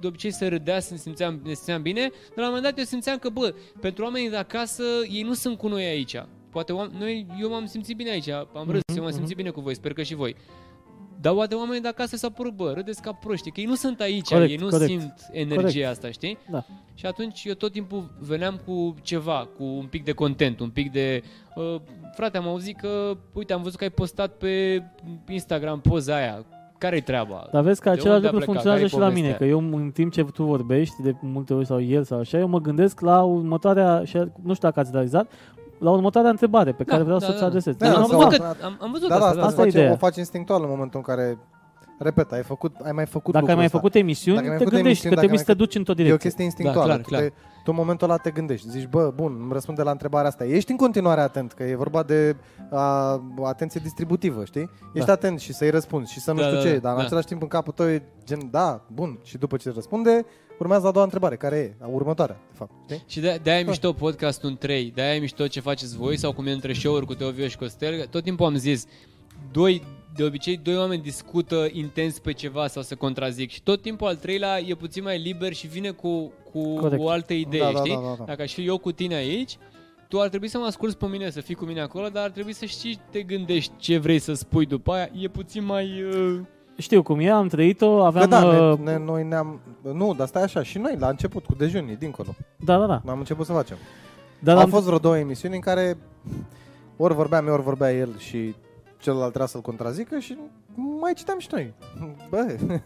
de 0.00 0.06
obicei 0.06 0.30
se 0.32 0.46
râdea, 0.46 0.80
se 0.80 0.96
simțeam, 0.96 1.40
ne 1.44 1.52
simțeam 1.52 1.82
bine, 1.82 2.00
dar 2.10 2.10
la 2.34 2.42
un 2.42 2.46
moment 2.48 2.62
dat 2.64 2.78
eu 2.78 2.84
simțeam 2.84 3.18
că, 3.18 3.28
bă, 3.28 3.54
pentru 3.80 4.04
oamenii 4.04 4.30
de 4.30 4.36
acasă, 4.36 4.82
ei 5.10 5.22
nu 5.22 5.32
sunt 5.32 5.58
cu 5.58 5.68
noi 5.68 5.84
aici. 5.84 6.16
Poate 6.50 6.72
oam- 6.72 6.98
noi, 6.98 7.26
eu 7.40 7.50
m-am 7.50 7.66
simțit 7.66 7.96
bine 7.96 8.10
aici, 8.10 8.28
am 8.28 8.46
râs, 8.70 8.80
Mhm, 8.86 8.96
eu 8.96 9.02
m-am 9.02 9.06
mhm. 9.06 9.14
simțit 9.16 9.36
bine 9.36 9.50
cu 9.50 9.60
voi, 9.60 9.74
sper 9.74 9.92
că 9.92 10.02
și 10.02 10.14
voi. 10.14 10.36
Dar 11.22 11.32
poate 11.32 11.54
oamenii 11.54 11.80
de 11.80 11.88
acasă 11.88 12.16
s-au 12.16 12.30
părut, 12.30 12.52
bă, 12.52 12.72
râdeți 12.74 13.02
ca 13.02 13.12
proști, 13.12 13.50
că 13.50 13.60
ei 13.60 13.66
nu 13.66 13.74
sunt 13.74 14.00
aici, 14.00 14.28
Corect, 14.28 14.50
ei 14.50 14.56
nu 14.56 14.68
corect. 14.68 14.90
simt 14.90 15.14
energia 15.32 15.88
asta, 15.88 16.10
știi? 16.10 16.38
Da. 16.50 16.64
Și 16.94 17.06
atunci 17.06 17.44
eu 17.44 17.54
tot 17.54 17.72
timpul 17.72 18.10
veneam 18.18 18.60
cu 18.66 18.94
ceva, 19.02 19.48
cu 19.56 19.64
un 19.64 19.86
pic 19.90 20.04
de 20.04 20.12
content, 20.12 20.60
un 20.60 20.68
pic 20.70 20.92
de... 20.92 21.22
Uh, 21.54 21.80
frate, 22.14 22.36
am 22.36 22.46
auzit 22.48 22.80
că, 22.80 23.16
uite, 23.32 23.52
am 23.52 23.62
văzut 23.62 23.78
că 23.78 23.84
ai 23.84 23.90
postat 23.90 24.32
pe 24.36 24.82
Instagram 25.28 25.80
poza 25.80 26.14
aia. 26.16 26.44
Care-i 26.78 27.00
treaba? 27.00 27.48
Dar 27.52 27.62
vezi 27.62 27.80
că 27.80 27.88
De 27.88 27.94
același 27.94 28.16
unde 28.16 28.28
a 28.28 28.30
lucru 28.30 28.44
plecat? 28.46 28.62
funcționează 28.62 28.82
Care-i 28.84 28.88
și 28.88 29.08
la 29.08 29.20
mine, 29.20 29.34
povestea? 29.34 29.46
că 29.46 29.74
eu 29.74 29.84
în 29.84 29.90
timp 29.90 30.12
ce 30.12 30.24
tu 30.24 30.44
vorbești 30.44 31.02
de 31.02 31.14
multe 31.20 31.54
ori 31.54 31.66
sau 31.66 31.80
el 31.82 32.04
sau 32.04 32.18
așa, 32.18 32.38
eu 32.38 32.48
mă 32.48 32.60
gândesc 32.60 33.00
la 33.00 33.22
următoarea, 33.22 34.04
și 34.04 34.16
nu 34.16 34.54
știu 34.54 34.68
dacă 34.68 34.80
ați 34.80 34.90
realizat, 34.92 35.32
la 35.82 35.90
următoarea 35.90 36.30
întrebare 36.30 36.72
pe 36.72 36.84
care 36.84 37.02
vreau 37.02 37.18
da, 37.18 37.26
să-ți 37.26 37.40
da. 37.40 37.46
adresez. 37.46 37.74
Da, 37.76 37.86
Eu 37.86 37.94
am, 37.94 38.02
am 38.02 38.08
sau- 38.08 38.18
văzut 38.18 38.38
luat- 38.38 38.58
că, 38.58 38.64
am, 38.64 38.76
am 38.80 38.90
văzut 38.92 39.08
Da, 39.08 39.18
da, 39.18 39.24
asta, 39.26 39.28
asta, 39.36 39.46
asta 39.46 39.60
e 39.60 39.64
face, 39.64 39.76
ideea. 39.78 39.92
o 39.92 39.96
faci 39.96 40.16
instinctual 40.16 40.62
în 40.62 40.68
momentul 40.68 41.02
în 41.06 41.14
care, 41.14 41.38
repet, 41.98 42.32
ai, 42.32 42.42
făcut, 42.42 42.76
ai 42.82 42.92
mai 42.92 43.06
făcut 43.06 43.32
Dacă 43.32 43.36
ai 43.36 43.40
lucrul 43.40 43.56
mai 43.56 43.64
ăsta. 43.64 43.76
făcut 43.78 43.94
emisiuni, 43.94 44.36
Dacă 44.36 44.50
ai 44.50 44.56
te 44.56 44.64
făcut 44.64 44.74
gândești 44.78 45.06
emisiuni, 45.06 45.14
că 45.14 45.20
dacă 45.20 45.26
trebuie 45.26 45.38
să 45.38 45.44
te 45.44 45.50
ai 45.50 45.56
mai 45.58 45.66
duci 45.66 45.76
într-o 45.78 45.92
E 45.92 45.94
o 45.94 46.02
direcție. 46.02 46.24
chestie 46.28 46.44
instinctuală. 46.44 46.86
clar, 46.86 47.00
tu, 47.00 47.08
clar. 47.08 47.20
Te, 47.20 47.28
tu 47.64 47.70
în 47.70 47.76
momentul 47.76 48.08
ăla 48.08 48.16
te 48.16 48.30
gândești. 48.30 48.68
Zici, 48.68 48.86
bă, 48.88 49.12
bun, 49.14 49.38
îmi 49.42 49.52
răspunde 49.52 49.82
la 49.82 49.90
întrebarea 49.90 50.28
asta. 50.28 50.44
Ești 50.44 50.70
în 50.70 50.76
continuare 50.76 51.20
atent, 51.20 51.52
că 51.52 51.62
e 51.62 51.74
vorba 51.76 52.02
de 52.02 52.36
a, 52.70 53.20
atenție 53.42 53.80
distributivă, 53.82 54.44
știi? 54.44 54.70
Ești 54.92 55.06
Da. 55.06 55.12
atent 55.12 55.40
și 55.40 55.52
să-i 55.52 55.70
răspunzi 55.70 56.12
și 56.12 56.20
să 56.20 56.32
nu 56.32 56.38
Da, 56.40 56.44
știu 56.44 56.56
da, 56.56 56.62
ce, 56.62 56.72
da, 56.72 56.78
dar 56.80 56.92
în 56.92 56.98
da. 56.98 57.04
același 57.04 57.26
timp 57.26 57.42
în 57.42 57.48
capul 57.48 57.72
tău 57.72 57.88
e 57.88 58.02
gen, 58.24 58.48
da, 58.50 58.80
bun. 58.92 59.18
Și 59.22 59.38
după 59.38 59.56
ce 59.56 59.70
răspunde, 59.74 60.24
urmează 60.62 60.86
a 60.86 60.90
doua 60.90 61.04
întrebare, 61.04 61.36
care 61.36 61.56
e? 61.56 61.84
A 61.84 61.86
următoarea, 61.86 62.36
de 62.50 62.56
fapt. 62.56 62.72
Știi? 62.84 63.02
Și 63.06 63.20
de, 63.20 63.40
de-aia 63.42 63.60
e 63.60 63.62
mișto 63.64 63.92
podcastul 63.92 64.48
în 64.48 64.56
3, 64.56 64.92
de-aia 64.94 65.14
e 65.14 65.18
mișto 65.18 65.46
ce 65.46 65.60
faceți 65.60 65.96
voi 65.96 66.16
sau 66.16 66.32
cum 66.32 66.46
e 66.46 66.50
între 66.52 66.72
show-uri 66.72 67.06
cu 67.06 67.14
Teovio 67.14 67.46
și 67.46 67.56
Costel. 67.58 68.06
Tot 68.10 68.22
timpul 68.22 68.46
am 68.46 68.56
zis, 68.56 68.86
doi, 69.52 69.82
de 70.16 70.22
obicei 70.22 70.56
doi 70.56 70.76
oameni 70.76 71.02
discută 71.02 71.68
intens 71.72 72.18
pe 72.18 72.32
ceva 72.32 72.66
sau 72.66 72.82
se 72.82 72.94
contrazic 72.94 73.50
și 73.50 73.62
tot 73.62 73.82
timpul 73.82 74.06
al 74.06 74.16
treilea 74.16 74.60
e 74.60 74.74
puțin 74.74 75.02
mai 75.02 75.18
liber 75.18 75.52
și 75.52 75.66
vine 75.66 75.90
cu, 75.90 76.32
cu 76.52 76.74
Corect. 76.74 77.02
o 77.02 77.08
altă 77.08 77.32
idee, 77.32 77.60
Da, 77.60 77.70
da, 77.72 77.78
știi? 77.78 77.94
da, 77.94 78.00
da, 78.00 78.14
da. 78.18 78.24
Dacă 78.24 78.42
aș 78.42 78.52
fi 78.52 78.66
eu 78.66 78.78
cu 78.78 78.92
tine 78.92 79.14
aici, 79.14 79.56
tu 80.08 80.20
ar 80.20 80.28
trebui 80.28 80.48
să 80.48 80.58
mă 80.58 80.64
asculți 80.64 80.96
pe 80.96 81.06
mine, 81.06 81.30
să 81.30 81.40
fii 81.40 81.54
cu 81.54 81.64
mine 81.64 81.80
acolo, 81.80 82.08
dar 82.08 82.24
ar 82.24 82.30
trebui 82.30 82.52
să 82.52 82.64
știi, 82.64 83.00
te 83.10 83.22
gândești 83.22 83.72
ce 83.76 83.98
vrei 83.98 84.18
să 84.18 84.32
spui 84.32 84.66
după 84.66 84.92
aia. 84.92 85.08
E 85.20 85.28
puțin 85.28 85.64
mai... 85.64 86.02
Uh... 86.02 86.38
Știu 86.76 87.02
cum 87.02 87.20
e, 87.20 87.30
am 87.30 87.48
trăit-o, 87.48 87.96
Că 87.96 88.02
aveam... 88.02 88.28
da, 88.28 88.44
uh, 88.44 88.78
ne, 88.78 88.90
ne, 88.96 89.04
noi 89.04 89.24
ne-am... 89.24 89.60
Nu, 89.92 90.14
dar 90.14 90.26
stai 90.26 90.42
așa, 90.42 90.62
și 90.62 90.78
noi 90.78 90.96
la 90.98 91.08
început 91.08 91.44
cu 91.44 91.54
dejunii, 91.54 91.96
dincolo. 91.96 92.28
Da, 92.64 92.78
da, 92.78 92.86
da. 92.86 93.02
Am 93.06 93.18
început 93.18 93.46
să 93.46 93.52
facem. 93.52 93.76
Dar 94.38 94.56
Au 94.56 94.62
am 94.62 94.68
fost 94.68 94.84
vreo 94.84 94.98
două 94.98 95.18
emisiuni 95.18 95.54
în 95.54 95.60
care 95.60 95.96
ori 96.96 97.14
vorbeam 97.14 97.46
eu, 97.46 97.52
ori 97.52 97.62
vorbea 97.62 97.92
el 97.92 98.18
și 98.18 98.54
celălalt 98.98 99.28
trebuia 99.28 99.48
să-l 99.48 99.60
contrazică 99.60 100.18
și 100.18 100.38
mai 101.00 101.12
citeam 101.14 101.38
și 101.38 101.48
noi. 101.50 101.74
Bă, 102.30 102.56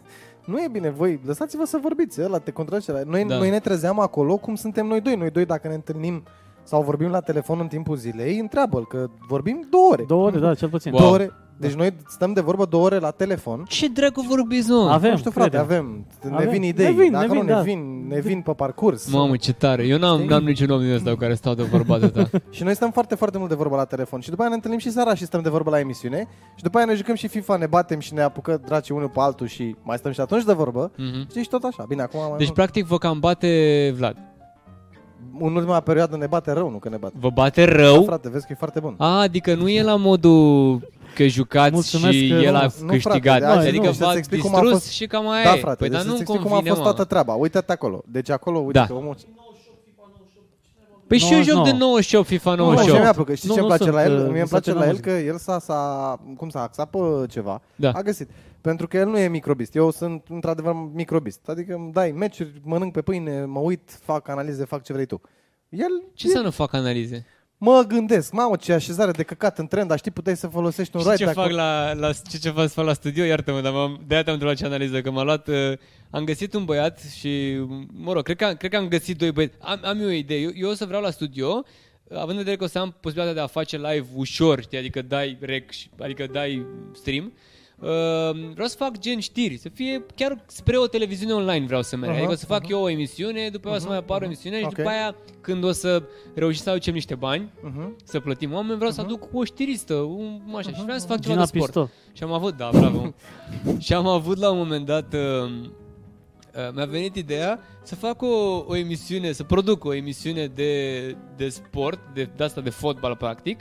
nu 0.51 0.57
e 0.59 0.67
bine, 0.71 0.89
voi 0.89 1.19
lăsați-vă 1.25 1.65
să 1.65 1.77
vorbiți, 1.81 2.21
ăla 2.23 2.37
te 2.39 2.51
contrazice. 2.51 3.03
Noi, 3.05 3.21
Da. 3.21 3.27
da. 3.27 3.37
noi 3.37 3.49
ne 3.49 3.59
trezeam 3.59 3.99
acolo 3.99 4.37
cum 4.37 4.55
suntem 4.55 4.87
noi 4.87 5.01
doi. 5.01 5.15
Noi 5.15 5.29
doi 5.29 5.45
dacă 5.45 5.67
ne 5.67 5.73
întâlnim 5.73 6.23
sau 6.63 6.81
vorbim 6.83 7.09
la 7.09 7.19
telefon 7.19 7.59
în 7.59 7.67
timpul 7.67 7.95
zilei, 7.95 8.39
întreabă-l 8.39 8.85
că 8.87 9.07
vorbim 9.27 9.67
două 9.69 9.87
ore. 9.91 10.03
două 10.07 10.25
ore, 10.25 10.39
da, 10.39 10.53
cel 10.55 10.69
puțin. 10.69 10.91
Wow. 10.91 11.01
Două 11.01 11.13
ore. 11.13 11.31
Deci 11.59 11.73
noi 11.73 11.93
stăm 12.07 12.33
de 12.33 12.41
vorbă 12.41 12.65
două 12.65 12.83
ore 12.85 12.97
la 12.99 13.11
telefon. 13.11 13.65
Ce 13.67 13.87
dracu 13.87 14.21
vorbiți, 14.21 14.69
mă? 14.69 14.89
Avem, 14.91 15.11
nu 15.11 15.17
știu, 15.17 15.31
frate, 15.31 15.49
credem. 15.49 15.65
avem. 15.65 16.05
Ne 16.29 16.35
Avem. 16.35 16.49
vin 16.49 16.63
idei. 16.63 16.85
Ne 16.85 16.91
vin, 16.91 17.11
Dacă 17.11 17.25
ne 17.25 17.31
vin, 17.31 17.39
nu 17.39 17.45
ne 17.47 17.53
da. 17.53 17.59
vin, 17.61 18.07
ne 18.07 18.19
vin 18.19 18.41
pe 18.41 18.51
parcurs. 18.51 19.11
Mamă, 19.11 19.35
ce 19.35 19.53
tare. 19.53 19.83
Eu 19.85 19.97
n-am, 19.97 20.15
Știi? 20.17 20.29
n-am 20.29 20.43
niciun 20.43 20.69
om 20.69 20.81
din 20.81 20.91
ăsta 20.93 21.09
cu 21.09 21.15
care 21.15 21.33
stau 21.33 21.53
de 21.53 21.63
vorba 21.63 21.93
atâta. 21.95 22.29
Și 22.49 22.63
noi 22.63 22.75
stăm 22.75 22.91
foarte, 22.91 23.15
foarte 23.15 23.37
mult 23.37 23.49
de 23.49 23.55
vorbă 23.55 23.75
la 23.75 23.85
telefon 23.85 24.19
Și 24.19 24.29
după 24.29 24.41
aia 24.41 24.49
ne 24.49 24.55
întâlnim 24.55 24.79
și 24.79 24.91
seara 24.91 25.13
și 25.15 25.25
stăm 25.25 25.41
de 25.41 25.49
vorbă 25.49 25.69
la 25.69 25.79
emisiune 25.79 26.27
Și 26.55 26.63
după 26.63 26.77
aia 26.77 26.85
ne 26.85 26.93
jucăm 26.93 27.15
și 27.15 27.27
FIFA, 27.27 27.55
ne 27.57 27.65
batem 27.65 27.99
și 27.99 28.13
ne 28.13 28.21
apucă 28.21 28.61
draci 28.65 28.89
unul 28.89 29.09
pe 29.09 29.19
altul 29.19 29.47
Și 29.47 29.75
mai 29.83 29.97
stăm 29.97 30.11
și 30.11 30.19
atunci 30.21 30.43
de 30.43 30.53
vorbă 30.53 30.91
Mhm. 30.97 31.39
Și 31.41 31.47
tot 31.49 31.63
așa, 31.63 31.85
bine, 31.87 32.01
acum 32.01 32.19
mai 32.19 32.37
Deci, 32.37 32.51
practic, 32.51 32.85
vă 32.85 32.97
cam 32.97 33.19
bate 33.19 33.93
Vlad. 33.97 34.15
În 35.39 35.55
ultima 35.55 35.79
perioadă 35.79 36.17
ne 36.17 36.25
bate 36.27 36.51
rău, 36.51 36.69
nu 36.69 36.77
că 36.77 36.89
ne 36.89 36.97
bate 36.97 37.13
Vă 37.19 37.29
bate 37.29 37.63
rău? 37.63 38.03
Frate, 38.03 38.29
vezi 38.29 38.45
că 38.45 38.51
e 38.51 38.55
foarte 38.59 38.79
bun 38.79 38.95
A, 38.97 39.19
adică 39.19 39.55
nu 39.55 39.69
e 39.69 39.83
la 39.83 39.95
modul 39.95 40.79
că 41.17 41.27
jucați 41.27 41.73
Mulțumesc 41.73 42.17
și 42.17 42.29
că- 42.29 42.35
el 42.35 42.55
a 42.55 42.61
nu, 42.63 42.69
frate, 42.69 42.97
câștigat. 42.97 43.39
de 43.39 43.45
azi 43.45 43.67
adică 43.67 43.85
nu. 43.85 43.91
Și 43.91 43.97
v-a 43.97 44.05
să-ți 44.05 44.17
explic 44.17 44.41
cum 44.41 44.55
a 44.55 44.59
distrus 44.59 44.79
fost- 44.81 44.91
și 44.91 45.07
cam 45.07 45.29
aia 45.29 45.43
Da, 45.43 45.55
e. 45.55 45.59
frate, 45.59 45.75
păi, 45.77 45.89
deci 45.89 45.97
dar 45.97 46.05
nu 46.05 46.11
să-ți 46.11 46.21
explic 46.21 46.41
cum 46.41 46.51
a 46.51 46.53
convine, 46.53 46.69
fost 46.75 46.85
mă. 46.85 46.91
toată 46.93 47.03
treaba 47.09 47.33
Uite-te 47.33 47.71
acolo, 47.71 48.03
deci 48.11 48.29
acolo, 48.29 48.59
uite 48.59 48.79
Da. 48.79 48.85
că 48.85 48.93
omul 48.93 49.15
Păi 51.07 51.17
și 51.17 51.33
eu 51.33 51.41
joc 51.41 51.55
99. 51.55 51.65
de 51.65 51.77
98, 51.85 52.27
FIFA 52.27 52.49
Nu, 52.49 52.55
și 52.55 52.61
mie 52.63 52.71
98. 52.75 53.01
mi-a 53.01 53.13
plăcut. 53.13 53.35
Știi 53.35 53.47
Nu, 53.49 53.53
ce 53.55 53.59
îmi 53.59 53.69
nu 53.69 53.75
place 53.75 53.91
la 53.91 54.01
sunt, 54.03 54.11
el? 54.13 54.25
uh, 54.25 54.31
Mie 54.31 54.39
îmi 54.39 54.47
sunt 54.47 54.49
place 54.63 54.71
la 54.79 54.83
el 54.83 54.89
muzică. 54.89 55.09
că 55.09 55.15
el 55.17 55.37
s-a, 55.37 55.59
s-a, 55.59 56.19
cum 56.37 56.49
s-a 56.49 56.61
axat 56.61 56.89
pe 56.89 56.97
ceva, 57.29 57.61
Da. 57.75 57.91
a 57.91 58.01
găsit. 58.01 58.29
Pentru 58.61 58.87
că 58.87 58.97
el 58.97 59.07
nu 59.07 59.17
e 59.17 59.27
microbist. 59.27 59.75
Eu 59.75 59.91
sunt 59.91 60.23
într-adevăr 60.29 60.73
microbist. 60.93 61.39
Adică 61.49 61.73
îmi 61.73 61.91
dai 61.91 62.11
meciuri, 62.11 62.61
mănânc 62.63 62.91
pe 62.91 63.01
pâine, 63.01 63.45
mă 63.45 63.59
uit, 63.59 63.99
fac 64.03 64.27
analize, 64.27 64.65
fac 64.65 64.83
ce 64.83 64.93
vrei 64.93 65.05
tu. 65.05 65.21
El 65.69 66.03
Ce 66.13 66.27
e- 66.27 66.31
să 66.31 66.39
nu 66.39 66.51
fac 66.51 66.73
analize? 66.73 67.25
Mă 67.59 67.83
gândesc, 67.87 68.31
mamă, 68.31 68.55
ce 68.55 68.73
așezare 68.73 69.11
de 69.11 69.23
căcat 69.23 69.57
în 69.57 69.67
tren, 69.67 69.87
dar 69.87 69.97
știi, 69.97 70.11
puteai 70.11 70.37
să 70.37 70.47
folosești 70.47 70.95
un 70.95 71.01
Și 71.01 71.07
right 71.07 71.23
ce 71.23 71.29
acolo. 71.29 71.45
fac 71.47 71.55
la, 71.55 71.93
la, 71.93 72.13
ce, 72.13 72.37
ce 72.37 72.49
fac, 72.49 72.69
fac 72.69 72.85
la 72.85 72.93
studio? 72.93 73.23
Iartă-mă, 73.23 73.61
dar 73.61 73.71
m-am, 73.71 74.03
de-aia 74.07 74.23
te-am 74.23 74.33
întrebat 74.35 74.57
ce 74.59 74.65
analiză, 74.65 75.01
că 75.01 75.11
m-a 75.11 75.23
luat... 75.23 75.47
Uh, 75.47 75.71
am 76.09 76.23
găsit 76.23 76.53
un 76.53 76.65
băiat 76.65 76.99
și, 77.19 77.57
mă 77.93 78.13
rog, 78.13 78.23
cred 78.23 78.37
că, 78.37 78.53
cred 78.57 78.71
că 78.71 78.77
am 78.77 78.87
găsit 78.87 79.17
doi 79.17 79.31
băieți. 79.31 79.55
Am, 79.59 79.79
am 79.83 79.99
eu 80.01 80.07
o 80.07 80.11
idee. 80.11 80.39
Eu, 80.39 80.49
eu 80.55 80.69
o 80.69 80.73
să 80.73 80.85
vreau 80.85 81.01
la 81.01 81.09
studio, 81.11 81.63
având 82.11 82.29
în 82.29 82.37
vedere 82.37 82.55
că 82.55 82.63
o 82.63 82.67
să 82.67 82.79
am 82.79 82.95
posibilitatea 82.99 83.33
de 83.33 83.39
a 83.39 83.47
face 83.59 83.77
live 83.77 84.07
ușor, 84.15 84.61
știi, 84.61 84.77
adică 84.77 85.01
dai 85.01 85.37
rec, 85.39 85.71
și- 85.71 85.89
adică 85.99 86.25
dai 86.31 86.65
stream, 86.93 87.23
Uh, 87.25 87.31
vreau 88.53 88.67
să 88.67 88.75
fac 88.77 88.97
gen 88.99 89.19
știri, 89.19 89.57
să 89.57 89.69
fie 89.69 90.05
chiar 90.15 90.43
spre 90.47 90.77
o 90.77 90.87
televiziune 90.87 91.33
online 91.33 91.65
vreau 91.65 91.81
să 91.81 91.95
merg. 91.95 92.09
Aha, 92.11 92.17
Adică 92.17 92.33
o 92.33 92.37
să 92.37 92.45
fac 92.45 92.59
aha. 92.63 92.67
eu 92.71 92.81
o 92.81 92.89
emisiune, 92.89 93.49
după 93.49 93.67
aia 93.67 93.75
o 93.75 93.79
să 93.79 93.83
Mhm, 93.85 93.93
mai 93.93 94.01
apară 94.03 94.23
o 94.25 94.27
mhm. 94.27 94.33
emisiune 94.33 94.57
și 94.59 94.63
Ok. 94.65 94.75
după 94.75 94.89
aia 94.89 95.15
când 95.41 95.63
o 95.63 95.71
să 95.71 96.03
reușim 96.35 96.63
să 96.63 96.69
aducem 96.69 96.93
niște 96.93 97.15
bani, 97.15 97.51
Uh-huh. 97.63 97.89
să 98.03 98.19
plătim 98.19 98.53
oameni, 98.53 98.75
vreau 98.77 98.91
să 98.91 99.01
Mhm. 99.01 99.09
aduc 99.09 99.27
o 99.33 99.43
știristă, 99.43 99.93
un, 99.93 100.41
așa, 100.55 100.71
și 100.71 100.81
vreau 100.83 100.97
să 100.97 101.07
fac 101.07 101.19
ceva 101.19 101.33
Gina 101.33 101.45
de 101.45 101.45
sport. 101.57 101.63
Pistol. 101.65 101.89
Și 102.13 102.23
am 102.23 102.31
avut, 102.31 102.57
da, 102.57 102.69
bravo. 102.73 103.13
și 103.79 103.93
am 103.93 104.07
avut 104.07 104.37
la 104.37 104.49
un 104.51 104.57
moment 104.57 104.85
dat 104.85 105.13
uh, 105.13 105.19
uh, 105.51 106.73
mi-a 106.73 106.85
venit 106.85 107.15
ideea 107.15 107.59
să 107.83 107.95
fac 107.95 108.21
o, 108.21 108.63
o 108.67 108.75
emisiune, 108.75 109.31
să 109.31 109.43
produc 109.43 109.83
o 109.83 109.93
emisiune 109.93 110.45
de, 110.47 111.01
de 111.35 111.49
sport, 111.49 111.99
de, 112.13 112.29
de 112.35 112.43
asta 112.43 112.61
de 112.61 112.69
fotbal 112.69 113.15
practic, 113.15 113.59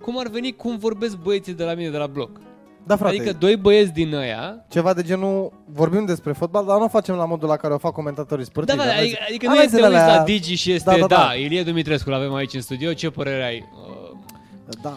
cum 0.00 0.18
ar 0.18 0.28
veni 0.28 0.52
cum 0.52 0.76
vorbesc 0.78 1.16
băieții 1.18 1.52
de 1.54 1.64
la 1.64 1.74
mine 1.74 1.90
de 1.90 1.96
la 1.96 2.06
bloc. 2.06 2.40
Da, 2.86 2.96
frate, 2.96 3.14
Adică 3.16 3.32
doi 3.38 3.56
băieți 3.56 3.92
din 3.92 4.14
ăia 4.14 4.64
ceva 4.68 4.92
de 4.94 5.02
genul, 5.02 5.52
vorbim 5.66 6.04
despre 6.04 6.32
fotbal, 6.32 6.64
dar 6.66 6.76
nu 6.78 6.84
o 6.84 6.88
facem 6.88 7.14
la 7.14 7.24
modul 7.24 7.48
la 7.48 7.56
care 7.56 7.74
o 7.74 7.78
fac 7.78 7.92
comentatorii 7.92 8.44
Da, 8.44 8.50
sportivi. 8.50 8.76
da, 8.78 8.82
Aveți- 8.84 8.98
adică, 9.00 9.18
adică 9.28 9.46
nu 9.46 9.52
aveți 9.52 9.64
este 9.66 9.80
de 9.80 9.86
unis 9.86 9.98
alea- 10.00 10.16
la 10.16 10.22
Digi 10.22 10.54
și 10.54 10.72
este, 10.72 10.90
Da, 10.90 10.96
da, 10.98 11.06
da, 11.06 11.16
da. 11.16 11.34
Ilie 11.34 11.62
Dumitrescu, 11.62 12.10
l 12.10 12.12
avem 12.12 12.34
aici 12.34 12.54
în 12.54 12.60
studio, 12.60 12.92
ce 12.92 13.10
părere 13.10 13.44
ai? 13.44 13.64
Uh, 13.88 14.16
Da. 14.82 14.92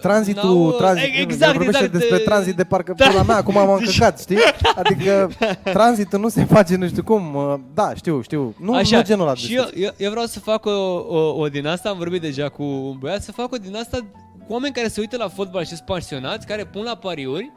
Tranzitul, 0.00 0.50
N-au- 0.50 0.70
tranzit, 0.70 1.10
exact, 1.14 1.52
el 1.52 1.56
vorbește 1.58 1.84
exact, 1.84 1.92
despre 1.92 2.16
de- 2.16 2.22
tranzit 2.22 2.56
de 2.56 2.64
parcă 2.64 2.94
Da. 2.96 3.04
da. 3.04 3.10
pula 3.10 3.22
mea, 3.22 3.36
acum 3.36 3.54
m-am 3.54 3.70
încăcat, 3.78 4.20
știi? 4.20 4.36
Adică 4.76 5.30
tranzitul 5.78 6.20
nu 6.20 6.28
se 6.28 6.44
face 6.44 6.76
nu 6.76 6.86
știu 6.88 7.02
cum, 7.02 7.34
uh, 7.34 7.54
da, 7.74 7.92
știu, 7.94 8.20
știu, 8.22 8.54
nu, 8.58 8.74
Așa, 8.74 8.96
nu 8.96 9.02
genul 9.02 9.22
ăla 9.22 9.32
de 9.32 9.38
și 9.40 9.54
eu, 9.54 9.60
discuții. 9.62 9.84
eu, 9.84 9.90
eu 9.96 10.10
vreau 10.10 10.26
să 10.26 10.40
fac 10.40 10.64
o, 10.66 10.70
o, 11.08 11.40
o 11.40 11.48
din 11.48 11.66
asta, 11.66 11.88
am 11.88 11.98
vorbit 11.98 12.20
deja 12.20 12.48
cu 12.48 12.62
un 12.62 12.96
băiat, 12.98 13.22
să 13.22 13.32
fac 13.32 13.52
o 13.52 13.56
din 13.56 13.76
asta 13.76 13.98
cu 14.46 14.52
oameni 14.52 14.74
care 14.74 14.88
se 14.88 15.00
uită 15.00 15.16
la 15.16 15.28
fotbal 15.28 15.62
și 15.62 15.68
sunt 15.68 15.80
pasionați, 15.86 16.46
care 16.46 16.64
pun 16.64 16.82
la 16.82 16.94
pariuri, 16.94 17.50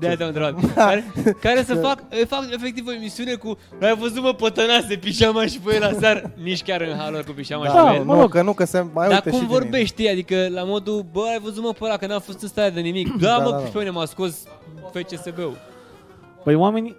de 0.00 0.06
aia 0.06 0.16
te-am 0.16 0.28
întrebat, 0.28 0.54
care, 0.74 1.04
care 1.40 1.62
să 1.62 1.74
fac, 1.74 2.02
fac 2.28 2.44
efectiv 2.52 2.86
o 2.86 2.92
emisiune 2.92 3.34
cu 3.34 3.58
Ai 3.80 3.96
văzut 3.96 4.22
mă 4.22 4.32
pătănase 4.32 4.96
pișama 4.96 5.46
și 5.46 5.58
pe 5.58 5.74
el 5.74 5.80
la 5.80 5.90
seară 6.00 6.32
Nici 6.42 6.62
chiar 6.62 6.80
în 6.80 6.96
halul 6.96 7.22
cu 7.26 7.32
pișama 7.32 7.64
Da, 7.64 7.70
și 7.70 7.76
pe 7.90 7.94
el 7.96 8.04
mă 8.04 8.14
nu, 8.14 8.20
rog. 8.20 8.30
că 8.30 8.42
nu, 8.42 8.52
că 8.52 8.64
se 8.64 8.80
mai 8.92 9.08
Dar 9.08 9.16
uite 9.16 9.30
cum 9.30 9.38
și 9.38 9.44
din 9.44 9.54
vorbești, 9.54 9.86
știi? 9.86 10.08
Adică 10.08 10.46
la 10.50 10.62
modul, 10.64 11.06
bă, 11.12 11.20
ai 11.30 11.38
văzut 11.42 11.62
mă 11.62 11.72
pe 11.78 11.84
ăla 11.84 11.96
că 11.96 12.06
n-am 12.06 12.20
fost 12.20 12.42
în 12.42 12.48
stare 12.48 12.70
de 12.70 12.80
nimic. 12.80 13.16
Da, 13.20 13.26
Da, 13.28 13.38
mă, 13.44 13.50
da, 13.50 13.56
da. 13.56 13.62
pe 13.62 13.78
mine 13.78 13.90
m-a 13.90 14.04
scos 14.04 14.42
FCSB-ul. 14.92 15.56
Păi 16.44 16.54
oamenii 16.54 16.96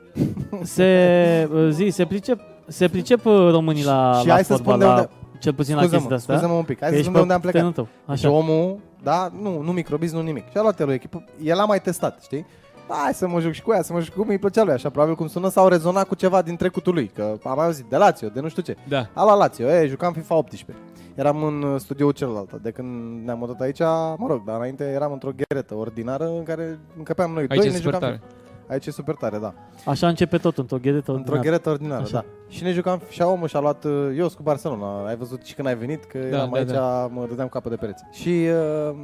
se, 0.63 1.49
zi, 1.69 1.87
se 1.91 2.05
pricep, 2.05 2.39
se 2.67 2.87
pricep 2.87 3.25
uh, 3.25 3.33
românii 3.51 3.83
la, 3.83 4.17
Și 4.21 4.27
la 4.27 4.33
hai 4.33 4.43
să 4.43 4.53
fotbal, 4.53 4.73
spun 4.75 4.79
de 4.79 4.85
la, 4.85 4.93
unde- 4.95 5.09
cel 5.39 5.53
puțin 5.53 5.75
la 5.75 5.81
Scuză-mă, 5.81 5.99
chestia 5.99 6.15
asta. 6.15 6.33
scuză-mă 6.33 6.57
un 6.57 6.63
pic, 6.63 6.79
hai 6.79 6.89
că 6.89 6.93
să 6.95 6.99
ești 6.99 7.01
spun 7.01 7.13
de 7.13 7.21
unde 7.21 7.33
am 7.33 7.39
pe 7.39 7.49
plecat. 7.49 7.73
terenul 7.73 7.87
tău. 8.05 8.15
Deci 8.15 8.25
Așa. 8.25 8.35
omul, 8.35 8.79
da, 9.03 9.31
nu, 9.41 9.61
nu 9.61 9.71
microbiz, 9.71 10.11
nu 10.11 10.21
nimic. 10.21 10.49
Și 10.49 10.57
a 10.57 10.61
luat 10.61 10.79
el 10.79 10.87
o 10.87 10.91
echipă, 10.91 11.23
el 11.43 11.59
a 11.59 11.65
mai 11.65 11.81
testat, 11.81 12.21
știi? 12.21 12.45
Da, 12.87 12.93
hai 13.03 13.13
să 13.13 13.27
mă 13.27 13.39
joc 13.39 13.51
și 13.51 13.61
cu 13.61 13.71
ea, 13.73 13.81
să 13.81 13.93
mă 13.93 13.99
joc 13.99 14.07
și 14.07 14.13
cu 14.13 14.21
cum 14.21 14.29
îi 14.29 14.37
plăcea 14.37 14.63
lui, 14.63 14.73
așa, 14.73 14.89
probabil 14.89 15.15
cum 15.15 15.27
sună 15.27 15.49
sau 15.49 15.67
rezona 15.67 16.03
cu 16.03 16.15
ceva 16.15 16.41
din 16.41 16.55
trecutul 16.55 16.93
lui, 16.93 17.11
că 17.15 17.37
am 17.43 17.55
mai 17.55 17.65
auzit 17.65 17.85
de 17.85 17.97
Lazio, 17.97 18.27
de 18.27 18.39
nu 18.39 18.47
știu 18.49 18.61
ce. 18.61 18.75
Da. 18.87 19.09
A 19.13 19.23
luat 19.23 19.37
Lazio, 19.37 19.69
e, 19.69 19.87
jucam 19.87 20.13
FIFA 20.13 20.35
18. 20.35 20.83
Eram 21.15 21.43
în 21.43 21.61
uh, 21.61 21.79
studioul 21.79 22.11
celălalt, 22.11 22.53
de 22.61 22.71
când 22.71 23.23
ne-am 23.25 23.37
mutat 23.37 23.61
aici, 23.61 23.79
mă 24.17 24.25
rog, 24.27 24.43
dar 24.43 24.55
înainte 24.55 24.83
eram 24.83 25.11
într-o 25.11 25.31
gheretă 25.35 25.75
ordinară 25.75 26.27
în 26.37 26.43
care 26.43 26.79
încăpeam 26.97 27.31
noi 27.31 27.45
Aici 27.49 27.59
doi, 27.59 27.67
e 27.67 27.71
ne 27.71 27.75
super 27.75 27.93
jucam 27.93 27.99
tare. 27.99 28.21
Aici 28.69 28.85
e 28.85 28.91
super 28.91 29.15
tare, 29.15 29.37
da. 29.37 29.53
Așa 29.85 30.07
începe 30.07 30.37
tot 30.37 30.57
într-o 30.57 30.77
gheretă 30.77 31.11
Într-o 31.11 31.13
ordinară. 31.33 31.41
gheretă 31.41 31.69
ordinară, 31.69 32.01
Așa. 32.01 32.11
da. 32.13 32.25
Și 32.47 32.63
ne 32.63 32.71
jucam 32.71 33.01
și 33.09 33.21
omul 33.21 33.47
și-a 33.47 33.59
luat, 33.59 33.83
uh, 33.83 33.91
eu 34.15 34.23
sunt 34.23 34.33
cu 34.33 34.43
Barcelona, 34.43 35.07
ai 35.07 35.15
văzut 35.15 35.43
și 35.43 35.53
când 35.55 35.67
ai 35.67 35.75
venit, 35.75 36.03
că 36.05 36.17
Da, 36.17 36.25
eram 36.25 36.49
da, 36.51 36.57
aici, 36.57 36.69
da. 36.69 37.07
mă 37.13 37.25
dădeam 37.29 37.47
capă 37.47 37.69
de 37.69 37.75
pereți. 37.75 38.03
Și 38.11 38.47
uh, 38.89 38.95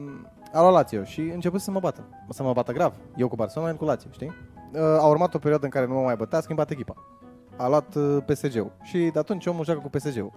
a 0.54 0.62
luat 0.62 0.74
Lazio 0.74 1.04
și 1.04 1.28
a 1.32 1.34
început 1.34 1.62
să 1.62 1.72
mă 1.72 1.80
bată, 1.80 2.04
să 2.30 2.44
mă 2.44 2.54
bată 2.54 2.72
grav. 2.72 2.94
Eu 3.16 3.28
cu 3.28 3.36
Barcelona, 3.36 3.70
el 3.70 3.76
cu 3.78 3.86
Lazio, 3.86 4.10
știi? 4.12 4.32
Uh, 4.74 4.80
a 4.82 5.08
urmat 5.08 5.34
o 5.34 5.38
perioadă 5.38 5.66
în 5.66 5.72
care 5.72 5.86
nu 5.86 5.94
mă 5.94 6.02
mai 6.02 6.16
bătea, 6.16 6.38
a 6.38 6.42
schimbat 6.42 6.70
echipa. 6.70 6.94
A 7.58 7.68
luat 7.68 7.96
uh, 7.96 8.18
PSG-ul 8.26 8.72
și 8.84 8.98
de 9.14 9.20
atunci 9.20 9.46
omul 9.46 9.64
joacă 9.66 9.80
cu 9.80 9.90
PSG-ul. 9.90 10.32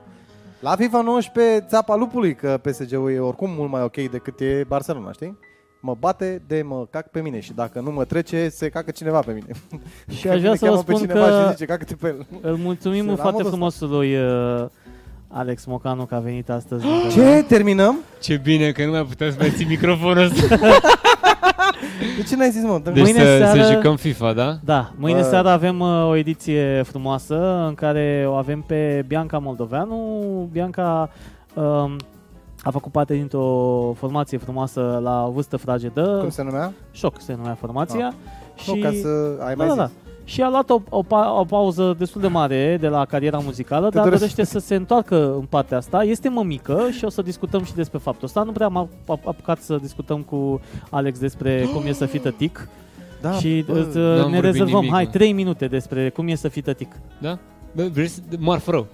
La 0.60 0.76
FIFA 0.76 1.00
19, 1.02 1.64
țapa 1.68 1.94
lupului, 1.96 2.34
că 2.34 2.58
PSG-ul 2.62 3.10
e 3.12 3.18
oricum 3.18 3.50
mult 3.50 3.70
mai 3.70 3.82
ok 3.82 3.96
decât 4.10 4.40
e 4.40 4.64
Barcelona, 4.68 5.12
știi? 5.12 5.38
Mă 5.86 5.96
bate 5.98 6.42
de 6.46 6.62
mă 6.66 6.86
cac 6.90 7.08
pe 7.10 7.20
mine 7.20 7.40
și 7.40 7.52
dacă 7.52 7.80
nu 7.80 7.90
mă 7.90 8.04
trece, 8.04 8.48
se 8.48 8.68
cacă 8.68 8.90
cineva 8.90 9.18
pe 9.20 9.32
mine. 9.32 9.46
Și 10.18 10.28
aș 10.28 10.38
vrea 10.38 10.52
Mine 10.52 10.56
să 10.56 10.64
vă 10.64 10.70
cheamă 10.70 10.82
pe 10.82 10.92
spun 10.92 11.06
cineva 11.08 11.26
că 11.28 11.42
și 11.44 11.50
zice, 11.50 11.64
cacă-te 11.64 11.94
pe 11.94 12.06
el. 12.06 12.26
îl 12.40 12.56
mulțumim 12.56 13.06
La 13.06 13.14
foarte 13.14 13.42
modul 13.42 13.50
frumos 13.50 13.80
lui 13.80 14.16
uh, 14.16 14.66
Alex 15.28 15.64
Mocanu 15.64 16.04
că 16.04 16.14
a 16.14 16.18
venit 16.18 16.50
astăzi. 16.50 16.84
Ce? 17.14 17.44
Terminăm? 17.48 17.96
Ce 18.20 18.36
bine 18.42 18.70
că 18.70 18.84
nu 18.84 18.90
mai 18.90 19.04
putem 19.04 19.30
să 19.30 19.36
mai 19.38 19.50
ții 19.50 19.66
microfonul 19.66 20.22
ăsta. 20.24 20.56
De 22.16 22.22
ce 22.28 22.36
n-ai 22.36 22.50
zis, 22.50 22.62
mă? 22.62 22.80
Dă-mi 22.82 22.94
Deci 22.94 23.04
Mâine 23.04 23.18
să, 23.18 23.36
seară- 23.36 23.62
să 23.62 23.72
jucăm 23.72 23.96
FIFA, 23.96 24.32
da? 24.32 24.58
Da, 24.64 24.92
mâine 24.96 25.20
Bă. 25.20 25.26
seară 25.26 25.48
avem 25.48 25.80
uh, 25.80 26.08
o 26.08 26.16
ediție 26.16 26.82
frumoasă 26.86 27.64
în 27.68 27.74
care 27.74 28.24
o 28.28 28.32
avem 28.32 28.60
pe 28.60 29.04
Bianca 29.06 29.38
Moldoveanu. 29.38 29.96
Bianca 30.52 31.10
um, 31.54 31.96
a 32.64 32.70
făcut 32.70 32.92
parte 32.92 33.14
dintr-o 33.14 33.92
formație 33.96 34.38
frumoasă 34.38 35.00
la 35.02 35.30
vârstă 35.34 35.56
fragedă. 35.56 36.16
Cum 36.20 36.30
se 36.30 36.42
numea? 36.42 36.72
Șoc 36.90 37.20
se 37.20 37.34
numea 37.34 37.54
formația. 37.54 38.14
Și... 38.54 38.70
Nu, 38.70 38.80
ca 38.82 38.90
să 38.90 39.08
ai 39.46 39.54
da, 39.54 39.64
mai 39.64 39.68
da, 39.68 39.74
da. 39.74 39.84
zis. 39.86 39.94
Și 40.26 40.42
a 40.42 40.48
luat 40.48 40.70
o, 40.70 40.80
o, 40.88 41.02
pa- 41.02 41.38
o 41.40 41.44
pauză 41.44 41.94
destul 41.98 42.20
de 42.20 42.26
mare 42.26 42.76
de 42.80 42.88
la 42.88 43.04
cariera 43.04 43.38
muzicală, 43.38 43.88
Te 43.88 43.94
dar 43.94 44.04
doresc. 44.04 44.20
dorește 44.20 44.44
să 44.44 44.58
se 44.58 44.74
întoarcă 44.74 45.34
în 45.34 45.44
partea 45.48 45.76
asta. 45.76 46.02
Este 46.02 46.28
mămică 46.28 46.86
și 46.90 47.04
o 47.04 47.08
să 47.08 47.22
discutăm 47.22 47.64
și 47.64 47.74
despre 47.74 47.98
faptul 47.98 48.24
ăsta. 48.26 48.42
Nu 48.42 48.52
prea 48.52 48.66
am 48.66 48.88
ap- 48.88 49.04
ap- 49.18 49.24
apucat 49.24 49.60
să 49.60 49.76
discutăm 49.76 50.20
cu 50.22 50.60
Alex 50.90 51.18
despre 51.18 51.68
cum 51.74 51.82
e 51.86 51.92
să 51.92 52.06
fii 52.06 52.18
tătic. 52.20 52.68
Da, 53.20 53.32
și 53.32 53.64
bă, 53.66 53.78
îți, 53.78 53.96
n-am 53.96 54.14
ne 54.14 54.20
vorbit 54.20 54.40
rezervăm, 54.42 54.74
nimic, 54.78 54.90
hai, 54.92 55.04
mă. 55.04 55.10
3 55.10 55.32
minute 55.32 55.66
despre 55.66 56.08
cum 56.10 56.28
e 56.28 56.34
să 56.34 56.48
fii 56.48 56.62
tătic. 56.62 56.92
Da? 57.20 57.38
Bă, 57.74 57.88
vrei 57.92 58.06
să... 58.08 58.20
Marf 58.38 58.66
rău. 58.68 58.86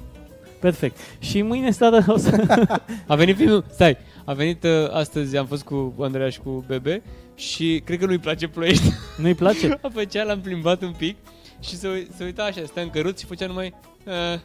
Perfect. 0.61 0.97
Și 1.19 1.43
mâine 1.43 1.71
seară 1.71 2.05
o 2.07 2.17
să... 2.17 2.59
A 3.07 3.15
venit 3.15 3.37
filmul, 3.37 3.65
stai, 3.73 3.97
a 4.25 4.33
venit 4.33 4.65
uh, 4.65 4.71
astăzi, 4.93 5.37
am 5.37 5.47
fost 5.47 5.63
cu 5.63 5.95
Andreea 6.01 6.29
și 6.29 6.41
cu 6.41 6.65
Bebe 6.67 7.03
și 7.35 7.83
cred 7.85 7.99
că 7.99 8.07
nu-i 8.07 8.19
place 8.19 8.49
ploiești. 8.49 8.93
Nu-i 9.23 9.35
place? 9.35 9.79
A 9.83 9.89
făcea, 9.93 10.23
l-am 10.23 10.41
plimbat 10.41 10.83
un 10.83 10.93
pic 10.97 11.17
și 11.61 11.77
se, 11.77 11.89
ui- 11.89 12.09
se 12.17 12.25
uita 12.25 12.43
așa, 12.43 12.61
stă 12.67 12.81
în 12.81 12.91
căruț 12.91 13.19
și 13.21 13.27
făcea 13.27 13.47
numai... 13.47 13.75
Uh, 14.07 14.41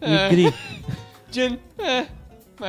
E 0.00 0.28
gri. 0.34 0.52
Gen... 1.30 1.58
Uh, 1.76 1.84
uh, 2.60 2.66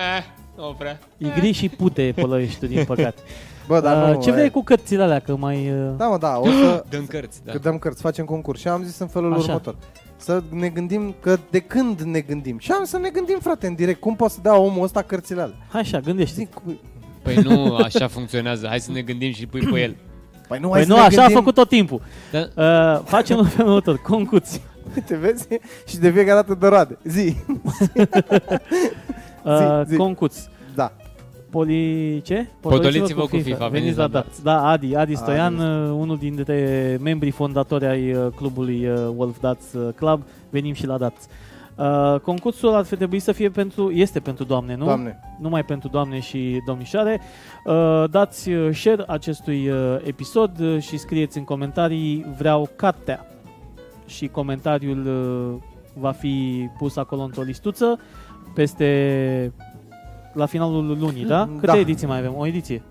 nu 0.57 0.75
prea. 0.77 0.99
E 1.17 1.27
gri 1.39 1.51
și 1.51 1.69
pute 1.69 2.13
pălăiești 2.15 2.67
din 2.67 2.85
păcate. 2.85 3.21
Bă, 3.67 3.79
dar 3.79 4.09
Uh, 4.09 4.15
nu, 4.15 4.21
ce 4.21 4.29
e- 4.29 4.31
vrei 4.31 4.49
cu 4.49 4.63
cărțile 4.63 5.03
alea? 5.03 5.19
Că 5.19 5.35
mai... 5.35 5.69
uh, 5.71 5.93
Da, 5.97 6.07
mă, 6.07 6.17
da, 6.17 6.37
o 6.39 6.45
să... 6.45 6.83
Dăm 6.89 7.05
cărți, 7.05 7.43
da. 7.45 7.51
Că 7.51 7.57
dăm 7.57 7.77
cărți, 7.77 8.01
facem 8.01 8.25
concurs. 8.25 8.59
Și 8.59 8.67
am 8.67 8.83
zis 8.83 8.99
în 8.99 9.07
felul 9.07 9.33
Așa. 9.33 9.41
următor. 9.43 9.75
Să 10.23 10.43
ne 10.49 10.67
gândim 10.69 11.15
că 11.21 11.37
de 11.49 11.59
când 11.59 12.01
ne 12.01 12.19
gândim. 12.19 12.57
Și 12.59 12.71
am 12.71 12.83
să 12.83 12.97
ne 12.97 13.09
gândim, 13.09 13.37
frate, 13.41 13.67
în 13.67 13.73
direct. 13.75 13.99
Cum 13.99 14.15
poate 14.15 14.33
să 14.33 14.39
dea 14.43 14.57
omul 14.57 14.83
ăsta 14.83 15.01
cărțile 15.01 15.41
alea? 15.41 15.55
Hai 15.69 15.81
așa, 15.81 15.99
gândește 15.99 16.35
Zic, 16.35 16.53
cu- 16.53 16.79
Păi 17.21 17.35
nu 17.35 17.75
așa 17.75 18.07
funcționează, 18.07 18.67
hai 18.67 18.79
să 18.79 18.91
ne 18.91 19.01
gândim 19.01 19.31
și 19.31 19.45
pui 19.47 19.59
pe 19.71 19.79
el. 19.81 19.95
păi 20.47 20.59
nu, 20.59 20.69
Păi 20.69 20.77
hai 20.79 20.87
nu, 20.87 20.93
să 20.95 20.99
ne 21.01 21.05
așa 21.05 21.15
gândim. 21.17 21.35
a 21.35 21.39
făcut 21.39 21.53
tot 21.53 21.67
timpul. 21.69 22.01
Da? 22.31 22.39
Uh, 22.39 23.01
facem 23.05 23.37
în 23.37 23.45
felul 23.45 23.67
următor, 23.69 24.01
concuți. 24.01 24.61
Te 25.05 25.15
vezi? 25.15 25.47
Și 25.87 25.97
de 25.97 26.09
fiecare 26.11 26.41
dată 26.41 26.53
de 26.59 26.67
roade. 26.67 26.97
Zi. 27.15 27.35
Uh, 29.43 29.81
Zi, 29.83 29.89
zi. 29.89 29.95
Concuți. 29.97 30.49
Da. 30.75 30.93
Poli... 31.53 32.21
ce? 32.21 32.47
Potoliți-vă 32.59 33.21
cu 33.21 33.37
FIFA, 33.37 33.67
Veniți 33.67 33.97
la 33.97 34.07
dat. 34.07 34.23
dat. 34.23 34.41
Da, 34.43 34.67
Adi, 34.67 34.95
Adi 34.95 35.15
Stoian, 35.15 35.59
Adi. 35.59 35.89
uh, 35.89 35.95
unul 35.99 36.17
dintre 36.17 36.97
membrii 37.01 37.31
fondatori 37.31 37.85
ai 37.85 38.13
uh, 38.13 38.27
clubului 38.35 38.87
uh, 38.87 38.95
Wolf 39.15 39.39
Dats 39.39 39.73
uh, 39.73 39.93
Club. 39.95 40.21
Venim 40.49 40.73
și 40.73 40.85
la 40.85 40.97
Dats. 40.97 41.27
Uh, 41.75 42.19
concursul 42.19 42.73
ar 42.73 42.83
fi 42.83 42.95
trebuit 42.95 43.21
să 43.21 43.31
fie 43.31 43.49
pentru, 43.49 43.91
este 43.91 44.19
pentru 44.19 44.43
doamne, 44.43 44.75
nu? 44.75 44.85
Doamne. 44.85 45.19
numai 45.39 45.63
pentru 45.63 45.89
doamne 45.89 46.19
și 46.19 46.61
domnișoare. 46.65 47.21
Uh, 47.65 48.03
dați 48.09 48.49
uh, 48.49 48.75
share 48.75 49.03
acestui 49.07 49.69
uh, 49.69 49.97
episod 50.03 50.59
uh, 50.59 50.81
și 50.81 50.97
scrieți 50.97 51.37
în 51.37 51.43
comentarii 51.43 52.25
vreau 52.37 52.69
cartea. 52.75 53.27
Și 54.05 54.27
comentariul 54.27 55.05
uh, 55.05 55.61
va 55.93 56.11
fi 56.11 56.67
pus 56.77 56.95
acolo 56.95 57.21
într-o 57.21 57.41
listuță 57.41 57.99
peste 58.53 59.51
la 60.33 60.45
finalul 60.45 60.97
lunii, 60.99 61.25
da? 61.25 61.49
Câte 61.53 61.65
Da. 61.65 61.77
ediții 61.77 62.07
mai 62.07 62.17
avem? 62.17 62.33
O 62.37 62.47
ediție. 62.47 62.81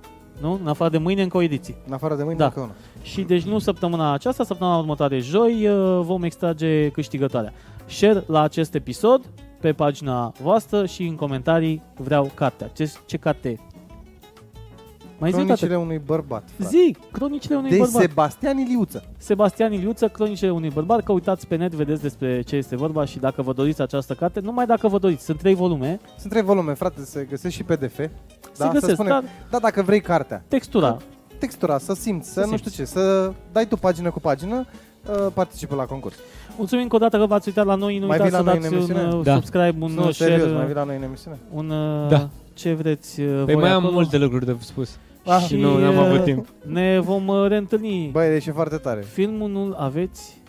Nu? 0.40 0.58
În 0.62 0.68
afară 0.68 0.90
de 0.90 0.98
mâine 0.98 1.22
încă 1.22 1.36
o 1.36 1.42
ediție. 1.42 1.74
În 1.86 1.92
afară 1.92 2.14
de 2.14 2.22
mâine, 2.22 2.38
Da. 2.38 2.44
încă 2.44 2.60
una. 2.60 2.72
Și 3.02 3.22
deci 3.22 3.42
nu 3.42 3.58
săptămâna 3.58 4.12
aceasta, 4.12 4.44
săptămâna 4.44 4.76
următoare, 4.78 5.18
joi, 5.18 5.68
uh, 5.68 6.00
vom 6.04 6.22
extrage 6.22 6.88
câștigătoarea. 6.88 7.52
Share 7.86 8.24
la 8.26 8.42
acest 8.42 8.74
episod 8.74 9.20
pe 9.60 9.72
pagina 9.72 10.32
voastră 10.42 10.86
și 10.86 11.02
în 11.02 11.14
comentarii 11.14 11.82
vreau 11.96 12.30
cartea. 12.34 12.66
Ce, 12.66 12.92
ce 13.06 13.16
carte 13.16 13.58
e? 15.28 15.30
Mai 15.30 15.30
zi 15.30 15.36
o 15.36 15.44
dată. 15.44 15.54
Cronicile 15.66 15.76
unui 15.76 16.00
bărbat. 16.06 16.48
frate. 16.56 16.70
Zi, 16.76 16.96
cronicile 17.12 17.56
unui 17.56 17.70
De 17.70 17.76
bărbat. 17.76 18.00
Sebastian 18.02 18.58
Iliuță. 18.58 19.04
Sebastian 19.18 19.72
Iliuță, 19.72 20.08
cronicile 20.08 20.50
unui 20.50 20.70
bărbat. 20.70 21.02
Căutați 21.02 21.46
pe 21.46 21.56
net, 21.56 21.72
vedeți 21.72 22.02
despre 22.02 22.40
ce 22.42 22.56
este 22.56 22.76
vorba 22.76 23.04
și 23.04 23.18
dacă 23.18 23.42
vă 23.42 23.52
doriți 23.52 23.80
această 23.80 24.14
carte, 24.14 24.40
numai 24.40 24.66
dacă 24.66 24.88
vă 24.88 24.98
doriți. 24.98 25.24
Sunt 25.24 25.38
trei 25.38 25.54
volume, 25.54 26.00
Sunt 26.18 26.32
trei 26.32 26.42
volume, 26.42 26.72
frate, 26.74 27.00
se 27.04 27.26
găsesc 27.30 27.54
și 27.54 27.62
PDF. 27.62 27.96
se 27.96 28.10
Da, 28.58 28.64
să 28.64 28.68
găsesc, 28.72 28.92
spunem, 28.92 29.12
dar 29.12 29.24
da, 29.50 29.58
dacă 29.58 29.82
vrei 29.82 30.00
cartea, 30.00 30.44
textura. 30.48 30.96
textura, 31.38 31.78
să 31.78 31.94
simți, 31.94 32.28
să, 32.28 32.32
Să 32.32 32.40
nu 32.40 32.46
simți. 32.56 32.62
știu 32.70 32.84
ce, 32.84 32.90
să 32.90 33.32
dai 33.52 33.66
tu 33.66 33.76
pagină 33.76 34.10
cu 34.10 34.20
pagină, 34.20 34.66
uh, 35.10 35.26
participă 35.34 35.74
la 35.74 35.84
concurs. 35.84 36.14
Mulțumim 36.56 36.82
încă 36.82 36.96
o 36.96 36.98
dată 36.98 37.18
că 37.18 37.26
v-ați 37.26 37.48
uitat 37.48 37.64
la 37.66 37.74
noi. 37.74 37.98
Nu 37.98 38.06
Mai 38.06 38.18
uitați 38.20 38.36
vii 38.36 38.44
la 38.44 38.52
să 38.52 38.58
noi 38.58 38.70
în 38.70 38.78
dați 38.78 38.90
un 38.90 38.96
emisiune? 38.96 39.16
uh, 39.18 39.24
Da. 39.24 39.34
subscribe, 39.34 39.84
un 39.84 39.92
nu, 39.92 40.06
uh, 40.06 40.14
share, 40.14 40.30
serios, 40.36 40.52
mai 40.56 40.64
vii 40.66 40.74
la 40.74 40.84
noi 40.84 40.96
în 40.96 41.02
emisiune? 41.02 41.38
un 41.52 41.70
uh, 41.70 42.08
Da. 42.08 42.28
ce 42.54 42.72
vreți 42.72 43.20
uh, 43.20 43.26
Păi 43.44 43.54
voi 43.54 43.62
mai 43.62 43.70
am 43.70 43.76
acolo. 43.76 43.92
multe 43.92 44.18
lucruri 44.18 44.44
de 44.46 44.56
spus. 44.60 44.98
Ah. 45.26 45.44
Și 45.46 45.56
nu, 45.56 45.78
n-am 45.78 45.96
uh, 45.96 46.04
avut 46.04 46.24
timp. 46.24 46.46
Ne 46.66 46.98
vom 47.00 47.26
uh, 47.28 47.48
reîntâlni. 47.48 48.08
Băi, 48.12 48.34
e 48.34 48.38
și 48.38 48.50
foarte 48.50 48.76
tare. 48.76 49.00
Filmul 49.00 49.50
nu 49.50 49.74
aveți? 49.76 50.42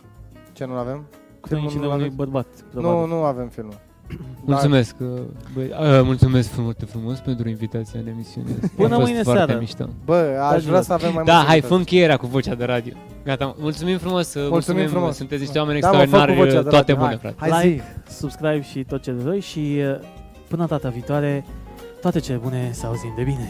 Ce 0.54 0.66
nu 0.66 0.74
avem? 0.74 1.06
filmul 1.48 1.70
și 1.70 1.76
de 1.76 1.82
nu 1.82 1.88
unui 1.88 2.00
aveți? 2.02 2.16
bărbat. 2.16 2.48
Nu, 2.74 2.80
probabil. 2.82 3.08
nu 3.16 3.24
avem 3.24 3.48
filmul. 3.48 3.80
Mulțumesc, 4.46 4.96
uh, 5.00 5.08
băi, 5.54 5.66
uh, 5.66 6.02
mulțumesc 6.04 6.50
foarte 6.50 6.86
frumos 6.86 7.20
pentru 7.20 7.50
invitația 7.50 8.00
în 8.00 8.08
emisiune. 8.08 8.48
Până 8.76 8.94
A 8.94 8.98
fost 8.98 9.08
mâine 9.10 9.24
foarte 9.24 9.44
seară. 9.46 9.60
Mișto. 9.60 9.90
Bă, 10.06 10.14
aș 10.16 10.50
Dragilor. 10.50 10.70
vrea 10.70 10.82
să 10.82 10.94
avem 10.94 11.14
mai 11.14 11.24
Da, 11.24 11.32
multe 11.34 11.48
hai, 11.48 11.56
invitații. 11.56 11.68
fă 11.68 11.74
încheierea 11.76 12.18
cu 12.18 12.28
vocea 12.28 12.56
de 12.56 12.66
radio. 12.66 12.94
Gata, 13.24 13.56
mulțumim 13.58 13.98
frumos, 13.98 14.26
mulțumim, 14.26 14.50
mulțumim 14.50 14.88
frumos. 14.88 15.16
sunteți 15.16 15.42
niște 15.42 15.60
oameni 15.60 15.80
Da, 15.80 15.88
mă, 15.92 15.94
fă 15.94 15.98
cu 16.00 16.04
extraordinari, 16.04 16.50
vocea 16.50 16.62
de 16.64 16.70
toate 16.70 16.92
radio, 16.92 16.96
bune, 16.96 17.08
hai. 17.08 17.18
frate. 17.18 17.36
Hai 17.52 17.62
zi. 17.62 17.68
like, 17.68 17.84
subscribe 18.10 18.62
și 18.62 18.84
tot 18.84 19.02
ce 19.02 19.12
de 19.12 19.24
doi 19.24 19.40
și 19.40 19.60
uh, 19.60 20.08
până 20.48 20.66
data 20.66 20.90
viitoare, 20.90 21.46
toate 22.02 22.20
cele 22.20 22.38
bune 22.38 22.70
să 22.74 22.86
auzim 22.86 23.14
de 23.16 23.24
bine. 23.24 23.50